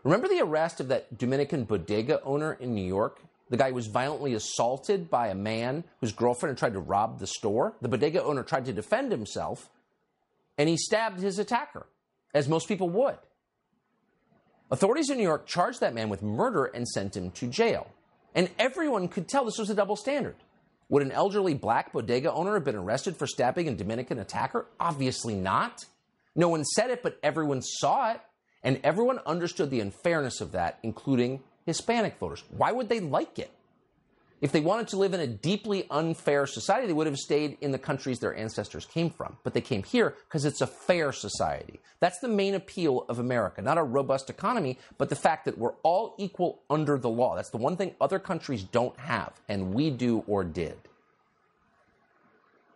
Remember 0.04 0.28
the 0.28 0.42
arrest 0.42 0.80
of 0.80 0.88
that 0.88 1.20
Dominican 1.20 1.66
bodega 1.66 2.20
owner 2.24 2.54
in 2.54 2.74
New 2.74 2.86
York? 2.86 3.22
The 3.52 3.58
guy 3.58 3.70
was 3.70 3.86
violently 3.86 4.34
assaulted 4.34 5.12
by 5.12 5.28
a 5.28 5.36
man 5.36 5.84
whose 6.02 6.14
girlfriend 6.14 6.58
tried 6.58 6.74
to 6.74 6.80
rob 6.80 7.20
the 7.20 7.28
store. 7.28 7.76
The 7.80 7.88
bodega 7.88 8.24
owner 8.24 8.42
tried 8.42 8.66
to 8.66 8.74
defend 8.74 9.12
himself, 9.12 9.70
and 10.58 10.68
he 10.68 10.78
stabbed 10.78 11.20
his 11.20 11.38
attacker, 11.38 11.86
as 12.34 12.50
most 12.50 12.68
people 12.68 12.90
would. 12.90 13.20
Authorities 14.72 15.12
in 15.12 15.18
New 15.18 15.24
York 15.24 15.46
charged 15.46 15.80
that 15.82 15.94
man 15.94 16.10
with 16.10 16.24
murder 16.24 16.66
and 16.66 16.88
sent 16.88 17.16
him 17.16 17.30
to 17.32 17.46
jail. 17.46 17.92
And 18.36 18.50
everyone 18.60 19.08
could 19.08 19.28
tell 19.28 19.46
this 19.46 19.58
was 19.58 19.70
a 19.70 19.76
double 19.76 19.96
standard. 19.96 20.36
Would 20.90 21.02
an 21.02 21.12
elderly 21.12 21.56
black 21.56 21.94
bodega 21.94 22.32
owner 22.32 22.54
have 22.54 22.66
been 22.66 22.76
arrested 22.76 23.18
for 23.18 23.26
stabbing 23.26 23.68
a 23.68 23.74
Dominican 23.74 24.20
attacker? 24.20 24.68
Obviously 24.80 25.34
not. 25.34 25.86
No 26.36 26.50
one 26.50 26.64
said 26.64 26.92
it, 26.92 27.02
but 27.02 27.18
everyone 27.24 27.62
saw 27.62 28.12
it. 28.12 28.22
And 28.62 28.80
everyone 28.84 29.20
understood 29.26 29.72
the 29.72 29.80
unfairness 29.80 30.42
of 30.42 30.52
that, 30.52 30.80
including 30.84 31.42
Hispanic 31.66 32.20
voters. 32.20 32.44
Why 32.50 32.72
would 32.72 32.90
they 32.90 33.00
like 33.00 33.40
it? 33.40 33.52
If 34.46 34.52
they 34.52 34.62
wanted 34.62 34.90
to 34.90 34.98
live 34.98 35.16
in 35.16 35.20
a 35.20 35.26
deeply 35.26 35.88
unfair 35.90 36.46
society, 36.46 36.86
they 36.86 36.94
would 36.94 37.08
have 37.08 37.18
stayed 37.18 37.58
in 37.62 37.72
the 37.72 37.80
countries 37.80 38.20
their 38.20 38.36
ancestors 38.36 38.86
came 38.86 39.10
from. 39.10 39.38
But 39.44 39.56
they 39.56 39.62
came 39.62 39.82
here 39.82 40.14
because 40.28 40.46
it's 40.46 40.62
a 40.62 40.68
fair 40.68 41.12
society. 41.14 41.80
That's 42.00 42.20
the 42.20 42.28
main 42.28 42.54
appeal 42.54 43.08
of 43.10 43.18
America. 43.18 43.64
Not 43.64 43.80
a 43.80 43.84
robust 43.84 44.30
economy, 44.30 44.78
but 45.00 45.10
the 45.10 45.16
fact 45.16 45.46
that 45.46 45.58
we're 45.58 45.74
all 45.82 46.14
equal 46.20 46.62
under 46.70 47.00
the 47.00 47.10
law. 47.10 47.36
That's 47.36 47.50
the 47.50 47.58
one 47.58 47.76
thing 47.76 47.96
other 48.00 48.20
countries 48.20 48.62
don't 48.62 48.96
have, 49.00 49.34
and 49.50 49.74
we 49.74 49.90
do 49.90 50.24
or 50.28 50.44
did. 50.44 50.78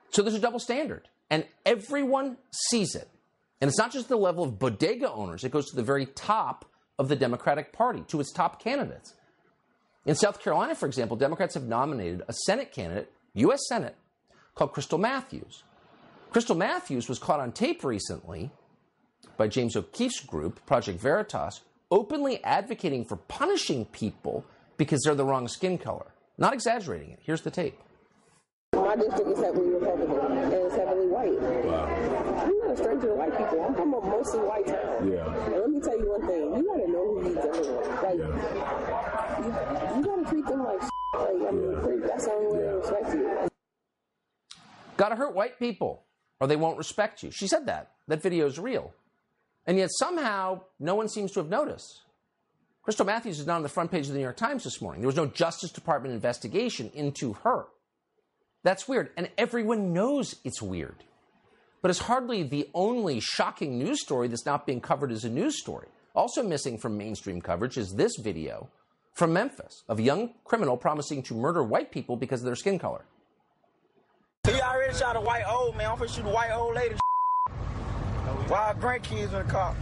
So 0.10 0.24
there's 0.24 0.34
a 0.34 0.40
double 0.40 0.58
standard, 0.58 1.08
and 1.30 1.46
everyone 1.68 2.38
sees 2.50 2.96
it. 2.96 3.08
And 3.62 3.70
it's 3.70 3.78
not 3.78 3.92
just 3.92 4.10
the 4.10 4.18
level 4.18 4.44
of 4.44 4.58
bodega 4.58 5.12
owners, 5.12 5.44
it 5.44 5.52
goes 5.52 5.70
to 5.70 5.76
the 5.76 5.84
very 5.84 6.08
top 6.08 6.66
of 6.98 7.10
the 7.10 7.16
Democratic 7.16 7.74
Party, 7.74 8.04
to 8.08 8.20
its 8.20 8.32
top 8.32 8.60
candidates. 8.60 9.14
In 10.06 10.16
South 10.16 10.42
Carolina, 10.42 10.76
for 10.76 10.86
example, 10.86 11.18
Democrats 11.18 11.54
have 11.54 11.68
nominated 11.68 12.24
a 12.28 12.34
Senate 12.34 12.72
candidate, 12.72 13.12
U.S. 13.34 13.60
Senate, 13.68 13.96
called 14.56 14.74
Krystle 14.74 15.00
Matthews. 15.00 15.64
Krystle 16.32 16.58
Matthews 16.58 17.10
was 17.10 17.20
caught 17.20 17.40
on 17.40 17.52
tape 17.52 17.84
recently 17.84 18.52
by 19.38 19.48
James 19.48 19.76
O'Keefe's 19.76 20.20
group, 20.22 20.66
Project 20.66 21.00
Veritas, 21.00 21.62
openly 21.92 22.44
advocating 22.44 23.04
for 23.06 23.16
punishing 23.16 23.86
people 23.86 24.46
because 24.78 25.02
they're 25.04 25.16
the 25.16 25.26
wrong 25.26 25.48
skin 25.48 25.78
color. 25.78 26.08
Not 26.38 26.54
exaggerating 26.54 27.12
it. 27.12 27.20
Here's 27.24 27.42
the 27.42 27.52
tape. 27.52 27.80
My 28.74 28.96
district 28.96 29.30
is 29.32 29.40
heavily 29.40 29.70
Republican 29.70 30.38
and 30.38 30.54
it's 30.54 30.76
heavily 30.76 31.08
white. 31.08 31.42
Wow. 31.66 31.86
I'm 32.46 32.58
not 32.60 32.72
a 32.72 32.78
stranger 32.78 33.08
to 33.08 33.16
white 33.16 33.38
people. 33.38 33.64
I'm 33.64 33.76
from 33.76 33.94
a 33.94 34.02
mostly 34.02 34.40
white 34.40 34.68
town. 34.68 35.12
Yeah. 35.12 35.46
And 35.46 35.56
let 35.56 35.70
me 35.70 35.80
tell 35.82 35.98
you 35.98 36.10
one 36.10 36.28
thing. 36.28 36.56
You 36.56 36.64
gotta 36.64 36.88
know 36.92 37.06
who 37.06 37.22
leads 37.22 37.46
everyone. 37.46 37.90
Like, 38.04 38.18
yeah. 38.20 38.89
You, 40.00 40.06
you, 40.06 40.24
gotta 40.24 40.30
treat 40.30 40.46
them 40.46 40.64
like 40.64 40.82
Like, 40.82 40.90
I 41.14 41.52
mean, 41.52 42.02
yeah. 42.02 42.08
that's 42.08 42.26
the 42.26 42.32
only 42.32 42.58
way 42.58 42.64
yeah. 42.64 42.72
they 42.72 42.78
respect 42.78 43.14
you. 43.14 43.50
Gotta 44.98 45.16
hurt 45.16 45.36
white 45.36 45.60
people 45.60 46.04
or 46.40 46.48
they 46.48 46.56
won't 46.56 46.78
respect 46.78 47.24
you. 47.24 47.32
She 47.32 47.48
said 47.48 47.66
that. 47.66 47.92
That 48.08 48.22
video 48.22 48.46
is 48.46 48.58
real. 48.58 48.94
And 49.66 49.78
yet 49.78 49.90
somehow 49.92 50.62
no 50.80 50.96
one 50.96 51.10
seems 51.10 51.32
to 51.34 51.40
have 51.40 51.50
noticed. 51.50 52.02
Krystle 52.88 53.06
Matthews 53.06 53.40
is 53.40 53.46
not 53.46 53.58
on 53.58 53.64
the 53.64 53.70
front 53.70 53.92
page 53.92 54.08
of 54.08 54.14
the 54.14 54.18
New 54.18 54.24
York 54.24 54.38
Times 54.38 54.64
this 54.64 54.82
morning. 54.82 55.02
There 55.02 55.08
was 55.08 55.16
no 55.16 55.28
Justice 55.28 55.72
Department 55.72 56.14
investigation 56.14 56.90
into 56.94 57.34
her. 57.44 57.66
That's 58.64 58.88
weird. 58.88 59.12
And 59.18 59.30
everyone 59.38 59.94
knows 59.94 60.36
it's 60.44 60.62
weird. 60.62 61.04
But 61.82 61.92
it's 61.92 62.00
hardly 62.00 62.44
the 62.44 62.70
only 62.74 63.20
shocking 63.20 63.78
news 63.78 64.02
story 64.02 64.28
that's 64.28 64.46
not 64.46 64.66
being 64.66 64.82
covered 64.82 65.12
as 65.12 65.24
a 65.24 65.30
news 65.30 65.60
story. 65.60 65.88
Also 66.16 66.42
missing 66.42 66.78
from 66.78 66.98
mainstream 66.98 67.42
coverage 67.42 67.78
is 67.78 67.94
this 67.94 68.18
video 68.18 68.70
from 69.14 69.34
Memphis 69.34 69.84
of 69.88 70.00
a 70.00 70.02
young 70.02 70.34
criminal 70.44 70.78
promising 70.78 71.24
to 71.24 71.34
murder 71.34 71.64
white 71.64 71.92
people 71.92 72.16
because 72.16 72.42
of 72.42 72.46
their 72.46 72.56
skin 72.56 72.80
color. 72.80 73.06
He 74.48 74.60
already 74.62 74.94
shot 74.94 75.16
a 75.16 75.22
white 75.22 75.46
old 75.48 75.76
man. 75.76 75.92
I'm 75.92 75.98
gonna 75.98 76.10
shoot 76.10 76.26
a 76.26 76.30
white 76.30 76.52
old 76.52 76.76
lady. 76.76 76.96
While 78.48 78.74
grandkids 78.76 79.26
in 79.26 79.32
the 79.32 79.44
car. 79.44 79.76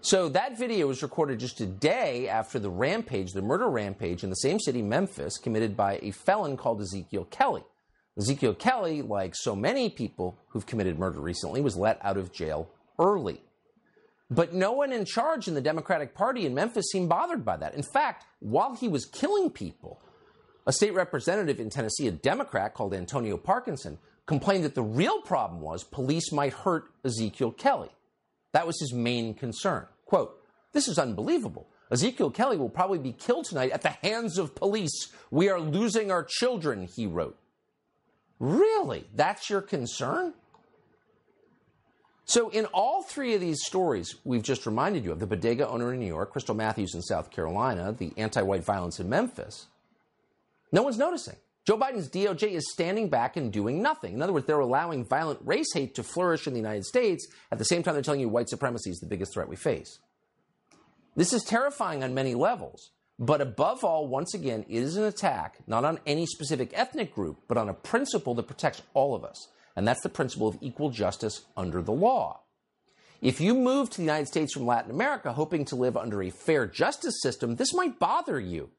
So 0.00 0.28
that 0.28 0.56
video 0.56 0.86
was 0.86 1.02
recorded 1.02 1.40
just 1.40 1.60
a 1.60 1.66
day 1.66 2.28
after 2.28 2.60
the 2.60 2.70
rampage, 2.70 3.32
the 3.32 3.42
murder 3.42 3.68
rampage 3.68 4.22
in 4.22 4.30
the 4.30 4.36
same 4.36 4.60
city, 4.60 4.80
Memphis, 4.80 5.36
committed 5.36 5.76
by 5.76 5.98
a 6.00 6.12
felon 6.12 6.56
called 6.56 6.80
Ezekiel 6.80 7.24
Kelly. 7.24 7.64
Ezekiel 8.16 8.54
Kelly, 8.54 9.02
like 9.02 9.34
so 9.34 9.56
many 9.56 9.90
people 9.90 10.38
who've 10.48 10.64
committed 10.64 10.98
murder 10.98 11.20
recently, 11.20 11.60
was 11.60 11.76
let 11.76 11.98
out 12.04 12.16
of 12.16 12.32
jail 12.32 12.70
early. 12.98 13.42
But 14.30 14.52
no 14.52 14.72
one 14.72 14.92
in 14.92 15.04
charge 15.04 15.46
in 15.46 15.54
the 15.54 15.60
Democratic 15.60 16.14
Party 16.14 16.46
in 16.46 16.54
Memphis 16.54 16.86
seemed 16.90 17.08
bothered 17.08 17.44
by 17.44 17.56
that. 17.58 17.74
In 17.74 17.82
fact, 17.82 18.26
while 18.40 18.74
he 18.74 18.88
was 18.88 19.04
killing 19.04 19.50
people, 19.50 20.00
a 20.66 20.72
state 20.72 20.94
representative 20.94 21.60
in 21.60 21.70
Tennessee, 21.70 22.08
a 22.08 22.12
Democrat 22.12 22.74
called 22.74 22.92
Antonio 22.92 23.36
Parkinson, 23.36 23.98
complained 24.26 24.64
that 24.64 24.74
the 24.74 24.82
real 24.82 25.20
problem 25.20 25.60
was 25.60 25.84
police 25.84 26.32
might 26.32 26.52
hurt 26.52 26.90
Ezekiel 27.04 27.52
Kelly. 27.52 27.90
That 28.52 28.66
was 28.66 28.80
his 28.80 28.92
main 28.92 29.34
concern. 29.34 29.86
Quote, 30.06 30.42
This 30.72 30.88
is 30.88 30.98
unbelievable. 30.98 31.68
Ezekiel 31.90 32.30
Kelly 32.30 32.56
will 32.56 32.68
probably 32.68 32.98
be 32.98 33.12
killed 33.12 33.44
tonight 33.44 33.70
at 33.70 33.82
the 33.82 33.90
hands 33.90 34.38
of 34.38 34.56
police. 34.56 35.12
We 35.30 35.48
are 35.48 35.60
losing 35.60 36.10
our 36.10 36.24
children, 36.24 36.88
he 36.96 37.06
wrote. 37.06 37.38
Really? 38.40 39.06
That's 39.14 39.48
your 39.48 39.62
concern? 39.62 40.34
So, 42.28 42.48
in 42.48 42.66
all 42.66 43.02
three 43.02 43.34
of 43.34 43.40
these 43.40 43.64
stories 43.64 44.16
we've 44.24 44.42
just 44.42 44.66
reminded 44.66 45.04
you 45.04 45.12
of 45.12 45.20
the 45.20 45.26
bodega 45.26 45.68
owner 45.68 45.94
in 45.94 46.00
New 46.00 46.06
York, 46.06 46.34
Krystle 46.34 46.56
Matthews 46.56 46.94
in 46.94 47.02
South 47.02 47.30
Carolina, 47.30 47.94
the 47.96 48.12
anti 48.16 48.42
white 48.42 48.64
violence 48.64 49.00
in 49.00 49.08
Memphis 49.08 49.66
no 50.72 50.82
one's 50.82 50.98
noticing. 50.98 51.36
Joe 51.66 51.78
Biden's 51.78 52.08
DOJ 52.08 52.50
is 52.52 52.70
standing 52.70 53.08
back 53.08 53.36
and 53.36 53.52
doing 53.52 53.82
nothing. 53.82 54.14
In 54.14 54.22
other 54.22 54.32
words, 54.32 54.46
they're 54.46 54.60
allowing 54.60 55.04
violent 55.04 55.40
race 55.44 55.72
hate 55.72 55.94
to 55.96 56.02
flourish 56.02 56.46
in 56.46 56.52
the 56.52 56.60
United 56.60 56.84
States 56.84 57.26
at 57.50 57.58
the 57.58 57.64
same 57.64 57.82
time 57.82 57.94
they're 57.94 58.02
telling 58.02 58.20
you 58.20 58.28
white 58.28 58.48
supremacy 58.48 58.90
is 58.90 58.98
the 58.98 59.06
biggest 59.06 59.32
threat 59.32 59.48
we 59.48 59.56
face. 59.56 59.98
This 61.16 61.32
is 61.32 61.42
terrifying 61.42 62.04
on 62.04 62.14
many 62.14 62.34
levels. 62.34 62.90
But 63.18 63.40
above 63.40 63.82
all, 63.82 64.06
once 64.06 64.34
again, 64.34 64.66
it 64.68 64.82
is 64.82 64.96
an 64.96 65.04
attack 65.04 65.56
not 65.66 65.84
on 65.84 65.98
any 66.06 66.26
specific 66.26 66.70
ethnic 66.74 67.14
group, 67.14 67.38
but 67.48 67.56
on 67.56 67.70
a 67.70 67.74
principle 67.74 68.34
that 68.34 68.46
protects 68.46 68.82
all 68.92 69.14
of 69.14 69.24
us. 69.24 69.48
And 69.76 69.86
that's 69.86 70.02
the 70.02 70.08
principle 70.08 70.48
of 70.48 70.58
equal 70.60 70.90
justice 70.90 71.42
under 71.56 71.82
the 71.82 71.92
law. 71.92 72.40
If 73.20 73.40
you 73.40 73.54
move 73.54 73.90
to 73.90 73.96
the 73.98 74.02
United 74.02 74.26
States 74.26 74.52
from 74.52 74.66
Latin 74.66 74.90
America 74.90 75.32
hoping 75.32 75.64
to 75.66 75.76
live 75.76 75.96
under 75.96 76.22
a 76.22 76.30
fair 76.30 76.66
justice 76.66 77.20
system, 77.22 77.56
this 77.56 77.74
might 77.74 77.98
bother 77.98 78.40
you. 78.40 78.70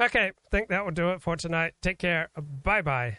Okay, 0.00 0.26
I 0.28 0.50
think 0.50 0.68
that 0.68 0.84
will 0.84 0.92
do 0.92 1.10
it 1.10 1.22
for 1.22 1.36
tonight. 1.36 1.74
Take 1.80 1.98
care. 1.98 2.28
Bye 2.36 2.82
bye. 2.82 3.18